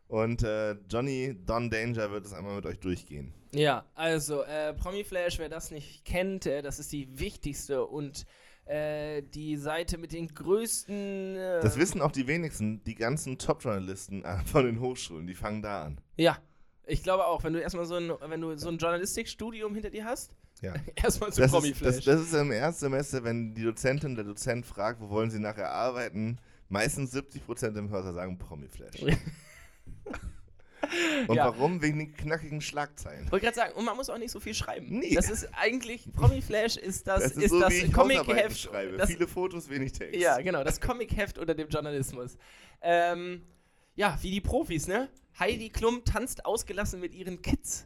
Und 0.09 0.41
äh, 0.43 0.75
Johnny 0.89 1.37
Don 1.45 1.69
Danger 1.69 2.09
wird 2.11 2.25
es 2.25 2.33
einmal 2.33 2.55
mit 2.55 2.65
euch 2.65 2.79
durchgehen. 2.79 3.31
Ja, 3.53 3.85
also 3.95 4.41
äh, 4.43 4.73
Promi 4.73 5.03
Flash, 5.03 5.37
wer 5.39 5.49
das 5.49 5.69
nicht 5.71 6.03
kennt, 6.03 6.45
äh, 6.47 6.61
das 6.63 6.79
ist 6.79 6.91
die 6.91 7.19
wichtigste 7.19 7.85
und 7.85 8.25
äh, 8.65 9.21
die 9.21 9.55
Seite 9.55 9.97
mit 9.99 10.11
den 10.11 10.27
größten. 10.27 11.35
Äh, 11.35 11.61
Das 11.61 11.77
wissen 11.77 12.01
auch 12.01 12.11
die 12.11 12.25
wenigsten, 12.27 12.83
die 12.83 12.95
ganzen 12.95 13.37
Top-Journalisten 13.37 14.25
äh, 14.25 14.39
von 14.45 14.65
den 14.65 14.79
Hochschulen, 14.79 15.27
die 15.27 15.35
fangen 15.35 15.61
da 15.61 15.83
an. 15.85 16.01
Ja, 16.17 16.37
ich 16.87 17.03
glaube 17.03 17.25
auch, 17.27 17.43
wenn 17.43 17.53
du 17.53 17.61
erstmal 17.61 17.85
so 17.85 17.95
ein, 17.95 18.11
wenn 18.27 18.41
du 18.41 18.57
so 18.57 18.69
ein 18.69 18.77
Journalistikstudium 18.77 19.75
hinter 19.75 19.91
dir 19.91 20.05
hast, 20.05 20.31
Ja. 20.61 20.73
erstmal 20.95 21.31
zu 21.31 21.41
Das 21.41 21.51
Promi 21.51 21.69
ist, 21.69 21.81
das, 21.83 21.95
Flash. 22.01 22.05
das 22.05 22.21
ist 22.21 22.33
im 22.33 22.51
Erstsemester, 22.51 23.23
wenn 23.23 23.53
die 23.53 23.63
Dozentin, 23.63 24.15
der 24.15 24.25
Dozent 24.25 24.65
fragt, 24.65 25.01
wo 25.01 25.09
wollen 25.09 25.29
sie 25.29 25.39
nachher 25.39 25.71
arbeiten, 25.71 26.39
meistens 26.67 27.13
70% 27.15 27.77
im 27.77 27.89
Hörsaal 27.91 28.15
sagen 28.15 28.39
Promi-Flash. 28.39 29.05
Und 31.27 31.35
Ja. 31.35 31.45
warum? 31.45 31.81
Wegen 31.81 31.99
den 31.99 32.13
knackigen 32.15 32.61
Schlagzeilen. 32.61 33.29
wollte 33.31 33.45
gerade 33.45 33.55
sagen, 33.55 33.73
und 33.73 33.85
man 33.85 33.95
muss 33.95 34.09
auch 34.09 34.17
nicht 34.17 34.31
so 34.31 34.39
viel 34.39 34.53
schreiben. 34.53 34.99
Nee. 34.99 35.13
Das 35.13 35.29
ist 35.29 35.47
eigentlich, 35.53 36.11
Promi 36.13 36.41
Flash 36.41 36.77
ist 36.77 37.05
das, 37.07 37.21
Das 37.23 37.31
ist, 37.33 37.43
ist 37.43 37.49
so, 37.51 37.59
das 37.59 37.73
ich 37.73 37.91
Comic-Heft. 37.93 38.69
Viele 39.07 39.27
Fotos, 39.27 39.69
wenig 39.69 39.91
Text. 39.91 40.19
ja, 40.19 40.39
genau, 40.41 40.63
das 40.63 40.79
Comic-Heft 40.81 41.37
unter 41.37 41.53
dem 41.53 41.67
Journalismus. 41.69 42.37
Ähm, 42.81 43.43
ja, 43.95 44.17
wie 44.21 44.31
die 44.31 44.41
Profis, 44.41 44.87
ne? 44.87 45.09
Heidi 45.37 45.69
Klum 45.69 46.03
tanzt 46.05 46.45
ausgelassen 46.45 46.99
mit 46.99 47.13
ihren 47.13 47.41
Kids. 47.41 47.85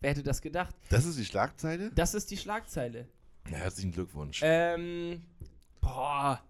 Wer 0.00 0.10
hätte 0.10 0.22
das 0.22 0.40
gedacht? 0.40 0.74
Das 0.88 1.04
ist 1.04 1.18
die 1.18 1.24
Schlagzeile? 1.24 1.90
Das 1.94 2.14
ist 2.14 2.30
die 2.30 2.36
Schlagzeile. 2.36 3.06
Na, 3.50 3.58
herzlichen 3.58 3.92
Glückwunsch. 3.92 4.40
Ähm, 4.42 5.22
boah. 5.80 6.40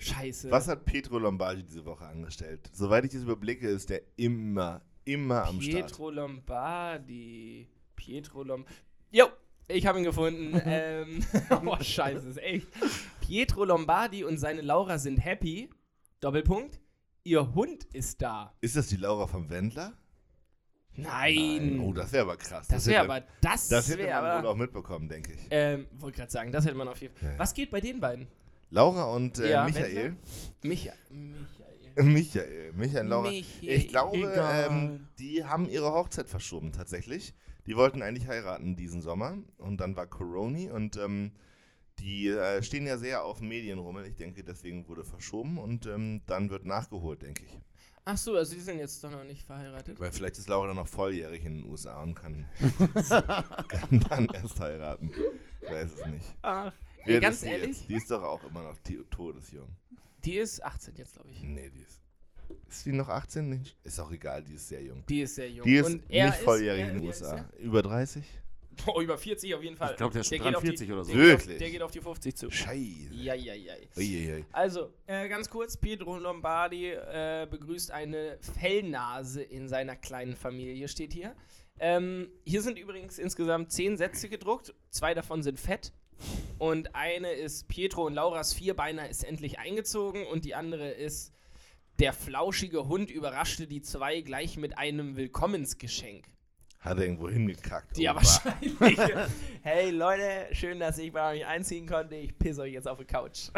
Scheiße. 0.00 0.50
Was 0.50 0.66
hat 0.66 0.84
Pietro 0.86 1.18
Lombardi 1.18 1.62
diese 1.62 1.84
Woche 1.84 2.06
angestellt? 2.06 2.70
Soweit 2.72 3.04
ich 3.04 3.12
das 3.12 3.22
überblicke, 3.22 3.68
ist 3.68 3.90
der 3.90 4.00
immer, 4.16 4.80
immer 5.04 5.44
am 5.44 5.60
Start. 5.60 5.86
Pietro 5.88 6.10
Lombardi. 6.10 7.68
Pietro 7.96 8.42
Lombardi. 8.42 8.74
Jo, 9.10 9.26
ich 9.68 9.86
habe 9.86 9.98
ihn 9.98 10.04
gefunden. 10.04 10.60
ähm, 10.64 11.22
oh, 11.66 11.76
scheiße, 11.80 12.28
ist 12.30 12.38
echt. 12.38 12.66
Pietro 13.20 13.64
Lombardi 13.64 14.24
und 14.24 14.38
seine 14.38 14.62
Laura 14.62 14.98
sind 14.98 15.18
happy. 15.18 15.68
Doppelpunkt. 16.20 16.80
Ihr 17.22 17.54
Hund 17.54 17.84
ist 17.92 18.22
da. 18.22 18.54
Ist 18.62 18.76
das 18.76 18.88
die 18.88 18.96
Laura 18.96 19.26
vom 19.26 19.50
Wendler? 19.50 19.92
Nein. 20.96 21.80
Oh, 21.80 21.92
das 21.92 22.12
wäre 22.12 22.24
aber 22.24 22.36
krass. 22.36 22.68
das 22.68 22.86
wäre 22.86 23.02
aber. 23.02 23.22
Das, 23.40 23.68
Das 23.68 23.88
hätte 23.88 24.02
man 24.04 24.22
wohl 24.22 24.28
aber. 24.28 24.48
auch 24.48 24.56
mitbekommen, 24.56 25.08
denke 25.08 25.34
ich. 25.34 25.40
Ähm, 25.50 25.86
wollte 25.92 26.18
gerade 26.18 26.32
sagen, 26.32 26.52
das 26.52 26.64
hätte 26.64 26.76
man 26.76 26.88
auf 26.88 27.00
jeden 27.00 27.14
Fall. 27.14 27.32
Ja. 27.32 27.38
Was 27.38 27.54
geht 27.54 27.70
bei 27.70 27.80
den 27.80 28.00
beiden? 28.00 28.26
Laura 28.70 29.04
und 29.14 29.38
äh, 29.38 29.50
Ja, 29.50 29.64
Michael. 29.64 30.16
Micha 30.62 30.92
Michael. 31.10 32.04
Michael. 32.04 32.72
Michael 32.72 33.04
und 33.04 33.10
Laura. 33.10 33.30
Michael. 33.30 33.68
Ich 33.68 33.88
glaube, 33.88 34.32
ähm, 34.36 35.08
die 35.18 35.44
haben 35.44 35.68
ihre 35.68 35.92
Hochzeit 35.92 36.28
verschoben, 36.28 36.72
tatsächlich. 36.72 37.34
Die 37.66 37.76
wollten 37.76 38.02
eigentlich 38.02 38.26
heiraten 38.26 38.76
diesen 38.76 39.02
Sommer 39.02 39.36
und 39.58 39.78
dann 39.78 39.96
war 39.96 40.06
Corona 40.06 40.72
und 40.72 40.96
ähm, 40.96 41.32
die 41.98 42.28
äh, 42.28 42.62
stehen 42.62 42.86
ja 42.86 42.96
sehr 42.96 43.24
auf 43.24 43.40
Medienrummel. 43.40 44.06
Ich 44.06 44.16
denke, 44.16 44.42
deswegen 44.42 44.88
wurde 44.88 45.04
verschoben 45.04 45.58
und 45.58 45.86
ähm, 45.86 46.22
dann 46.26 46.48
wird 46.50 46.64
nachgeholt, 46.64 47.22
denke 47.22 47.44
ich. 47.44 47.58
Ach 48.06 48.16
so, 48.16 48.34
also 48.34 48.54
die 48.54 48.60
sind 48.60 48.78
jetzt 48.78 49.04
doch 49.04 49.10
noch 49.10 49.24
nicht 49.24 49.42
verheiratet. 49.46 50.00
Weil 50.00 50.10
vielleicht 50.10 50.38
ist 50.38 50.48
Laura 50.48 50.68
dann 50.68 50.76
noch 50.76 50.88
volljährig 50.88 51.44
in 51.44 51.58
den 51.58 51.70
USA 51.70 52.02
und 52.02 52.14
kann, 52.14 52.46
kann 53.68 54.00
dann 54.08 54.26
erst 54.32 54.58
heiraten. 54.58 55.10
Ich 55.60 55.70
weiß 55.70 55.92
es 55.92 56.06
nicht. 56.06 56.24
Ach, 56.40 56.72
Wer 57.04 57.14
ey, 57.16 57.20
ganz 57.20 57.36
ist 57.36 57.44
die 57.44 57.48
ehrlich, 57.48 57.66
Jetzt? 57.78 57.88
Die 57.88 57.94
ist 57.94 58.10
doch 58.10 58.22
auch 58.22 58.42
immer 58.44 58.62
noch 58.62 58.76
todesjung. 59.10 59.68
die 60.24 60.36
ist 60.36 60.62
18 60.64 60.94
jetzt, 60.96 61.14
glaube 61.14 61.30
ich. 61.30 61.42
Nee, 61.42 61.70
die 61.70 61.80
ist. 61.82 62.00
Ist 62.68 62.84
die 62.86 62.92
noch 62.92 63.08
18? 63.08 63.48
Nicht? 63.48 63.76
Ist 63.84 63.98
auch 64.00 64.10
egal, 64.10 64.42
die 64.42 64.54
ist 64.54 64.68
sehr 64.68 64.82
jung. 64.82 65.04
Die 65.08 65.22
ist 65.22 65.34
sehr 65.36 65.50
jung. 65.50 65.64
Die 65.64 65.76
ist 65.76 65.86
Und 65.86 66.02
er 66.10 66.26
nicht 66.26 66.38
volljährig 66.40 66.80
er- 66.82 66.90
in 66.90 66.98
den 66.98 67.06
USA. 67.06 67.36
er? 67.36 67.58
Über 67.60 67.82
30? 67.82 68.24
Oh, 68.86 69.00
über 69.02 69.18
40 69.18 69.54
auf 69.54 69.62
jeden 69.62 69.76
Fall. 69.76 69.90
Ich 69.90 69.96
glaube, 69.98 70.12
der 70.12 70.20
ist 70.22 70.28
schon 70.28 70.38
geht 70.38 70.46
auf 70.54 70.62
43 70.62 70.86
die, 70.86 70.92
oder 70.92 71.04
so. 71.04 71.12
Der 71.12 71.20
geht, 71.22 71.34
auf, 71.34 71.40
Wirklich? 71.42 71.58
der 71.58 71.70
geht 71.70 71.82
auf 71.82 71.90
die 71.90 72.00
50 72.00 72.36
zu. 72.36 72.50
Scheiße. 72.50 73.12
Ja, 73.12 73.34
ja, 73.34 73.54
ja. 73.54 73.74
Uiuiui. 73.96 74.44
Also, 74.52 74.94
äh, 75.06 75.28
ganz 75.28 75.50
kurz, 75.50 75.76
Pietro 75.76 76.16
Lombardi 76.18 76.86
äh, 76.92 77.46
begrüßt 77.50 77.90
eine 77.90 78.38
Fellnase 78.40 79.42
in 79.42 79.68
seiner 79.68 79.96
kleinen 79.96 80.34
Familie, 80.34 80.88
steht 80.88 81.12
hier. 81.12 81.34
Ähm, 81.78 82.28
hier 82.44 82.62
sind 82.62 82.78
übrigens 82.78 83.18
insgesamt 83.18 83.70
zehn 83.72 83.96
Sätze 83.96 84.28
gedruckt, 84.28 84.74
zwei 84.90 85.14
davon 85.14 85.42
sind 85.42 85.58
fett. 85.60 85.92
Und 86.58 86.94
eine 86.94 87.32
ist 87.32 87.68
Pietro 87.68 88.06
und 88.06 88.14
Lauras 88.14 88.52
Vierbeiner 88.52 89.08
ist 89.08 89.24
endlich 89.24 89.58
eingezogen 89.58 90.26
und 90.26 90.44
die 90.44 90.54
andere 90.54 90.90
ist 90.90 91.32
der 91.98 92.12
flauschige 92.12 92.88
Hund 92.88 93.10
überraschte 93.10 93.66
die 93.66 93.82
zwei 93.82 94.20
gleich 94.22 94.56
mit 94.56 94.78
einem 94.78 95.16
Willkommensgeschenk. 95.16 96.26
Hat 96.80 96.96
er 96.96 97.04
irgendwo 97.04 97.28
hingekackt. 97.28 97.98
Ja, 97.98 98.14
wahrscheinlich. 98.14 98.74
hey 99.62 99.90
Leute, 99.90 100.46
schön, 100.52 100.80
dass 100.80 100.96
ich 100.96 101.12
bei 101.12 101.34
euch 101.34 101.46
einziehen 101.46 101.86
konnte. 101.86 102.14
Ich 102.16 102.38
pisse 102.38 102.62
euch 102.62 102.72
jetzt 102.72 102.88
auf 102.88 102.96
die 102.98 103.04
Couch. 103.04 103.50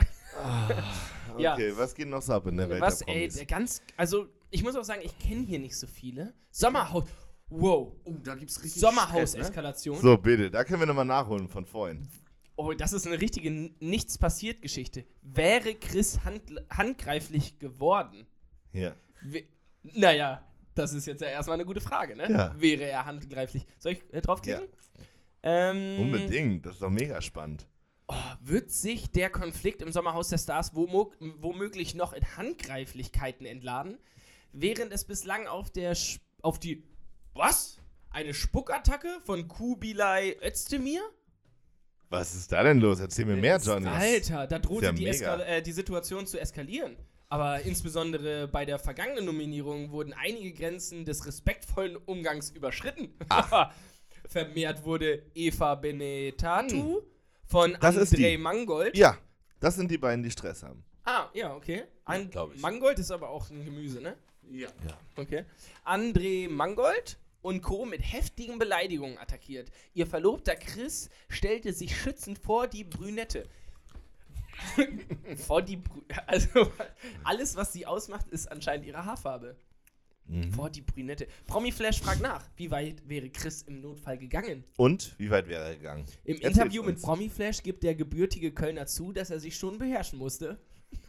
ja. 1.39 1.55
Okay, 1.55 1.73
was 1.77 1.95
geht 1.95 2.09
noch 2.09 2.21
so 2.21 2.33
ab 2.33 2.47
in 2.49 2.57
der 2.57 2.69
Welt 2.69 2.81
Was, 2.81 2.99
der 2.99 3.15
ey, 3.15 3.29
ganz, 3.47 3.81
also 3.97 4.27
ich 4.51 4.65
muss 4.65 4.75
auch 4.75 4.83
sagen, 4.83 5.03
ich 5.05 5.17
kenne 5.21 5.45
hier 5.47 5.61
nicht 5.61 5.77
so 5.77 5.87
viele. 5.87 6.35
Sommerhaus, 6.51 7.05
wow, 7.49 7.93
Oh, 8.05 8.15
da 8.25 8.35
gibt's 8.35 8.61
richtig 8.61 8.81
Sommerhaus-Eskalation. 8.81 10.01
so, 10.01 10.17
bitte, 10.17 10.51
da 10.51 10.65
können 10.65 10.81
wir 10.81 10.87
nochmal 10.87 11.05
nachholen 11.05 11.49
von 11.49 11.65
vorhin. 11.65 12.09
Oh, 12.65 12.73
das 12.75 12.93
ist 12.93 13.09
eine 13.09 13.21
richtige 13.21 13.49
N- 13.49 13.75
Nichts-passiert-Geschichte. 13.81 15.05
Wäre 15.23 15.75
Chris 15.75 16.21
hand, 16.25 16.43
handgreiflich 16.71 17.59
geworden? 17.59 18.27
Hier. 18.71 18.95
We 19.23 19.45
naja, 19.83 20.47
das 20.77 20.93
ist 20.93 21.07
jetzt 21.07 21.23
ja 21.23 21.29
erstmal 21.29 21.55
eine 21.55 21.65
gute 21.65 21.81
Frage, 21.81 22.15
ne? 22.15 22.31
Ja. 22.31 22.55
Wäre 22.57 22.85
er 22.85 23.05
handgreiflich. 23.05 23.67
Soll 23.79 23.93
ich 23.93 24.15
äh, 24.15 24.21
draufklicken? 24.21 24.69
Ähm, 25.43 25.99
Unbedingt, 26.01 26.65
das 26.65 26.75
ist 26.75 26.83
doch 26.83 26.91
mega 26.91 27.21
spannend. 27.21 27.67
Oh, 28.07 28.15
wird 28.41 28.71
sich 28.71 29.11
der 29.11 29.29
Konflikt 29.29 29.83
im 29.83 29.91
Sommerhaus 29.91 30.29
der 30.29 30.39
Stars 30.39 30.77
womö 30.77 31.07
womöglich 31.41 31.97
noch 31.97 32.13
in 32.13 32.25
Handgreiflichkeiten 32.37 33.45
entladen, 33.45 33.99
während 34.53 34.93
es 34.93 35.05
bislang 35.05 35.49
auf 35.49 35.71
der 35.71 35.97
Sch 35.97 36.21
auf 36.43 36.61
die 36.61 36.85
was? 37.35 37.79
Eine 38.11 38.35
Spuckattacke 38.35 39.21
von 39.25 39.49
Kubilai 39.49 40.37
Özdemir? 40.45 41.01
Was 42.13 42.35
ist 42.35 42.53
da 42.53 42.63
denn 42.63 42.79
los? 42.79 43.01
Erzähl 43.01 43.25
mir 43.25 43.37
mehr, 43.37 43.57
Johnny. 43.59 43.87
Alter, 43.87 44.47
da 44.47 44.59
drohte 44.59 44.85
ja 44.87 44.93
die, 44.93 45.07
äh, 45.07 45.63
die 45.63 45.73
Situation 45.73 46.27
zu 46.27 46.39
eskalieren. 46.39 46.95
Aber 47.31 47.63
insbesondere 47.63 48.49
bei 48.49 48.67
der 48.67 48.79
vergangenen 48.79 49.25
Nominierung 49.25 49.91
wurden 49.91 50.13
einige 50.13 50.53
Grenzen 50.53 51.07
des 51.07 51.25
respektvollen 51.27 51.97
Umgangs 51.97 52.51
überschritten. 52.51 53.15
Vermehrt 54.29 54.85
wurde 54.85 55.23
Eva 55.35 55.75
Benetatu 55.75 57.01
von 57.47 57.79
Das 57.81 57.97
ist 57.97 58.13
Andrei 58.15 58.33
die. 58.33 58.37
Mangold. 58.37 58.95
Ja, 58.95 59.17
das 59.61 59.77
sind 59.77 59.91
die 59.91 59.97
beiden, 59.97 60.23
die 60.23 60.31
Stress 60.31 60.63
haben. 60.63 60.85
Ah, 61.05 61.31
ja, 61.33 61.55
okay. 61.55 61.85
An 62.05 62.29
ich. 62.55 62.61
Mangold 62.61 62.99
ist 62.99 63.11
aber 63.11 63.31
auch 63.31 63.49
ein 63.49 63.65
Gemüse, 63.65 64.03
ne? 64.03 64.17
Ja. 64.51 64.69
Okay. 65.17 65.47
André 65.87 66.51
Mangold 66.51 67.17
und 67.43 67.61
Co. 67.61 67.85
mit 67.85 68.01
heftigen 68.01 68.59
Beleidigungen 68.59 69.19
attackiert. 69.19 69.71
Ihr 69.95 70.07
Verlobter 70.07 70.57
Chris 70.57 71.11
stellte 71.29 71.73
sich 71.73 71.97
schützend 71.97 72.39
vor 72.39 72.67
die 72.69 72.85
Brünette. 72.85 73.49
vor 75.47 75.63
die 75.63 75.77
Brü 75.77 76.01
Also, 76.27 76.71
alles, 77.25 77.57
was 77.57 77.73
sie 77.73 77.87
ausmacht, 77.87 78.29
ist 78.29 78.51
anscheinend 78.51 78.87
ihre 78.87 79.05
Haarfarbe. 79.05 79.57
Mhm. 80.27 80.53
Vor 80.53 80.71
die 80.71 80.83
Brünette. 80.83 81.27
Promiflash 81.47 82.01
fragt 82.01 82.23
nach, 82.23 82.45
wie 82.57 82.71
weit 82.71 83.09
wäre 83.09 83.29
Chris 83.29 83.63
im 83.63 83.81
Notfall 83.81 84.19
gegangen? 84.19 84.65
Und 84.77 85.19
wie 85.19 85.31
weit 85.31 85.49
wäre 85.49 85.65
er 85.65 85.75
gegangen? 85.75 86.05
Im 86.25 86.37
Erzähl's 86.37 86.57
Interview 86.59 86.83
mit 86.83 86.95
uns. 86.95 87.03
Promiflash 87.03 87.63
gibt 87.63 87.83
der 87.83 87.97
gebürtige 87.97 88.53
Kölner 88.53 88.87
zu, 88.87 89.13
dass 89.13 89.31
er 89.31 89.41
sich 89.41 89.57
schon 89.57 89.79
beherrschen 89.79 90.19
musste. 90.19 90.61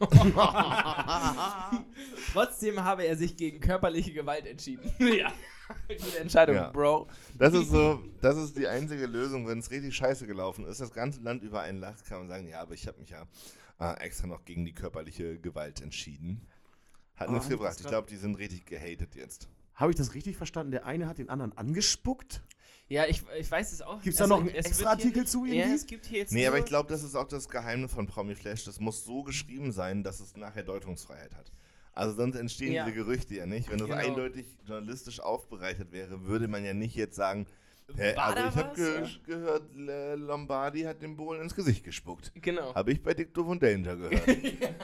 Trotzdem 2.32 2.82
habe 2.82 3.04
er 3.04 3.16
sich 3.16 3.36
gegen 3.36 3.60
körperliche 3.60 4.12
Gewalt 4.12 4.46
entschieden. 4.46 4.90
ja, 4.98 5.30
gute 5.88 6.18
Entscheidung, 6.18 6.56
Ja. 6.56 6.70
Bro. 6.70 7.08
Das 7.38 7.54
ist 7.54 7.70
so, 7.70 8.02
das 8.20 8.36
ist 8.36 8.56
die 8.56 8.66
einzige 8.68 9.06
Lösung, 9.06 9.46
wenn 9.46 9.58
es 9.58 9.70
richtig 9.70 9.94
scheiße 9.96 10.26
gelaufen 10.26 10.64
ist. 10.66 10.80
Das 10.80 10.92
ganze 10.92 11.20
Land 11.20 11.42
über 11.42 11.60
einen 11.60 11.78
lacht, 11.78 12.04
kann 12.06 12.18
man 12.20 12.28
sagen, 12.28 12.46
ja, 12.48 12.60
aber 12.60 12.74
ich 12.74 12.86
habe 12.86 12.98
mich 13.00 13.10
ja 13.10 13.26
äh, 13.80 13.94
extra 14.04 14.26
noch 14.26 14.44
gegen 14.44 14.64
die 14.64 14.74
körperliche 14.74 15.38
Gewalt 15.38 15.80
entschieden. 15.80 16.46
Hat 17.16 17.28
Ah, 17.28 17.32
nichts 17.32 17.48
gebracht. 17.48 17.78
Ich 17.80 17.86
glaube, 17.86 18.08
die 18.08 18.16
sind 18.16 18.36
richtig 18.38 18.66
gehatet 18.66 19.14
jetzt. 19.14 19.48
Habe 19.74 19.90
ich 19.90 19.96
das 19.96 20.14
richtig 20.14 20.36
verstanden? 20.36 20.72
Der 20.72 20.84
eine 20.86 21.06
hat 21.08 21.18
den 21.18 21.28
anderen 21.30 21.56
angespuckt? 21.56 22.42
Ja, 22.86 23.06
ich, 23.06 23.22
ich 23.38 23.50
weiß 23.50 23.72
es 23.72 23.80
auch. 23.82 24.02
Gibt's 24.02 24.18
da 24.18 24.24
Also, 24.24 24.34
noch 24.34 24.40
einen 24.40 24.48
es 24.50 24.54
wird 24.56 24.66
extra 24.66 24.90
Artikel 24.90 25.26
zu 25.26 25.46
Ja, 25.46 25.54
irgendwie? 25.54 25.74
es 25.74 25.86
gibt 25.86 26.06
hier 26.06 26.18
jetzt 26.18 26.32
Nee, 26.32 26.46
aber 26.46 26.58
ich 26.58 26.64
glaube, 26.66 26.88
das 26.90 27.02
ist 27.02 27.14
auch 27.14 27.26
das 27.26 27.48
Geheimnis 27.48 27.92
von 27.92 28.06
Promi 28.06 28.34
Flash. 28.34 28.64
Das 28.64 28.78
muss 28.78 29.04
so 29.04 29.22
geschrieben 29.22 29.72
sein, 29.72 30.02
dass 30.04 30.20
es 30.20 30.36
nachher 30.36 30.62
Deutungsfreiheit 30.64 31.34
hat. 31.34 31.50
Also 31.94 32.14
sonst 32.16 32.36
entstehen 32.36 32.72
Ja. 32.72 32.84
diese 32.84 32.96
Gerüchte 32.96 33.34
ja 33.34 33.46
nicht. 33.46 33.70
Wenn 33.70 33.78
das 33.78 33.88
Genau. 33.88 34.00
eindeutig 34.00 34.46
journalistisch 34.66 35.20
aufbereitet 35.20 35.92
wäre, 35.92 36.24
würde 36.26 36.48
man 36.48 36.64
ja 36.64 36.74
nicht 36.74 36.94
jetzt 36.96 37.14
sagen, 37.16 37.46
hä, 37.96 38.16
War 38.16 38.36
also 38.36 38.48
ich 38.48 38.64
habe 38.64 38.74
ge 38.74 39.00
Ja. 39.02 39.08
gehört, 39.26 39.62
L- 39.76 40.18
Lombardi 40.18 40.82
hat 40.82 41.02
dem 41.02 41.16
Bohlen 41.16 41.42
ins 41.42 41.54
Gesicht 41.54 41.84
gespuckt. 41.84 42.32
Genau. 42.40 42.74
Habe 42.74 42.92
ich 42.92 43.02
bei 43.02 43.14
Dick 43.14 43.32
Doof 43.34 43.46
und 43.48 43.62
Danger 43.62 43.96
gehört. 43.96 44.22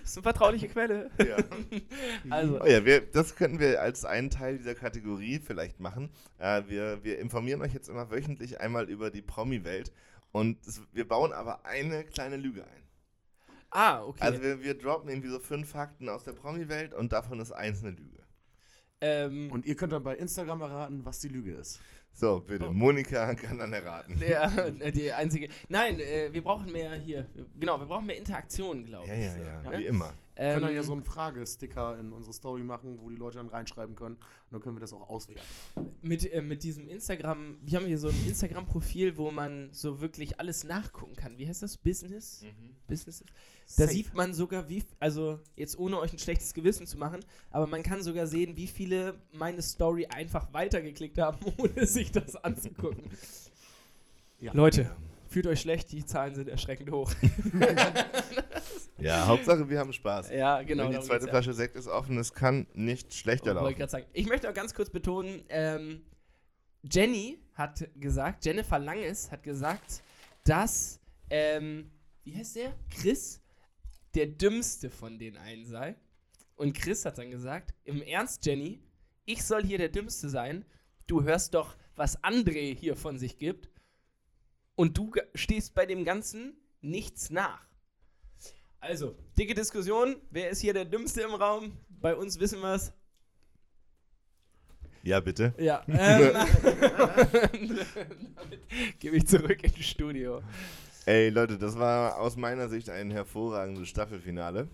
Das 0.00 0.10
ist 0.10 0.16
eine 0.16 0.22
vertrauliche 0.22 0.68
Quelle. 0.68 1.10
ja. 1.18 1.36
Also, 2.30 2.60
Oh 2.62 2.66
ja, 2.66 2.84
wir, 2.84 3.00
das 3.00 3.34
könnten 3.36 3.58
wir 3.58 3.82
als 3.82 4.04
einen 4.04 4.30
Teil 4.30 4.56
dieser 4.56 4.74
Kategorie 4.74 5.38
vielleicht 5.44 5.80
machen. 5.80 6.08
Äh, 6.38 6.62
wir, 6.68 7.02
wir 7.04 7.18
informieren 7.18 7.60
euch 7.60 7.74
jetzt 7.74 7.88
immer 7.88 8.10
wöchentlich 8.10 8.60
einmal 8.60 8.88
über 8.88 9.10
die 9.10 9.20
Promi-Welt 9.22 9.92
und 10.30 10.64
es, 10.66 10.80
wir 10.92 11.06
bauen 11.06 11.32
aber 11.32 11.66
eine 11.66 12.04
kleine 12.04 12.36
Lüge 12.36 12.62
ein. 12.64 12.82
Ah, 13.72 14.02
okay. 14.04 14.22
Also 14.22 14.42
wir, 14.42 14.62
wir 14.62 14.78
droppen 14.78 15.08
irgendwie 15.10 15.28
so 15.28 15.38
fünf 15.38 15.70
Fakten 15.70 16.08
aus 16.08 16.24
der 16.24 16.32
Promi-Welt 16.32 16.94
und 16.94 17.12
davon 17.12 17.40
ist 17.40 17.52
eins 17.52 17.80
eine 17.82 17.90
Lüge. 17.90 18.22
ähm, 19.00 19.50
Und 19.50 19.66
ihr 19.66 19.74
könnt 19.74 19.92
dann 19.92 20.02
bei 20.02 20.16
Instagram 20.16 20.60
erraten, 20.62 21.04
was 21.04 21.18
die 21.20 21.28
Lüge 21.28 21.52
ist. 21.54 21.80
So, 22.14 22.40
bitte, 22.40 22.68
Oh. 22.68 22.72
Monika 22.72 23.34
kann 23.34 23.56
dann 23.58 23.72
erraten. 23.72 24.20
äh, 24.20 24.92
die 24.92 25.10
einzige. 25.12 25.48
Nein, 25.70 25.98
äh, 25.98 26.28
wir 26.30 26.42
brauchen 26.42 26.70
mehr 26.70 26.94
hier. 26.94 27.26
Genau, 27.58 27.80
wir 27.80 27.86
brauchen 27.86 28.04
mehr 28.04 28.18
Interaktion, 28.18 28.84
glaube 28.84 29.08
Ja, 29.08 29.14
ich. 29.14 29.20
ja, 29.24 29.36
ja, 29.62 29.70
ne? 29.70 29.78
wie 29.78 29.86
immer. 29.86 30.12
Wir 30.34 30.44
Ähm, 30.44 30.52
können 30.54 30.66
dann 30.66 30.74
ja 30.74 30.82
so 30.82 30.92
einen 30.92 31.04
Fragesticker 31.04 31.98
in 31.98 32.12
unsere 32.12 32.34
Story 32.34 32.62
machen, 32.62 32.98
wo 33.00 33.08
die 33.08 33.16
Leute 33.16 33.38
dann 33.38 33.48
reinschreiben 33.48 33.94
können. 33.96 34.16
Und 34.16 34.22
dann 34.52 34.60
können 34.60 34.76
wir 34.76 34.80
das 34.80 34.92
auch 34.92 35.08
auswerten. 35.08 35.42
mit, 36.02 36.30
äh, 36.30 36.42
mit 36.42 36.62
diesem 36.62 36.86
Instagram, 36.88 37.56
wir 37.62 37.78
haben 37.78 37.86
hier 37.86 37.98
so 37.98 38.08
ein 38.08 38.26
Instagram-Profil, 38.26 39.16
wo 39.16 39.30
man 39.30 39.70
so 39.72 40.00
wirklich 40.02 40.38
alles 40.38 40.64
nachgucken 40.64 41.16
kann. 41.16 41.38
Wie 41.38 41.48
heißt 41.48 41.62
das? 41.62 41.78
Business? 41.78 42.44
Business? 42.88 43.24
Da 43.76 43.84
Safe. 43.84 43.92
sieht 43.92 44.14
man 44.14 44.34
sogar, 44.34 44.68
wie, 44.68 44.84
also 45.00 45.40
jetzt 45.56 45.78
ohne 45.78 45.98
euch 45.98 46.12
ein 46.12 46.18
schlechtes 46.18 46.52
Gewissen 46.52 46.86
zu 46.86 46.98
machen, 46.98 47.20
aber 47.50 47.66
man 47.66 47.82
kann 47.82 48.02
sogar 48.02 48.26
sehen, 48.26 48.56
wie 48.56 48.66
viele 48.66 49.14
meine 49.32 49.62
Story 49.62 50.06
einfach 50.06 50.52
weitergeklickt 50.52 51.18
haben, 51.18 51.38
ohne 51.56 51.86
sich 51.86 52.12
das 52.12 52.36
anzugucken. 52.36 53.04
Ja. 54.40 54.52
Leute, 54.52 54.90
Fühlt 55.32 55.46
euch 55.46 55.62
schlecht, 55.62 55.90
die 55.92 56.04
Zahlen 56.04 56.34
sind 56.34 56.48
erschreckend 56.50 56.90
hoch. 56.90 57.10
Ja, 58.98 59.26
Hauptsache 59.26 59.68
wir 59.68 59.80
haben 59.80 59.92
Spaß. 59.92 60.30
ja, 60.30 60.62
genau. 60.62 60.84
Wenn 60.84 60.92
die 60.92 61.00
zweite 61.00 61.20
geht's 61.20 61.24
ja. 61.26 61.30
Flasche 61.32 61.54
Sekt 61.54 61.74
ist 61.74 61.88
offen, 61.88 62.18
es 62.18 62.32
kann 62.34 62.68
nicht 62.74 63.12
schlechter 63.12 63.56
Wollte 63.56 63.72
ich 63.72 63.78
laufen. 63.78 63.90
sagen. 63.90 64.06
Ich 64.12 64.28
möchte 64.28 64.48
auch 64.48 64.54
ganz 64.54 64.74
kurz 64.74 64.90
betonen, 64.90 65.42
ähm, 65.48 66.02
Jenny 66.88 67.38
hat 67.54 67.88
gesagt, 67.96 68.44
Jennifer 68.44 68.78
Langes 68.78 69.32
hat 69.32 69.42
gesagt, 69.42 70.02
dass, 70.44 71.00
ähm, 71.30 71.90
wie 72.22 72.36
heißt 72.36 72.54
der? 72.56 72.74
Chris 72.90 73.40
der 74.14 74.26
dümmste 74.26 74.90
von 74.90 75.18
den 75.18 75.36
einen 75.36 75.64
sei. 75.64 75.96
Und 76.56 76.74
Chris 76.74 77.04
hat 77.04 77.18
dann 77.18 77.30
gesagt, 77.30 77.74
im 77.84 78.02
Ernst, 78.02 78.44
Jenny, 78.46 78.80
ich 79.24 79.42
soll 79.44 79.64
hier 79.64 79.78
der 79.78 79.88
dümmste 79.88 80.28
sein. 80.28 80.64
Du 81.06 81.22
hörst 81.22 81.54
doch, 81.54 81.76
was 81.96 82.22
André 82.22 82.76
hier 82.76 82.96
von 82.96 83.18
sich 83.18 83.38
gibt. 83.38 83.68
Und 84.74 84.96
du 84.96 85.12
stehst 85.34 85.74
bei 85.74 85.86
dem 85.86 86.04
Ganzen 86.04 86.56
nichts 86.80 87.30
nach. 87.30 87.66
Also, 88.80 89.16
dicke 89.38 89.54
Diskussion. 89.54 90.16
Wer 90.30 90.50
ist 90.50 90.60
hier 90.60 90.74
der 90.74 90.84
Dümmste 90.84 91.22
im 91.22 91.34
Raum? 91.34 91.78
Bei 91.88 92.16
uns 92.16 92.40
wissen 92.40 92.60
wir 92.60 92.74
es. 92.74 92.92
Ja, 95.04 95.20
bitte. 95.20 95.54
Ja. 95.58 95.84
Ähm, 95.88 96.32
damit 98.34 98.98
gebe 98.98 99.16
ich 99.16 99.26
zurück 99.26 99.62
ins 99.62 99.84
Studio. 99.84 100.42
Ey, 101.06 101.30
Leute, 101.30 101.58
das 101.58 101.78
war 101.78 102.18
aus 102.20 102.36
meiner 102.36 102.68
Sicht 102.68 102.88
ein 102.88 103.10
hervorragendes 103.10 103.88
Staffelfinale. 103.88 104.68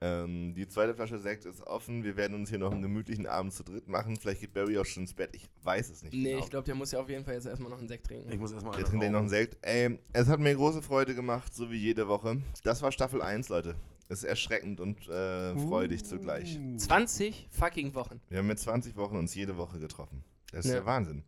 Ähm, 0.00 0.54
die 0.54 0.68
zweite 0.68 0.94
Flasche 0.94 1.18
Sekt 1.18 1.44
ist 1.44 1.60
offen. 1.66 2.04
Wir 2.04 2.16
werden 2.16 2.34
uns 2.36 2.50
hier 2.50 2.58
noch 2.58 2.70
einen 2.70 2.82
gemütlichen 2.82 3.26
Abend 3.26 3.52
zu 3.52 3.64
dritt 3.64 3.88
machen. 3.88 4.16
Vielleicht 4.16 4.40
geht 4.40 4.52
Barry 4.54 4.78
auch 4.78 4.84
schon 4.84 5.04
ins 5.04 5.14
Bett. 5.14 5.30
Ich 5.32 5.48
weiß 5.62 5.90
es 5.90 6.02
nicht. 6.02 6.14
Nee, 6.14 6.30
genau. 6.32 6.44
ich 6.44 6.50
glaube, 6.50 6.64
der 6.66 6.74
muss 6.76 6.92
ja 6.92 7.00
auf 7.00 7.08
jeden 7.08 7.24
Fall 7.24 7.34
jetzt 7.34 7.46
erstmal 7.46 7.70
noch 7.70 7.78
einen 7.78 7.88
Sekt 7.88 8.06
trinken. 8.06 8.30
Ich 8.30 8.38
muss 8.38 8.52
erstmal 8.52 8.76
Der 8.76 8.84
trinkt 8.84 9.10
noch 9.10 9.18
einen 9.20 9.28
Sekt. 9.28 9.56
Ey, 9.62 9.98
es 10.12 10.28
hat 10.28 10.38
mir 10.40 10.54
große 10.54 10.82
Freude 10.82 11.14
gemacht, 11.14 11.52
so 11.54 11.70
wie 11.70 11.76
jede 11.76 12.06
Woche. 12.06 12.40
Das 12.62 12.82
war 12.82 12.92
Staffel 12.92 13.22
1, 13.22 13.48
Leute. 13.48 13.74
Es 14.08 14.20
ist 14.20 14.24
erschreckend 14.24 14.80
und 14.80 15.06
äh, 15.08 15.54
freudig 15.56 16.04
zugleich. 16.04 16.58
20 16.76 17.48
fucking 17.50 17.94
Wochen. 17.94 18.20
Wir 18.30 18.38
haben 18.38 18.46
mit 18.46 18.58
20 18.58 18.96
Wochen 18.96 19.16
uns 19.16 19.34
jede 19.34 19.56
Woche 19.56 19.78
getroffen. 19.78 20.24
Das 20.52 20.64
ist 20.64 20.70
Ja. 20.70 20.76
der 20.78 20.86
Wahnsinn. 20.86 21.24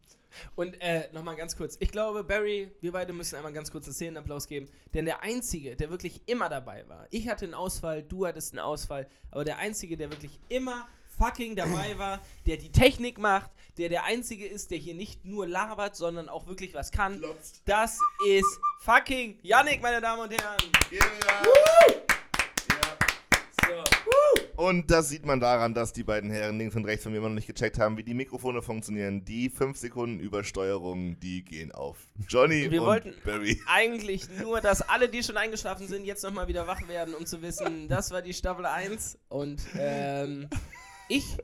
Und 0.55 0.81
äh, 0.81 1.09
nochmal 1.13 1.37
ganz 1.37 1.57
kurz. 1.57 1.77
Ich 1.81 1.91
glaube, 1.91 2.25
Barry, 2.25 2.71
wir 2.81 2.93
beide 2.93 3.13
müssen 3.13 3.37
einmal 3.37 3.53
ganz 3.53 3.71
kurz 3.71 3.87
einen 3.87 3.95
Szenenapplaus 3.95 4.47
geben. 4.47 4.69
Denn 4.95 5.05
der 5.05 5.23
Einzige, 5.23 5.77
der 5.77 5.91
wirklich 5.91 6.23
immer 6.27 6.49
dabei 6.49 6.89
war, 6.89 7.07
ich 7.11 7.29
hatte 7.29 7.45
einen 7.45 7.55
Ausfall, 7.55 8.03
du 8.03 8.27
hattest 8.27 8.53
einen 8.53 8.61
Ausfall, 8.61 9.09
aber 9.31 9.45
der 9.45 9.59
Einzige, 9.59 9.97
der 9.97 10.11
wirklich 10.11 10.39
immer 10.49 10.87
fucking 11.19 11.55
dabei 11.55 11.99
war, 11.99 12.21
der 12.47 12.57
die 12.57 12.73
Technik 12.73 13.19
macht, 13.19 13.51
der 13.77 13.89
der 13.89 14.05
Einzige 14.05 14.47
ist, 14.47 14.71
der 14.71 14.79
hier 14.79 14.95
nicht 14.95 15.25
nur 15.25 15.47
labert, 15.47 15.95
sondern 15.97 16.29
auch 16.29 16.47
wirklich 16.47 16.75
was 16.75 16.91
kann, 16.91 17.23
das 17.67 17.99
ist 18.27 18.61
fucking 18.81 19.39
Yannick, 19.43 19.83
meine 19.83 20.01
Damen 20.01 20.23
und 20.23 20.33
Herren. 20.33 20.59
So. 20.91 22.10
Und 24.57 24.91
das 24.91 25.09
sieht 25.09 25.25
man 25.25 25.41
daran, 25.41 25.73
dass 25.73 25.93
die 25.95 26.05
beiden 26.05 26.31
Herren 26.31 26.59
links 26.59 26.77
und 26.77 26.85
rechts 26.85 27.05
von 27.05 27.13
mir 27.13 27.19
immer 27.19 27.29
noch 27.31 27.35
nicht 27.37 27.47
gecheckt 27.47 27.79
haben, 27.79 27.97
wie 27.97 28.03
die 28.03 28.13
Mikrofone 28.13 28.61
funktionieren. 28.61 29.25
Die 29.25 29.49
5 29.49 29.77
Sekunden 29.79 30.21
Übersteuerung, 30.21 31.19
die 31.19 31.43
gehen 31.45 31.73
auf 31.73 31.97
Johnny 32.29 32.71
Wir 32.71 32.83
und 32.83 32.89
wollten- 32.89 33.15
Barry. 33.25 33.59
Eigentlich 33.67 34.29
nur, 34.43 34.61
dass 34.61 34.83
alle, 34.83 35.09
die 35.09 35.23
schon 35.23 35.39
eingeschlafen 35.39 35.89
sind, 35.89 36.05
jetzt 36.05 36.23
nochmal 36.23 36.47
wieder 36.47 36.67
wach 36.67 36.87
werden, 36.89 37.15
um 37.15 37.25
zu 37.25 37.41
wissen, 37.41 37.89
das 37.89 38.11
war 38.11 38.21
die 38.21 38.35
Staffel 38.35 38.67
1. 38.67 39.19
Und 39.31 39.63
ähm, 39.79 40.47
ich, 41.09 41.39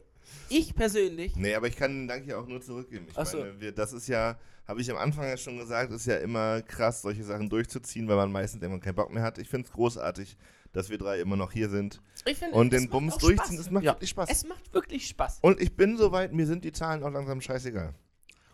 ich 0.50 0.74
persönlich, 0.74 1.36
Nee, 1.36 1.54
aber 1.54 1.68
ich 1.68 1.76
kann 1.76 1.92
den 1.92 2.08
Dank 2.08 2.24
hier 2.24 2.38
auch 2.38 2.46
nur 2.46 2.60
zurückgeben. 2.60 3.06
Ich 3.08 3.16
Ach 3.16 3.24
so. 3.24 3.38
meine, 3.38 3.58
wir, 3.58 3.72
das 3.72 3.94
ist 3.94 4.08
ja, 4.08 4.38
habe 4.68 4.82
ich 4.82 4.90
am 4.90 4.98
Anfang 4.98 5.24
ja 5.24 5.38
schon 5.38 5.56
gesagt, 5.56 5.90
ist 5.90 6.04
ja 6.06 6.16
immer 6.18 6.60
krass, 6.60 7.00
solche 7.00 7.24
Sachen 7.24 7.48
durchzuziehen, 7.48 8.06
weil 8.08 8.16
man 8.16 8.30
meistens 8.30 8.62
immer 8.62 8.78
keinen 8.78 8.94
Bock 8.96 9.10
mehr 9.10 9.22
hat. 9.22 9.38
Ich 9.38 9.48
finde 9.48 9.66
es 9.68 9.72
großartig, 9.72 10.36
dass 10.76 10.90
wir 10.90 10.98
drei 10.98 11.20
immer 11.20 11.36
noch 11.36 11.50
hier 11.52 11.68
sind 11.68 12.00
ich 12.24 12.36
finde, 12.38 12.54
und 12.54 12.72
den 12.72 12.88
Bums 12.88 13.16
durchziehen. 13.18 13.38
Spaß. 13.46 13.56
Das 13.56 13.70
macht 13.70 13.84
Ja. 13.84 13.92
wirklich 13.94 14.10
Spaß. 14.10 14.28
Es 14.30 14.46
macht 14.46 14.72
wirklich 14.74 15.06
Spaß. 15.08 15.38
und 15.42 15.60
ich 15.60 15.74
bin 15.74 15.96
soweit, 15.96 16.32
mir 16.32 16.46
sind 16.46 16.64
die 16.64 16.72
Zahlen 16.72 17.02
auch 17.02 17.10
langsam 17.10 17.40
scheißegal. 17.40 17.94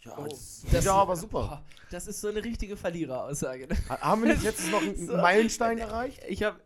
Ja, 0.04 0.18
Oh, 0.18 0.26
das, 0.28 0.64
das- 0.70 0.84
ja, 0.84 0.94
aber 0.94 1.14
super. 1.16 1.62
Oh, 1.62 1.72
das 1.90 2.06
ist 2.08 2.20
so 2.20 2.28
eine 2.28 2.42
richtige 2.44 2.76
Verliereraussage. 2.76 3.68
ne? 3.68 3.76
Ha- 3.88 4.00
Haben 4.00 4.22
wir 4.24 4.32
nicht 4.32 4.42
letztens 4.42 4.70
noch 4.72 4.82
einen 4.82 5.06
So. 5.06 5.16
Meilenstein 5.16 5.78
erreicht? 5.78 6.20
Ich 6.28 6.42
habe, 6.42 6.58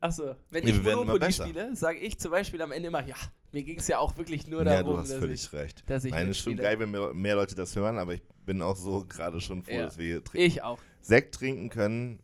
achso, 0.00 0.34
wenn 0.50 0.64
Nee, 0.64 0.70
ich 0.70 0.82
Monopoly 0.82 1.18
besser. 1.20 1.44
spiele, 1.44 1.76
sage 1.76 1.98
ich 1.98 2.18
zum 2.18 2.30
Beispiel 2.32 2.60
am 2.62 2.72
Ende 2.72 2.88
immer, 2.88 3.04
ja, 3.06 3.14
mir 3.52 3.62
ging 3.62 3.78
es 3.78 3.86
ja 3.86 3.98
auch 3.98 4.16
wirklich 4.16 4.46
nur 4.48 4.60
Ja, 4.64 4.82
darum, 4.82 4.94
du 4.94 4.98
hast 5.00 5.10
dass 5.12 5.18
völlig 5.18 5.44
ich, 5.44 5.52
recht. 5.52 5.88
dass 5.88 6.04
ich 6.04 6.10
Nein, 6.12 6.28
es 6.28 6.38
ist 6.38 6.42
schon 6.44 6.56
geil, 6.56 6.78
wenn 6.80 6.90
mehr, 6.90 7.12
mehr 7.14 7.36
Leute 7.36 7.54
das 7.54 7.76
hören, 7.76 7.98
aber 7.98 8.14
ich 8.14 8.22
bin 8.44 8.60
auch 8.62 8.76
so 8.76 9.04
gerade 9.08 9.40
schon 9.40 9.62
froh, 9.62 9.72
Ja. 9.74 9.82
dass 9.84 9.98
wir 9.98 10.06
hier 10.06 10.24
trinken. 10.24 10.46
Ich 10.46 10.62
auch. 10.64 10.78
Sekt 11.00 11.34
trinken 11.36 11.68
können, 11.68 12.18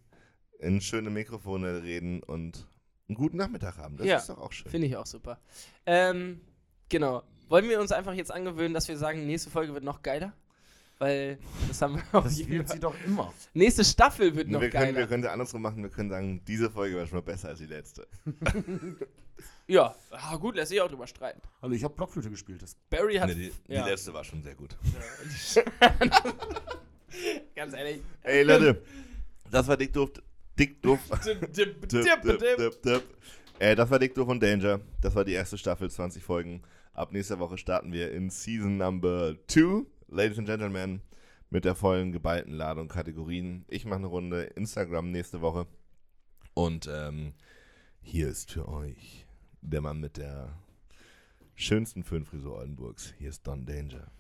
in 0.59 0.81
schöne 0.81 1.11
Mikrofone 1.11 1.83
reden 1.83 2.23
und 2.23 2.67
einen 3.09 3.17
guten 3.17 3.37
Nachmittag 3.37 3.79
haben. 3.79 3.97
Das 3.97 4.07
Ja. 4.07 4.19
ist 4.19 4.29
doch 4.29 4.39
auch 4.39 4.53
schön. 4.53 4.71
Finde 4.71 4.87
ich 4.87 4.97
auch 4.97 5.07
super. 5.07 5.41
Ähm, 5.87 6.41
genau. 6.89 7.23
Wollen 7.49 7.69
wir 7.69 7.81
uns 7.81 7.93
einfach 7.93 8.13
jetzt 8.15 8.31
angewöhnen, 8.31 8.75
dass 8.75 8.89
wir 8.89 8.99
sagen, 8.99 9.27
nächste 9.27 9.51
Folge 9.51 9.73
wird 9.73 9.85
noch 9.85 10.03
geiler? 10.03 10.35
Weil 10.99 11.39
das 11.69 11.81
haben 11.81 11.95
wir 11.97 12.03
auf 12.19 12.25
Das 12.25 12.47
wird 12.47 12.69
sie 12.69 12.81
doch 12.81 12.95
immer. 13.07 13.33
Nächste 13.55 13.85
Staffel 13.85 14.35
wird 14.35 14.49
noch 14.49 14.61
wir, 14.61 14.69
können, 14.69 14.87
geiler. 14.87 14.99
wir 14.99 15.07
können 15.07 15.23
es 15.23 15.31
andersrum 15.31 15.63
machen. 15.63 15.83
Wir 15.83 15.91
können 15.91 16.11
sagen, 16.11 16.43
diese 16.45 16.71
Folge 16.71 16.97
war 16.97 17.07
schon 17.07 17.19
mal 17.19 17.23
besser 17.23 17.49
als 17.49 17.61
die 17.61 17.67
letzte. 17.67 18.09
ja, 19.69 19.95
ah, 20.11 20.37
gut, 20.37 20.57
lässt 20.57 20.71
sich 20.71 20.81
auch 20.81 20.89
drüber 20.89 21.07
streiten. 21.07 21.41
Also 21.61 21.75
ich 21.77 21.85
habe 21.85 21.95
Blockflöte 21.95 22.31
gespielt. 22.31 22.63
Das 22.63 22.75
Barry 22.91 23.15
hat. 23.15 23.29
Nee, 23.29 23.35
die, 23.37 23.53
die 23.69 23.75
ja. 23.75 23.87
letzte 23.87 24.13
war 24.13 24.25
schon 24.25 24.43
sehr 24.43 24.57
gut. 24.57 24.77
Ganz 27.55 27.75
ehrlich. 27.75 28.01
Ey, 28.23 28.43
Leute, 28.43 28.83
das 29.51 29.69
war 29.69 29.77
Dick 29.77 29.93
Doof. 29.93 30.11
Dick 30.59 30.83
Doof. 30.83 31.01
Dip, 31.25 31.53
dip, 31.53 31.89
Dip, 31.89 32.83
dip. 32.83 33.05
Äh, 33.59 33.75
das 33.75 33.91
war 33.91 33.99
Dick 33.99 34.15
Doof 34.15 34.29
und 34.29 34.43
Danger. 34.43 34.81
Das 35.01 35.15
war 35.15 35.25
die 35.25 35.33
erste 35.33 35.59
Staffel, 35.59 35.91
20 35.91 36.23
Folgen. 36.23 36.63
Ab 36.93 37.13
nächster 37.13 37.39
Woche 37.39 37.59
starten 37.59 37.93
wir 37.93 38.13
in 38.13 38.31
Season 38.31 38.77
Number 38.77 39.37
2. 39.49 39.85
Ladies 40.09 40.39
and 40.39 40.49
Gentlemen, 40.49 41.03
mit 41.51 41.65
der 41.65 41.75
vollen 41.75 42.13
geballten 42.13 42.55
Ladung 42.55 42.89
Kategorien. 42.89 43.65
Ich 43.69 43.85
mache 43.85 43.99
eine 43.99 44.07
Runde 44.07 44.45
Instagram 44.45 45.11
nächste 45.11 45.41
Woche. 45.41 45.67
Und 46.55 46.89
ähm, 46.93 47.35
hier 48.01 48.29
ist 48.29 48.51
für 48.51 48.69
euch 48.69 49.27
der 49.61 49.81
Mann 49.81 50.01
mit 50.01 50.17
der 50.17 50.59
schönsten 51.55 52.05
Föhnfrisur 52.05 52.57
Oldenburgs. 52.57 53.15
Hier 53.19 53.29
ist 53.29 53.47
Don 53.47 53.67
Danger. 53.67 54.11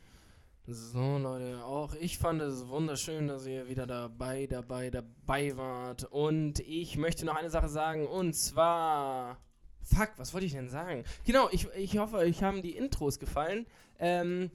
So, 0.70 1.16
Leute, 1.16 1.64
auch 1.64 1.94
ich 1.94 2.18
fand 2.18 2.42
es 2.42 2.68
wunderschön, 2.68 3.26
dass 3.26 3.46
ihr 3.46 3.68
wieder 3.68 3.86
dabei, 3.86 4.46
dabei, 4.46 4.90
dabei 4.90 5.56
wart. 5.56 6.04
Und 6.10 6.60
ich 6.60 6.98
möchte 6.98 7.24
noch 7.24 7.36
eine 7.36 7.48
Sache 7.48 7.70
sagen, 7.70 8.06
und 8.06 8.34
zwar. 8.34 9.38
Fuck, 9.80 10.10
was 10.18 10.34
wollte 10.34 10.44
ich 10.44 10.52
denn 10.52 10.68
sagen? 10.68 11.04
Genau, 11.24 11.48
ich, 11.52 11.68
ich 11.74 11.96
hoffe, 11.96 12.18
euch 12.18 12.42
haben 12.42 12.60
die 12.60 12.76
Intros 12.76 13.18
gefallen. 13.18 13.64
Ähm, 13.98 14.50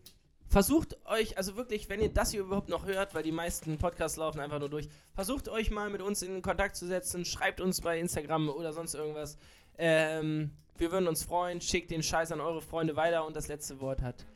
versucht 0.45 1.03
euch, 1.07 1.35
also 1.39 1.55
wirklich, 1.55 1.89
wenn 1.89 1.99
ihr 1.99 2.13
das 2.13 2.29
hier 2.29 2.41
überhaupt 2.41 2.69
noch 2.69 2.85
hört, 2.85 3.15
weil 3.15 3.23
die 3.23 3.31
meisten 3.31 3.79
Podcasts 3.79 4.15
laufen 4.15 4.39
einfach 4.39 4.59
nur 4.59 4.69
durch, 4.69 4.89
versucht 5.15 5.49
euch 5.49 5.71
mal 5.71 5.89
mit 5.89 6.03
uns 6.03 6.21
in 6.21 6.43
Kontakt 6.43 6.75
zu 6.75 6.85
setzen, 6.85 7.25
schreibt 7.25 7.59
uns 7.59 7.81
bei 7.81 7.99
Instagram 7.99 8.49
oder 8.49 8.71
sonst 8.71 8.93
irgendwas. 8.93 9.39
Ähm, 9.79 10.51
wir 10.77 10.91
würden 10.91 11.07
uns 11.07 11.23
freuen, 11.23 11.59
schickt 11.59 11.89
den 11.89 12.03
Scheiß 12.03 12.31
an 12.31 12.39
eure 12.39 12.61
Freunde 12.61 12.95
weiter 12.95 13.25
und 13.25 13.35
das 13.35 13.47
letzte 13.47 13.79
Wort 13.81 14.03
hat 14.03 14.27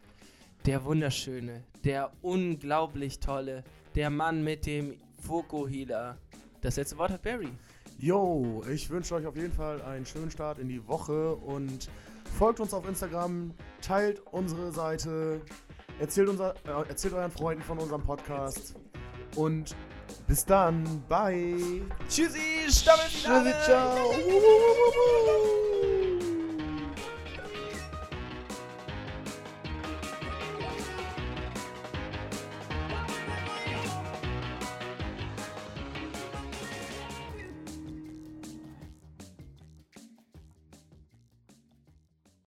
der 0.67 0.83
wunderschöne, 0.83 1.63
der 1.85 2.11
unglaublich 2.21 3.21
tolle, 3.21 3.63
der 3.95 4.09
Mann 4.09 4.43
mit 4.43 4.65
dem 4.65 4.95
Fokuhila. 5.25 6.17
Das 6.59 6.75
letzte 6.75 6.97
Wort 6.97 7.11
hat 7.11 7.21
Barry. 7.21 7.47
Yo, 7.97 8.61
ich 8.69 8.89
wünsche 8.89 9.15
euch 9.15 9.25
auf 9.25 9.37
jeden 9.37 9.53
Fall 9.53 9.81
einen 9.81 10.05
schönen 10.05 10.29
Start 10.29 10.59
in 10.59 10.67
die 10.67 10.85
Woche 10.85 11.35
und 11.35 11.89
folgt 12.37 12.59
uns 12.59 12.73
auf 12.73 12.87
Instagram, 12.87 13.53
teilt 13.81 14.21
unsere 14.31 14.73
Seite, 14.73 15.41
erzählt, 15.99 16.27
unser, 16.27 16.53
äh, 16.65 16.89
erzählt 16.89 17.13
euren 17.13 17.31
Freunden 17.31 17.63
von 17.63 17.79
unserem 17.79 18.03
Podcast 18.03 18.75
und 19.37 19.73
bis 20.27 20.45
dann, 20.45 20.83
bye. 21.07 21.81
Tschüssi, 22.09 22.69
Staffelfinale! 22.69 23.51
Tschüssi, 23.51 23.71
ciao. 23.71 24.11